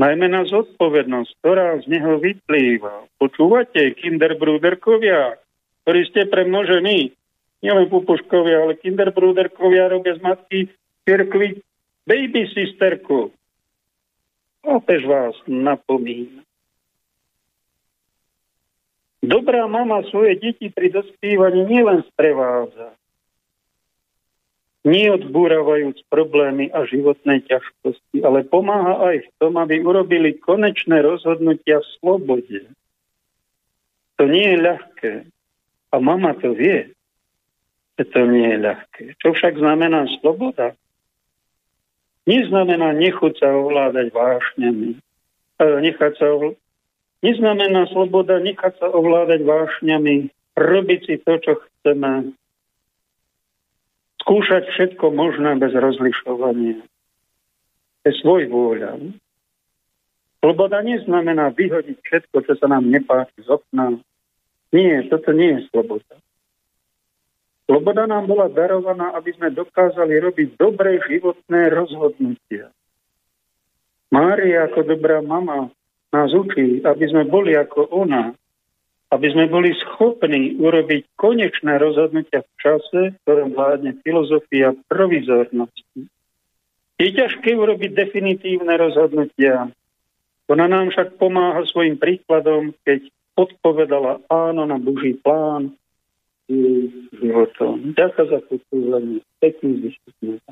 Najmä 0.00 0.26
na 0.32 0.48
zodpovednosť, 0.48 1.30
ktorá 1.40 1.76
z 1.84 1.86
neho 1.92 2.16
vyplýva. 2.16 3.04
Počúvate, 3.20 3.92
kinderbruderkovia, 4.00 5.36
ktorí 5.84 6.00
ste 6.10 6.28
premnožení. 6.28 7.14
Nielen 7.60 7.92
pupuškovia, 7.92 8.64
ale 8.64 8.80
kinderbruderkovia 8.80 9.92
robia 9.92 10.16
z 10.16 10.20
matky 10.24 10.58
cirkvi 11.04 11.60
baby 12.08 12.48
sisterku. 12.52 13.28
Opäť 14.64 15.04
vás 15.04 15.36
napomína. 15.44 16.44
Dobrá 19.20 19.68
mama 19.68 20.00
svoje 20.08 20.40
deti 20.40 20.72
pri 20.72 20.88
dospívaní 20.88 21.68
nielen 21.68 22.00
sprevádza, 22.08 22.96
neodbúravajúc 24.80 26.08
problémy 26.08 26.72
a 26.72 26.88
životné 26.88 27.44
ťažkosti, 27.44 28.24
ale 28.24 28.48
pomáha 28.48 29.12
aj 29.12 29.16
v 29.20 29.30
tom, 29.36 29.60
aby 29.60 29.84
urobili 29.84 30.40
konečné 30.40 31.04
rozhodnutia 31.04 31.84
v 31.84 31.88
slobode 32.00 32.60
To 34.16 34.24
nie 34.24 34.56
je 34.56 34.58
ľahké. 34.60 35.12
A 35.90 35.96
mama 35.98 36.34
to 36.38 36.54
vie, 36.54 36.94
že 37.98 38.04
to 38.10 38.20
nie 38.30 38.46
je 38.46 38.58
ľahké. 38.62 39.04
Čo 39.18 39.34
však 39.34 39.58
znamená 39.58 40.06
sloboda? 40.22 40.78
Neznamená 42.30 42.94
nechuť 42.94 43.42
sa 43.42 43.48
ovládať 43.50 44.14
vášňami. 44.14 44.90
E, 44.94 45.66
nechať 45.82 46.12
sa 46.16 46.26
ovl- 46.30 46.58
Neznamená 47.20 47.84
sloboda 47.92 48.40
nechať 48.40 48.80
sa 48.80 48.88
ovládať 48.88 49.44
vášňami, 49.44 50.32
robiť 50.56 51.00
si 51.04 51.14
to, 51.20 51.36
čo 51.36 51.52
chceme, 51.60 52.32
skúšať 54.24 54.64
všetko 54.72 55.12
možné 55.12 55.60
bez 55.60 55.76
rozlišovania. 55.76 56.80
To 56.80 58.04
je 58.08 58.12
svoj 58.24 58.48
vôľa. 58.48 58.96
Sloboda 60.40 60.80
neznamená 60.80 61.52
vyhodiť 61.52 62.00
všetko, 62.00 62.36
čo 62.48 62.52
sa 62.56 62.66
nám 62.72 62.88
nepáči 62.88 63.44
z 63.44 63.52
okna. 63.52 64.00
Nie, 64.70 65.02
toto 65.10 65.34
nie 65.34 65.58
je 65.58 65.60
sloboda. 65.70 66.14
Sloboda 67.66 68.06
nám 68.06 68.26
bola 68.26 68.50
darovaná, 68.50 69.14
aby 69.14 69.30
sme 69.34 69.54
dokázali 69.54 70.18
robiť 70.18 70.58
dobré 70.58 70.98
životné 71.06 71.70
rozhodnutia. 71.70 72.70
Mária 74.10 74.66
ako 74.66 74.90
dobrá 74.90 75.22
mama 75.22 75.70
nás 76.10 76.34
učí, 76.34 76.82
aby 76.82 77.04
sme 77.06 77.30
boli 77.30 77.54
ako 77.54 77.86
ona, 77.94 78.34
aby 79.14 79.26
sme 79.30 79.46
boli 79.46 79.70
schopní 79.74 80.58
urobiť 80.58 81.14
konečné 81.14 81.78
rozhodnutia 81.78 82.42
v 82.42 82.52
čase, 82.58 83.00
ktoré 83.22 83.46
vládne 83.46 83.98
filozofia 84.02 84.74
provizornosti. 84.90 86.10
Je 86.98 87.08
ťažké 87.14 87.54
urobiť 87.54 87.90
definitívne 87.94 88.74
rozhodnutia. 88.74 89.70
Ona 90.50 90.66
nám 90.66 90.90
však 90.90 91.22
pomáha 91.22 91.62
svojim 91.70 91.94
príkladom, 91.94 92.74
keď 92.82 93.06
odpovedala 93.40 94.20
áno 94.28 94.68
na 94.68 94.76
Boží 94.76 95.16
plán 95.16 95.72
životom. 97.16 97.94
Ďakujem 97.94 98.28
za 98.28 98.40
počúvanie. 98.50 99.22
Pekný 99.38 99.86
zvyšný 99.86 100.42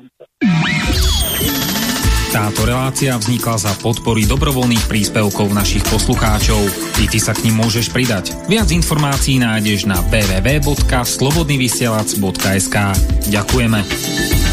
táto 2.29 2.61
relácia 2.61 3.17
vznikla 3.17 3.57
za 3.57 3.73
podpory 3.81 4.29
dobrovoľných 4.29 4.85
príspevkov 4.85 5.49
našich 5.49 5.81
poslucháčov. 5.89 6.61
I 7.01 7.09
ty 7.09 7.17
sa 7.17 7.33
k 7.33 7.49
ním 7.49 7.65
môžeš 7.65 7.89
pridať. 7.89 8.37
Viac 8.45 8.69
informácií 8.69 9.41
nájdeš 9.41 9.89
na 9.89 9.97
www.slobodnyvysielac.sk 10.13 12.77
Ďakujeme. 13.33 14.48